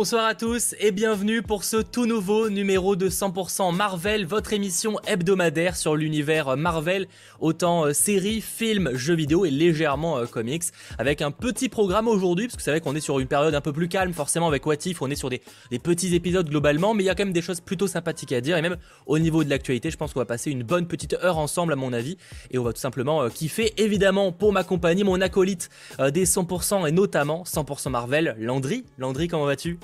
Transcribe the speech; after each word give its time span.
Bonsoir 0.00 0.24
à 0.24 0.34
tous 0.34 0.74
et 0.80 0.92
bienvenue 0.92 1.42
pour 1.42 1.62
ce 1.62 1.76
tout 1.76 2.06
nouveau 2.06 2.48
numéro 2.48 2.96
de 2.96 3.10
100% 3.10 3.76
Marvel, 3.76 4.24
votre 4.24 4.54
émission 4.54 4.96
hebdomadaire 5.06 5.76
sur 5.76 5.94
l'univers 5.94 6.56
Marvel, 6.56 7.06
autant 7.38 7.84
euh, 7.84 7.92
séries, 7.92 8.40
films, 8.40 8.92
jeux 8.94 9.14
vidéo 9.14 9.44
et 9.44 9.50
légèrement 9.50 10.16
euh, 10.16 10.24
comics, 10.24 10.62
avec 10.96 11.20
un 11.20 11.30
petit 11.30 11.68
programme 11.68 12.08
aujourd'hui, 12.08 12.46
parce 12.46 12.56
que 12.56 12.62
c'est 12.62 12.70
vrai 12.70 12.80
qu'on 12.80 12.96
est 12.96 13.00
sur 13.00 13.18
une 13.18 13.26
période 13.26 13.54
un 13.54 13.60
peu 13.60 13.74
plus 13.74 13.88
calme, 13.88 14.14
forcément 14.14 14.48
avec 14.48 14.64
What 14.64 14.76
If, 14.86 15.02
on 15.02 15.10
est 15.10 15.16
sur 15.16 15.28
des, 15.28 15.42
petits 15.82 16.14
épisodes 16.14 16.48
globalement, 16.48 16.94
mais 16.94 17.02
il 17.02 17.06
y 17.06 17.10
a 17.10 17.14
quand 17.14 17.26
même 17.26 17.34
des 17.34 17.42
choses 17.42 17.60
plutôt 17.60 17.86
sympathiques 17.86 18.32
à 18.32 18.40
dire, 18.40 18.56
et 18.56 18.62
même 18.62 18.78
au 19.04 19.18
niveau 19.18 19.44
de 19.44 19.50
l'actualité, 19.50 19.90
je 19.90 19.98
pense 19.98 20.14
qu'on 20.14 20.20
va 20.20 20.24
passer 20.24 20.50
une 20.50 20.62
bonne 20.62 20.86
petite 20.86 21.12
heure 21.22 21.36
ensemble 21.36 21.74
à 21.74 21.76
mon 21.76 21.92
avis, 21.92 22.16
et 22.50 22.56
on 22.56 22.62
va 22.62 22.72
tout 22.72 22.80
simplement 22.80 23.20
euh, 23.20 23.28
kiffer, 23.28 23.74
évidemment 23.76 24.32
pour 24.32 24.54
ma 24.54 24.64
compagnie, 24.64 25.04
mon 25.04 25.20
acolyte 25.20 25.68
des 25.98 26.24
100% 26.24 26.88
et 26.88 26.92
notamment 26.92 27.42
100% 27.42 27.90
Marvel, 27.90 28.34
Landry. 28.38 28.86
Landry, 28.96 29.28
comment 29.28 29.44
vas-tu? 29.44 29.78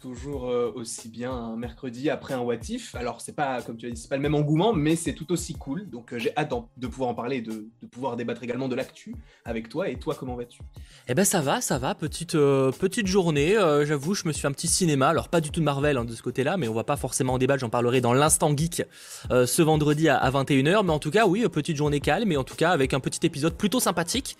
toujours 0.00 0.48
euh, 0.48 0.72
aussi 0.74 1.08
bien 1.08 1.32
un 1.32 1.56
mercredi 1.56 2.10
après 2.10 2.34
un 2.34 2.40
What 2.40 2.56
If. 2.68 2.94
Alors, 2.94 3.20
c'est 3.20 3.34
pas, 3.34 3.62
comme 3.62 3.76
tu 3.76 3.86
as 3.86 3.90
dit, 3.90 4.00
c'est 4.00 4.08
pas 4.08 4.16
le 4.16 4.22
même 4.22 4.34
engouement, 4.34 4.72
mais 4.72 4.96
c'est 4.96 5.12
tout 5.12 5.32
aussi 5.32 5.54
cool. 5.54 5.88
Donc, 5.88 6.12
euh, 6.12 6.18
j'ai 6.18 6.36
hâte 6.36 6.52
de 6.76 6.86
pouvoir 6.86 7.10
en 7.10 7.14
parler 7.14 7.36
et 7.36 7.40
de, 7.42 7.68
pouvoir 7.90 8.16
débattre 8.16 8.42
également 8.42 8.68
de 8.68 8.74
l'actu 8.74 9.14
avec 9.44 9.68
toi. 9.68 9.88
Et 9.88 9.96
toi, 9.96 10.14
comment 10.18 10.36
vas-tu? 10.36 10.60
Eh 11.08 11.14
ben, 11.14 11.24
ça 11.24 11.40
va, 11.40 11.60
ça 11.60 11.78
va. 11.78 11.94
Petite, 11.94 12.34
euh, 12.34 12.72
petite 12.72 13.06
journée. 13.06 13.54
J'avoue, 13.84 14.14
je 14.14 14.26
me 14.26 14.32
suis 14.32 14.46
un 14.46 14.52
petit 14.52 14.68
cinéma. 14.68 15.08
Alors, 15.08 15.28
pas 15.28 15.40
du 15.40 15.50
tout 15.50 15.60
de 15.60 15.64
Marvel 15.64 15.96
hein, 15.96 16.04
de 16.04 16.14
ce 16.14 16.22
côté-là, 16.22 16.56
mais 16.56 16.68
on 16.68 16.74
va 16.74 16.84
pas 16.84 16.96
forcément 16.96 17.34
en 17.34 17.38
débattre. 17.38 17.60
J'en 17.60 17.70
parlerai 17.70 18.00
dans 18.00 18.12
l'instant 18.12 18.54
geek 18.56 18.82
ce 19.30 19.62
vendredi 19.62 20.08
à, 20.08 20.30
21h. 20.30 20.84
Mais 20.84 20.92
en 20.92 20.98
tout 20.98 21.10
cas, 21.10 21.26
oui, 21.26 21.46
petite 21.48 21.76
journée 21.76 22.00
calme. 22.00 22.32
Et 22.32 22.36
en 22.36 22.44
tout 22.44 22.56
cas, 22.56 22.70
avec 22.70 22.92
un 22.94 23.00
petit 23.00 23.24
épisode 23.24 23.54
plutôt 23.54 23.80
sympathique 23.80 24.36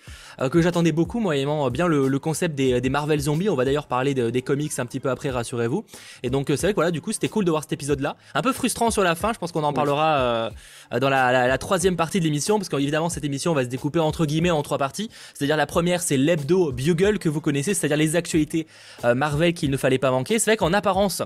que 0.51 0.61
j'attendais 0.61 0.91
beaucoup, 0.91 1.19
moyennement 1.19 1.69
bien 1.69 1.87
le, 1.87 2.19
concept 2.19 2.55
des, 2.55 2.89
Marvel 2.89 3.19
zombies. 3.19 3.49
On 3.49 3.55
va 3.55 3.65
d'ailleurs 3.65 3.87
parler 3.87 4.13
des 4.13 4.41
comics 4.41 4.77
un 4.77 4.85
petit 4.85 4.99
peu 4.99 5.09
après, 5.09 5.29
rassurez-vous. 5.47 5.85
Et 6.23 6.29
donc, 6.29 6.47
c'est 6.49 6.61
vrai 6.61 6.71
que 6.71 6.75
voilà, 6.75 6.91
du 6.91 7.01
coup, 7.01 7.11
c'était 7.11 7.29
cool 7.29 7.45
de 7.45 7.51
voir 7.51 7.63
cet 7.63 7.73
épisode-là. 7.73 8.17
Un 8.33 8.41
peu 8.41 8.51
frustrant 8.51 8.91
sur 8.91 9.03
la 9.03 9.15
fin, 9.15 9.33
je 9.33 9.39
pense 9.39 9.51
qu'on 9.51 9.63
en 9.63 9.73
parlera 9.73 10.17
euh, 10.17 10.99
dans 10.99 11.09
la, 11.09 11.57
troisième 11.57 11.95
partie 11.95 12.19
de 12.19 12.25
l'émission, 12.25 12.57
parce 12.57 12.69
qu'évidemment, 12.69 13.09
cette 13.09 13.23
émission 13.23 13.53
va 13.53 13.63
se 13.63 13.69
découper 13.69 13.99
entre 13.99 14.25
guillemets 14.25 14.51
en 14.51 14.61
trois 14.63 14.77
parties. 14.77 15.09
C'est-à-dire, 15.33 15.57
la 15.57 15.65
première, 15.65 16.01
c'est 16.01 16.17
l'hebdo 16.17 16.71
Bugle 16.71 17.19
que 17.19 17.29
vous 17.29 17.41
connaissez, 17.41 17.73
c'est-à-dire 17.73 17.97
les 17.97 18.15
actualités 18.15 18.67
euh, 19.05 19.15
Marvel 19.15 19.53
qu'il 19.53 19.71
ne 19.71 19.77
fallait 19.77 19.97
pas 19.97 20.11
manquer. 20.11 20.39
C'est 20.39 20.51
vrai 20.51 20.57
qu'en 20.57 20.73
apparence, 20.73 21.21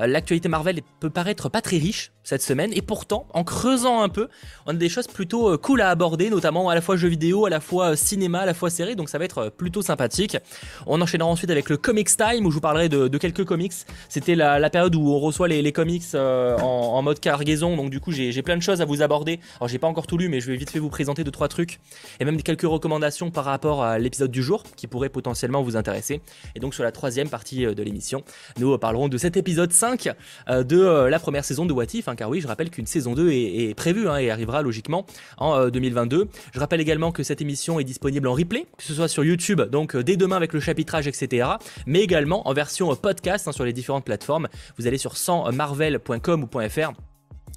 euh, 0.00 0.06
l'actualité 0.06 0.48
Marvel 0.48 0.80
peut 1.00 1.10
paraître 1.10 1.48
pas 1.48 1.60
très 1.60 1.78
riche 1.78 2.12
cette 2.22 2.42
semaine, 2.42 2.70
et 2.72 2.82
pourtant, 2.82 3.26
en 3.34 3.44
creusant 3.44 4.02
un 4.02 4.08
peu, 4.08 4.28
on 4.66 4.70
a 4.70 4.74
des 4.74 4.88
choses 4.88 5.06
plutôt 5.06 5.58
cool 5.58 5.82
à 5.82 5.90
aborder, 5.90 6.30
notamment 6.30 6.70
à 6.70 6.74
la 6.74 6.80
fois 6.80 6.96
jeux 6.96 7.08
vidéo, 7.08 7.44
à 7.44 7.50
la 7.50 7.60
fois 7.60 7.96
cinéma, 7.96 8.40
à 8.40 8.46
la 8.46 8.54
fois 8.54 8.70
série, 8.70 8.96
donc 8.96 9.10
ça 9.10 9.18
va 9.18 9.26
être 9.26 9.50
plutôt 9.50 9.82
sympathique. 9.82 10.38
On 10.86 11.02
enchaînera 11.02 11.28
ensuite 11.28 11.50
avec 11.50 11.68
le 11.68 11.76
Comics 11.76 12.16
Time, 12.16 12.46
où 12.46 12.50
je 12.50 12.54
vous 12.54 12.62
parlerai 12.62 12.88
de, 12.88 13.08
de 13.08 13.18
quelques 13.18 13.44
comics 13.44 13.63
c'était 14.08 14.34
la, 14.34 14.70
période 14.70 14.94
où 14.94 15.08
on 15.08 15.18
reçoit 15.18 15.48
les, 15.48 15.72
comics 15.72 16.02
euh, 16.14 16.56
en, 16.58 17.02
mode 17.02 17.20
cargaison, 17.20 17.76
donc 17.76 17.90
du 17.90 18.00
coup 18.00 18.12
j'ai 18.12 18.42
plein 18.42 18.56
de 18.56 18.62
choses 18.62 18.80
à 18.80 18.84
vous 18.84 19.02
aborder. 19.02 19.40
Alors 19.60 19.68
j'ai 19.68 19.78
pas 19.78 19.86
encore 19.86 20.06
tout 20.06 20.18
lu, 20.18 20.28
mais 20.28 20.40
je 20.40 20.50
vais 20.50 20.56
vite 20.56 20.70
fait 20.70 20.78
vous 20.78 20.88
présenter 20.88 21.24
deux 21.24 21.30
trois 21.30 21.48
trucs 21.48 21.80
et 22.20 22.24
même 22.24 22.42
quelques 22.42 22.62
recommandations 22.62 23.30
par 23.30 23.44
rapport 23.44 23.82
à 23.82 23.98
l'épisode 23.98 24.30
du 24.30 24.42
jour 24.42 24.62
qui 24.76 24.86
pourraient 24.86 25.08
potentiellement 25.08 25.62
vous 25.62 25.76
intéresser. 25.76 26.20
Et 26.54 26.60
donc 26.60 26.74
sur 26.74 26.84
la 26.84 26.92
troisième 26.92 27.28
partie 27.28 27.66
euh, 27.66 27.74
de 27.74 27.82
l'émission, 27.82 28.22
nous 28.58 28.76
parlerons 28.78 29.08
de 29.08 29.18
cet 29.18 29.36
épisode 29.36 29.72
5 29.72 30.10
euh, 30.48 30.62
de 30.64 31.08
la 31.08 31.18
première 31.18 31.44
saison 31.44 31.66
de 31.66 31.72
What 31.72 31.86
If, 31.94 32.08
hein, 32.08 32.16
car 32.16 32.30
oui, 32.30 32.40
je 32.40 32.46
rappelle 32.46 32.70
qu'une 32.70 32.86
saison 32.86 33.14
2 33.14 33.30
est, 33.30 33.74
prévue 33.74 34.08
hein, 34.08 34.16
et 34.16 34.30
arrivera 34.30 34.62
logiquement 34.62 35.06
en 35.38 35.68
2022. 35.68 36.28
Je 36.52 36.60
rappelle 36.60 36.80
également 36.80 37.12
que 37.12 37.22
cette 37.22 37.40
émission 37.40 37.80
est 37.80 37.84
disponible 37.84 38.28
en 38.28 38.34
replay, 38.34 38.66
que 38.76 38.84
ce 38.84 38.94
soit 38.94 39.08
sur 39.08 39.24
YouTube, 39.24 39.60
donc 39.62 39.96
dès 39.96 40.16
demain 40.16 40.36
avec 40.36 40.52
le 40.52 40.60
chapitrage, 40.60 41.06
etc., 41.06 41.48
mais 41.86 42.00
également 42.00 42.46
en 42.48 42.52
version 42.52 42.94
podcast 42.96 43.48
hein, 43.48 43.52
sur 43.54 43.64
les 43.64 43.72
différentes 43.72 44.04
plateformes. 44.04 44.48
Vous 44.78 44.86
allez 44.86 44.98
sur 44.98 45.14
100marvel.com 45.14 46.44
ou 46.44 46.68
.fr 46.68 46.92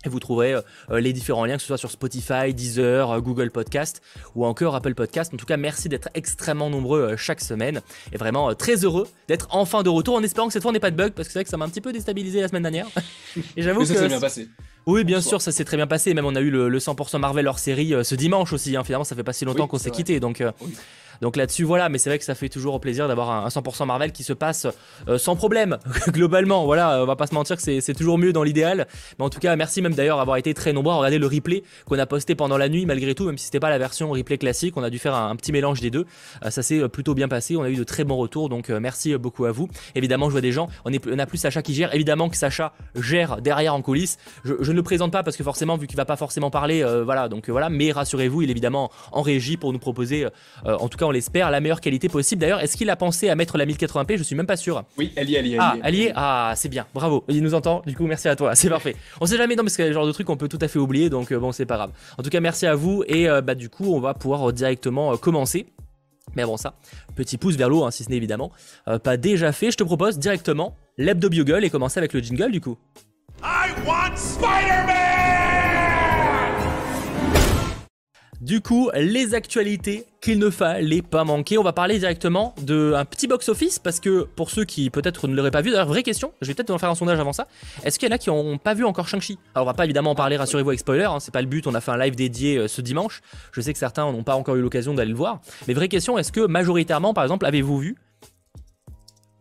et 0.06 0.10
vous 0.10 0.20
trouverez 0.20 0.54
euh, 0.54 0.62
euh, 0.92 1.00
les 1.00 1.14
différents 1.14 1.46
liens, 1.46 1.56
que 1.56 1.62
ce 1.62 1.68
soit 1.68 1.78
sur 1.78 1.92
Spotify, 1.92 2.54
Deezer, 2.54 3.12
euh, 3.12 3.20
Google 3.20 3.52
Podcast 3.52 4.02
ou 4.36 4.46
encore 4.46 4.76
Apple 4.76 4.94
Podcast. 4.94 5.34
En 5.34 5.38
tout 5.38 5.46
cas, 5.46 5.58
merci 5.58 5.90
d'être 5.90 6.10
extrêmement 6.14 6.70
nombreux 6.70 7.16
chaque 7.18 7.42
semaine. 7.42 7.82
Et 8.14 8.18
vraiment 8.18 8.54
très 8.54 8.86
heureux 8.86 9.08
d'être 9.28 9.48
enfin 9.52 9.84
de 9.84 9.90
retour 9.90 10.16
en 10.16 10.24
espérant 10.24 10.48
que 10.48 10.54
cette 10.54 10.62
fois 10.62 10.70
on 10.70 10.74
n'ait 10.74 10.80
pas 10.80 10.92
de 10.92 10.96
bug 10.96 11.14
parce 11.14 11.28
que 11.28 11.34
c'est 11.34 11.40
vrai 11.40 11.44
que 11.44 11.50
ça 11.50 11.58
m'a 11.58 11.66
un 11.66 11.70
petit 11.70 11.82
peu 11.82 11.92
déstabilisé 11.92 12.42
la 12.42 12.48
semaine 12.48 12.64
dernière. 12.64 12.88
Et 13.58 13.64
j'avoue 13.64 13.82
que. 13.82 13.88
Ça 13.88 13.96
s'est 13.96 14.08
bien 14.08 14.20
passé. 14.20 14.50
Oui, 14.86 15.04
bien 15.04 15.20
sûr, 15.20 15.42
ça 15.42 15.52
s'est 15.52 15.66
très 15.66 15.76
bien 15.76 15.88
passé. 15.88 16.14
Même 16.14 16.26
on 16.26 16.36
a 16.36 16.42
eu 16.42 16.50
le, 16.50 16.80
100% 16.80 17.18
Marvel 17.18 17.48
hors 17.48 17.60
série 17.60 17.94
ce 18.04 18.16
dimanche 18.16 18.54
aussi. 18.54 18.78
Hein. 18.78 18.86
Finalement, 18.86 19.04
ça 19.04 19.16
fait 19.16 19.24
pas 19.24 19.34
si 19.34 19.44
longtemps 19.44 19.68
qu'on 19.68 19.78
s'est 19.78 19.92
quitté. 19.92 20.22
Donc, 20.22 20.42
donc 21.22 21.36
là-dessus, 21.36 21.64
voilà, 21.64 21.90
mais 21.90 21.98
c'est 21.98 22.10
vrai 22.10 22.20
que 22.20 22.26
ça 22.26 22.36
fait 22.36 22.50
toujours 22.50 22.80
plaisir 22.80 23.08
d'avoir 23.08 23.46
un, 23.46 23.48
100% 23.48 23.86
Marvel 23.86 24.12
qui 24.12 24.24
se 24.24 24.34
passe 24.34 24.68
euh, 25.08 25.18
sans 25.18 25.36
problème, 25.36 25.78
globalement. 26.10 26.66
Voilà, 26.66 27.02
on 27.02 27.06
va 27.06 27.16
pas 27.16 27.28
se 27.28 27.34
mentir 27.34 27.58
que 27.58 27.62
c'est 27.62 27.94
toujours 27.94 28.18
mieux 28.18 28.34
dans 28.34 28.44
l'idéal. 28.44 28.88
Mais 29.18 29.26
en 29.26 29.30
tout 29.30 29.40
cas, 29.40 29.56
merci 29.56 29.82
même 29.82 29.94
d'ailleurs 29.94 30.18
d'avoir 30.18 30.38
été 30.38 30.54
très 30.54 30.74
nombreux 30.74 30.94
à 30.94 30.98
regarder 30.98 31.20
le 31.20 31.28
replay 31.28 31.64
qu'on 31.86 32.00
a 32.00 32.06
posté 32.06 32.36
pendant 32.36 32.58
la 32.58 32.70
nuit, 32.70 32.86
malgré 32.86 33.16
tout, 33.16 33.26
même 33.26 33.38
si 33.38 33.46
c'était 33.46 33.60
pas 33.60 33.70
la 33.70 33.78
version 33.78 34.12
replay 34.12 34.38
classique. 34.38 34.76
On 34.78 34.84
a 34.84 34.90
dû 34.90 35.00
faire 35.00 35.16
un, 35.16 35.36
petit 35.36 35.52
mélange 35.52 35.82
des 35.82 35.90
deux. 35.90 36.06
Euh, 36.46 36.50
ça 36.50 36.64
s'est 36.64 36.88
plutôt 36.90 37.14
bien 37.14 37.28
passé. 37.28 37.56
On 37.56 37.64
a 37.64 37.70
eu 37.70 37.76
de 37.76 37.84
très 37.84 38.04
bons 38.04 38.18
retours, 38.18 38.50
donc 38.50 38.70
euh, 38.70 38.80
merci 38.80 39.16
beaucoup 39.18 39.46
à 39.46 39.52
vous. 39.52 39.68
Évidemment, 39.96 40.28
je 40.28 40.32
vois 40.32 40.42
des 40.42 40.52
gens. 40.52 40.70
On, 40.86 40.92
est, 40.92 41.20
a 41.20 41.26
plus 41.26 41.38
Sacha 41.38 41.62
qui 41.62 41.74
gère. 41.74 41.94
Évidemment 41.94 42.30
que 42.30 42.38
Sacha 42.38 42.74
gère 42.96 43.42
derrière 43.42 43.74
en 43.74 43.82
coulisses. 43.82 44.18
Je, 44.44 44.54
ne 44.54 44.76
le 44.76 44.84
présente 44.84 45.12
pas 45.12 45.24
parce 45.24 45.38
que 45.38 45.44
forcément, 45.44 45.78
vu 45.78 45.88
qu'il 45.88 45.98
va 45.98 46.06
pas 46.06 46.18
forcément 46.18 46.52
parler, 46.52 46.84
voilà, 47.04 47.30
donc 47.30 47.50
voilà. 47.50 47.70
Mais 47.70 47.92
rassurez-vous, 47.92 48.44
il 48.44 48.50
est 48.50 48.52
évidemment 48.52 48.92
en 49.12 49.22
régie 49.22 49.58
pour 49.58 49.74
nous 49.74 49.80
proposer, 49.80 50.28
en 50.66 50.88
tout 50.88 50.98
cas, 50.98 51.07
on 51.08 51.12
l'espère, 51.12 51.52
la 51.52 51.60
meilleure 51.60 51.82
qualité 51.82 52.10
possible. 52.10 52.42
D'ailleurs, 52.42 52.60
est-ce 52.62 52.78
qu'il 52.78 52.90
a 52.90 52.96
pensé 52.96 53.30
à 53.30 53.36
mettre 53.36 53.58
la 53.58 53.66
1080p 53.66 54.18
Je 54.18 54.24
suis 54.24 54.36
même 54.36 54.46
pas 54.46 54.58
sûr. 54.58 54.84
Oui, 54.98 55.12
elle 55.16 55.30
y 55.30 55.36
est, 55.36 55.40
elle 55.40 55.48
y 55.48 55.54
est. 55.56 55.58
Ah, 55.60 55.76
elle 55.84 55.96
y 55.96 56.04
est 56.04 56.14
Ah, 56.16 56.54
c'est 56.56 56.70
bien, 56.70 56.86
bravo. 56.94 57.24
Il 57.28 57.42
nous 57.42 57.54
entend, 57.54 57.82
du 57.86 57.96
coup, 57.96 58.06
merci 58.06 58.28
à 58.28 58.36
toi, 58.36 58.56
c'est 58.56 58.70
parfait. 58.70 58.96
On 59.22 59.26
sait 59.26 59.38
jamais, 59.38 59.56
non, 59.56 59.64
parce 59.64 59.76
qu'il 59.76 59.84
y 59.84 59.88
a 59.88 59.90
le 59.90 59.94
genre 59.94 60.08
de 60.08 60.12
truc 60.12 60.28
qu'on 60.28 60.38
peut 60.38 60.48
tout 60.48 60.60
à 60.62 60.68
fait 60.68 60.80
oublier, 60.80 61.10
donc 61.10 61.32
euh, 61.32 61.40
bon, 61.40 61.52
c'est 61.52 61.66
pas 61.66 61.76
grave. 61.76 61.92
En 62.18 62.24
tout 62.24 62.30
cas, 62.30 62.40
merci 62.40 62.66
à 62.66 62.76
vous, 62.76 63.04
et 63.08 63.30
euh, 63.30 63.42
bah, 63.42 63.56
du 63.56 63.70
coup, 63.70 63.94
on 63.94 64.00
va 64.00 64.14
pouvoir 64.14 64.52
directement 64.54 65.14
euh, 65.14 65.18
commencer. 65.18 65.68
Mais 66.36 66.42
avant 66.44 66.58
ça, 66.58 66.76
petit 67.16 67.38
pouce 67.38 67.56
vers 67.56 67.70
l'eau, 67.70 67.86
hein, 67.86 67.92
si 67.92 68.04
ce 68.04 68.10
n'est 68.10 68.18
évidemment 68.18 68.52
pas 69.02 69.16
déjà 69.16 69.54
fait, 69.54 69.72
je 69.72 69.78
te 69.78 69.84
propose 69.84 70.20
directement 70.20 70.76
l'hebdo 70.98 71.30
bugle 71.30 71.64
et 71.64 71.70
commencer 71.70 72.00
avec 72.00 72.14
le 72.14 72.20
jingle 72.20 72.52
du 72.52 72.60
coup. 72.60 72.78
I 73.42 73.72
want 73.86 74.18
Spider-Man 74.18 75.37
du 78.42 78.62
coup, 78.62 78.90
les 78.94 79.34
actualités 79.34 80.06
qu'il 80.22 80.40
ne 80.40 80.50
fallait 80.50 81.02
pas 81.02 81.24
manquer. 81.24 81.58
On 81.58 81.64
va 81.64 81.74
parler 81.74 81.98
directement 82.00 82.54
d'un 82.62 83.06
petit 83.06 83.28
box-office 83.28 83.80
parce 83.80 84.00
que 84.00 84.24
pour 84.36 84.52
ceux 84.52 84.66
qui 84.66 84.90
peut-être 84.90 85.28
ne 85.28 85.36
l'auraient 85.36 85.52
pas 85.52 85.62
vu, 85.62 85.72
d'ailleurs, 85.72 85.88
vraie 85.88 86.04
question, 86.04 86.34
je 86.42 86.48
vais 86.48 86.54
peut-être 86.54 86.70
en 86.70 86.78
faire 86.78 86.90
un 86.90 86.96
sondage 86.96 87.20
avant 87.20 87.34
ça. 87.34 87.48
Est-ce 87.84 87.98
qu'il 87.98 88.10
y 88.10 88.12
en 88.12 88.16
a 88.16 88.18
qui 88.18 88.30
n'ont 88.30 88.58
pas 88.58 88.74
vu 88.74 88.86
encore 88.86 89.08
Shang-Chi? 89.08 89.40
Alors, 89.56 89.66
on 89.66 89.70
va 89.70 89.74
pas 89.74 89.86
évidemment 89.86 90.12
en 90.12 90.16
parler, 90.16 90.38
rassurez-vous 90.38 90.70
avec 90.70 90.80
spoiler, 90.80 91.06
hein, 91.06 91.20
c'est 91.20 91.34
pas 91.34 91.42
le 91.42 91.48
but. 91.48 91.66
On 91.68 91.74
a 91.74 91.82
fait 91.82 91.92
un 91.92 91.98
live 91.98 92.16
dédié 92.16 92.58
euh, 92.58 92.68
ce 92.68 92.82
dimanche. 92.82 93.22
Je 93.52 93.62
sais 93.62 93.74
que 93.74 93.80
certains 93.80 94.12
n'ont 94.12 94.24
pas 94.24 94.36
encore 94.36 94.56
eu 94.56 94.62
l'occasion 94.62 94.94
d'aller 94.94 95.12
le 95.12 95.18
voir. 95.18 95.42
Mais 95.68 95.74
vraie 95.74 95.90
question, 95.90 96.18
est-ce 96.18 96.32
que 96.32 96.46
majoritairement, 96.46 97.14
par 97.14 97.24
exemple, 97.24 97.46
avez-vous 97.46 97.80
vu 97.80 97.96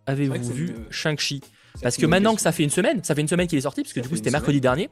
Avez-vous 0.06 0.52
vu 0.52 0.74
Shang-Chi? 0.90 1.42
Parce 1.82 1.96
que 1.96 2.06
maintenant 2.06 2.34
que 2.34 2.40
ça 2.40 2.52
fait 2.52 2.62
une 2.62 2.70
semaine, 2.70 3.02
ça 3.02 3.14
fait 3.14 3.20
une 3.20 3.28
semaine 3.28 3.46
qu'il 3.46 3.58
est 3.58 3.62
sorti, 3.62 3.82
parce 3.82 3.92
que 3.92 4.00
du 4.00 4.08
coup 4.08 4.16
c'était 4.16 4.30
mercredi 4.30 4.60
dernier. 4.60 4.88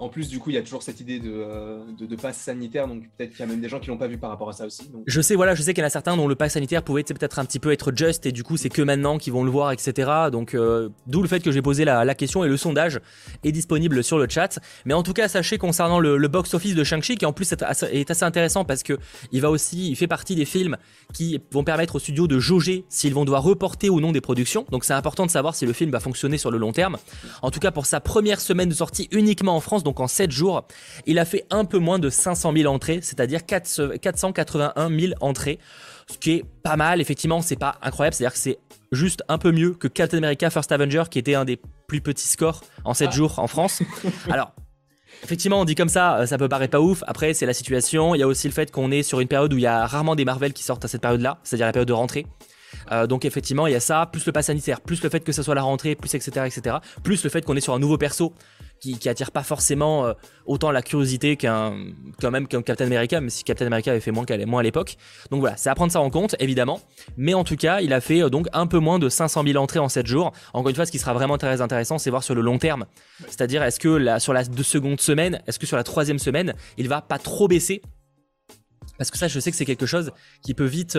En 0.00 0.08
plus, 0.08 0.28
du 0.28 0.38
coup, 0.38 0.48
il 0.48 0.54
y 0.54 0.58
a 0.58 0.62
toujours 0.62 0.82
cette 0.82 0.98
idée 1.00 1.18
de, 1.18 1.30
euh, 1.30 1.78
de, 1.98 2.16
passe 2.16 2.38
sanitaire, 2.38 2.88
donc 2.88 3.02
peut-être 3.18 3.32
qu'il 3.32 3.40
y 3.40 3.42
a 3.42 3.46
même 3.46 3.60
des 3.60 3.68
gens 3.68 3.78
qui 3.78 3.88
l'ont 3.88 3.98
pas 3.98 4.06
vu 4.06 4.16
par 4.16 4.30
rapport 4.30 4.48
à 4.48 4.54
ça 4.54 4.64
aussi. 4.64 4.90
Je 5.06 5.20
sais, 5.20 5.34
voilà, 5.34 5.54
je 5.54 5.60
sais 5.60 5.74
qu'il 5.74 5.82
y 5.82 5.84
en 5.84 5.88
a 5.88 5.90
certains 5.90 6.16
dont 6.16 6.26
le 6.26 6.34
pass 6.34 6.54
sanitaire 6.54 6.82
pouvait 6.82 7.02
peut-être 7.02 7.38
un 7.38 7.44
petit 7.44 7.58
peu 7.58 7.70
être 7.70 7.92
just, 7.94 8.24
et 8.24 8.32
du 8.32 8.42
coup, 8.42 8.56
c'est 8.56 8.70
que 8.70 8.80
maintenant 8.80 9.18
qu'ils 9.18 9.34
vont 9.34 9.44
le 9.44 9.50
voir, 9.50 9.72
etc. 9.72 10.10
Donc, 10.32 10.54
euh, 10.54 10.88
d'où 11.06 11.20
le 11.20 11.28
fait 11.28 11.40
que 11.40 11.52
j'ai 11.52 11.60
posé 11.60 11.84
la, 11.84 12.14
question 12.14 12.42
et 12.44 12.48
le 12.48 12.56
sondage 12.56 12.98
est 13.44 13.52
disponible 13.52 14.02
sur 14.02 14.18
le 14.18 14.26
chat. 14.26 14.58
Mais 14.86 14.94
en 14.94 15.02
tout 15.02 15.12
cas, 15.12 15.28
sachez 15.28 15.58
concernant 15.58 16.00
le, 16.00 16.28
box-office 16.28 16.74
de 16.74 16.82
Shang-Chi, 16.82 17.16
qui 17.16 17.26
en 17.26 17.34
plus 17.34 17.52
est 17.52 17.62
assez, 17.62 18.24
intéressant 18.24 18.64
parce 18.64 18.82
que 18.82 18.98
il 19.32 19.42
va 19.42 19.50
aussi, 19.50 19.90
il 19.90 19.96
fait 19.96 20.06
partie 20.06 20.34
des 20.34 20.46
films 20.46 20.78
qui 21.12 21.40
vont 21.50 21.62
permettre 21.62 21.96
aux 21.96 21.98
studios 21.98 22.26
de 22.26 22.38
jauger 22.38 22.86
s'ils 22.88 23.12
vont 23.12 23.26
devoir 23.26 23.42
reporter 23.42 23.90
ou 23.90 24.00
non 24.00 24.12
des 24.12 24.22
productions. 24.22 24.64
Donc, 24.70 24.84
c'est 24.84 24.94
important 24.94 25.26
de 25.26 25.30
savoir 25.30 25.54
si 25.54 25.66
le 25.66 25.74
film 25.74 25.90
va 25.90 26.00
fonctionner 26.00 26.38
sur 26.38 26.50
le 26.50 26.56
long 26.56 26.72
terme. 26.72 26.96
En 27.42 27.50
tout 27.50 27.60
cas, 27.60 27.70
pour 27.70 27.84
sa 27.84 28.00
première 28.00 28.40
semaine 28.40 28.70
de 28.70 28.74
sortie 28.74 29.06
uniquement 29.12 29.54
en 29.54 29.60
France, 29.60 29.84
donc 29.90 29.98
en 29.98 30.06
7 30.06 30.30
jours, 30.30 30.68
il 31.06 31.18
a 31.18 31.24
fait 31.24 31.46
un 31.50 31.64
peu 31.64 31.78
moins 31.78 31.98
de 31.98 32.10
500 32.10 32.52
000 32.56 32.72
entrées, 32.72 33.00
c'est-à-dire 33.02 33.44
481 33.44 34.88
000 34.88 35.14
entrées, 35.20 35.58
ce 36.08 36.16
qui 36.16 36.30
est 36.30 36.44
pas 36.62 36.76
mal, 36.76 37.00
effectivement, 37.00 37.42
c'est 37.42 37.56
pas 37.56 37.74
incroyable, 37.82 38.14
c'est-à-dire 38.14 38.34
que 38.34 38.38
c'est 38.38 38.58
juste 38.92 39.24
un 39.26 39.36
peu 39.36 39.50
mieux 39.50 39.74
que 39.74 39.88
Captain 39.88 40.18
America 40.18 40.48
First 40.48 40.70
Avenger, 40.70 41.02
qui 41.10 41.18
était 41.18 41.34
un 41.34 41.44
des 41.44 41.58
plus 41.88 42.00
petits 42.00 42.28
scores 42.28 42.62
en 42.84 42.94
7 42.94 43.08
ah. 43.10 43.16
jours 43.16 43.38
en 43.40 43.48
France. 43.48 43.82
Alors, 44.30 44.52
Effectivement, 45.24 45.60
on 45.60 45.64
dit 45.64 45.74
comme 45.74 45.88
ça, 45.88 46.24
ça 46.26 46.38
peut 46.38 46.48
paraître 46.48 46.70
pas 46.70 46.80
ouf. 46.80 47.02
Après, 47.06 47.34
c'est 47.34 47.44
la 47.44 47.52
situation. 47.52 48.14
Il 48.14 48.18
y 48.18 48.22
a 48.22 48.26
aussi 48.26 48.46
le 48.46 48.54
fait 48.54 48.70
qu'on 48.70 48.90
est 48.90 49.02
sur 49.02 49.20
une 49.20 49.28
période 49.28 49.52
où 49.52 49.58
il 49.58 49.62
y 49.62 49.66
a 49.66 49.84
rarement 49.84 50.14
des 50.14 50.24
Marvel 50.24 50.54
qui 50.54 50.62
sortent 50.62 50.84
à 50.84 50.88
cette 50.88 51.02
période-là, 51.02 51.38
c'est-à-dire 51.42 51.66
la 51.66 51.72
période 51.72 51.88
de 51.88 51.92
rentrée. 51.92 52.24
Euh, 52.92 53.06
donc 53.06 53.24
effectivement, 53.24 53.66
il 53.66 53.72
y 53.72 53.76
a 53.76 53.80
ça, 53.80 54.08
plus 54.10 54.26
le 54.26 54.32
pass 54.32 54.46
sanitaire, 54.46 54.80
plus 54.80 55.02
le 55.02 55.08
fait 55.08 55.20
que 55.20 55.32
ça 55.32 55.42
soit 55.42 55.54
la 55.54 55.62
rentrée, 55.62 55.94
plus 55.94 56.14
etc. 56.14 56.46
etc. 56.46 56.76
plus 57.02 57.22
le 57.24 57.30
fait 57.30 57.44
qu'on 57.44 57.56
est 57.56 57.60
sur 57.60 57.74
un 57.74 57.78
nouveau 57.78 57.98
perso 57.98 58.34
qui, 58.80 59.08
attire 59.08 59.30
pas 59.30 59.42
forcément 59.42 60.06
euh, 60.06 60.12
autant 60.46 60.70
la 60.70 60.82
curiosité 60.82 61.36
qu'un 61.36 61.74
quand 62.20 62.30
même 62.30 62.48
qu'un 62.48 62.62
Captain 62.62 62.86
America, 62.86 63.20
même 63.20 63.30
si 63.30 63.44
Captain 63.44 63.66
America 63.66 63.90
avait 63.90 64.00
fait 64.00 64.10
moins, 64.10 64.24
moins 64.46 64.60
à 64.60 64.62
l'époque. 64.62 64.96
Donc 65.30 65.40
voilà, 65.40 65.56
c'est 65.56 65.68
à 65.68 65.74
prendre 65.74 65.92
ça 65.92 66.00
en 66.00 66.10
compte, 66.10 66.34
évidemment. 66.38 66.80
Mais 67.16 67.34
en 67.34 67.44
tout 67.44 67.56
cas, 67.56 67.80
il 67.80 67.92
a 67.92 68.00
fait 68.00 68.22
euh, 68.22 68.30
donc 68.30 68.48
un 68.52 68.66
peu 68.66 68.78
moins 68.78 68.98
de 68.98 69.08
500 69.08 69.44
000 69.46 69.62
entrées 69.62 69.78
en 69.78 69.88
7 69.88 70.06
jours. 70.06 70.32
Encore 70.52 70.70
une 70.70 70.76
fois, 70.76 70.86
ce 70.86 70.92
qui 70.92 70.98
sera 70.98 71.12
vraiment 71.12 71.38
très 71.38 71.60
intéressant, 71.60 71.98
c'est 71.98 72.10
voir 72.10 72.24
sur 72.24 72.34
le 72.34 72.40
long 72.40 72.58
terme. 72.58 72.86
C'est-à-dire, 73.26 73.62
est-ce 73.62 73.78
que 73.78 74.18
sur 74.18 74.32
la 74.32 74.44
deux 74.44 74.62
seconde 74.62 75.00
semaine, 75.00 75.42
est-ce 75.46 75.58
que 75.58 75.66
sur 75.66 75.76
la 75.76 75.84
troisième 75.84 76.18
semaine, 76.18 76.54
il 76.78 76.88
va 76.88 77.02
pas 77.02 77.18
trop 77.18 77.48
baisser? 77.48 77.82
Parce 78.98 79.10
que 79.10 79.18
ça, 79.18 79.28
je 79.28 79.40
sais 79.40 79.50
que 79.50 79.56
c'est 79.56 79.64
quelque 79.64 79.86
chose 79.86 80.12
qui 80.42 80.54
peut 80.54 80.64
vite. 80.64 80.98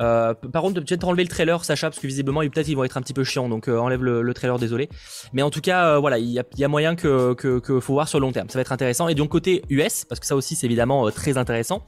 Euh, 0.00 0.34
par 0.34 0.62
contre, 0.62 0.80
peut-être 0.80 1.04
enlever 1.04 1.22
le 1.22 1.28
trailer, 1.28 1.64
Sacha, 1.64 1.88
parce 1.88 2.00
que 2.00 2.06
visiblement, 2.06 2.40
peut-être 2.40 2.68
ils 2.68 2.76
vont 2.76 2.84
être 2.84 2.96
un 2.96 3.02
petit 3.02 3.14
peu 3.14 3.24
chiants. 3.24 3.48
Donc 3.48 3.68
euh, 3.68 3.78
enlève 3.78 4.02
le, 4.02 4.34
trailer, 4.34 4.58
désolé. 4.58 4.88
Mais 5.32 5.42
en 5.42 5.50
tout 5.50 5.60
cas, 5.60 5.98
voilà, 5.98 6.18
il 6.18 6.30
y 6.30 6.64
a, 6.64 6.68
moyen 6.68 6.96
que, 6.96 7.34
que, 7.34 7.80
faut 7.80 7.94
voir 7.94 8.08
sur 8.08 8.18
le 8.20 8.26
long 8.26 8.32
terme. 8.32 8.48
Ça 8.48 8.58
va 8.58 8.62
être 8.62 8.72
intéressant. 8.72 9.08
Et 9.08 9.14
donc 9.14 9.30
côté 9.30 9.62
US, 9.70 10.04
parce 10.04 10.20
que 10.20 10.26
ça 10.26 10.36
aussi, 10.36 10.54
c'est 10.54 10.66
évidemment 10.66 11.10
très 11.10 11.38
intéressant. 11.38 11.84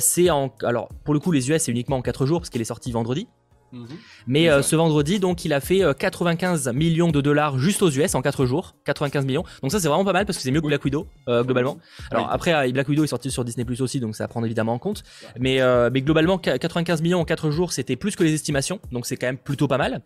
c'est 0.00 0.30
en, 0.30 0.52
alors 0.62 0.88
pour 1.04 1.14
le 1.14 1.20
coup, 1.20 1.32
les 1.32 1.50
US, 1.50 1.62
c'est 1.62 1.72
uniquement 1.72 1.96
en 1.96 2.02
4 2.02 2.26
jours 2.26 2.40
parce 2.40 2.50
qu'il 2.50 2.60
est 2.60 2.64
sorti 2.64 2.92
vendredi. 2.92 3.28
Mhm. 3.72 3.86
Mais 4.26 4.48
euh, 4.48 4.62
ce 4.62 4.76
vendredi, 4.76 5.18
donc, 5.18 5.44
il 5.44 5.52
a 5.52 5.60
fait 5.60 5.82
95 5.98 6.68
euh, 6.68 6.72
millions 6.72 7.10
de 7.10 7.20
dollars 7.20 7.58
juste 7.58 7.82
aux 7.82 7.90
US 7.90 8.14
en 8.14 8.22
4 8.22 8.46
jours. 8.46 8.74
95 8.84 9.26
millions. 9.26 9.44
Donc 9.62 9.72
ça, 9.72 9.80
c'est 9.80 9.88
vraiment 9.88 10.04
pas 10.04 10.12
mal 10.12 10.26
parce 10.26 10.38
que 10.38 10.42
c'est 10.42 10.50
mieux 10.50 10.60
que 10.60 10.66
Black 10.66 10.84
Widow, 10.84 11.06
euh, 11.28 11.44
globalement. 11.44 11.78
Alors 12.10 12.30
après, 12.30 12.70
Black 12.72 12.88
Widow 12.88 13.04
est 13.04 13.08
sorti 13.08 13.30
sur 13.30 13.44
Disney 13.44 13.64
Plus 13.64 13.80
aussi, 13.80 14.00
donc 14.00 14.16
ça 14.16 14.24
à 14.24 14.28
prendre 14.28 14.46
évidemment 14.46 14.74
en 14.74 14.78
compte. 14.78 15.02
Mais, 15.38 15.60
mais 15.90 16.02
globalement, 16.02 16.38
95 16.38 17.02
millions 17.02 17.20
en 17.20 17.24
4 17.24 17.50
jours, 17.50 17.72
c'était 17.72 17.96
plus 17.96 18.16
que 18.16 18.24
les 18.24 18.34
estimations. 18.34 18.80
Donc 18.92 19.06
c'est 19.06 19.16
quand 19.16 19.26
même 19.26 19.38
plutôt 19.38 19.68
pas 19.68 19.78
mal. 19.78 20.02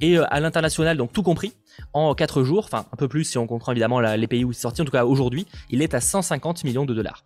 Et 0.00 0.18
à 0.18 0.40
l'international, 0.40 0.96
donc 0.96 1.12
tout 1.12 1.22
compris, 1.22 1.54
en 1.92 2.14
4 2.14 2.42
jours, 2.42 2.64
enfin 2.64 2.86
un 2.92 2.96
peu 2.96 3.08
plus 3.08 3.24
si 3.24 3.38
on 3.38 3.46
comprend 3.46 3.72
évidemment 3.72 4.00
les 4.00 4.26
pays 4.26 4.44
où 4.44 4.52
c'est 4.52 4.62
sorti, 4.62 4.82
en 4.82 4.84
tout 4.84 4.92
cas 4.92 5.04
aujourd'hui, 5.04 5.46
il 5.70 5.82
est 5.82 5.94
à 5.94 6.00
150 6.00 6.64
millions 6.64 6.84
de 6.84 6.94
dollars. 6.94 7.24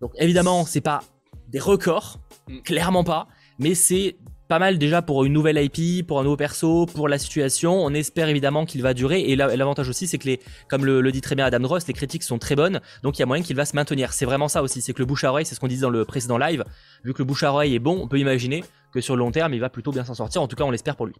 Donc 0.00 0.12
évidemment, 0.18 0.64
c'est 0.64 0.80
pas 0.80 1.02
des 1.48 1.58
records, 1.58 2.18
mm. 2.48 2.58
clairement 2.60 3.04
pas, 3.04 3.28
mais 3.58 3.74
c'est 3.74 4.16
pas 4.48 4.58
mal 4.58 4.78
déjà 4.78 5.02
pour 5.02 5.24
une 5.24 5.32
nouvelle 5.32 5.58
IP, 5.58 6.06
pour 6.06 6.20
un 6.20 6.22
nouveau 6.22 6.36
perso, 6.36 6.86
pour 6.86 7.08
la 7.08 7.18
situation. 7.18 7.74
On 7.74 7.92
espère 7.94 8.28
évidemment 8.28 8.64
qu'il 8.64 8.82
va 8.82 8.94
durer. 8.94 9.20
Et 9.20 9.36
l'avantage 9.36 9.88
aussi, 9.88 10.06
c'est 10.06 10.18
que 10.18 10.26
les, 10.26 10.40
comme 10.68 10.84
le, 10.84 11.10
dit 11.12 11.20
très 11.20 11.34
bien 11.34 11.46
Adam 11.46 11.66
Ross, 11.66 11.86
les 11.86 11.94
critiques 11.94 12.22
sont 12.22 12.38
très 12.38 12.56
bonnes. 12.56 12.80
Donc 13.02 13.18
il 13.18 13.20
y 13.20 13.22
a 13.22 13.26
moyen 13.26 13.42
qu'il 13.42 13.56
va 13.56 13.64
se 13.64 13.74
maintenir. 13.74 14.12
C'est 14.12 14.26
vraiment 14.26 14.48
ça 14.48 14.62
aussi. 14.62 14.80
C'est 14.80 14.92
que 14.92 15.00
le 15.00 15.06
bouche 15.06 15.24
à 15.24 15.30
oreille, 15.30 15.46
c'est 15.46 15.54
ce 15.54 15.60
qu'on 15.60 15.68
disait 15.68 15.82
dans 15.82 15.90
le 15.90 16.04
précédent 16.04 16.38
live. 16.38 16.64
Vu 17.04 17.12
que 17.12 17.18
le 17.18 17.24
bouche 17.24 17.42
à 17.42 17.52
oreille 17.52 17.74
est 17.74 17.80
bon, 17.80 17.98
on 18.02 18.08
peut 18.08 18.18
imaginer 18.18 18.64
que 18.92 19.00
sur 19.00 19.16
le 19.16 19.20
long 19.20 19.32
terme, 19.32 19.54
il 19.54 19.60
va 19.60 19.68
plutôt 19.68 19.92
bien 19.92 20.04
s'en 20.04 20.14
sortir. 20.14 20.42
En 20.42 20.48
tout 20.48 20.56
cas, 20.56 20.64
on 20.64 20.70
l'espère 20.70 20.96
pour 20.96 21.06
lui. 21.06 21.14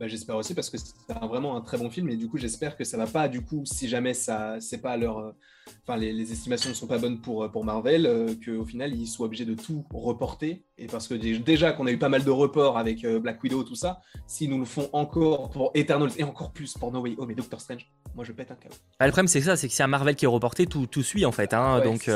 Bah, 0.00 0.06
j'espère 0.06 0.36
aussi 0.36 0.54
parce 0.54 0.70
que 0.70 0.78
c'est 0.78 0.94
vraiment 1.26 1.56
un 1.56 1.60
très 1.60 1.76
bon 1.76 1.90
film 1.90 2.08
et 2.08 2.16
du 2.16 2.28
coup 2.28 2.38
j'espère 2.38 2.76
que 2.76 2.84
ça 2.84 2.96
va 2.96 3.08
pas 3.08 3.26
du 3.26 3.40
coup 3.40 3.64
si 3.64 3.88
jamais 3.88 4.14
ça 4.14 4.58
c'est 4.60 4.78
pas 4.78 4.96
leur 4.96 5.18
euh, 5.18 5.32
enfin 5.82 5.98
les, 5.98 6.30
estimations 6.30 6.70
ne 6.70 6.74
sont 6.74 6.86
pas 6.86 6.98
bonnes 6.98 7.20
pour 7.20 7.50
pour 7.50 7.64
Marvel 7.64 8.06
euh, 8.06 8.32
qu'au 8.44 8.64
final 8.64 8.94
ils 8.94 9.08
soient 9.08 9.26
obligés 9.26 9.44
de 9.44 9.54
tout 9.54 9.84
reporter 9.92 10.62
et 10.76 10.86
parce 10.86 11.08
que 11.08 11.14
déjà 11.14 11.72
qu'on 11.72 11.88
a 11.88 11.90
eu 11.90 11.98
pas 11.98 12.08
mal 12.08 12.22
de 12.22 12.30
reports 12.30 12.78
avec 12.78 13.04
euh, 13.04 13.18
Black 13.18 13.42
Widow 13.42 13.64
tout 13.64 13.74
ça 13.74 14.00
s'ils 14.28 14.50
nous 14.50 14.60
le 14.60 14.64
font 14.64 14.88
encore 14.92 15.50
pour 15.50 15.72
Eternals 15.74 16.12
et 16.16 16.22
encore 16.22 16.52
plus 16.52 16.74
pour 16.74 16.92
No 16.92 17.00
Way 17.00 17.16
Home 17.18 17.32
et 17.32 17.34
Doctor 17.34 17.60
Strange 17.60 17.90
moi 18.14 18.24
je 18.24 18.30
pète 18.30 18.52
un 18.52 18.54
câble. 18.54 18.76
Bah, 19.00 19.06
le 19.06 19.10
problème 19.10 19.26
c'est 19.26 19.40
ça 19.40 19.56
c'est 19.56 19.66
que 19.66 19.74
si 19.74 19.82
un 19.82 19.88
Marvel 19.88 20.14
qui 20.14 20.26
est 20.26 20.28
reporté 20.28 20.66
tout, 20.66 20.86
tout 20.86 21.02
suit 21.02 21.24
en 21.24 21.32
fait 21.32 21.52
hein, 21.52 21.80
donc 21.80 22.08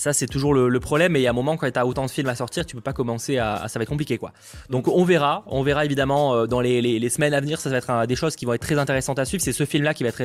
ça, 0.00 0.14
c'est 0.14 0.26
toujours 0.26 0.54
le, 0.54 0.80
problème. 0.80 1.14
Et 1.14 1.26
a 1.26 1.30
un 1.30 1.34
moment, 1.34 1.58
quand 1.58 1.70
tu 1.70 1.78
as 1.78 1.86
autant 1.86 2.06
de 2.06 2.10
films 2.10 2.30
à 2.30 2.34
sortir, 2.34 2.64
tu 2.64 2.74
peux 2.74 2.80
pas 2.80 2.94
commencer 2.94 3.36
à, 3.36 3.68
Ça 3.68 3.78
va 3.78 3.82
être 3.82 3.90
compliqué, 3.90 4.16
quoi. 4.16 4.32
Donc, 4.70 4.88
on 4.88 5.04
verra. 5.04 5.44
On 5.46 5.62
verra 5.62 5.84
évidemment 5.84 6.34
euh, 6.34 6.46
dans 6.46 6.62
les, 6.62 7.10
semaines 7.10 7.34
à 7.34 7.40
venir. 7.40 7.60
Ça 7.60 7.68
va 7.68 7.76
être 7.76 8.06
des 8.06 8.16
choses 8.16 8.34
qui 8.34 8.46
vont 8.46 8.54
être 8.54 8.62
très 8.62 8.78
intéressantes 8.78 9.18
à 9.18 9.26
suivre. 9.26 9.42
C'est 9.44 9.52
ce 9.52 9.66
film-là 9.66 9.92
qui 9.92 10.02
va 10.02 10.08
être 10.08 10.16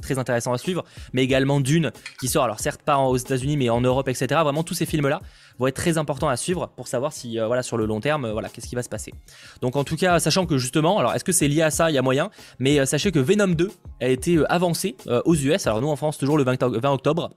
très, 0.00 0.18
intéressant 0.18 0.52
à 0.52 0.58
suivre. 0.58 0.84
Mais 1.12 1.24
également 1.24 1.58
Dune, 1.58 1.90
qui 2.20 2.28
sort, 2.28 2.44
alors 2.44 2.60
certes 2.60 2.82
pas 2.82 2.98
aux 2.98 3.16
États-Unis, 3.16 3.56
mais 3.56 3.68
en 3.68 3.80
Europe, 3.80 4.08
etc. 4.08 4.26
Vraiment, 4.44 4.62
tous 4.62 4.74
ces 4.74 4.86
films-là 4.86 5.20
vont 5.58 5.66
être 5.66 5.74
très 5.74 5.98
importants 5.98 6.28
à 6.28 6.36
suivre 6.36 6.70
pour 6.76 6.86
savoir 6.86 7.12
si, 7.12 7.40
euh, 7.40 7.48
voilà, 7.48 7.64
sur 7.64 7.76
le 7.76 7.84
long 7.84 7.98
terme, 7.98 8.30
voilà, 8.30 8.48
qu'est-ce 8.48 8.68
qui 8.68 8.76
va 8.76 8.84
se 8.84 8.88
passer. 8.88 9.12
Donc, 9.60 9.74
en 9.74 9.82
tout 9.82 9.96
cas, 9.96 10.20
sachant 10.20 10.46
que 10.46 10.56
justement, 10.56 11.00
alors, 11.00 11.14
est-ce 11.14 11.24
que 11.24 11.32
c'est 11.32 11.48
lié 11.48 11.62
à 11.62 11.72
ça? 11.72 11.90
Il 11.90 11.94
y 11.94 11.98
a 11.98 12.02
moyen. 12.02 12.30
Mais 12.60 12.78
euh, 12.78 12.86
sachez 12.86 13.10
que 13.10 13.18
Venom 13.18 13.48
2 13.48 13.72
a 14.02 14.06
été 14.06 14.38
avancé 14.48 14.94
aux 15.24 15.34
US. 15.34 15.66
Alors, 15.66 15.80
nous, 15.80 15.88
en 15.88 15.96
France, 15.96 16.16
toujours 16.16 16.38
le 16.38 16.44
20 16.44 16.62
octobre 16.92 17.30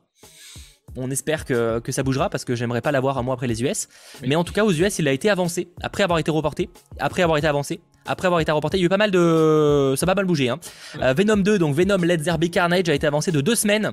on 0.95 1.11
espère 1.11 1.45
que, 1.45 1.81
ça 1.89 2.03
bougera 2.03 2.29
parce 2.29 2.45
que 2.45 2.55
j'aimerais 2.55 2.81
pas 2.81 2.91
l'avoir 2.91 3.17
un 3.17 3.23
mois 3.23 3.33
après 3.33 3.47
les 3.47 3.63
US. 3.63 3.87
Mais 4.25 4.35
en 4.35 4.43
tout 4.43 4.53
cas, 4.53 4.63
aux 4.63 4.71
US, 4.71 4.99
il 4.99 5.07
a 5.07 5.11
été 5.11 5.29
avancé 5.29 5.69
après 5.81 6.03
avoir 6.03 6.19
été 6.19 6.31
reporté, 6.31 6.69
après 6.99 7.21
avoir 7.21 7.37
été 7.37 7.47
avancé, 7.47 7.81
après 8.05 8.27
avoir 8.27 8.41
été 8.41 8.51
reporté. 8.51 8.77
Il 8.77 8.81
y 8.81 8.83
a 8.83 8.87
eu 8.87 8.89
pas 8.89 8.97
mal 8.97 9.11
de. 9.11 9.93
Ça 9.97 10.05
va 10.05 10.15
mal 10.15 10.25
bouger. 10.25 10.49
Hein. 10.49 10.59
Euh, 11.01 11.13
Venom 11.13 11.37
2, 11.37 11.59
donc 11.59 11.75
Venom 11.75 11.97
Let's 11.97 12.23
There 12.23 12.37
Be 12.37 12.49
Carnage, 12.49 12.89
a 12.89 12.93
été 12.93 13.07
avancé 13.07 13.31
de 13.31 13.41
deux 13.41 13.55
semaines. 13.55 13.91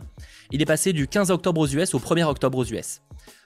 Il 0.51 0.63
est 0.63 0.67
passé 0.67 0.93
du 0.93 1.07
15 1.07 1.31
octobre 1.31 1.61
aux 1.61 1.67
US 1.67 1.95
au 1.95 1.99
1er 1.99 2.25
octobre 2.25 2.59
aux 2.59 2.65
US. 2.65 3.03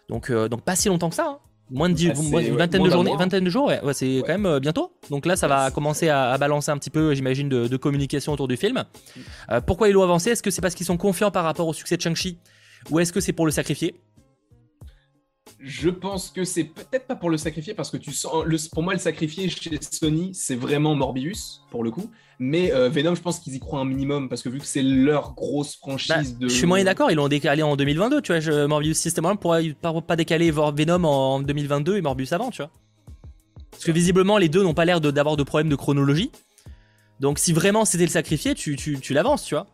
Donc, 0.09 0.31
euh, 0.31 0.49
donc 0.49 0.63
pas 0.63 0.77
si 0.77 0.89
longtemps 0.89 1.11
que 1.11 1.17
ça. 1.17 1.27
Hein. 1.27 1.39
Moins 1.73 1.89
de 1.89 1.95
10, 1.95 2.33
bah, 2.33 2.43
une 2.43 2.57
vingtaine 2.57 2.83
de 2.83 2.91
journées, 2.91 3.13
vingtaine 3.17 3.45
de 3.45 3.51
jours, 3.51 3.67
ouais, 3.67 3.81
c'est 3.93 4.23
quand 4.27 4.33
même 4.33 4.47
euh, 4.47 4.59
bientôt. 4.59 4.93
Donc 5.09 5.25
là, 5.25 5.37
ça 5.37 5.47
va 5.47 5.71
commencer 5.71 6.09
à, 6.09 6.37
balancer 6.37 6.73
un 6.73 6.79
petit 6.79 6.91
peu, 6.91 7.15
j'imagine, 7.15 7.49
de, 7.49 7.77
communication 7.77 8.33
autour 8.33 8.49
du 8.49 8.57
film. 8.57 8.83
pourquoi 9.69 9.89
ils 9.89 9.93
l'ont 9.93 10.03
avancé? 10.03 10.31
Est-ce 10.31 10.43
que 10.43 10.51
c'est 10.51 10.63
parce 10.63 10.75
qu'ils 10.75 10.87
sont 10.87 10.97
confiants 10.97 11.31
par 11.31 11.45
rapport 11.45 11.69
au 11.69 11.73
succès 11.73 11.97
de 11.97 12.03
Shang-Chi? 12.03 12.39
Ou 12.89 12.99
est-ce 13.01 13.13
que 13.13 13.21
c'est 13.21 13.33
pour 13.33 13.47
le 13.47 13.53
sacrifier? 13.53 13.95
Je 15.63 15.91
pense 15.91 16.31
que 16.31 16.45
c'est 16.45 16.65
peut-être 16.65 17.07
pas 17.07 17.17
pour 17.17 17.29
le 17.29 17.37
sacrifier 17.37 17.75
parce 17.75 17.91
que 17.91 17.99
tu 17.99 18.13
sens, 18.13 18.45
le, 18.47 18.57
pour 18.73 18.83
moi 18.83 18.95
le 18.95 18.99
sacrifier 18.99 19.47
chez 19.51 19.79
Sony 19.83 20.31
c'est 20.33 20.55
vraiment 20.55 20.95
Morbius 20.95 21.61
pour 21.71 21.85
le 21.85 21.91
coup, 21.91 22.11
mais 22.39 22.73
euh, 22.73 22.89
Venom 22.89 23.15
je 23.15 23.21
pense 23.21 23.41
qu'ils 23.41 23.57
y 23.57 23.61
croient 23.61 23.81
un 23.81 23.85
minimum 23.85 24.31
parce 24.31 24.43
que 24.43 24.49
vu 24.49 24.59
que 24.59 24.65
c'est 24.65 24.83
leur 24.83 25.35
grosse 25.35 25.77
franchise 25.77 26.33
bah, 26.33 26.39
de. 26.41 26.49
Je 26.49 26.55
suis 26.55 26.67
moyen 26.67 26.87
d'accord, 26.87 27.11
ils 27.11 27.17
l'ont 27.17 27.29
décalé 27.29 27.63
en 27.63 27.77
2022, 27.77 28.23
tu 28.23 28.33
vois, 28.33 28.41
je, 28.41 28.65
Morbius 28.65 28.97
systématiquement 28.97 29.71
pour 29.83 30.03
pas, 30.03 30.17
décaler 30.17 30.51
Venom 30.51 31.05
en 31.05 31.41
2022 31.41 31.99
et 31.99 32.01
Morbius 32.01 32.33
avant, 32.33 32.51
tu 32.51 32.63
vois. 32.63 32.71
Parce 33.71 33.85
que 33.85 33.93
visiblement 33.93 34.39
les 34.39 34.49
deux 34.49 34.63
n'ont 34.63 34.75
pas 34.75 34.87
l'air 34.87 35.03
d'avoir 35.03 35.37
de, 35.37 35.43
problème 35.43 35.69
de 35.69 35.77
chronologie. 35.77 36.31
Donc 37.21 37.39
si 37.39 37.53
vraiment 37.53 37.85
c'était 37.85 38.05
le 38.05 38.11
sacrifier, 38.11 38.55
tu, 38.55 38.77
tu, 38.77 38.99
tu 38.99 39.13
l'avances, 39.13 39.45
tu 39.45 39.55
vois. 39.55 39.67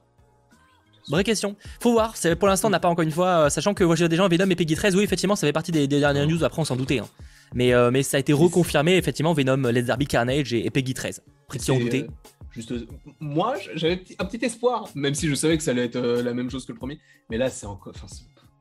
Vraie 1.08 1.25
question. 1.25 1.56
Faut 1.81 1.93
voir. 1.93 2.14
Pour 2.38 2.49
l'instant, 2.49 2.69
on 2.69 2.70
n'a 2.70 2.81
pas 2.81 2.88
encore 2.88 3.05
une 3.05 3.11
fois, 3.11 3.47
euh, 3.47 3.49
sachant 3.49 3.75
que 3.75 3.94
j'ai 3.94 4.08
des 4.08 4.17
gens 4.17 4.29
Venom 4.29 4.51
et 4.51 4.56
Peggy 4.56 4.75
13. 4.75 4.96
Oui, 4.96 5.05
effectivement, 5.05 5.36
ça 5.36 5.46
fait 5.46 5.53
partie 5.53 5.72
des, 5.72 5.86
dernières 5.86 6.27
news. 6.27 6.43
Après, 6.44 6.60
on 6.60 6.65
s'en 6.65 6.77
doutait. 6.77 6.98
Hein. 6.98 7.08
Mais, 7.55 7.72
euh, 7.72 7.91
mais 7.91 8.03
ça 8.03 8.17
a 8.17 8.20
été 8.20 8.32
reconfirmé. 8.32 8.96
Effectivement, 8.96 9.32
Venom, 9.32 9.69
Let's 9.70 9.86
Derby, 9.86 10.06
Carnage 10.06 10.53
et, 10.53 10.69
Peggy 10.70 10.94
13. 10.94 11.22
Après, 11.44 11.58
qui 11.58 11.70
en 11.70 11.79
doutait. 11.79 12.03
Euh, 12.03 12.44
juste, 12.51 12.72
moi, 13.20 13.55
j'avais 13.75 14.03
un 14.19 14.25
petit 14.25 14.44
espoir, 14.44 14.89
même 14.94 15.15
si 15.15 15.29
je 15.29 15.34
savais 15.34 15.56
que 15.56 15.63
ça 15.63 15.70
allait 15.70 15.84
être 15.84 15.98
la 15.98 16.34
même 16.34 16.51
chose 16.51 16.67
que 16.67 16.72
le 16.72 16.79
premier. 16.79 16.98
Mais 17.31 17.39
là, 17.39 17.51
c'est 17.51 17.67
encore. 17.67 17.93
Enfin, 17.94 18.08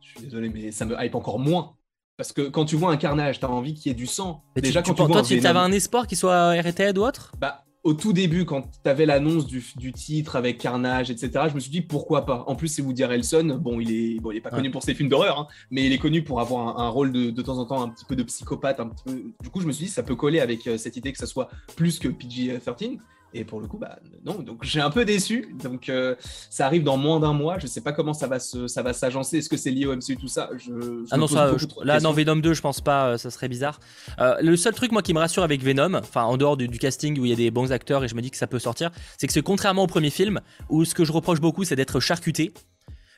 je 0.02 0.10
suis 0.10 0.22
désolé, 0.22 0.50
mais 0.50 0.72
ça 0.72 0.86
me 0.86 0.96
hype 1.04 1.16
encore 1.16 1.40
moins. 1.40 1.76
Parce 2.18 2.32
que 2.32 2.44
quand 2.44 2.64
tu 2.64 2.78
vois 2.78 2.92
un 2.92 2.98
carnage, 2.98 3.42
t'as 3.42 3.48
envie 3.48 3.74
qu'il 3.74 3.92
y 3.92 3.92
ait 3.92 3.98
du 3.98 4.08
sang. 4.08 4.44
Déjà, 4.56 4.82
quand 4.82 4.94
tu, 4.94 5.02
vois 5.02 5.12
toi, 5.12 5.22
tu 5.22 5.46
avais 5.46 5.60
un 5.60 5.72
espoir 5.72 6.08
qu'il 6.08 6.18
soit 6.18 6.34
arrêté 6.34 6.90
ou 6.96 7.02
autre? 7.02 7.34
Bah, 7.38 7.65
au 7.86 7.94
tout 7.94 8.14
début, 8.14 8.46
quand 8.46 8.64
tu 8.84 8.90
avais 8.90 9.06
l'annonce 9.06 9.46
du, 9.46 9.94
titre 9.94 10.36
avec 10.36 10.58
Carnage, 10.58 11.12
etc., 11.12 11.46
je 11.50 11.54
me 11.54 11.60
suis 11.60 11.70
dit 11.70 11.82
pourquoi 11.82 12.26
pas? 12.26 12.44
En 12.48 12.56
plus, 12.56 12.68
c'est 12.68 12.82
Woody 12.82 13.04
Harrelson. 13.04 13.60
Bon, 13.62 13.80
il 13.80 13.92
est, 13.92 14.20
bon, 14.20 14.32
il 14.32 14.38
est 14.38 14.42
pas 14.42 14.50
connu 14.50 14.72
pour 14.72 14.82
ses 14.82 14.96
films 14.96 15.08
d'horreur, 15.08 15.40
hein, 15.40 15.48
mais 15.70 15.86
il 15.86 15.94
est 15.94 16.00
connu 16.00 16.24
pour 16.24 16.42
avoir 16.42 16.80
un, 16.80 16.90
rôle 16.90 17.12
de, 17.12 17.30
de, 17.30 17.42
temps 17.44 17.60
en 17.60 17.66
temps 17.66 17.84
un 17.84 17.90
petit 17.90 18.04
peu 18.04 18.16
de 18.16 18.24
psychopathe. 18.24 18.80
Un 18.80 18.88
petit 18.88 19.04
peu... 19.06 19.24
Du 19.40 19.50
coup, 19.52 19.62
je 19.62 19.68
me 19.68 19.72
suis 19.72 19.86
dit 19.86 19.92
ça 19.92 20.02
peut 20.02 20.16
coller 20.16 20.40
avec 20.40 20.66
euh, 20.66 20.80
cette 20.80 20.98
idée 20.98 21.12
que 21.12 21.20
ça 21.20 21.28
soit 21.28 21.48
plus 21.76 22.00
que 22.00 22.08
PG-13. 22.08 22.98
Et 23.38 23.44
pour 23.44 23.60
le 23.60 23.68
coup, 23.68 23.78
bah 23.78 24.00
non. 24.26 24.40
Donc 24.40 24.64
j'ai 24.64 24.80
un 24.80 24.90
peu 24.90 25.04
déçu. 25.04 25.54
Donc 25.62 25.90
euh, 25.90 26.16
ça 26.50 26.66
arrive 26.66 26.84
dans 26.84 26.96
moins 26.96 27.20
d'un 27.20 27.34
mois. 27.34 27.60
Je 27.60 27.68
sais 27.68 27.82
pas 27.82 27.92
comment 27.92 28.14
ça 28.14 28.28
va 28.28 28.40
se, 28.40 28.68
ça 28.68 28.82
va 28.82 28.94
s'agencer. 28.94 29.40
Est-ce 29.40 29.50
que 29.50 29.58
c'est 29.58 29.72
lié 29.72 29.86
au 29.86 29.94
MCU 29.94 30.16
tout 30.16 30.30
ça? 30.30 30.50
Je, 30.56 31.04
Ah 31.12 31.18
non, 31.18 31.28
ça, 31.28 31.52
là 31.84 32.00
non 32.00 32.14
Venom 32.14 32.38
2, 32.38 32.54
je 32.54 32.62
pense 32.62 32.80
pas. 32.80 33.10
Euh, 33.10 33.18
ça 33.18 33.30
serait 33.30 33.50
bizarre. 33.50 33.82
Euh, 34.20 34.38
le 34.42 34.56
seul 34.56 34.74
truc 34.74 34.94
moi 34.94 35.02
qui 35.02 35.14
me 35.14 35.20
rassure 35.20 35.44
avec 35.44 35.62
Venom, 35.62 35.96
enfin 35.96 36.24
en 36.24 36.38
dehors 36.38 36.56
du, 36.56 36.70
casting 36.70 37.20
où 37.20 37.26
il 37.26 37.30
y 37.30 37.34
a 37.34 37.36
des 37.36 37.52
bons 37.52 37.74
acteurs 37.74 38.06
et 38.06 38.08
je 38.08 38.16
me 38.16 38.22
dis 38.22 38.32
que 38.32 38.38
ça 38.38 38.48
peut 38.48 38.60
sortir, 38.60 38.90
c'est 39.18 39.28
que 39.28 39.34
c'est 39.34 39.42
contrairement 39.42 39.84
au 39.84 39.88
premier 39.88 40.12
film 40.12 40.40
où 40.70 40.86
ce 40.86 40.96
que 40.96 41.04
je 41.04 41.12
reproche 41.12 41.42
beaucoup 41.42 41.66
c'est 41.66 41.76
d'être 41.76 42.00
charcuté. 42.00 42.54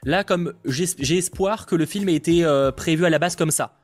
Là, 0.04 0.24
comme 0.24 0.54
j'ai 0.66 1.18
espoir 1.18 1.68
que 1.68 1.76
le 1.76 1.86
film 1.86 2.10
ait 2.10 2.16
été 2.16 2.44
prévu 2.76 3.06
à 3.06 3.10
la 3.10 3.20
base 3.20 3.36
comme 3.36 3.52
ça. 3.52 3.78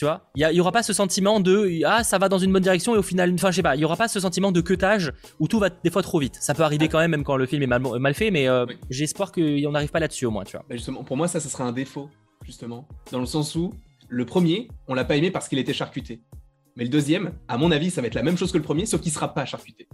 Tu 0.00 0.06
vois, 0.06 0.22
il 0.34 0.50
y, 0.50 0.60
aura 0.62 0.72
pas 0.72 0.82
ce 0.82 0.94
sentiment 0.94 1.40
de 1.40 1.84
ah 1.84 2.02
ça 2.04 2.16
va 2.16 2.30
dans 2.30 2.38
une 2.38 2.50
bonne 2.50 2.62
direction 2.62 2.94
et 2.94 2.98
au 2.98 3.02
final, 3.02 3.34
enfin 3.34 3.50
je 3.50 3.56
sais 3.56 3.62
pas, 3.62 3.76
il 3.76 3.82
y 3.82 3.84
aura 3.84 3.96
pas 3.96 4.08
ce 4.08 4.18
sentiment 4.18 4.50
de 4.50 4.62
cutage 4.62 5.12
où 5.40 5.46
tout 5.46 5.58
va 5.58 5.68
des 5.68 5.90
fois 5.90 6.00
trop 6.02 6.18
vite. 6.18 6.38
Ça 6.40 6.54
peut 6.54 6.62
arriver 6.62 6.88
quand 6.88 7.00
même, 7.00 7.10
même 7.10 7.22
quand 7.22 7.36
le 7.36 7.44
film 7.44 7.62
est 7.62 7.66
mal, 7.66 7.82
mal 7.82 8.14
fait, 8.14 8.30
mais 8.30 8.48
euh, 8.48 8.64
j'ai 8.88 9.04
espoir 9.04 9.30
qu'on 9.30 9.42
n'arrive 9.70 9.90
pas 9.90 10.00
là-dessus 10.00 10.24
au 10.24 10.30
moins, 10.30 10.44
tu 10.44 10.52
vois. 10.52 10.64
Bah, 10.66 10.74
justement, 10.74 11.04
pour 11.04 11.18
moi 11.18 11.28
ça, 11.28 11.38
ça 11.38 11.50
serait 11.50 11.64
un 11.64 11.72
défaut 11.72 12.08
justement, 12.46 12.88
dans 13.12 13.20
le 13.20 13.26
sens 13.26 13.54
où 13.56 13.74
le 14.08 14.24
premier, 14.24 14.68
on 14.88 14.94
l'a 14.94 15.04
pas 15.04 15.16
aimé 15.16 15.30
parce 15.30 15.50
qu'il 15.50 15.58
était 15.58 15.74
charcuté, 15.74 16.22
mais 16.76 16.84
le 16.84 16.90
deuxième, 16.90 17.32
à 17.46 17.58
mon 17.58 17.70
avis, 17.70 17.90
ça 17.90 18.00
va 18.00 18.06
être 18.06 18.14
la 18.14 18.22
même 18.22 18.38
chose 18.38 18.52
que 18.52 18.56
le 18.56 18.64
premier, 18.64 18.86
sauf 18.86 19.02
qu'il 19.02 19.12
sera 19.12 19.34
pas 19.34 19.44
charcuté. 19.44 19.86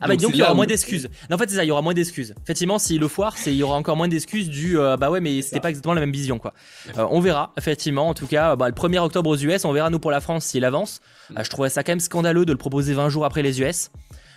Ah 0.00 0.08
bah 0.08 0.16
donc 0.16 0.30
il 0.32 0.38
y 0.38 0.42
aura 0.42 0.54
moins 0.54 0.66
d'excuses. 0.66 1.08
en 1.30 1.38
fait 1.38 1.50
c'est 1.50 1.56
ça, 1.56 1.64
il 1.64 1.68
y 1.68 1.70
aura 1.70 1.82
moins 1.82 1.94
d'excuses. 1.94 2.34
Effectivement, 2.42 2.78
s'il 2.78 3.00
le 3.00 3.08
foire, 3.08 3.36
c'est 3.36 3.52
il 3.52 3.56
y 3.56 3.62
aura 3.62 3.76
encore 3.76 3.96
moins 3.96 4.08
d'excuses 4.08 4.48
du 4.48 4.78
euh, 4.78 4.96
bah 4.96 5.10
ouais 5.10 5.20
mais 5.20 5.42
c'était 5.42 5.60
pas 5.60 5.70
exactement 5.70 5.94
la 5.94 6.00
même 6.00 6.12
vision 6.12 6.38
quoi. 6.38 6.54
Euh, 6.98 7.06
on 7.10 7.20
verra 7.20 7.52
effectivement. 7.56 8.08
En 8.08 8.14
tout 8.14 8.26
cas, 8.26 8.56
bah, 8.56 8.68
le 8.68 8.74
1er 8.74 8.98
octobre 8.98 9.30
aux 9.30 9.36
US, 9.36 9.64
on 9.64 9.72
verra 9.72 9.90
nous 9.90 9.98
pour 9.98 10.10
la 10.10 10.20
France 10.20 10.46
s'il 10.46 10.64
avance. 10.64 11.00
Mm. 11.30 11.38
Euh, 11.38 11.44
je 11.44 11.50
trouvais 11.50 11.68
ça 11.68 11.82
quand 11.82 11.92
même 11.92 12.00
scandaleux 12.00 12.44
de 12.44 12.52
le 12.52 12.58
proposer 12.58 12.94
20 12.94 13.08
jours 13.08 13.24
après 13.24 13.42
les 13.42 13.60
US. 13.60 13.90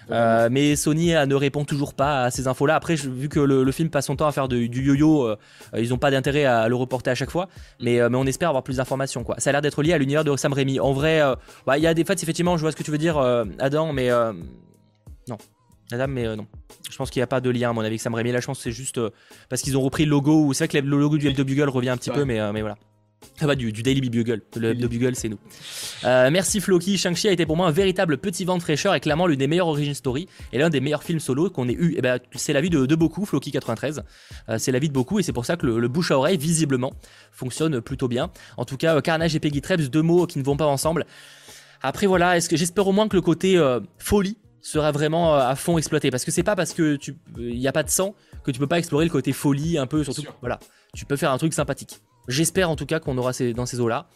mais 0.09 0.75
Sony 0.75 1.13
ne 1.13 1.35
répond 1.35 1.65
toujours 1.65 1.93
pas 1.93 2.23
à 2.23 2.31
ces 2.31 2.47
infos-là. 2.47 2.75
Après, 2.75 2.95
vu 2.95 3.29
que 3.29 3.39
le, 3.39 3.71
film 3.71 3.89
passe 3.89 4.05
son 4.05 4.15
temps 4.15 4.27
à 4.27 4.31
faire 4.31 4.47
du 4.47 4.67
yo-yo, 4.67 5.35
ils 5.75 5.89
n'ont 5.89 5.97
pas 5.97 6.11
d'intérêt 6.11 6.45
à 6.45 6.67
le 6.67 6.75
reporter 6.75 7.11
à 7.11 7.15
chaque 7.15 7.31
fois. 7.31 7.47
Mais, 7.81 7.99
mais 8.09 8.17
on 8.17 8.25
espère 8.25 8.49
avoir 8.49 8.63
plus 8.63 8.77
d'informations. 8.77 9.23
Quoi. 9.23 9.35
Ça 9.39 9.49
a 9.49 9.53
l'air 9.53 9.61
d'être 9.61 9.81
lié 9.81 9.93
à 9.93 9.97
l'univers 9.97 10.23
de 10.23 10.35
Sam 10.37 10.53
Raimi. 10.53 10.79
En 10.79 10.93
vrai, 10.93 11.21
bah, 11.65 11.79
il 11.79 11.83
y 11.83 11.87
a 11.87 11.93
des 11.95 12.03
faits, 12.03 12.21
effectivement, 12.21 12.55
je 12.55 12.61
vois 12.61 12.71
ce 12.71 12.75
que 12.75 12.83
tu 12.83 12.91
veux 12.91 12.99
dire, 12.99 13.17
Adam, 13.59 13.93
mais 13.93 14.11
non. 15.27 15.37
Madame, 15.91 16.11
mais 16.11 16.25
euh, 16.25 16.35
non. 16.35 16.47
Je 16.89 16.97
pense 16.97 17.09
qu'il 17.09 17.19
n'y 17.19 17.23
a 17.23 17.27
pas 17.27 17.41
de 17.41 17.49
lien, 17.49 17.69
à 17.69 17.73
mon 17.73 17.81
avis, 17.81 17.87
avec 17.87 18.01
Sam 18.01 18.13
Raimi. 18.13 18.31
Là, 18.31 18.39
je 18.39 18.45
pense 18.45 18.57
que 18.57 18.63
c'est 18.63 18.71
juste 18.71 18.97
euh, 18.97 19.11
parce 19.49 19.61
qu'ils 19.61 19.77
ont 19.77 19.81
repris 19.81 20.05
le 20.05 20.11
logo. 20.11 20.53
C'est 20.53 20.65
vrai 20.65 20.81
que 20.81 20.85
le 20.85 20.97
logo 20.97 21.17
du 21.17 21.27
Hebdo 21.27 21.43
Bugle 21.43 21.69
revient 21.69 21.89
un 21.89 21.97
petit 21.97 22.09
peu, 22.09 22.25
mais, 22.25 22.39
euh, 22.39 22.51
mais 22.51 22.61
voilà. 22.61 22.75
Ça 23.39 23.47
va 23.47 23.55
du, 23.55 23.71
Daily 23.71 24.01
Bugle. 24.09 24.41
Le 24.55 24.71
Hebdo 24.71 24.87
Bugle, 24.87 25.15
c'est 25.15 25.29
nous. 25.29 25.39
merci 26.03 26.59
Floki. 26.59 26.97
Shang-Chi 26.97 27.27
a 27.27 27.31
été 27.31 27.45
pour 27.45 27.57
moi 27.57 27.67
un 27.67 27.71
véritable 27.71 28.17
petit 28.17 28.45
vent 28.45 28.57
de 28.57 28.61
fraîcheur 28.61 28.93
et 28.93 28.99
clairement 28.99 29.25
l'une 29.25 29.39
des 29.39 29.47
meilleures 29.47 29.67
origin 29.67 29.93
story 29.93 30.27
et 30.53 30.59
l'un 30.59 30.69
des 30.69 30.79
meilleurs 30.79 31.03
films 31.03 31.19
solo 31.19 31.49
qu'on 31.49 31.67
ait 31.67 31.73
eu. 31.73 31.93
Et 31.93 31.95
eh 31.97 32.01
ben, 32.01 32.19
c'est 32.35 32.53
l'avis 32.53 32.69
de, 32.69 32.85
de 32.85 32.95
beaucoup, 32.95 33.25
Floki 33.25 33.51
93. 33.51 34.03
c'est 34.57 34.71
l'avis 34.71 34.89
de 34.89 34.93
beaucoup 34.93 35.19
et 35.19 35.23
c'est 35.23 35.33
pour 35.33 35.45
ça 35.45 35.57
que 35.57 35.65
le, 35.65 35.87
bouche 35.87 36.11
à 36.11 36.17
oreille, 36.17 36.37
visiblement, 36.37 36.93
fonctionne 37.31 37.81
plutôt 37.81 38.07
bien. 38.07 38.29
En 38.57 38.65
tout 38.65 38.77
cas, 38.77 39.01
Carnage 39.01 39.35
et 39.35 39.39
Peggy 39.39 39.61
Trebs, 39.61 39.89
deux 39.89 40.03
mots 40.03 40.27
qui 40.27 40.37
ne 40.37 40.43
vont 40.43 40.57
pas 40.57 40.67
ensemble. 40.67 41.05
Après 41.81 42.05
voilà, 42.05 42.37
est-ce 42.37 42.47
que 42.47 42.57
j'espère 42.57 42.87
au 42.87 42.91
moins 42.91 43.07
que 43.07 43.15
le 43.15 43.21
côté 43.21 43.59
folie 43.97 44.37
sera 44.65 44.91
vraiment 44.91 45.35
euh, 45.35 45.47
à 45.47 45.55
fond 45.55 45.77
exploité. 45.77 46.09
Parce 46.09 46.25
que 46.25 46.31
c'est 46.31 46.43
pas 46.43 46.55
parce 46.55 46.73
que 46.73 46.95
tu 46.95 47.15
il 47.37 47.59
n'y 47.59 47.67
a 47.67 47.71
pas 47.71 47.83
de 47.83 47.89
sang 47.89 48.15
que 48.43 48.51
tu 48.51 48.59
peux 48.59 48.67
pas 48.67 48.79
explorer 48.79 49.05
le 49.05 49.11
côté 49.11 49.31
folie 49.31 49.77
un 49.77 49.87
peu, 49.87 50.03
surtout. 50.03 50.23
Voilà, 50.41 50.59
tu 50.93 51.05
peux 51.05 51.15
faire 51.15 51.31
un 51.31 51.37
truc 51.37 51.53
sympathique. 51.53 52.01
J'espère 52.27 52.69
en 52.69 52.75
tout 52.75 52.85
cas 52.85 52.99
qu'on 52.99 53.17
aura 53.17 53.33
ces, 53.33 53.53
dans 53.53 53.65
ces 53.65 53.79
eaux-là. 53.79 54.07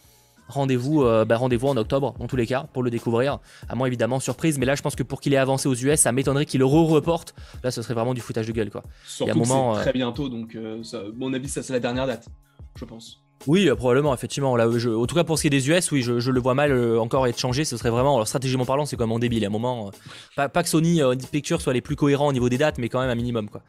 Rendez-vous 0.47 1.03
euh, 1.03 1.25
bah, 1.25 1.37
rendez-vous 1.37 1.67
en 1.67 1.77
octobre, 1.77 2.15
dans 2.17 2.25
tous 2.25 2.35
les 2.35 2.47
cas, 2.47 2.65
pour 2.73 2.81
le 2.81 2.89
découvrir. 2.89 3.37
À 3.67 3.75
moins 3.75 3.85
évidemment 3.85 4.19
surprise, 4.19 4.57
mais 4.57 4.65
là 4.65 4.73
je 4.73 4.81
pense 4.81 4.95
que 4.95 5.03
pour 5.03 5.21
qu'il 5.21 5.33
ait 5.35 5.37
avancé 5.37 5.69
aux 5.69 5.75
US, 5.75 5.99
ça 5.99 6.11
m'étonnerait 6.11 6.47
qu'il 6.47 6.59
le 6.59 6.65
re-reporte. 6.65 7.35
Là, 7.63 7.69
ce 7.69 7.83
serait 7.83 7.93
vraiment 7.93 8.15
du 8.15 8.21
foutage 8.21 8.47
de 8.47 8.51
gueule, 8.51 8.71
quoi. 8.71 8.83
Surtout 9.05 9.31
un 9.31 9.35
moment, 9.35 9.75
très 9.75 9.93
bientôt, 9.93 10.29
donc 10.29 10.55
euh, 10.55 10.81
mon 11.15 11.31
avis, 11.35 11.49
ça 11.49 11.61
c'est 11.61 11.73
la 11.73 11.79
dernière 11.79 12.07
date, 12.07 12.27
je 12.75 12.85
pense. 12.85 13.21
Oui, 13.47 13.69
euh, 13.69 13.75
probablement, 13.75 14.13
effectivement. 14.13 14.55
Là, 14.55 14.67
je, 14.75 14.89
en 14.89 15.05
tout 15.05 15.15
cas, 15.15 15.23
pour 15.23 15.37
ce 15.37 15.43
qui 15.43 15.47
est 15.47 15.51
des 15.51 15.69
US, 15.69 15.91
oui, 15.91 16.01
je, 16.01 16.31
le 16.31 16.39
vois 16.39 16.53
mal 16.53 16.71
euh, 16.71 16.99
encore 16.99 17.25
être 17.27 17.39
changé. 17.39 17.63
Ce 17.65 17.77
serait 17.77 17.89
vraiment, 17.89 18.15
alors, 18.15 18.27
stratégiquement 18.27 18.65
parlant, 18.65 18.85
c'est 18.85 18.97
quand 18.97 19.05
même 19.05 19.13
en 19.13 19.19
débile. 19.19 19.43
À 19.45 19.47
un 19.47 19.51
moment, 19.51 19.91
euh, 20.37 20.47
pas, 20.47 20.63
que 20.63 20.69
Sony 20.69 21.01
Pictures 21.31 21.61
soit 21.61 21.73
les 21.73 21.81
plus 21.81 21.95
cohérents 21.95 22.27
au 22.27 22.33
niveau 22.33 22.49
des 22.49 22.57
dates, 22.57 22.77
mais 22.77 22.89
quand 22.89 22.99
même 22.99 23.09
un 23.09 23.15
minimum, 23.15 23.49
quoi. 23.49 23.61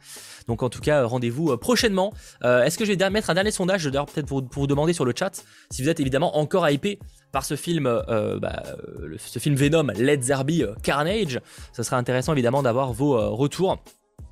Donc, 0.47 0.63
en 0.63 0.69
tout 0.69 0.81
cas, 0.81 1.05
rendez-vous 1.05 1.55
prochainement. 1.57 2.13
Est-ce 2.43 2.77
que 2.77 2.85
je 2.85 2.91
vais 2.91 3.09
mettre 3.09 3.29
un 3.29 3.35
dernier 3.35 3.51
sondage, 3.51 3.85
d'ailleurs, 3.85 4.07
peut-être 4.07 4.27
pour, 4.27 4.43
vous 4.51 4.67
demander 4.67 4.93
sur 4.93 5.05
le 5.05 5.13
chat, 5.17 5.43
si 5.69 5.83
vous 5.83 5.89
êtes 5.89 5.99
évidemment 5.99 6.37
encore 6.37 6.67
hypé 6.69 6.99
par 7.31 7.45
ce 7.45 7.55
film, 7.55 7.83
bah, 8.41 8.63
ce 9.19 9.39
film 9.39 9.55
Venom, 9.55 9.87
Led 9.95 10.23
Zerby 10.23 10.63
Carnage. 10.81 11.39
Ce 11.73 11.83
serait 11.83 11.95
intéressant, 11.95 12.33
évidemment, 12.33 12.63
d'avoir 12.63 12.91
vos 12.91 13.35
retours. 13.35 13.77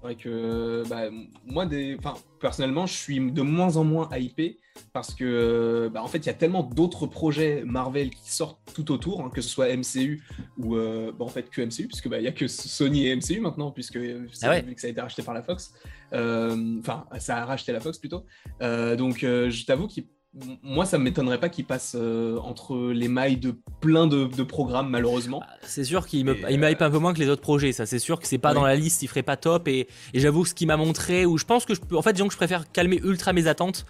C'est 0.02 0.06
vrai 0.06 0.16
que 0.16 0.84
bah, 0.88 1.10
moi, 1.46 1.66
des... 1.66 1.98
personnellement, 2.40 2.86
je 2.86 2.94
suis 2.94 3.20
de 3.20 3.42
moins 3.42 3.76
en 3.76 3.84
moins 3.84 4.10
hypé 4.16 4.58
parce 4.94 5.14
que 5.14 5.90
bah, 5.94 6.02
en 6.02 6.08
fait 6.08 6.20
il 6.20 6.28
y 6.28 6.30
a 6.30 6.34
tellement 6.34 6.64
d'autres 6.64 7.06
projets 7.06 7.64
Marvel 7.66 8.10
qui 8.12 8.32
sortent 8.32 8.60
tout 8.74 8.92
autour, 8.94 9.22
hein, 9.22 9.32
que 9.34 9.42
ce 9.42 9.50
soit 9.50 9.76
MCU 9.76 10.24
ou 10.58 10.78
euh, 10.78 11.12
bah, 11.12 11.26
en 11.26 11.28
fait 11.28 11.50
que 11.50 11.62
MCU, 11.62 11.88
puisque 11.88 12.06
il 12.06 12.18
n'y 12.18 12.28
a 12.28 12.32
que 12.32 12.48
Sony 12.48 13.08
et 13.08 13.16
MCU 13.16 13.42
maintenant, 13.42 13.72
puisque 13.72 13.98
ah 13.98 14.34
ça 14.34 14.52
a 14.52 14.58
été 14.58 15.02
racheté 15.02 15.22
par 15.22 15.34
la 15.34 15.44
Fox. 15.44 15.74
Euh, 16.14 16.80
enfin, 16.80 17.06
ça 17.20 17.38
a 17.38 17.46
racheté 17.46 17.74
la 17.74 17.82
Fox 17.82 17.98
plutôt. 17.98 18.26
Euh, 18.62 18.96
donc 18.96 19.20
je 19.20 19.66
t'avoue 19.66 19.88
que 19.88 20.02
moi, 20.62 20.86
ça 20.86 20.98
ne 21.00 21.04
m'étonnerait 21.04 21.40
pas 21.40 21.50
qu'il 21.50 21.66
passe 21.66 21.96
entre 21.96 22.92
les 22.92 23.08
mailles 23.08 23.38
de 23.38 23.56
plein 23.82 24.06
de, 24.06 24.44
programmes, 24.44 24.90
malheureusement. 24.90 25.42
Ah, 25.44 25.56
c'est 25.64 25.84
sûr 25.84 26.06
qu'il 26.06 26.24
me, 26.24 26.36
hype 26.50 26.82
un 26.82 26.92
peu 26.92 27.00
moins 27.00 27.14
que 27.14 27.20
les 27.20 27.30
autres 27.30 27.42
projets. 27.42 27.72
Ça, 27.72 27.86
c'est 27.86 28.00
sûr 28.00 28.20
que 28.20 28.28
c'est 28.28 28.38
pas 28.38 28.54
dans 28.54 28.64
la 28.64 28.76
liste, 28.76 29.02
il 29.02 29.08
ferait 29.08 29.24
pas 29.24 29.38
top. 29.38 29.68
Et, 29.68 29.88
j'avoue 30.14 30.46
ce 30.46 30.54
qu'il 30.54 30.68
m'a 30.68 30.78
montré, 30.78 31.26
ou 31.26 31.38
je 31.38 31.46
pense 31.46 31.66
que 31.66 31.74
je 31.74 31.82
peux, 31.82 31.98
en 31.98 32.04
fait, 32.04 32.14
disons 32.14 32.28
que 32.28 32.34
je 32.34 32.38
préfère 32.38 32.72
calmer 32.72 33.00
ultra 33.04 33.34
mes 33.34 33.48
attentes 33.48 33.86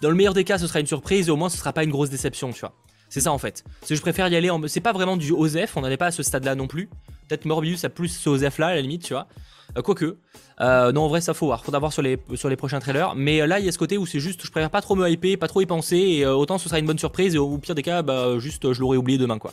dans 0.00 0.10
le 0.10 0.16
meilleur 0.16 0.34
des 0.34 0.44
cas, 0.44 0.58
ce 0.58 0.66
sera 0.66 0.80
une 0.80 0.86
surprise 0.86 1.28
et 1.28 1.30
au 1.30 1.36
moins 1.36 1.48
ce 1.48 1.58
sera 1.58 1.72
pas 1.72 1.84
une 1.84 1.90
grosse 1.90 2.10
déception, 2.10 2.52
tu 2.52 2.60
vois. 2.60 2.74
C'est 3.08 3.20
ça 3.20 3.32
en 3.32 3.38
fait. 3.38 3.64
C'est 3.82 3.94
je 3.94 4.00
préfère 4.00 4.26
y 4.28 4.36
aller 4.36 4.50
en. 4.50 4.60
C'est 4.66 4.80
pas 4.80 4.92
vraiment 4.92 5.16
du 5.16 5.30
OZEF, 5.32 5.76
on 5.76 5.82
n'en 5.82 5.88
est 5.88 5.96
pas 5.96 6.06
à 6.06 6.10
ce 6.10 6.22
stade-là 6.22 6.54
non 6.54 6.66
plus. 6.66 6.88
Peut-être 7.28 7.44
Morbius 7.44 7.84
a 7.84 7.88
plus 7.88 8.08
ce 8.08 8.28
OZEF 8.28 8.58
là 8.58 8.68
à 8.68 8.74
la 8.74 8.80
limite, 8.80 9.04
tu 9.04 9.12
vois. 9.12 9.28
Euh, 9.76 9.82
quoique. 9.82 10.18
Euh, 10.60 10.92
non, 10.92 11.02
en 11.02 11.08
vrai, 11.08 11.20
ça 11.20 11.34
faut 11.34 11.46
voir. 11.46 11.64
Faudra 11.64 11.80
voir 11.80 11.92
sur 11.92 12.02
les, 12.02 12.16
prochains 12.56 12.80
trailers. 12.80 13.14
Mais 13.14 13.42
euh, 13.42 13.46
là, 13.46 13.58
il 13.58 13.66
y 13.66 13.68
a 13.68 13.72
ce 13.72 13.78
côté 13.78 13.98
où 13.98 14.06
c'est 14.06 14.20
juste, 14.20 14.44
je 14.44 14.50
préfère 14.50 14.70
pas 14.70 14.80
trop 14.80 14.94
me 14.94 15.08
hyper, 15.08 15.38
pas 15.38 15.48
trop 15.48 15.60
y 15.60 15.66
penser. 15.66 15.96
Et 15.96 16.26
autant 16.26 16.58
ce 16.58 16.68
sera 16.68 16.78
une 16.78 16.86
bonne 16.86 16.98
surprise. 16.98 17.34
Et 17.34 17.38
au 17.38 17.58
pire 17.58 17.74
des 17.74 17.82
cas, 17.82 18.02
bah, 18.02 18.38
juste, 18.38 18.72
je 18.72 18.80
l'aurais 18.80 18.96
oublié 18.96 19.18
demain, 19.18 19.38
quoi 19.38 19.52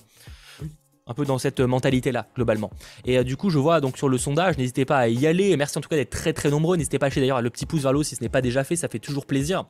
un 1.07 1.13
peu 1.13 1.25
dans 1.25 1.39
cette 1.39 1.59
mentalité 1.59 2.11
là 2.11 2.27
globalement. 2.35 2.69
Et 3.05 3.21
du 3.25 3.35
coup 3.35 3.49
je 3.49 3.57
vois 3.57 3.81
donc 3.81 3.97
sur 3.97 4.07
le 4.07 4.17
sondage, 4.17 4.57
n'hésitez 4.57 4.85
pas 4.85 4.99
à 4.99 5.07
y 5.07 5.27
aller, 5.27 5.57
merci 5.57 5.77
en 5.77 5.81
tout 5.81 5.89
cas 5.89 5.97
d'être 5.97 6.11
très 6.11 6.31
très 6.31 6.49
nombreux, 6.49 6.77
n'hésitez 6.77 6.99
pas 6.99 7.07
à 7.07 7.09
lâcher 7.09 7.19
d'ailleurs 7.19 7.41
le 7.41 7.49
petit 7.49 7.65
pouce 7.65 7.81
vers 7.81 7.91
le 7.91 7.99
haut 7.99 8.03
si 8.03 8.15
ce 8.15 8.21
n'est 8.21 8.29
pas 8.29 8.41
déjà 8.41 8.63
fait, 8.63 8.77
ça 8.77 8.87
fait 8.87 8.99
toujours 8.99 9.25
plaisir. 9.25 9.65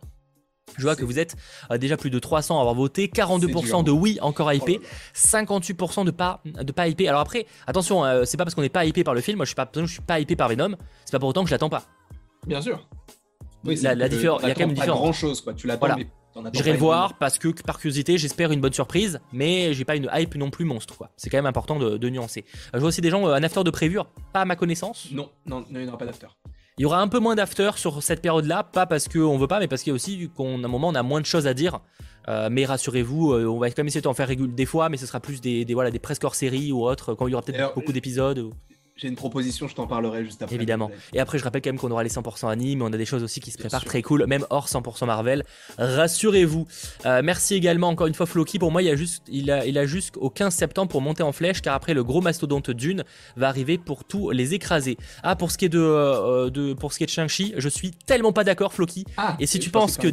Je 0.77 0.83
vois 0.83 0.95
que 0.95 1.05
vous 1.05 1.19
êtes 1.19 1.35
euh, 1.71 1.77
déjà 1.77 1.97
plus 1.97 2.09
de 2.09 2.19
300 2.19 2.57
à 2.57 2.61
avoir 2.61 2.75
voté, 2.75 3.07
42% 3.07 3.83
de 3.83 3.91
oui 3.91 4.17
encore 4.21 4.51
hypé, 4.51 4.79
58% 5.15 6.05
de 6.05 6.11
pas 6.11 6.41
de 6.45 6.71
pas 6.71 6.87
hypé. 6.87 7.07
Alors 7.07 7.21
après, 7.21 7.45
attention, 7.67 8.03
euh, 8.05 8.23
c'est 8.25 8.37
pas 8.37 8.45
parce 8.45 8.55
qu'on 8.55 8.61
n'est 8.61 8.69
pas 8.69 8.85
hypé 8.85 9.03
par 9.03 9.13
le 9.13 9.21
film, 9.21 9.37
moi 9.37 9.45
je 9.45 9.49
suis 9.49 9.55
pas 9.55 9.69
je 9.73 9.85
suis 9.85 10.01
pas 10.01 10.19
hypé 10.19 10.35
par 10.35 10.49
Venom, 10.49 10.75
c'est 11.05 11.11
pas 11.11 11.19
pour 11.19 11.29
autant 11.29 11.43
que 11.43 11.49
je 11.49 11.53
l'attends 11.53 11.69
pas. 11.69 11.83
Bien 12.47 12.61
sûr. 12.61 12.87
Oui, 13.63 13.75
la, 13.81 14.09
différence, 14.09 14.41
il 14.41 14.47
y 14.47 14.51
a 14.51 14.55
quand 14.55 14.61
même 14.61 14.69
une 14.69 14.75
différence. 14.75 14.99
grand 14.99 15.13
chose 15.13 15.41
quoi, 15.41 15.53
tu 15.53 15.67
l'attends 15.67 15.87
voilà. 15.87 16.03
J'irai 16.53 16.71
le 16.73 16.77
voir 16.77 17.17
parce 17.17 17.37
que 17.37 17.49
par 17.49 17.77
curiosité, 17.77 18.17
j'espère 18.17 18.51
une 18.51 18.61
bonne 18.61 18.73
surprise, 18.73 19.19
mais 19.33 19.73
j'ai 19.73 19.83
pas 19.83 19.95
une 19.95 20.09
hype 20.13 20.35
non 20.35 20.49
plus 20.49 20.65
monstre 20.65 20.97
quoi. 20.97 21.11
C'est 21.17 21.29
quand 21.29 21.37
même 21.37 21.45
important 21.45 21.77
de, 21.77 22.09
nuancer. 22.09 22.45
Je 22.73 22.79
vois 22.79 22.89
aussi 22.89 23.01
des 23.01 23.09
gens, 23.09 23.27
euh, 23.27 23.33
un 23.33 23.43
after 23.43 23.63
de 23.63 23.69
prévu, 23.69 23.99
pas 24.33 24.41
à 24.41 24.45
ma 24.45 24.55
connaissance. 24.55 25.09
Non, 25.11 25.29
non, 25.45 25.65
il 25.69 25.77
n'y 25.77 25.87
aura 25.87 25.97
pas 25.97 26.05
d'after. 26.05 26.27
Il 26.81 26.85
y 26.85 26.87
aura 26.87 26.99
un 26.99 27.07
peu 27.07 27.19
moins 27.19 27.35
d'after 27.35 27.69
sur 27.75 28.01
cette 28.01 28.23
période-là, 28.23 28.63
pas 28.63 28.87
parce 28.87 29.07
qu'on 29.07 29.37
veut 29.37 29.45
pas, 29.47 29.59
mais 29.59 29.67
parce 29.67 29.83
qu'il 29.83 29.91
y 29.91 29.93
a 29.93 29.93
aussi 29.93 30.31
qu'un 30.35 30.57
moment 30.67 30.87
on 30.87 30.95
a 30.95 31.03
moins 31.03 31.21
de 31.21 31.27
choses 31.27 31.45
à 31.45 31.53
dire. 31.53 31.79
Euh, 32.27 32.49
mais 32.51 32.65
rassurez-vous, 32.65 33.33
euh, 33.33 33.45
on 33.45 33.59
va 33.59 33.67
quand 33.69 33.77
même 33.77 33.87
essayer 33.89 34.01
d'en 34.01 34.15
faire 34.15 34.27
régulier 34.27 34.51
des 34.51 34.65
fois, 34.65 34.89
mais 34.89 34.97
ce 34.97 35.05
sera 35.05 35.19
plus 35.19 35.41
des, 35.41 35.63
voilà, 35.75 35.91
des 35.91 35.99
presque 35.99 36.23
hors 36.23 36.33
série 36.33 36.71
ou 36.71 36.83
autre, 36.83 37.13
quand 37.13 37.27
il 37.27 37.31
y 37.31 37.33
aura 37.35 37.43
peut-être 37.43 37.75
beaucoup 37.75 37.91
d'épisodes. 37.91 38.49
J'ai 39.01 39.07
une 39.07 39.15
proposition, 39.15 39.67
je 39.67 39.73
t'en 39.73 39.87
parlerai 39.87 40.23
juste 40.23 40.43
après. 40.43 40.55
Évidemment. 40.55 40.91
Et 41.11 41.19
après, 41.19 41.39
je 41.39 41.43
rappelle 41.43 41.63
quand 41.63 41.71
même 41.71 41.79
qu'on 41.79 41.89
aura 41.89 42.03
les 42.03 42.11
100% 42.11 42.51
anime, 42.51 42.83
on 42.83 42.93
a 42.93 42.97
des 42.97 43.05
choses 43.05 43.23
aussi 43.23 43.39
qui 43.39 43.49
se 43.49 43.57
préparent 43.57 43.83
très 43.83 44.03
cool, 44.03 44.27
même 44.27 44.45
hors 44.51 44.67
100% 44.67 45.07
Marvel. 45.07 45.43
Rassurez-vous. 45.79 46.67
Euh, 47.07 47.21
merci 47.23 47.55
également 47.55 47.87
encore 47.87 48.05
une 48.05 48.13
fois 48.13 48.27
Floki. 48.27 48.59
Pour 48.59 48.71
moi, 48.71 48.83
il 48.83 48.89
a 48.89 48.95
juste, 48.95 49.23
il 49.27 49.49
a, 49.49 49.65
il 49.65 49.79
a 49.79 49.87
jusqu'au 49.87 50.29
15 50.29 50.53
septembre 50.53 50.91
pour 50.91 51.01
monter 51.01 51.23
en 51.23 51.31
flèche, 51.31 51.63
car 51.63 51.73
après 51.73 51.95
le 51.95 52.03
gros 52.03 52.21
mastodonte 52.21 52.69
Dune 52.69 53.03
va 53.37 53.47
arriver 53.47 53.79
pour 53.79 54.03
tous 54.03 54.29
les 54.29 54.53
écraser. 54.53 54.97
Ah, 55.23 55.35
pour 55.35 55.49
ce 55.49 55.57
qui 55.57 55.65
est 55.65 55.69
de, 55.69 55.79
euh, 55.79 56.51
de 56.51 56.73
pour 56.73 56.93
ce 56.93 56.99
qui 56.99 57.03
est 57.03 57.07
de 57.07 57.11
Shang-Chi, 57.11 57.55
je 57.57 57.69
suis 57.69 57.89
tellement 57.89 58.33
pas 58.33 58.43
d'accord 58.43 58.71
Floki. 58.71 59.05
Ah, 59.17 59.35
et 59.39 59.47
si 59.47 59.57
tu 59.57 59.71
penses 59.71 59.97
que 59.97 60.09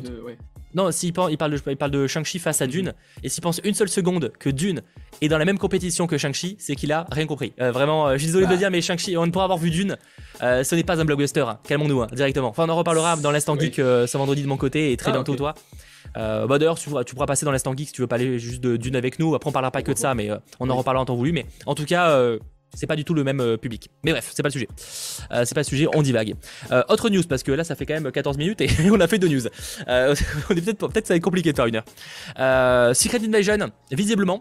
non, 0.74 0.90
s'il 0.92 1.12
parle, 1.12 1.32
il 1.32 1.38
parle 1.38 1.52
de, 1.52 1.60
il 1.66 1.76
parle 1.76 1.90
de 1.90 2.06
Shang-Chi 2.06 2.38
face 2.38 2.60
à 2.60 2.66
mhm. 2.66 2.70
Dune, 2.70 2.94
et 3.22 3.28
s'il 3.28 3.42
pense 3.42 3.60
une 3.64 3.74
seule 3.74 3.88
seconde 3.88 4.32
que 4.38 4.50
Dune 4.50 4.82
est 5.20 5.28
dans 5.28 5.38
la 5.38 5.44
même 5.44 5.58
compétition 5.58 6.06
que 6.06 6.18
Shang-Chi, 6.18 6.56
c'est 6.58 6.76
qu'il 6.76 6.92
a 6.92 7.06
rien 7.10 7.26
compris. 7.26 7.52
Euh, 7.60 7.72
vraiment, 7.72 8.08
euh, 8.08 8.12
je 8.14 8.18
suis 8.18 8.26
désolé 8.26 8.46
de 8.46 8.50
le 8.50 8.56
bah. 8.56 8.58
dire, 8.58 8.70
mais 8.70 8.80
Shang-Chi, 8.80 9.16
on 9.16 9.30
pourra 9.30 9.44
avoir 9.44 9.58
vu 9.58 9.70
Dune, 9.70 9.96
euh, 10.42 10.62
ce 10.62 10.74
n'est 10.74 10.84
pas 10.84 11.00
un 11.00 11.04
blockbuster. 11.04 11.40
Hein. 11.40 11.58
Calmons-nous, 11.66 12.02
hein, 12.02 12.08
directement. 12.12 12.48
Enfin, 12.48 12.64
on 12.66 12.68
en 12.68 12.76
reparlera 12.76 13.16
dans 13.16 13.30
l'instant 13.30 13.58
geek 13.58 13.76
ce 13.76 14.16
vendredi 14.16 14.42
de 14.42 14.48
mon 14.48 14.56
côté, 14.56 14.92
et 14.92 14.96
très 14.96 15.10
ah, 15.10 15.14
bientôt 15.14 15.36
toi. 15.36 15.54
bah 16.14 16.46
d'ailleurs, 16.58 16.78
tu, 16.78 16.90
pourras 16.90 17.26
passer 17.26 17.44
dans 17.44 17.52
l'instant 17.52 17.74
geek 17.76 17.88
si 17.88 17.94
tu 17.94 18.02
veux 18.02 18.06
pas 18.06 18.16
aller 18.16 18.38
juste 18.38 18.60
de 18.62 18.76
Dune 18.76 18.96
avec 18.96 19.18
nous. 19.18 19.34
Après, 19.34 19.48
on 19.48 19.52
parlera 19.52 19.70
pas 19.70 19.82
que 19.82 19.92
de 19.92 19.98
ça, 19.98 20.14
mais 20.14 20.30
on 20.60 20.68
en 20.70 20.76
reparlera 20.76 21.02
en 21.02 21.06
temps 21.06 21.16
voulu. 21.16 21.32
Mais 21.32 21.46
en 21.66 21.74
tout 21.74 21.84
cas, 21.84 22.20
c'est 22.74 22.86
pas 22.86 22.96
du 22.96 23.04
tout 23.04 23.14
le 23.14 23.24
même 23.24 23.40
euh, 23.40 23.56
public. 23.56 23.90
Mais 24.04 24.12
bref, 24.12 24.30
c'est 24.32 24.42
pas 24.42 24.48
le 24.48 24.52
sujet. 24.52 24.68
Euh, 25.32 25.44
c'est 25.44 25.54
pas 25.54 25.60
le 25.60 25.66
sujet, 25.66 25.86
on 25.94 26.02
divague. 26.02 26.34
Euh, 26.70 26.82
autre 26.88 27.08
news, 27.10 27.22
parce 27.28 27.42
que 27.42 27.52
là, 27.52 27.64
ça 27.64 27.74
fait 27.74 27.86
quand 27.86 27.94
même 27.94 28.10
14 28.10 28.36
minutes 28.36 28.60
et 28.60 28.68
on 28.90 29.00
a 29.00 29.06
fait 29.06 29.18
deux 29.18 29.28
news. 29.28 29.42
on 29.88 30.54
est 30.56 30.60
peut-être, 30.60 30.88
peut-être 30.88 31.06
ça 31.06 31.14
va 31.14 31.16
être 31.16 31.24
compliqué 31.24 31.52
de 31.52 31.56
faire 31.56 31.66
une 31.66 31.76
heure. 31.76 32.94
Secret 32.94 33.20
Invasion, 33.24 33.70
visiblement, 33.90 34.40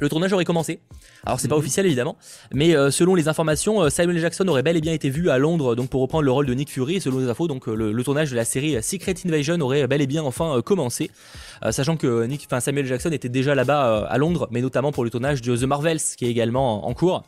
le 0.00 0.08
tournage 0.08 0.32
aurait 0.32 0.44
commencé. 0.44 0.80
Alors 1.24 1.40
c'est 1.40 1.48
pas 1.48 1.56
mhm. 1.56 1.60
officiel 1.60 1.86
évidemment, 1.86 2.16
mais 2.52 2.76
euh, 2.76 2.90
selon 2.90 3.14
les 3.14 3.28
informations, 3.28 3.82
euh, 3.82 3.90
Samuel 3.90 4.18
Jackson 4.18 4.46
aurait 4.48 4.62
bel 4.62 4.76
et 4.76 4.80
bien 4.80 4.92
été 4.92 5.10
vu 5.10 5.30
à 5.30 5.38
Londres 5.38 5.74
donc 5.74 5.88
pour 5.88 6.00
reprendre 6.02 6.24
le 6.24 6.30
rôle 6.30 6.46
de 6.46 6.54
Nick 6.54 6.70
Fury. 6.70 6.96
Et 6.96 7.00
selon 7.00 7.18
les 7.18 7.28
infos, 7.28 7.48
donc 7.48 7.68
euh, 7.68 7.74
le, 7.74 8.04
tournage 8.04 8.30
de 8.30 8.36
la 8.36 8.44
série 8.44 8.80
Secret 8.82 9.14
Invasion 9.26 9.58
aurait 9.60 9.86
bel 9.86 10.00
et 10.00 10.06
bien 10.06 10.22
enfin 10.22 10.60
commencé, 10.62 11.10
sachant 11.70 11.96
que 11.96 12.24
Nick, 12.26 12.46
enfin 12.46 12.60
Samuel 12.60 12.86
Jackson 12.86 13.10
était 13.10 13.28
déjà 13.28 13.54
là-bas 13.54 14.06
à 14.08 14.18
Londres, 14.18 14.48
mais 14.50 14.60
notamment 14.60 14.92
pour 14.92 15.04
le 15.04 15.10
tournage 15.10 15.42
de 15.42 15.56
The 15.56 15.64
Marvels 15.64 16.00
qui 16.16 16.26
est 16.26 16.30
également 16.30 16.86
en, 16.86 16.94
cours. 16.94 17.24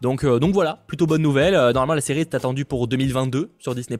Donc 0.00 0.24
donc 0.24 0.54
voilà, 0.54 0.84
plutôt 0.86 1.06
bonne 1.06 1.22
nouvelle. 1.22 1.54
normalement 1.54 1.94
la 1.94 2.00
série 2.00 2.20
est 2.20 2.34
attendue 2.34 2.64
pour 2.64 2.88
2022 2.88 3.50
sur 3.58 3.74
Disney+. 3.74 3.98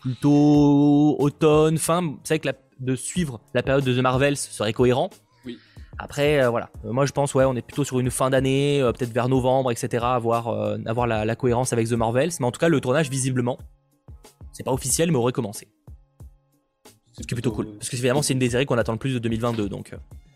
Plutôt 0.00 1.16
automne, 1.18 1.78
fin. 1.78 2.16
C'est 2.24 2.38
vrai 2.38 2.52
que 2.52 2.58
de 2.80 2.96
suivre 2.96 3.40
la 3.54 3.62
période 3.62 3.84
de 3.84 3.94
The 3.94 4.02
Marvels 4.02 4.36
serait 4.36 4.72
cohérent. 4.72 5.10
Après, 5.98 6.48
voilà. 6.48 6.70
moi, 6.84 7.06
je 7.06 7.12
pense, 7.12 7.34
ouais, 7.34 7.44
on 7.44 7.54
est 7.54 7.62
plutôt 7.62 7.84
sur 7.84 8.00
une 8.00 8.10
fin 8.10 8.30
d'année, 8.30 8.80
peut-être 8.98 9.12
vers 9.12 9.28
novembre, 9.28 9.70
etc. 9.70 10.04
Avoir, 10.04 10.48
avoir 10.86 11.06
la, 11.06 11.36
cohérence 11.36 11.72
avec 11.72 11.88
The 11.88 11.92
Marvels. 11.92 12.30
Mais 12.40 12.46
en 12.46 12.50
tout 12.50 12.58
cas, 12.58 12.68
le 12.68 12.80
tournage, 12.80 13.10
visiblement, 13.10 13.58
c'est 14.52 14.64
pas 14.64 14.72
officiel, 14.72 15.10
mais 15.10 15.18
aurait 15.18 15.32
commencé. 15.32 15.68
Ce 17.12 17.26
qui 17.26 17.34
est 17.34 17.36
plutôt 17.36 17.52
cool. 17.52 17.66
Parce 17.76 17.90
que 17.90 17.96
évidemment, 17.96 18.22
c'est 18.22 18.32
une 18.32 18.38
des 18.38 18.50
séries 18.50 18.66
qu'on 18.66 18.78
attend 18.78 18.92
le 18.92 18.98
plus 18.98 19.14
de 19.14 19.18
2022. 19.18 19.68
Donc. 19.68 19.94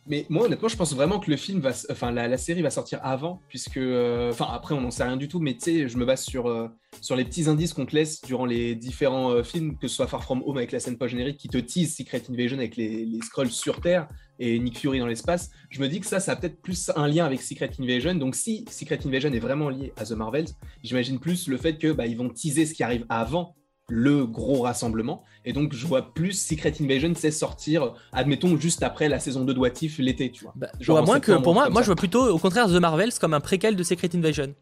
Mais 0.08 0.24
moi, 0.28 0.46
honnêtement, 0.46 0.68
je 0.68 0.76
pense 0.76 0.94
vraiment 0.94 1.18
que 1.18 1.28
le 1.28 1.36
film 1.36 1.60
va, 1.60 1.72
enfin, 1.90 2.12
la, 2.12 2.38
série 2.38 2.62
va 2.62 2.70
sortir 2.70 3.00
avant, 3.02 3.42
puisque, 3.48 3.76
euh, 3.76 4.30
enfin, 4.30 4.46
après, 4.52 4.72
on 4.74 4.80
n'en 4.80 4.92
sait 4.92 5.02
rien 5.02 5.16
du 5.16 5.26
tout, 5.26 5.40
mais 5.40 5.54
tu 5.54 5.60
sais, 5.60 5.88
je 5.88 5.98
me 5.98 6.04
base 6.04 6.22
sur, 6.22 6.46
euh, 6.46 6.68
sur 7.00 7.16
les 7.16 7.24
petits 7.24 7.48
indices 7.48 7.72
qu'on 7.72 7.86
te 7.86 7.94
laisse 7.94 8.20
durant 8.22 8.46
les 8.46 8.76
différents 8.76 9.32
euh, 9.32 9.42
films, 9.42 9.76
que 9.78 9.88
ce 9.88 9.96
soit 9.96 10.06
Far 10.06 10.22
From 10.22 10.44
Home 10.46 10.58
avec 10.58 10.70
la 10.70 10.78
scène 10.78 10.96
post-générique 10.96 11.38
qui 11.38 11.48
te 11.48 11.58
tease 11.58 11.96
Secret 11.96 12.22
Invasion 12.30 12.58
avec 12.58 12.76
les, 12.76 13.04
les 13.04 13.20
scrolls 13.20 13.50
sur 13.50 13.80
Terre 13.80 14.06
et 14.38 14.60
Nick 14.60 14.78
Fury 14.78 15.00
dans 15.00 15.08
l'espace. 15.08 15.50
Je 15.70 15.80
me 15.80 15.88
dis 15.88 15.98
que 15.98 16.06
ça, 16.06 16.20
ça 16.20 16.32
a 16.32 16.36
peut-être 16.36 16.62
plus 16.62 16.92
un 16.94 17.08
lien 17.08 17.24
avec 17.24 17.42
Secret 17.42 17.70
Invasion. 17.80 18.14
Donc, 18.14 18.36
si 18.36 18.64
Secret 18.70 19.00
Invasion 19.04 19.32
est 19.32 19.40
vraiment 19.40 19.70
lié 19.70 19.92
à 19.96 20.04
The 20.04 20.12
Marvels, 20.12 20.48
j'imagine 20.84 21.18
plus 21.18 21.48
le 21.48 21.56
fait 21.56 21.78
que 21.78 21.90
bah, 21.90 22.04
vont 22.16 22.28
teaser 22.28 22.66
ce 22.66 22.74
qui 22.74 22.84
arrive 22.84 23.06
avant 23.08 23.56
le 23.88 24.26
gros 24.26 24.62
rassemblement. 24.62 25.22
Et 25.44 25.52
donc, 25.52 25.72
je 25.74 25.86
vois 25.86 26.12
plus 26.12 26.32
Secret 26.32 26.74
Invasion, 26.80 27.12
c'est 27.14 27.30
sortir, 27.30 27.94
admettons, 28.12 28.56
juste 28.58 28.82
après 28.82 29.08
la 29.08 29.20
saison 29.20 29.44
2 29.44 29.54
de 29.54 29.58
What 29.58 29.70
l'été, 29.98 30.30
tu 30.30 30.44
vois. 30.44 30.52
Bah, 30.56 30.68
Genre 30.80 31.04
moins 31.04 31.20
que, 31.20 31.32
pour 31.32 31.54
moi, 31.54 31.70
moi 31.70 31.82
je 31.82 31.86
vois 31.86 31.96
plutôt, 31.96 32.26
au 32.28 32.38
contraire, 32.38 32.66
The 32.66 32.80
Marvels 32.80 33.12
comme 33.20 33.34
un 33.34 33.40
préquel 33.40 33.76
de 33.76 33.82
Secret 33.82 34.10
Invasion. 34.14 34.54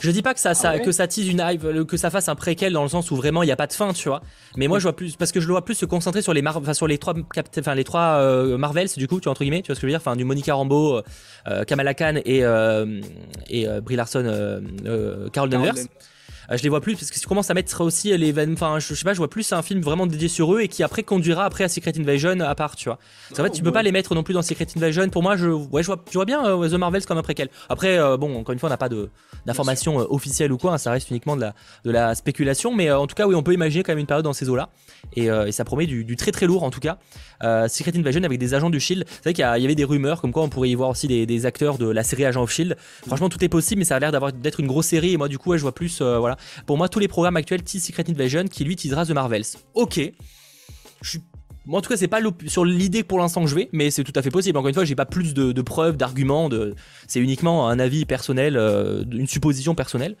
Je 0.00 0.10
dis 0.10 0.22
pas 0.22 0.34
que 0.34 0.40
ça, 0.40 0.54
ça 0.54 0.72
ah 0.74 0.78
que 0.78 0.92
ça 0.92 1.06
tease 1.06 1.28
une 1.28 1.42
hype, 1.42 1.86
que 1.86 1.96
ça 1.96 2.10
fasse 2.10 2.28
un 2.28 2.34
préquel 2.34 2.72
dans 2.72 2.82
le 2.82 2.88
sens 2.88 3.10
où 3.10 3.16
vraiment 3.16 3.42
il 3.42 3.46
n'y 3.46 3.52
a 3.52 3.56
pas 3.56 3.66
de 3.66 3.72
fin, 3.72 3.92
tu 3.92 4.08
vois. 4.08 4.20
Mais 4.56 4.68
moi 4.68 4.78
je 4.78 4.82
vois 4.82 4.94
plus 4.94 5.16
parce 5.16 5.32
que 5.32 5.40
je 5.40 5.46
le 5.46 5.52
vois 5.52 5.64
plus 5.64 5.74
se 5.74 5.86
concentrer 5.86 6.20
sur 6.22 6.34
les 6.34 6.42
sur 6.74 6.86
les 6.86 6.98
trois 6.98 7.14
enfin 7.58 7.74
les 7.74 7.84
trois 7.84 8.18
euh, 8.20 8.58
Marvels 8.58 8.88
du 8.96 9.08
coup, 9.08 9.20
tu 9.20 9.24
vois 9.24 9.32
entre 9.32 9.42
guillemets, 9.42 9.62
tu 9.62 9.68
vois 9.68 9.74
ce 9.74 9.80
que 9.80 9.86
je 9.86 9.92
veux 9.92 9.92
dire, 9.92 10.00
enfin 10.00 10.16
du 10.16 10.24
Monica 10.24 10.54
Rambeau, 10.54 11.00
euh, 11.48 11.64
Kamala 11.64 11.94
Khan 11.94 12.16
et 12.24 12.44
euh, 12.44 13.00
et 13.48 13.66
Brie 13.80 13.96
Larson, 13.96 14.62
Carol 15.32 15.48
Danvers. 15.48 15.74
Euh, 16.50 16.56
je 16.56 16.62
les 16.62 16.68
vois 16.68 16.80
plus 16.80 16.94
parce 16.94 17.10
que 17.10 17.18
tu 17.18 17.26
commences 17.26 17.50
à 17.50 17.54
mettre 17.54 17.82
aussi 17.82 18.16
les 18.16 18.34
enfin 18.52 18.78
je, 18.78 18.94
sais 18.94 19.04
pas, 19.04 19.12
je 19.12 19.18
vois 19.18 19.30
plus 19.30 19.52
un 19.52 19.62
film 19.62 19.80
vraiment 19.80 20.06
dédié 20.06 20.28
sur 20.28 20.54
eux 20.54 20.60
et 20.60 20.68
qui 20.68 20.82
après 20.82 21.02
conduira 21.02 21.44
après 21.44 21.64
à 21.64 21.68
Secret 21.68 21.92
Invasion 21.98 22.40
à 22.40 22.54
part, 22.54 22.76
tu 22.76 22.88
vois. 22.88 22.98
en 23.32 23.42
fait, 23.42 23.50
tu 23.50 23.62
peux 23.62 23.72
pas 23.72 23.82
les 23.82 23.92
mettre 23.92 24.14
non 24.14 24.22
plus 24.22 24.34
dans 24.34 24.42
Secret 24.42 24.66
Invasion. 24.76 25.08
Pour 25.08 25.22
moi, 25.22 25.36
je, 25.36 25.48
ouais, 25.48 25.82
je 25.82 25.92
vois, 26.12 26.24
bien 26.24 26.44
euh, 26.46 26.68
The 26.68 26.74
Marvels 26.74 27.04
comme 27.04 27.18
un 27.18 27.22
préquel. 27.22 27.48
Après, 27.68 27.98
euh, 27.98 28.16
bon, 28.16 28.38
encore 28.38 28.52
une 28.52 28.58
fois, 28.58 28.68
on 28.68 28.70
n'a 28.70 28.76
pas 28.76 28.88
de 28.88 29.10
d'informations 29.44 29.98
officielles 30.10 30.50
ou 30.50 30.58
quoi, 30.58 30.72
hein, 30.72 30.78
ça 30.78 30.90
reste 30.90 31.10
uniquement 31.10 31.36
de 31.36 31.42
la 31.42 31.54
de 31.84 31.90
la 31.90 32.14
spéculation, 32.14 32.74
mais 32.74 32.90
en 32.90 33.06
tout 33.06 33.14
cas, 33.14 33.26
oui, 33.26 33.34
on 33.34 33.42
peut 33.42 33.54
imaginer 33.54 33.82
quand 33.82 33.92
même 33.92 34.00
une 34.00 34.06
période 34.06 34.24
dans 34.24 34.32
ces 34.32 34.48
eaux-là 34.48 34.70
et, 35.14 35.28
ça 35.52 35.64
promet 35.64 35.86
du, 35.86 36.16
très 36.16 36.32
très 36.32 36.46
lourd 36.46 36.64
en 36.64 36.70
tout 36.70 36.80
cas. 36.80 36.98
Secret 37.42 37.96
Invasion 37.96 38.22
avec 38.24 38.38
des 38.38 38.54
agents 38.54 38.70
du 38.70 38.80
Shield. 38.80 39.04
C'est 39.08 39.24
vrai 39.24 39.32
qu'il 39.32 39.42
y, 39.42 39.64
avait 39.64 39.74
des 39.74 39.84
rumeurs 39.84 40.20
comme 40.20 40.32
quoi 40.32 40.42
on 40.42 40.48
pourrait 40.48 40.70
y 40.70 40.74
voir 40.74 40.90
aussi 40.90 41.06
des, 41.06 41.46
acteurs 41.46 41.78
de 41.78 41.88
la 41.88 42.02
série 42.02 42.24
Agents 42.24 42.42
of 42.42 42.50
Shield. 42.50 42.76
Franchement, 43.06 43.28
tout 43.28 43.42
est 43.44 43.48
possible, 43.48 43.80
mais 43.80 43.84
ça 43.84 43.96
a 43.96 43.98
l'air 43.98 44.12
d'avoir 44.12 44.32
d'être 44.32 44.60
une 44.60 44.66
grosse 44.66 44.86
série 44.86 45.12
et 45.12 45.16
moi 45.16 45.28
du 45.28 45.38
coup, 45.38 45.56
je 45.56 45.62
vois 45.62 45.74
plus, 45.74 46.00
voilà, 46.00 46.36
pour 46.66 46.76
moi, 46.76 46.88
tous 46.88 46.98
les 46.98 47.08
programmes 47.08 47.36
actuels 47.36 47.62
tease 47.62 47.82
Secret 47.82 48.04
Invasion 48.08 48.44
qui 48.44 48.64
lui 48.64 48.76
teasera 48.76 49.04
The 49.06 49.10
Marvels. 49.10 49.44
Ok. 49.74 50.00
Je 51.02 51.18
Moi, 51.66 51.78
en 51.78 51.82
tout 51.82 51.90
cas, 51.90 51.96
c'est 51.96 52.08
pas 52.08 52.20
sur 52.46 52.64
l'idée 52.64 53.02
pour 53.02 53.18
l'instant 53.18 53.42
que 53.42 53.48
je 53.48 53.54
vais, 53.54 53.68
mais 53.72 53.90
c'est 53.90 54.04
tout 54.04 54.12
à 54.14 54.22
fait 54.22 54.30
possible. 54.30 54.56
Encore 54.58 54.68
une 54.68 54.74
fois, 54.74 54.84
j'ai 54.84 54.94
pas 54.94 55.06
plus 55.06 55.34
de, 55.34 55.62
preuves, 55.62 55.96
d'arguments. 55.96 56.48
De... 56.48 56.74
C'est 57.06 57.20
uniquement 57.20 57.68
un 57.68 57.78
avis 57.78 58.04
personnel, 58.04 58.56
euh, 58.56 59.04
une 59.10 59.26
supposition 59.26 59.74
personnelle. 59.74 60.16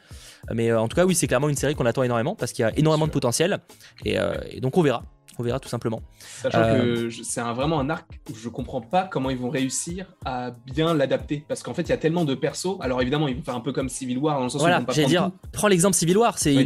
Mais 0.52 0.70
euh, 0.70 0.80
en 0.80 0.88
tout 0.88 0.96
cas, 0.96 1.04
oui, 1.04 1.14
c'est 1.14 1.26
clairement 1.26 1.48
une 1.48 1.56
série 1.56 1.74
qu'on 1.74 1.86
attend 1.86 2.02
énormément 2.02 2.34
parce 2.34 2.52
qu'il 2.52 2.62
y 2.62 2.66
a 2.66 2.76
énormément 2.78 3.06
de 3.06 3.12
potentiel. 3.12 3.58
et 4.04 4.18
euh, 4.18 4.34
donc, 4.60 4.76
on 4.76 4.82
verra 4.82 5.02
on 5.38 5.42
verra 5.42 5.60
tout 5.60 5.68
simplement. 5.68 6.02
Sachant 6.42 6.62
que 6.62 7.06
euh, 7.06 7.10
c'est 7.22 7.40
vraiment 7.40 7.80
un 7.80 7.90
arc 7.90 8.06
où 8.30 8.34
je 8.34 8.48
comprends 8.48 8.80
pas 8.80 9.04
comment 9.04 9.30
ils 9.30 9.38
vont 9.38 9.50
réussir 9.50 10.06
à 10.24 10.50
bien 10.50 10.94
l'adapter. 10.94 11.44
Parce 11.46 11.62
qu'en 11.62 11.74
fait, 11.74 11.82
il 11.82 11.90
y 11.90 11.92
a 11.92 11.96
tellement 11.96 12.24
de 12.24 12.34
persos. 12.34 12.78
Alors 12.80 13.00
évidemment, 13.02 13.28
ils 13.28 13.36
vont 13.36 13.42
faire 13.42 13.56
un 13.56 13.60
peu 13.60 13.72
comme 13.72 13.88
Civil 13.88 14.18
War, 14.18 14.38
dans 14.38 14.44
le 14.44 14.48
sens 14.48 14.60
voilà, 14.60 14.80
où 14.80 14.92
j'allais 14.92 15.08
dire, 15.08 15.30
prends 15.52 15.68
l'exemple 15.68 15.96
Civil 15.96 16.16
War. 16.18 16.38
C'est, 16.38 16.64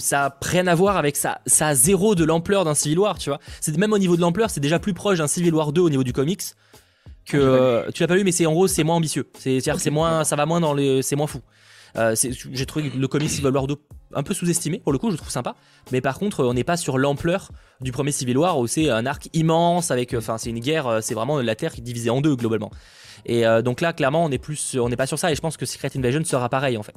ça 0.00 0.26
a 0.26 0.38
rien 0.42 0.66
à 0.66 0.74
voir 0.74 0.96
avec 0.96 1.16
ça. 1.16 1.40
Ça 1.46 1.68
a 1.68 1.74
zéro 1.74 2.14
de 2.14 2.24
l'ampleur 2.24 2.64
d'un 2.64 2.74
Civil 2.74 2.98
War, 2.98 3.18
tu 3.18 3.30
vois. 3.30 3.38
C'est 3.60 3.76
même 3.76 3.92
au 3.92 3.98
niveau 3.98 4.16
de 4.16 4.20
l'ampleur, 4.20 4.50
c'est 4.50 4.60
déjà 4.60 4.78
plus 4.78 4.94
proche 4.94 5.18
d'un 5.18 5.28
Civil 5.28 5.54
War 5.54 5.72
2 5.72 5.80
au 5.80 5.90
niveau 5.90 6.04
du 6.04 6.12
comics 6.12 6.42
que 7.24 7.36
ah, 7.36 7.40
euh, 7.40 7.90
tu 7.92 8.02
l'as 8.02 8.06
pas 8.08 8.16
lu 8.16 8.24
mais 8.24 8.32
c'est 8.32 8.46
en 8.46 8.52
gros 8.52 8.66
c'est 8.68 8.84
moins 8.84 8.96
ambitieux 8.96 9.28
c'est 9.38 9.60
c'est 9.60 9.90
moins 9.90 10.24
ça 10.24 10.34
va 10.34 10.46
moins 10.46 10.60
dans 10.60 10.72
les 10.72 11.02
c'est 11.02 11.14
moins 11.14 11.26
fou 11.26 11.40
euh, 11.96 12.14
j'ai 12.16 12.66
trouvé 12.66 12.90
le 12.90 13.08
comics 13.08 13.30
Civil 13.30 13.50
War 13.50 13.66
2 13.66 13.76
un 14.14 14.22
peu 14.22 14.34
sous-estimé 14.34 14.78
pour 14.78 14.92
le 14.92 14.98
coup, 14.98 15.10
je 15.10 15.16
trouve 15.16 15.30
sympa. 15.30 15.54
Mais 15.92 16.00
par 16.00 16.18
contre, 16.18 16.44
on 16.44 16.54
n'est 16.54 16.64
pas 16.64 16.76
sur 16.76 16.98
l'ampleur 16.98 17.50
du 17.80 17.92
premier 17.92 18.12
Civil 18.12 18.38
War 18.38 18.58
où 18.58 18.66
c'est 18.66 18.90
un 18.90 19.06
arc 19.06 19.28
immense 19.32 19.90
avec, 19.90 20.14
enfin, 20.14 20.38
c'est 20.38 20.50
une 20.50 20.60
guerre, 20.60 20.86
euh, 20.86 21.00
c'est 21.02 21.14
vraiment 21.14 21.40
la 21.40 21.54
Terre 21.54 21.72
qui 21.72 21.80
est 21.80 21.84
divisée 21.84 22.10
en 22.10 22.20
deux 22.20 22.36
globalement. 22.36 22.70
Et 23.26 23.46
euh, 23.46 23.62
donc 23.62 23.80
là, 23.80 23.92
clairement, 23.92 24.24
on 24.24 24.28
n'est 24.28 24.38
plus, 24.38 24.76
on 24.78 24.88
n'est 24.88 24.96
pas 24.96 25.06
sur 25.06 25.18
ça. 25.18 25.30
Et 25.30 25.34
je 25.34 25.40
pense 25.40 25.56
que 25.56 25.66
Secret 25.66 25.90
Invasion 25.96 26.24
sera 26.24 26.48
pareil 26.48 26.76
en 26.76 26.82
fait. 26.82 26.94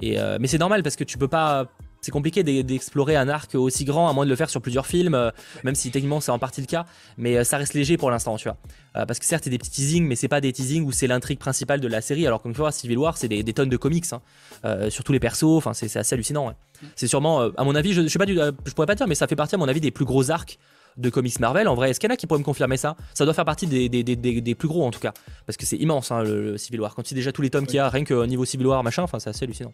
Et 0.00 0.18
mais 0.40 0.48
c'est 0.48 0.58
normal 0.58 0.82
parce 0.82 0.96
que 0.96 1.04
tu 1.04 1.18
peux 1.18 1.28
pas 1.28 1.68
c'est 2.04 2.10
compliqué 2.10 2.42
d'explorer 2.42 3.16
un 3.16 3.28
arc 3.30 3.54
aussi 3.54 3.86
grand 3.86 4.10
à 4.10 4.12
moins 4.12 4.26
de 4.26 4.30
le 4.30 4.36
faire 4.36 4.50
sur 4.50 4.60
plusieurs 4.60 4.86
films, 4.86 5.14
euh, 5.14 5.30
même 5.62 5.74
si 5.74 5.90
techniquement 5.90 6.20
c'est 6.20 6.32
en 6.32 6.38
partie 6.38 6.60
le 6.60 6.66
cas, 6.66 6.84
mais 7.16 7.38
euh, 7.38 7.44
ça 7.44 7.56
reste 7.56 7.72
léger 7.72 7.96
pour 7.96 8.10
l'instant, 8.10 8.36
tu 8.36 8.44
vois. 8.44 8.58
Euh, 8.96 9.06
parce 9.06 9.18
que 9.18 9.24
certes, 9.24 9.44
c'est 9.44 9.50
des 9.50 9.56
petits 9.56 9.70
teasings, 9.70 10.06
mais 10.06 10.14
c'est 10.14 10.28
pas 10.28 10.42
des 10.42 10.52
teasings 10.52 10.84
où 10.84 10.92
c'est 10.92 11.06
l'intrigue 11.06 11.38
principale 11.38 11.80
de 11.80 11.88
la 11.88 12.02
série, 12.02 12.26
alors 12.26 12.42
qu'une 12.42 12.54
fois, 12.54 12.72
Civil 12.72 12.98
War, 12.98 13.16
c'est 13.16 13.28
des, 13.28 13.42
tonnes 13.54 13.70
de 13.70 13.76
comics, 13.78 14.04
hein, 14.12 14.90
sur 14.90 15.02
tous 15.02 15.12
les 15.12 15.20
persos, 15.20 15.56
enfin, 15.56 15.72
c'est 15.72 15.96
assez 15.96 16.14
hallucinant. 16.14 16.54
C'est 16.94 17.06
sûrement, 17.06 17.40
à 17.56 17.64
mon 17.64 17.74
avis, 17.74 17.94
je, 17.94 18.06
sais 18.06 18.18
pas, 18.18 18.26
je 18.26 18.72
pourrais 18.74 18.86
pas 18.86 18.94
dire, 18.94 19.06
mais 19.08 19.14
ça 19.14 19.26
fait 19.26 19.36
partie, 19.36 19.54
à 19.54 19.58
mon 19.58 19.68
avis, 19.68 19.80
des 19.80 19.90
plus 19.90 20.04
gros 20.04 20.30
arcs 20.30 20.58
de 20.98 21.08
comics 21.08 21.40
Marvel. 21.40 21.68
En 21.68 21.74
vrai, 21.74 21.90
est-ce 21.90 22.00
qu'il 22.00 22.08
y 22.08 22.12
en 22.12 22.14
a 22.14 22.16
qui 22.16 22.26
pourraient 22.26 22.40
me 22.40 22.44
confirmer 22.44 22.76
ça? 22.76 22.96
Ça 23.14 23.24
doit 23.24 23.34
faire 23.34 23.46
partie 23.46 23.66
des, 23.66 24.54
plus 24.54 24.68
gros 24.68 24.84
en 24.84 24.90
tout 24.90 25.00
cas. 25.00 25.14
Parce 25.46 25.56
que 25.56 25.64
c'est 25.64 25.76
immense 25.76 26.10
hein, 26.12 26.22
le, 26.22 26.58
Civil 26.58 26.80
War. 26.82 26.94
Quand 26.94 27.02
tu 27.02 27.14
déjà 27.14 27.32
tous 27.32 27.42
les 27.42 27.50
tomes 27.50 27.66
qu'il 27.66 27.76
y 27.76 27.78
a, 27.78 27.88
rien 27.88 28.04
que 28.04 28.26
niveau 28.26 28.44
Civil 28.44 28.66
War, 28.66 28.82
machin, 28.82 29.06
c'est 29.18 29.30
assez 29.30 29.44
hallucinant. 29.44 29.72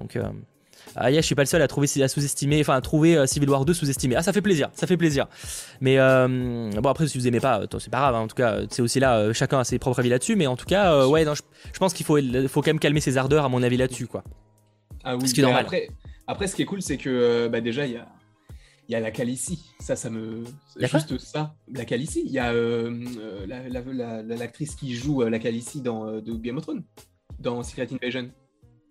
Donc, 0.00 0.18
yeah, 0.96 1.20
je 1.20 1.26
suis 1.26 1.34
pas 1.34 1.42
le 1.42 1.46
seul 1.46 1.62
à 1.62 1.68
trouver 1.68 1.88
à 2.02 2.08
sous-estimer, 2.08 2.60
enfin 2.60 2.74
à 2.74 2.80
trouver 2.80 3.16
euh, 3.16 3.26
Civil 3.26 3.48
War 3.50 3.64
2 3.64 3.74
sous-estimé. 3.74 4.16
Ah 4.16 4.22
ça 4.22 4.32
fait 4.32 4.42
plaisir, 4.42 4.70
ça 4.74 4.86
fait 4.86 4.96
plaisir. 4.96 5.26
Mais 5.80 5.98
euh, 5.98 6.70
bon 6.70 6.88
après 6.88 7.06
si 7.06 7.18
vous 7.18 7.26
aimez 7.26 7.40
pas, 7.40 7.62
c'est 7.78 7.90
pas 7.90 7.98
grave. 7.98 8.14
Hein. 8.14 8.20
en 8.20 8.28
tout 8.28 8.36
cas 8.36 8.60
c'est 8.70 8.82
aussi 8.82 9.00
là, 9.00 9.18
euh, 9.18 9.32
chacun 9.32 9.58
a 9.58 9.64
ses 9.64 9.78
propres 9.78 10.00
avis 10.00 10.08
là-dessus. 10.08 10.36
Mais 10.36 10.46
en 10.46 10.56
tout 10.56 10.66
cas 10.66 11.06
ouais, 11.06 11.24
non, 11.24 11.34
je, 11.34 11.78
pense 11.78 11.94
qu'il 11.94 12.06
faut, 12.06 12.18
faut 12.48 12.62
quand 12.62 12.70
même 12.70 12.78
calmer 12.78 13.00
ses 13.00 13.16
ardeurs 13.18 13.44
à 13.44 13.48
mon 13.48 13.62
avis 13.62 13.76
là-dessus 13.76 14.06
quoi. 14.06 14.24
Ah 15.02 15.16
oui. 15.16 15.28
Ce 15.28 15.34
qui 15.34 15.40
est 15.40 15.44
normal. 15.44 15.62
Après, 15.62 15.88
après 16.26 16.46
ce 16.46 16.56
qui 16.56 16.62
est 16.62 16.66
cool 16.66 16.82
c'est 16.82 16.96
que 16.96 17.48
bah, 17.48 17.60
déjà 17.60 17.86
il 17.86 17.92
y 17.92 17.96
a 17.96 18.06
il 18.86 18.92
y 18.92 18.96
a 18.96 19.00
la 19.00 19.10
Calicie, 19.10 19.70
ça, 19.80 19.96
ça 19.96 20.10
me. 20.10 20.44
Juste 20.76 21.16
ça, 21.16 21.54
la 21.72 21.86
Calicie. 21.86 22.22
Il 22.26 22.32
y 22.32 22.38
a 22.38 22.52
l'actrice 24.36 24.74
qui 24.74 24.94
joue 24.94 25.22
la 25.22 25.38
Calicie 25.38 25.80
dans 25.80 26.20
de 26.20 26.32
Game 26.34 26.58
of 26.58 26.64
Thrones, 26.64 26.84
dans 27.38 27.62
Secret 27.62 27.88
Invasion. 27.90 28.30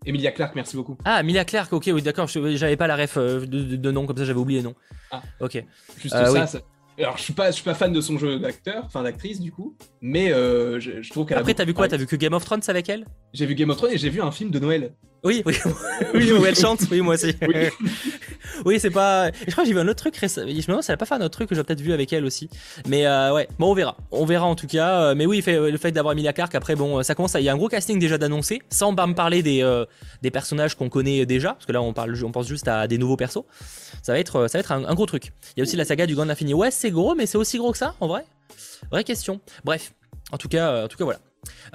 Emilia 0.05 0.31
Clarke, 0.31 0.55
merci 0.55 0.75
beaucoup. 0.75 0.97
Ah, 1.05 1.21
Emilia 1.21 1.45
Clarke, 1.45 1.73
ok, 1.73 1.89
oui, 1.93 2.01
d'accord, 2.01 2.27
j'avais 2.27 2.77
pas 2.77 2.87
la 2.87 2.95
ref 2.95 3.17
euh, 3.17 3.45
de, 3.45 3.91
nom, 3.91 4.05
comme 4.05 4.17
ça 4.17 4.25
j'avais 4.25 4.39
oublié 4.39 4.61
le 4.61 4.69
nom. 4.69 4.75
Ah, 5.11 5.21
ok. 5.39 5.63
Juste 6.01 6.15
euh, 6.15 6.45
ça, 6.45 6.59
Alors, 6.99 7.17
je 7.17 7.23
suis 7.23 7.33
pas, 7.33 7.47
je 7.51 7.55
suis 7.55 7.63
pas 7.63 7.73
fan 7.73 7.91
de 7.93 8.01
son 8.01 8.17
jeu 8.17 8.39
d'acteur, 8.39 8.83
enfin 8.85 9.03
d'actrice 9.03 9.39
du 9.39 9.51
coup, 9.51 9.75
mais 10.01 10.31
euh, 10.31 10.79
je, 10.79 11.09
trouve 11.09 11.25
qu'elle. 11.25 11.37
Après, 11.37 11.53
t'as 11.53 11.65
vu 11.65 11.73
quoi? 11.73 11.87
T'as 11.87 11.97
vu 11.97 12.07
que 12.07 12.15
Game 12.15 12.33
of 12.33 12.43
Thrones 12.45 12.63
avec 12.67 12.89
elle? 12.89 13.05
J'ai 13.33 13.45
vu 13.45 13.55
Game 13.55 13.69
of 13.69 13.77
Thrones 13.77 13.91
et 13.91 13.97
j'ai 13.97 14.09
vu 14.09 14.21
un 14.21 14.31
film 14.31 14.51
de 14.51 14.59
Noël. 14.59 14.93
Oui, 15.23 15.41
oui, 15.45 15.55
oui, 16.13 16.31
où 16.33 16.45
elle 16.45 16.55
chante, 16.55 16.81
oui, 16.91 17.01
moi 17.01 17.15
aussi. 17.15 17.35
Oui, 18.65 18.79
c'est 18.79 18.91
pas. 18.91 19.31
je 19.31 19.51
crois 19.51 19.63
que 19.63 19.67
j'ai 19.67 19.73
vu 19.73 19.79
un 19.79 19.87
autre 19.87 19.99
truc 19.99 20.15
récemment. 20.15 20.47
Je 20.47 20.55
me 20.55 20.61
demande 20.67 20.83
si 20.83 20.91
elle 20.91 20.95
a 20.95 20.97
pas 20.97 21.05
fait 21.05 21.15
un 21.15 21.21
autre 21.21 21.31
truc 21.31 21.49
que 21.49 21.55
j'ai 21.55 21.63
peut-être 21.63 21.81
vu 21.81 21.91
avec 21.91 22.13
elle 22.13 22.23
aussi. 22.23 22.49
Mais 22.87 23.07
euh, 23.07 23.33
ouais, 23.33 23.47
bon, 23.57 23.71
on 23.71 23.73
verra. 23.73 23.97
On 24.11 24.25
verra 24.25 24.45
en 24.45 24.55
tout 24.55 24.67
cas. 24.67 25.01
Euh, 25.01 25.15
mais 25.15 25.25
oui, 25.25 25.43
le 25.45 25.77
fait 25.77 25.91
d'avoir 25.91 26.13
Emilia 26.13 26.33
Clarke, 26.33 26.53
après, 26.55 26.75
bon, 26.75 27.01
ça 27.03 27.15
commence. 27.15 27.33
Il 27.33 27.41
y 27.41 27.49
a 27.49 27.53
un 27.53 27.57
gros 27.57 27.67
casting 27.67 27.99
déjà 27.99 28.17
d'annoncé, 28.17 28.61
sans 28.69 28.91
me 28.91 29.13
parler 29.13 29.41
des, 29.41 29.63
euh, 29.63 29.85
des 30.21 30.29
personnages 30.29 30.75
qu'on 30.75 30.89
connaît 30.89 31.25
déjà, 31.25 31.53
parce 31.53 31.65
que 31.65 31.71
là, 31.71 31.81
on, 31.81 31.93
parle, 31.93 32.15
on 32.23 32.31
pense 32.31 32.47
juste 32.47 32.67
à 32.67 32.87
des 32.87 32.97
nouveaux 32.97 33.17
persos. 33.17 33.43
Ça 34.01 34.13
va 34.13 34.19
être, 34.19 34.47
ça 34.47 34.57
va 34.57 34.59
être 34.59 34.71
un, 34.71 34.93
gros 34.93 35.07
truc. 35.07 35.31
Il 35.55 35.59
y 35.59 35.61
a 35.61 35.63
aussi 35.63 35.75
la 35.75 35.85
saga 35.85 36.05
du 36.05 36.15
Grand 36.15 36.29
Infini. 36.29 36.53
Ouais, 36.53 36.71
c'est 36.71 36.91
gros, 36.91 37.15
mais 37.15 37.25
c'est 37.25 37.37
aussi 37.37 37.57
gros 37.57 37.71
que 37.71 37.77
ça, 37.77 37.95
en 37.99 38.07
vrai. 38.07 38.23
Vraie 38.91 39.03
question. 39.03 39.41
Bref, 39.63 39.93
en 40.31 40.37
tout 40.37 40.47
cas, 40.47 40.85
en 40.85 40.87
tout 40.87 40.97
cas, 40.97 41.05
voilà. 41.05 41.19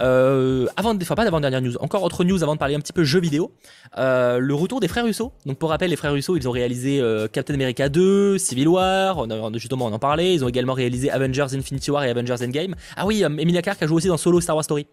Euh, 0.00 0.66
avant, 0.76 0.94
enfin 0.96 1.14
pas 1.14 1.24
d'avant 1.24 1.40
dernière 1.40 1.62
news, 1.62 1.76
encore 1.81 2.02
autre 2.02 2.24
news 2.24 2.42
avant 2.42 2.54
de 2.54 2.59
parler 2.59 2.74
un 2.74 2.81
petit 2.81 2.92
peu 2.92 3.04
jeux 3.04 3.20
vidéo. 3.20 3.52
Euh, 3.96 4.38
le 4.38 4.54
retour 4.54 4.81
des 4.81 4.88
frères 4.88 5.04
Russo. 5.04 5.33
Donc 5.46 5.59
pour 5.59 5.70
rappel, 5.70 5.90
les 5.90 5.96
frères 5.96 6.12
Russo, 6.12 6.37
ils 6.37 6.48
ont 6.48 6.52
réalisé 6.52 7.00
euh, 7.00 7.28
Captain 7.28 7.54
America 7.54 7.88
2, 7.88 8.38
Civil 8.38 8.68
War, 8.68 9.18
on 9.18 9.52
justement 9.54 9.87
on 9.87 9.92
en 9.92 9.98
parlait. 9.98 10.35
Ils 10.35 10.44
ont 10.44 10.48
également 10.48 10.74
réalisé 10.74 11.11
Avengers 11.11 11.54
Infinity 11.54 11.90
War 11.90 12.04
et 12.04 12.11
Avengers 12.11 12.42
Endgame. 12.42 12.74
Ah 12.96 13.07
oui, 13.07 13.22
Emilia 13.22 13.62
Clarke 13.62 13.83
a 13.83 13.87
joué 13.87 13.96
aussi 13.96 14.09
dans 14.09 14.16
Solo 14.16 14.40
Star 14.40 14.57
Wars 14.57 14.64
Story. 14.64 14.87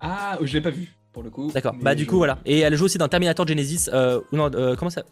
Ah, 0.00 0.38
je 0.42 0.52
l'ai 0.54 0.60
pas 0.60 0.70
vu 0.70 0.99
pour 1.12 1.22
le 1.22 1.30
coup. 1.30 1.50
D'accord. 1.52 1.74
Bah 1.80 1.94
du 1.94 2.06
coup 2.06 2.16
voilà. 2.16 2.38
Et 2.46 2.60
elle 2.60 2.74
joue 2.76 2.84
aussi 2.84 2.98
dans 2.98 3.08
Terminator 3.08 3.46
Genesis. 3.46 3.88
Euh, 3.92 4.20
non, 4.32 4.50
euh, 4.54 4.76
comment 4.76 4.90
ça 4.90 5.02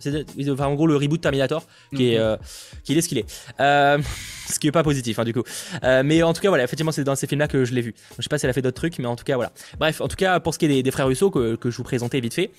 Enfin 0.50 0.66
en 0.66 0.74
gros 0.74 0.86
le 0.86 0.96
reboot 0.96 1.20
Terminator 1.20 1.64
qui 1.94 2.12
est 2.12 2.18
mhm. 2.18 2.24
euh, 2.24 2.36
qui 2.84 2.96
est 2.96 3.00
ce 3.00 3.08
qu'il 3.08 3.18
est. 3.18 3.26
Ce 4.48 4.58
qui 4.58 4.66
est 4.66 4.72
pas 4.72 4.82
positif 4.82 5.18
hein, 5.18 5.24
du 5.24 5.34
coup. 5.34 5.42
mais 5.82 6.22
en 6.22 6.32
tout 6.32 6.40
cas 6.40 6.48
voilà, 6.48 6.64
effectivement 6.64 6.90
c'est 6.90 7.04
dans 7.04 7.14
ces 7.14 7.26
films 7.26 7.40
là 7.40 7.48
que 7.48 7.66
je 7.66 7.74
l'ai 7.74 7.82
vu. 7.82 7.94
Je 8.16 8.22
sais 8.22 8.30
pas 8.30 8.38
si 8.38 8.46
elle 8.46 8.50
a 8.50 8.54
fait 8.54 8.62
d'autres 8.62 8.78
trucs, 8.78 8.98
mais 8.98 9.04
en 9.04 9.14
tout 9.14 9.24
cas 9.24 9.34
voilà. 9.34 9.52
Bref, 9.78 10.00
en 10.00 10.08
tout 10.08 10.16
cas 10.16 10.40
pour 10.40 10.54
ce 10.54 10.58
qui 10.58 10.64
est 10.64 10.82
des, 10.82 10.90
frères 10.90 11.06
Russo 11.06 11.30
que, 11.30 11.56
que, 11.56 11.70
je 11.70 11.76
vous 11.76 11.82
présentais 11.82 12.18
vite 12.18 12.32
fait, 12.32 12.50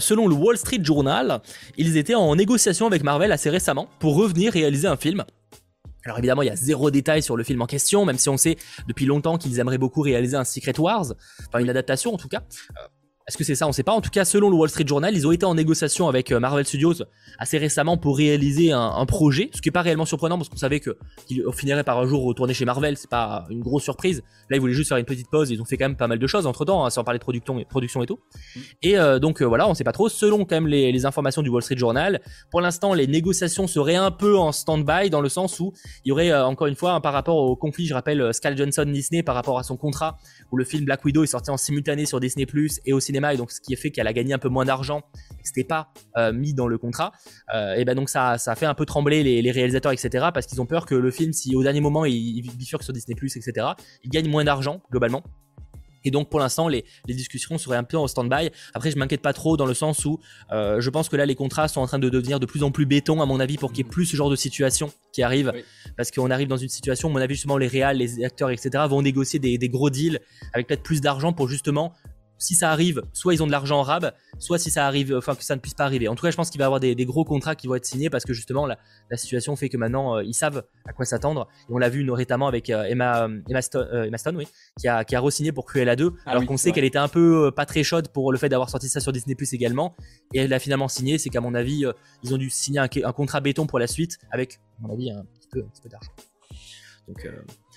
selon 0.00 0.26
le 0.26 0.34
Wall 0.34 0.56
Street 0.56 0.80
Journal, 0.82 1.40
ils 1.76 1.96
étaient 1.98 2.16
en 2.16 2.34
négociation 2.34 2.88
avec 2.88 3.04
Marvel 3.04 3.30
assez 3.30 3.48
récemment 3.48 3.86
pour 4.00 4.16
revenir 4.16 4.52
réaliser 4.52 4.88
un 4.88 4.96
film 4.96 5.24
Alors 6.06 6.18
évidemment, 6.18 6.42
il 6.42 6.46
y 6.46 6.50
a 6.50 6.56
zéro 6.56 6.92
détail 6.92 7.20
sur 7.20 7.36
le 7.36 7.42
film 7.42 7.60
en 7.62 7.66
question, 7.66 8.04
même 8.04 8.16
si 8.16 8.28
on 8.28 8.36
sait 8.36 8.56
depuis 8.86 9.06
longtemps 9.06 9.38
qu'ils 9.38 9.58
aimeraient 9.58 9.76
beaucoup 9.76 10.02
réaliser 10.02 10.36
un 10.36 10.44
Secret 10.44 10.78
Wars, 10.78 11.06
enfin 11.48 11.58
une 11.58 11.68
adaptation 11.68 12.14
en 12.14 12.16
tout 12.16 12.28
cas. 12.28 12.44
Est-ce 13.28 13.36
que 13.36 13.42
c'est 13.42 13.56
ça? 13.56 13.66
On 13.66 13.70
ne 13.70 13.74
sait 13.74 13.82
pas. 13.82 13.90
En 13.90 14.00
tout 14.00 14.10
cas, 14.10 14.24
selon 14.24 14.50
le 14.50 14.54
Wall 14.54 14.68
Street 14.68 14.86
Journal, 14.86 15.12
ils 15.12 15.26
ont 15.26 15.32
été 15.32 15.44
en 15.44 15.56
négociation 15.56 16.06
avec 16.06 16.30
euh, 16.30 16.38
Marvel 16.38 16.64
Studios 16.64 16.94
assez 17.40 17.58
récemment 17.58 17.96
pour 17.96 18.16
réaliser 18.16 18.70
un, 18.70 19.04
projet, 19.04 19.50
ce 19.52 19.60
qui 19.60 19.68
est 19.68 19.72
pas 19.72 19.82
réellement 19.82 20.04
surprenant 20.04 20.36
parce 20.36 20.48
qu'on 20.48 20.56
savait 20.56 20.78
que 20.78 20.96
qu'ils 21.26 21.42
finirait 21.52 21.82
par 21.82 21.98
un 21.98 22.06
jour 22.06 22.22
retourner 22.22 22.54
chez 22.54 22.64
Marvel. 22.64 22.96
C'est 22.96 23.10
pas 23.10 23.44
une 23.50 23.62
grosse 23.62 23.82
surprise. 23.82 24.22
Là, 24.48 24.56
ils 24.56 24.60
voulaient 24.60 24.74
juste 24.74 24.90
faire 24.90 24.98
une 24.98 25.04
petite 25.04 25.28
pause. 25.28 25.50
Ils 25.50 25.60
ont 25.60 25.64
fait 25.64 25.76
quand 25.76 25.86
même 25.86 25.96
pas 25.96 26.06
mal 26.06 26.20
de 26.20 26.26
choses 26.28 26.46
entre 26.46 26.64
temps, 26.64 26.86
hein, 26.86 26.90
sans 26.90 27.02
parler 27.02 27.18
de 27.18 27.24
production 27.24 27.58
et, 27.58 27.64
production 27.64 28.00
et 28.00 28.06
tout. 28.06 28.20
Et 28.82 28.96
euh, 28.96 29.18
donc 29.18 29.42
euh, 29.42 29.44
voilà, 29.44 29.68
on 29.68 29.74
sait 29.74 29.82
pas 29.82 29.90
trop. 29.90 30.08
Selon 30.08 30.44
quand 30.44 30.54
même 30.54 30.68
les, 30.68 30.92
les 30.92 31.04
informations 31.04 31.42
du 31.42 31.48
Wall 31.48 31.62
Street 31.62 31.76
Journal, 31.76 32.20
pour 32.52 32.60
l'instant, 32.60 32.94
les 32.94 33.08
négociations 33.08 33.66
seraient 33.66 33.96
un 33.96 34.12
peu 34.12 34.38
en 34.38 34.52
stand-by 34.52 35.10
dans 35.10 35.20
le 35.20 35.28
sens 35.28 35.58
où 35.58 35.72
il 36.04 36.10
y 36.10 36.12
aurait 36.12 36.32
encore 36.32 36.68
une 36.68 36.76
fois 36.76 37.00
par 37.00 37.12
rapport 37.12 37.38
au 37.38 37.56
conflit, 37.56 37.86
je 37.86 37.94
rappelle, 37.94 38.32
Scal 38.32 38.56
Johnson 38.56 38.84
Disney 38.86 39.24
par 39.24 39.34
rapport 39.34 39.58
à 39.58 39.64
son 39.64 39.76
contrat 39.76 40.16
où 40.52 40.56
le 40.56 40.64
film 40.64 40.84
Black 40.84 41.04
Widow 41.04 41.24
est 41.24 41.28
sorti 41.28 41.50
en 41.50 41.56
simultané 41.56 42.06
sur 42.06 42.20
Disney 42.20 42.46
Plus 42.46 42.80
et 42.84 42.92
au 42.92 43.00
cinéma 43.00 43.34
et 43.34 43.36
donc 43.36 43.50
ce 43.50 43.60
qui 43.60 43.74
a 43.74 43.76
fait 43.76 43.90
qu'elle 43.90 44.06
a 44.06 44.12
gagné 44.12 44.34
un 44.34 44.38
peu 44.38 44.48
moins 44.48 44.64
d'argent 44.64 45.02
c'était 45.42 45.64
pas 45.64 45.92
euh, 46.16 46.32
mis 46.32 46.54
dans 46.54 46.66
le 46.66 46.78
contrat. 46.78 47.12
Euh, 47.54 47.74
et 47.74 47.84
ben 47.84 47.94
donc 47.94 48.08
ça 48.08 48.38
ça 48.38 48.54
fait 48.54 48.66
un 48.66 48.74
peu 48.74 48.84
trembler 48.84 49.22
les, 49.22 49.50
réalisateurs 49.50 49.92
etc 49.92 50.26
parce 50.34 50.46
qu'ils 50.46 50.60
ont 50.60 50.66
peur 50.66 50.86
que 50.86 50.94
le 50.94 51.10
film 51.10 51.32
si 51.32 51.54
au 51.54 51.62
dernier 51.62 51.80
moment 51.80 52.04
il, 52.04 52.14
il 52.14 52.56
bifurque 52.56 52.82
sur 52.82 52.92
Disney 52.92 53.14
Plus 53.14 53.36
etc 53.36 53.68
il 54.02 54.10
gagne 54.10 54.28
moins 54.28 54.44
d'argent 54.44 54.82
globalement 54.90 55.22
et 56.06 56.10
donc 56.10 56.30
pour 56.30 56.40
l'instant, 56.40 56.68
les, 56.68 56.84
discussions 57.06 57.58
seraient 57.58 57.76
un 57.76 57.84
peu 57.84 57.96
en 57.96 58.06
stand-by. 58.06 58.50
Après, 58.74 58.90
je 58.90 58.98
m'inquiète 58.98 59.22
pas 59.22 59.32
trop 59.32 59.56
dans 59.56 59.66
le 59.66 59.74
sens 59.74 60.04
où 60.04 60.20
euh, 60.52 60.80
je 60.80 60.90
pense 60.90 61.08
que 61.08 61.16
là, 61.16 61.26
les 61.26 61.34
contrats 61.34 61.68
sont 61.68 61.80
en 61.80 61.86
train 61.86 61.98
de 61.98 62.08
devenir 62.08 62.38
de 62.38 62.46
plus 62.46 62.62
en 62.62 62.70
plus 62.70 62.86
béton, 62.86 63.20
à 63.20 63.26
mon 63.26 63.40
avis, 63.40 63.56
pour 63.56 63.72
qu'il 63.72 63.84
n'y 63.84 63.88
ait 63.88 63.92
plus 63.92 64.06
ce 64.06 64.16
genre 64.16 64.30
de 64.30 64.36
situation 64.36 64.92
qui 65.12 65.22
arrive. 65.22 65.52
Parce 65.96 66.10
qu'on 66.10 66.30
arrive 66.30 66.48
dans 66.48 66.56
une 66.56 66.68
situation, 66.68 67.08
à 67.08 67.12
mon 67.12 67.20
avis, 67.20 67.34
justement, 67.34 67.58
les 67.58 67.66
réals, 67.66 67.96
les 67.96 68.24
acteurs, 68.24 68.50
etc., 68.50 68.84
vont 68.88 69.02
négocier 69.02 69.38
des, 69.38 69.58
des 69.58 69.68
gros 69.68 69.90
deals 69.90 70.20
avec 70.52 70.68
peut-être 70.68 70.82
plus 70.82 71.00
d'argent 71.00 71.32
pour 71.32 71.48
justement 71.48 71.92
si 72.38 72.54
ça 72.54 72.70
arrive, 72.70 73.02
soit 73.12 73.34
ils 73.34 73.42
ont 73.42 73.46
de 73.46 73.52
l'argent 73.52 73.78
en 73.78 73.82
rab, 73.82 74.12
soit 74.38 74.58
si 74.58 74.70
ça 74.70 74.86
arrive, 74.86 75.14
enfin 75.16 75.34
que 75.34 75.44
ça 75.44 75.54
ne 75.54 75.60
puisse 75.60 75.74
pas 75.74 75.84
arriver. 75.84 76.08
En 76.08 76.14
tout 76.14 76.22
cas, 76.24 76.30
je 76.30 76.36
pense 76.36 76.50
qu'il 76.50 76.58
va 76.58 76.64
y 76.64 76.66
avoir 76.66 76.80
des, 76.80 76.94
gros 77.06 77.24
contrats 77.24 77.54
qui 77.54 77.66
vont 77.66 77.76
être 77.76 77.84
signés 77.84 78.10
parce 78.10 78.24
que 78.24 78.32
justement 78.32 78.66
la, 78.66 78.76
situation 79.16 79.56
fait 79.56 79.68
que 79.68 79.76
maintenant 79.76 80.16
euh, 80.16 80.24
ils 80.24 80.34
savent 80.34 80.64
à 80.84 80.92
quoi 80.92 81.04
s'attendre. 81.04 81.48
Et 81.68 81.72
on 81.72 81.78
l'a 81.78 81.88
vu 81.88 82.08
récemment 82.10 82.48
avec 82.48 82.70
euh, 82.70 82.84
Emma, 82.84 83.28
Emma, 83.48 83.62
Stone, 83.62 83.88
euh, 83.92 84.04
Emma 84.04 84.18
Stone 84.18 84.36
oui, 84.36 84.46
qui 84.78 84.88
a, 84.88 85.04
qui 85.04 85.16
a 85.16 85.20
re-signé 85.20 85.52
pour 85.52 85.64
Cruella 85.64 85.96
2, 85.96 86.12
ah 86.26 86.30
alors 86.30 86.44
qu'on 86.46 86.56
sait 86.56 86.72
qu'elle 86.72 86.84
était 86.84 86.98
un 86.98 87.08
peu 87.08 87.50
pas 87.54 87.66
très 87.66 87.82
chaude 87.82 88.08
pour 88.08 88.32
le 88.32 88.38
fait 88.38 88.48
d'avoir 88.48 88.70
sorti 88.70 88.88
ça 88.88 89.00
sur 89.00 89.12
Disney 89.12 89.34
Plus 89.34 89.52
également. 89.52 89.94
Et 90.34 90.40
elle 90.40 90.52
a 90.52 90.58
finalement 90.58 90.88
signé, 90.88 91.18
c'est 91.18 91.30
qu'à 91.30 91.40
mon 91.40 91.54
avis, 91.54 91.84
ils 92.22 92.34
ont 92.34 92.38
dû 92.38 92.50
signer 92.50 92.80
un, 92.80 92.88
un, 93.04 93.12
contrat 93.12 93.40
béton 93.40 93.66
pour 93.66 93.78
la 93.78 93.86
suite 93.86 94.18
avec, 94.30 94.60
à 94.78 94.86
mon 94.86 94.92
avis, 94.92 95.10
un 95.10 95.24
petit 95.24 95.48
peu, 95.50 95.64
peu 95.82 95.88
d'argent. 95.88 96.12
Donc 97.08 97.26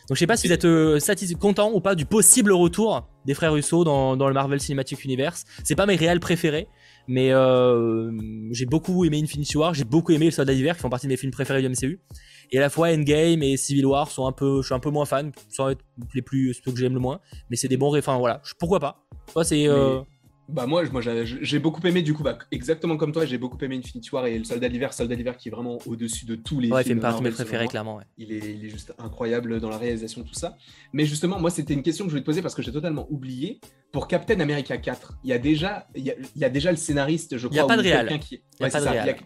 donc 0.09 0.15
je 0.15 0.21
sais 0.21 0.27
pas 0.27 0.37
si 0.37 0.47
vous 0.47 0.53
êtes 0.53 1.37
content 1.37 1.71
ou 1.71 1.81
pas 1.81 1.93
du 1.93 2.03
possible 2.03 2.51
retour 2.51 3.07
des 3.29 3.35
frères 3.35 3.53
Russo 3.53 3.83
dans, 3.83 4.15
le 4.15 4.33
Marvel 4.33 4.59
Cinematic 4.59 5.05
Universe. 5.05 5.45
C'est 5.63 5.75
pas 5.75 5.85
mes 5.85 5.95
réels 5.95 6.19
préférés, 6.19 6.67
mais 7.07 7.31
euh, 7.31 8.11
j'ai 8.49 8.65
beaucoup 8.65 9.05
aimé 9.05 9.21
Infinity 9.21 9.55
War, 9.55 9.75
j'ai 9.75 9.83
beaucoup 9.83 10.11
aimé 10.13 10.25
le 10.25 10.31
Soldat 10.31 10.55
d'hiver 10.55 10.75
qui 10.75 10.81
font 10.81 10.89
partie 10.89 11.05
de 11.05 11.11
mes 11.11 11.17
films 11.17 11.31
préférés 11.31 11.61
du 11.61 11.69
MCU. 11.69 11.99
Et 12.51 12.57
à 12.57 12.61
la 12.61 12.71
fois 12.71 12.87
Endgame 12.87 13.43
et 13.43 13.55
Civil 13.55 13.85
War 13.85 14.09
sont 14.09 14.25
un 14.25 14.31
peu, 14.31 14.63
je 14.63 14.65
suis 14.65 14.73
un 14.73 14.79
peu 14.79 14.89
moins 14.89 15.05
fan, 15.05 15.31
sans 15.47 15.69
être 15.69 15.85
les 16.15 16.23
plus 16.23 16.55
ceux 16.55 16.71
que 16.71 16.79
j'aime 16.79 16.95
le 16.95 16.99
moins, 16.99 17.19
mais 17.51 17.55
c'est 17.55 17.67
des 17.67 17.77
bons, 17.77 17.95
enfin 17.95 18.17
voilà, 18.17 18.41
pourquoi 18.57 18.79
pas? 18.79 19.05
c'est 19.43 19.67
euh, 19.67 20.01
bah 20.49 20.65
moi, 20.65 20.83
moi 20.91 21.01
j'ai 21.01 21.59
beaucoup 21.59 21.85
aimé 21.85 22.01
du 22.01 22.13
coup, 22.13 22.23
bah, 22.23 22.37
exactement 22.51 22.97
comme 22.97 23.11
toi, 23.11 23.25
j'ai 23.25 23.37
beaucoup 23.37 23.57
aimé 23.63 23.77
Infinity 23.77 24.09
War 24.11 24.25
et 24.25 24.37
le 24.37 24.43
Soldat 24.43 24.69
d'hiver, 24.69 24.93
Soldat 24.93 25.15
d'hiver 25.15 25.37
qui 25.37 25.49
est 25.49 25.51
vraiment 25.51 25.77
au-dessus 25.85 26.25
de 26.25 26.35
tous 26.35 26.59
les 26.59 26.71
ouais, 26.71 26.83
films. 26.83 26.97
il 26.97 27.01
fait 27.01 27.01
partie 27.01 27.19
de 27.19 27.27
mes 27.27 27.33
préférés 27.33 27.67
clairement. 27.67 27.97
Ouais. 27.97 28.03
Il, 28.17 28.31
est, 28.31 28.55
il 28.55 28.65
est 28.65 28.69
juste 28.69 28.93
incroyable 28.97 29.59
dans 29.59 29.69
la 29.69 29.77
réalisation 29.77 30.23
tout 30.23 30.33
ça. 30.33 30.57
Mais 30.93 31.05
justement, 31.05 31.39
moi 31.39 31.49
c'était 31.51 31.73
une 31.73 31.83
question 31.83 32.05
que 32.05 32.09
je 32.09 32.13
voulais 32.13 32.21
te 32.21 32.25
poser 32.25 32.41
parce 32.41 32.55
que 32.55 32.61
j'ai 32.61 32.71
totalement 32.71 33.07
oublié. 33.09 33.59
Pour 33.91 34.07
Captain 34.07 34.39
America 34.39 34.77
4, 34.77 35.13
il 35.23 35.31
y 35.31 35.33
a 35.33 35.39
déjà, 35.39 35.87
il 35.95 36.03
y 36.03 36.11
a, 36.11 36.13
il 36.35 36.41
y 36.41 36.45
a 36.45 36.49
déjà 36.49 36.69
le 36.69 36.77
scénariste, 36.77 37.37
je 37.37 37.47
crois. 37.47 37.55
Il 37.55 37.81
n'y 37.81 37.91
a 37.91 38.03
pas 38.03 38.11
de. 38.11 38.17
Qui... 38.17 38.43
Il, 38.59 38.67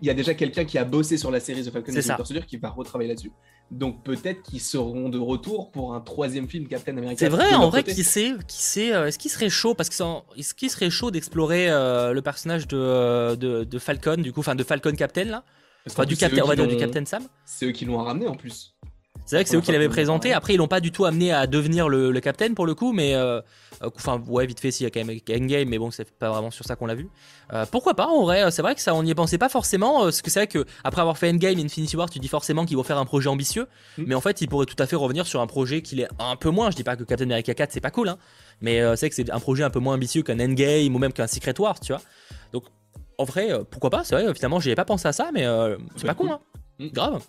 y 0.03 0.09
a, 0.09 0.13
déjà 0.13 0.33
quelqu'un 0.35 0.63
qui 0.63 0.77
a 0.77 0.85
bossé 0.85 1.17
sur 1.17 1.31
la 1.31 1.41
série 1.41 1.63
The 1.63 1.71
Falcon 1.71 1.91
the 1.91 1.95
Winter 1.95 2.23
Soldier 2.23 2.45
qui 2.47 2.57
va 2.57 2.69
retravailler 2.69 3.09
là-dessus. 3.09 3.31
Donc 3.71 4.03
peut-être 4.03 4.43
qu'ils 4.43 4.61
seront 4.61 5.09
de 5.09 5.17
retour 5.17 5.71
pour 5.71 5.95
un 5.95 6.01
troisième 6.01 6.47
film 6.47 6.67
Captain 6.67 6.95
America. 6.95 7.17
C'est 7.17 7.29
vrai, 7.29 7.53
en 7.55 7.69
vrai, 7.69 7.83
qui 7.83 8.03
sait, 8.03 8.33
qui 8.47 8.61
sait, 8.61 8.93
euh, 8.93 9.07
est-ce 9.07 9.17
qu'il 9.17 9.31
serait 9.31 9.49
chaud? 9.49 9.73
Parce 9.73 9.89
que 9.89 9.95
est-ce 10.37 10.53
qu'il 10.53 10.69
serait 10.69 10.91
chaud 10.91 11.09
d'explorer 11.13 11.69
euh, 11.69 12.11
le 12.11 12.21
personnage 12.21 12.67
de, 12.67 13.35
de, 13.35 13.79
Falcon, 13.79 14.17
du 14.17 14.33
coup, 14.33 14.41
enfin 14.41 14.55
de 14.55 14.63
Falcon 14.63 14.93
Captain 14.93 15.25
là, 15.25 15.43
enfin 15.87 16.05
du 16.05 16.17
Captain, 16.17 16.67
du 16.67 16.77
Captain 16.77 17.05
Sam. 17.05 17.23
C'est 17.45 17.67
eux 17.67 17.71
qui 17.71 17.85
l'ont 17.85 17.97
ramené 17.97 18.27
en 18.27 18.35
plus. 18.35 18.75
C'est 19.25 19.37
vrai 19.37 19.43
que 19.43 19.49
c'est 19.49 19.55
eux 19.55 19.61
qui 19.61 19.71
l'avaient 19.71 19.89
présenté. 19.89 20.33
Après, 20.33 20.53
ils 20.53 20.57
l'ont 20.57 20.67
pas 20.67 20.81
du 20.81 20.91
tout 20.91 21.05
amené 21.05 21.31
à 21.31 21.47
devenir 21.47 21.87
le, 21.87 22.11
le 22.11 22.19
capitaine 22.19 22.55
pour 22.55 22.65
le 22.65 22.75
coup, 22.75 22.91
mais 22.91 23.15
euh, 23.15 23.39
euh, 23.81 23.89
enfin, 23.95 24.21
ouais, 24.27 24.45
vite 24.45 24.59
fait, 24.59 24.71
s'il 24.71 24.83
y 24.83 24.87
a 24.87 24.89
quand 24.89 25.03
même 25.05 25.17
Endgame, 25.29 25.69
mais 25.69 25.77
bon, 25.77 25.91
c'est 25.91 26.09
pas 26.11 26.29
vraiment 26.29 26.51
sur 26.51 26.65
ça 26.65 26.75
qu'on 26.75 26.87
l'a 26.87 26.95
vu. 26.95 27.07
Euh, 27.53 27.65
pourquoi 27.71 27.93
pas 27.93 28.07
En 28.07 28.23
vrai, 28.23 28.51
c'est 28.51 28.61
vrai 28.61 28.75
que 28.75 28.81
ça, 28.81 28.93
on 28.93 29.03
n'y 29.03 29.15
pensait 29.15 29.37
pas 29.37 29.49
forcément. 29.49 30.01
Parce 30.03 30.21
que 30.21 30.29
c'est 30.29 30.41
vrai 30.41 30.47
que 30.47 30.65
après 30.83 31.01
avoir 31.01 31.17
fait 31.17 31.29
Endgame, 31.29 31.57
Infinity 31.59 31.95
War, 31.95 32.09
tu 32.09 32.19
dis 32.19 32.27
forcément 32.27 32.65
qu'ils 32.65 32.75
vont 32.75 32.83
faire 32.83 32.97
un 32.97 33.05
projet 33.05 33.29
ambitieux, 33.29 33.67
mm. 33.97 34.03
mais 34.07 34.15
en 34.15 34.21
fait, 34.21 34.41
ils 34.41 34.47
pourraient 34.47 34.65
tout 34.65 34.81
à 34.81 34.87
fait 34.87 34.97
revenir 34.97 35.25
sur 35.25 35.39
un 35.39 35.47
projet 35.47 35.81
qui 35.81 36.01
est 36.01 36.07
un 36.19 36.35
peu 36.35 36.49
moins. 36.49 36.69
Je 36.69 36.75
dis 36.75 36.83
pas 36.83 36.97
que 36.97 37.03
Captain 37.03 37.25
America 37.25 37.53
4 37.53 37.71
c'est 37.71 37.81
pas 37.81 37.91
cool, 37.91 38.09
hein, 38.09 38.17
mais 38.63 38.79
c'est 38.79 39.01
vrai 39.01 39.09
que 39.09 39.15
c'est 39.15 39.29
un 39.29 39.39
projet 39.39 39.63
un 39.63 39.69
peu 39.69 39.79
moins 39.79 39.93
ambitieux 39.93 40.23
qu'un 40.23 40.39
Endgame 40.39 40.95
ou 40.95 40.97
même 40.97 41.13
qu'un 41.13 41.27
Secret 41.27 41.59
Wars, 41.59 41.79
tu 41.79 41.93
vois. 41.93 42.01
Donc, 42.51 42.63
en 43.19 43.25
vrai, 43.25 43.51
pourquoi 43.69 43.91
pas 43.91 44.03
C'est 44.03 44.15
vrai, 44.15 44.33
finalement, 44.33 44.59
j'y 44.59 44.69
avais 44.69 44.75
pas 44.75 44.85
pensé 44.85 45.07
à 45.07 45.13
ça, 45.13 45.29
mais 45.31 45.45
c'est 45.95 46.07
pas 46.07 46.15
con, 46.15 46.31
hein. 46.31 46.39
Grave. 46.79 47.21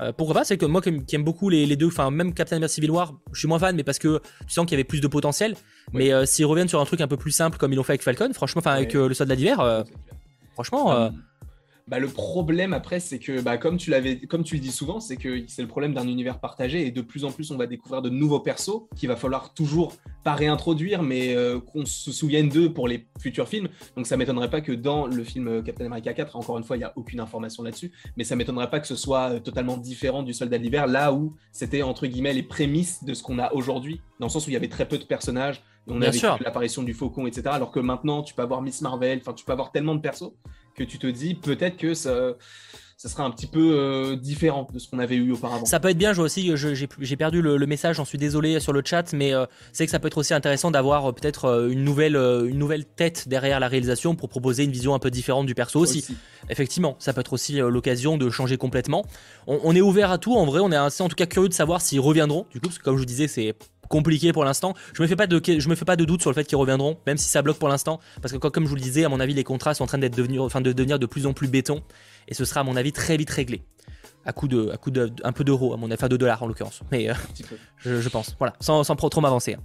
Euh, 0.00 0.12
pourquoi 0.12 0.34
pas 0.34 0.44
C'est 0.44 0.58
que 0.58 0.66
moi 0.66 0.82
qui 0.82 1.16
aime 1.16 1.24
beaucoup 1.24 1.48
les, 1.48 1.76
deux, 1.76 1.86
enfin 1.86 2.10
même 2.10 2.34
Captain 2.34 2.56
America 2.56 2.74
Civil 2.74 2.90
War, 2.90 3.14
je 3.32 3.38
suis 3.38 3.48
moins 3.48 3.58
fan, 3.58 3.74
mais 3.76 3.84
parce 3.84 3.98
que 3.98 4.20
tu 4.46 4.52
sens 4.52 4.66
qu'il 4.66 4.72
y 4.72 4.74
avait 4.74 4.84
plus 4.84 5.00
de 5.00 5.08
potentiel. 5.08 5.56
Mais 5.92 6.12
euh, 6.12 6.26
s'ils 6.26 6.44
reviennent 6.44 6.68
sur 6.68 6.80
un 6.80 6.84
truc 6.84 7.00
un 7.00 7.08
peu 7.08 7.16
plus 7.16 7.30
simple 7.30 7.56
comme 7.56 7.72
ils 7.72 7.76
l'ont 7.76 7.82
fait 7.82 7.92
avec 7.92 8.02
Falcon, 8.02 8.32
franchement, 8.32 8.60
enfin 8.60 8.72
avec 8.72 8.94
euh, 8.94 9.08
le 9.08 9.14
soldat 9.14 9.36
d'hiver, 9.36 9.84
franchement. 10.52 11.10
Bah, 11.88 12.00
le 12.00 12.08
problème 12.08 12.72
après, 12.72 12.98
c'est 12.98 13.20
que 13.20 13.40
bah, 13.40 13.58
comme 13.58 13.76
tu 13.76 13.90
l'avais, 13.90 14.18
comme 14.18 14.42
tu 14.42 14.56
le 14.56 14.60
dis 14.60 14.72
souvent, 14.72 14.98
c'est 14.98 15.16
que 15.16 15.44
c'est 15.46 15.62
le 15.62 15.68
problème 15.68 15.94
d'un 15.94 16.08
univers 16.08 16.40
partagé 16.40 16.84
et 16.84 16.90
de 16.90 17.00
plus 17.00 17.24
en 17.24 17.30
plus 17.30 17.52
on 17.52 17.56
va 17.56 17.68
découvrir 17.68 18.02
de 18.02 18.10
nouveaux 18.10 18.40
persos 18.40 18.88
qu'il 18.96 19.08
va 19.08 19.14
falloir 19.14 19.54
toujours 19.54 19.92
pas 20.24 20.34
réintroduire, 20.34 21.04
mais 21.04 21.36
euh, 21.36 21.60
qu'on 21.60 21.86
se 21.86 22.10
souvienne 22.10 22.48
d'eux 22.48 22.72
pour 22.72 22.88
les 22.88 23.06
futurs 23.20 23.48
films. 23.48 23.68
Donc 23.96 24.08
ça 24.08 24.16
m'étonnerait 24.16 24.50
pas 24.50 24.62
que 24.62 24.72
dans 24.72 25.06
le 25.06 25.22
film 25.22 25.62
Captain 25.62 25.86
America 25.86 26.12
4, 26.12 26.34
encore 26.34 26.58
une 26.58 26.64
fois, 26.64 26.76
il 26.76 26.80
n'y 26.80 26.84
a 26.84 26.92
aucune 26.96 27.20
information 27.20 27.62
là-dessus, 27.62 27.92
mais 28.16 28.24
ça 28.24 28.34
m'étonnerait 28.34 28.68
pas 28.68 28.80
que 28.80 28.88
ce 28.88 28.96
soit 28.96 29.34
euh, 29.34 29.38
totalement 29.38 29.76
différent 29.76 30.24
du 30.24 30.32
Soldat 30.32 30.58
d'hiver, 30.58 30.88
là 30.88 31.12
où 31.12 31.36
c'était 31.52 31.82
entre 31.82 32.08
guillemets 32.08 32.34
les 32.34 32.42
prémices 32.42 33.04
de 33.04 33.14
ce 33.14 33.22
qu'on 33.22 33.38
a 33.38 33.52
aujourd'hui, 33.52 34.00
dans 34.18 34.26
le 34.26 34.32
sens 34.32 34.44
où 34.48 34.50
il 34.50 34.54
y 34.54 34.56
avait 34.56 34.68
très 34.68 34.88
peu 34.88 34.98
de 34.98 35.04
personnages, 35.04 35.62
on 35.88 36.02
a 36.02 36.10
l'apparition 36.40 36.82
du 36.82 36.94
Faucon, 36.94 37.28
etc. 37.28 37.42
Alors 37.52 37.70
que 37.70 37.78
maintenant, 37.78 38.24
tu 38.24 38.34
peux 38.34 38.42
avoir 38.42 38.60
Miss 38.60 38.80
Marvel, 38.82 39.18
enfin, 39.20 39.32
tu 39.32 39.44
peux 39.44 39.52
avoir 39.52 39.70
tellement 39.70 39.94
de 39.94 40.00
persos 40.00 40.32
que 40.76 40.84
tu 40.84 40.98
te 40.98 41.06
dis 41.06 41.34
peut-être 41.34 41.76
que 41.76 41.94
ça, 41.94 42.34
ça 42.96 43.10
sera 43.10 43.24
un 43.24 43.30
petit 43.30 43.46
peu 43.46 43.72
euh, 43.74 44.16
différent 44.16 44.66
de 44.72 44.78
ce 44.78 44.88
qu'on 44.88 44.98
avait 44.98 45.16
eu 45.16 45.32
auparavant. 45.32 45.66
Ça 45.66 45.80
peut 45.80 45.90
être 45.90 45.98
bien, 45.98 46.14
je 46.14 46.22
aussi, 46.22 46.52
j'ai 46.56 47.16
perdu 47.16 47.42
le, 47.42 47.66
message, 47.66 47.96
j'en 47.96 48.06
suis 48.06 48.16
désolé 48.16 48.58
sur 48.58 48.72
le 48.72 48.82
chat, 48.84 49.12
mais 49.12 49.34
euh, 49.34 49.44
c'est 49.72 49.84
que 49.84 49.90
ça 49.90 49.98
peut 49.98 50.06
être 50.06 50.16
aussi 50.16 50.32
intéressant 50.32 50.70
d'avoir 50.70 51.10
euh, 51.10 51.12
peut-être 51.12 51.68
une, 51.70 51.84
nouvelle, 51.84 52.16
une 52.16 52.58
nouvelle 52.58 52.86
tête 52.86 53.28
derrière 53.28 53.60
la 53.60 53.68
réalisation 53.68 54.14
pour 54.14 54.30
proposer 54.30 54.64
une 54.64 54.70
vision 54.70 54.94
un 54.94 54.98
peu 54.98 55.10
différente 55.10 55.46
du 55.46 55.54
perso 55.54 55.78
aussi. 55.78 56.06
Effectivement, 56.48 56.96
ça 56.98 57.12
peut 57.12 57.20
être 57.20 57.34
aussi 57.34 57.56
l'occasion 57.56 58.16
de 58.16 58.30
changer 58.30 58.56
complètement. 58.56 59.04
On, 59.46 59.60
on, 59.62 59.74
est 59.74 59.80
ouvert 59.80 60.10
à 60.10 60.18
tout, 60.18 60.34
en 60.34 60.46
vrai, 60.46 60.60
on 60.62 60.72
est 60.72 60.76
assez 60.76 61.02
en 61.02 61.08
tout 61.08 61.16
cas 61.16 61.26
curieux 61.26 61.48
de 61.48 61.54
savoir 61.54 61.82
s'ils 61.82 62.00
reviendront, 62.00 62.46
du 62.50 62.60
coup, 62.60 62.68
parce 62.68 62.78
que 62.78 62.84
comme 62.84 62.96
je 62.96 63.00
vous 63.00 63.06
disais, 63.06 63.28
c'est 63.28 63.54
compliqué 63.88 64.32
pour 64.32 64.44
l'instant. 64.44 64.74
Je 64.94 65.02
me 65.02 65.06
fais 65.06 65.16
pas 65.16 65.26
de 65.26 65.36
me 65.68 65.74
fais 65.74 65.84
pas 65.84 65.96
de 65.96 66.04
doute 66.04 66.20
sur 66.20 66.30
le 66.30 66.34
fait 66.34 66.44
qu'ils 66.44 66.58
reviendront, 66.58 66.98
même 67.06 67.16
si 67.16 67.28
ça 67.28 67.42
bloque 67.42 67.58
pour 67.58 67.68
l'instant, 67.68 68.00
parce 68.22 68.32
que 68.32 68.38
comme 68.38 68.64
je 68.64 68.68
vous 68.68 68.76
le 68.76 68.80
disais, 68.80 69.04
à 69.04 69.08
mon 69.08 69.20
avis, 69.20 69.34
les 69.34 69.44
contrats 69.44 69.74
sont 69.74 69.84
en 69.84 69.86
train 69.86 69.98
d'être 69.98 70.16
de 70.16 70.72
devenir 70.72 70.98
de 70.98 71.06
plus 71.06 71.26
en 71.26 71.32
plus 71.32 71.48
béton, 71.48 71.82
et 72.28 72.34
ce 72.34 72.44
sera 72.44 72.60
à 72.60 72.64
mon 72.64 72.76
avis 72.76 72.92
très 72.92 73.16
vite 73.16 73.30
réglé 73.30 73.62
à 74.26 74.32
coup 74.32 74.48
de, 74.48 74.70
à 74.70 74.76
coup 74.76 74.90
de, 74.90 75.10
un 75.22 75.32
peu 75.32 75.44
d'euros, 75.44 75.72
à 75.72 75.76
mon 75.76 75.86
avis, 75.86 75.94
enfin 75.94 76.08
de 76.08 76.16
dollars 76.16 76.42
en 76.42 76.46
l'occurrence, 76.46 76.80
mais 76.90 77.08
euh, 77.08 77.14
je, 77.78 78.08
pense, 78.08 78.34
voilà, 78.38 78.54
sans, 78.60 78.82
sans 78.84 78.96
trop 78.96 79.20
m'avancer. 79.20 79.54
Hein. 79.54 79.60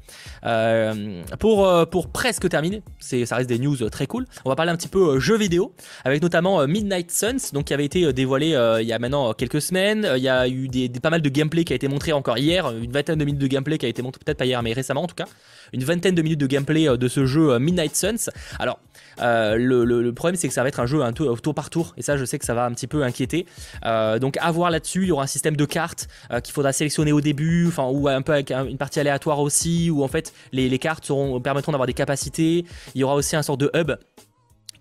Euh, 0.46 1.24
pour, 1.40 1.68
euh, 1.68 1.86
pour 1.86 2.10
presque 2.10 2.48
terminer, 2.48 2.84
c'est, 3.00 3.26
ça 3.26 3.36
reste 3.36 3.50
des 3.50 3.58
news 3.58 3.90
très 3.90 4.08
cool. 4.08 4.26
On 4.46 4.50
va 4.50 4.56
parler 4.56 4.72
un 4.72 4.78
petit 4.78 4.88
peu 4.88 5.20
jeux 5.20 5.38
vidéo, 5.38 5.74
avec 6.06 6.22
notamment 6.22 6.66
Midnight 6.68 7.12
Suns, 7.12 7.52
donc 7.54 7.66
qui 7.66 7.74
avait 7.74 7.86
été 7.86 8.14
dévoilé 8.14 8.50
il 8.82 8.88
y 8.88 8.94
a 8.94 9.00
maintenant 9.00 9.34
quelques 9.34 9.62
semaines. 9.62 10.08
Il 10.16 10.24
y 10.24 10.30
a 10.30 10.48
eu 10.48 10.68
des, 10.68 10.90
pas 10.90 11.10
mal 11.10 11.22
de 11.22 11.30
gameplay 11.30 11.64
qui 11.64 11.74
a 11.74 11.76
été 11.76 11.88
montré 11.88 12.14
encore 12.14 12.38
hier, 12.38 12.70
une 12.72 12.92
vingtaine 12.92 13.18
de 13.18 13.26
minutes 13.26 13.42
de 13.42 13.48
gameplay 13.48 13.78
qui 13.78 13.86
a 13.86 13.90
été 13.90 14.02
montré, 14.02 14.22
peut-être 14.24 14.38
pas 14.38 14.46
hier, 14.46 14.62
mais 14.62 14.74
récemment 14.74 15.04
en 15.04 15.08
tout 15.08 15.16
cas, 15.16 15.26
une 15.74 15.84
vingtaine 15.84 16.16
de 16.16 16.22
minutes 16.22 16.40
de 16.40 16.48
gameplay 16.48 16.98
de 16.98 17.08
ce 17.08 17.26
jeu 17.26 17.58
Midnight 17.60 17.96
Suns. 17.96 18.30
Alors, 18.60 18.80
le, 19.20 20.12
problème 20.12 20.36
c'est 20.36 20.48
que 20.48 20.54
ça 20.54 20.64
va 20.64 20.70
être 20.70 20.80
un 20.80 20.86
jeu 20.86 21.02
un 21.02 21.14
tour, 21.14 21.42
tour 21.42 21.54
par 21.54 21.70
tour, 21.70 21.94
et 21.98 22.02
ça 22.02 22.18
je 22.18 22.26
sais 22.26 22.40
que 22.40 22.46
ça 22.46 22.54
va 22.54 22.66
un 22.66 22.72
petit 22.72 22.88
peu 22.88 23.04
inquiéter. 23.04 23.46
donc 23.84 24.38
à 24.40 24.52
voir 24.52 24.72
là-dessus. 24.72 25.04
Il 25.04 25.08
y 25.08 25.12
aura 25.12 25.24
un 25.24 25.28
système 25.28 25.56
de 25.56 25.66
cartes 25.66 26.08
euh, 26.32 26.40
qu'il 26.40 26.54
faudra 26.54 26.74
sélectionner 26.74 27.12
au 27.12 27.22
début, 27.22 27.68
enfin 27.68 27.88
ou 27.92 28.08
un 28.08 28.22
peu 28.22 28.34
avec 28.34 28.52
une 28.52 28.78
partie 28.78 29.00
aléatoire 29.00 29.40
aussi, 29.40 29.90
où 29.90 30.04
en 30.04 30.08
fait 30.08 30.34
les, 30.52 30.80
cartes 30.80 31.12
permettront 31.44 31.72
d'avoir 31.72 31.88
des 31.88 31.94
capacités. 31.94 32.66
Il 32.96 33.02
y 33.02 33.04
aura 33.04 33.16
aussi 33.16 33.36
un 33.36 33.44
sort 33.44 33.58
de 33.58 33.70
hub 33.74 33.92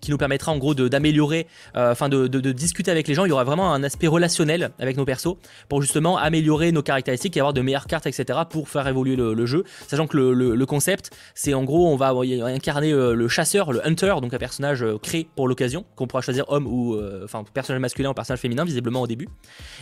qui 0.01 0.11
nous 0.11 0.17
permettra 0.17 0.51
en 0.51 0.57
gros 0.57 0.73
d'améliorer, 0.73 1.47
euh, 1.75 1.91
enfin 1.91 2.09
de, 2.09 2.27
discuter 2.51 2.91
avec 2.91 3.07
les 3.07 3.13
gens. 3.13 3.25
Il 3.25 3.29
y 3.29 3.31
aura 3.31 3.43
vraiment 3.43 3.73
un 3.73 3.83
aspect 3.83 4.07
relationnel 4.07 4.71
avec 4.79 4.97
nos 4.97 5.05
persos 5.05 5.35
pour 5.69 5.81
justement 5.81 6.17
améliorer 6.17 6.71
nos 6.71 6.81
caractéristiques 6.81 7.37
et 7.37 7.39
avoir 7.39 7.53
de 7.53 7.61
meilleures 7.61 7.87
cartes, 7.87 8.07
etc. 8.07 8.39
pour 8.49 8.67
faire 8.69 8.87
évoluer 8.87 9.15
le, 9.15 9.45
jeu. 9.45 9.63
Sachant 9.87 10.07
que 10.07 10.17
le, 10.17 10.65
concept, 10.65 11.11
c'est 11.35 11.53
en 11.53 11.63
gros, 11.63 11.87
on 11.87 11.95
va 11.95 12.13
incarner 12.45 12.91
le 12.91 13.27
chasseur, 13.27 13.71
le 13.71 13.85
hunter, 13.85 14.15
donc 14.21 14.33
un 14.33 14.37
personnage 14.37 14.85
créé 15.01 15.27
pour 15.35 15.47
l'occasion, 15.47 15.85
qu'on 15.95 16.07
pourra 16.07 16.21
choisir 16.21 16.45
homme 16.49 16.67
ou 16.67 16.97
enfin 17.23 17.43
personnage 17.53 17.81
masculin 17.81 18.09
ou 18.09 18.13
personnage 18.13 18.39
féminin 18.39 18.65
visiblement 18.65 19.01
au 19.01 19.07
début, 19.07 19.27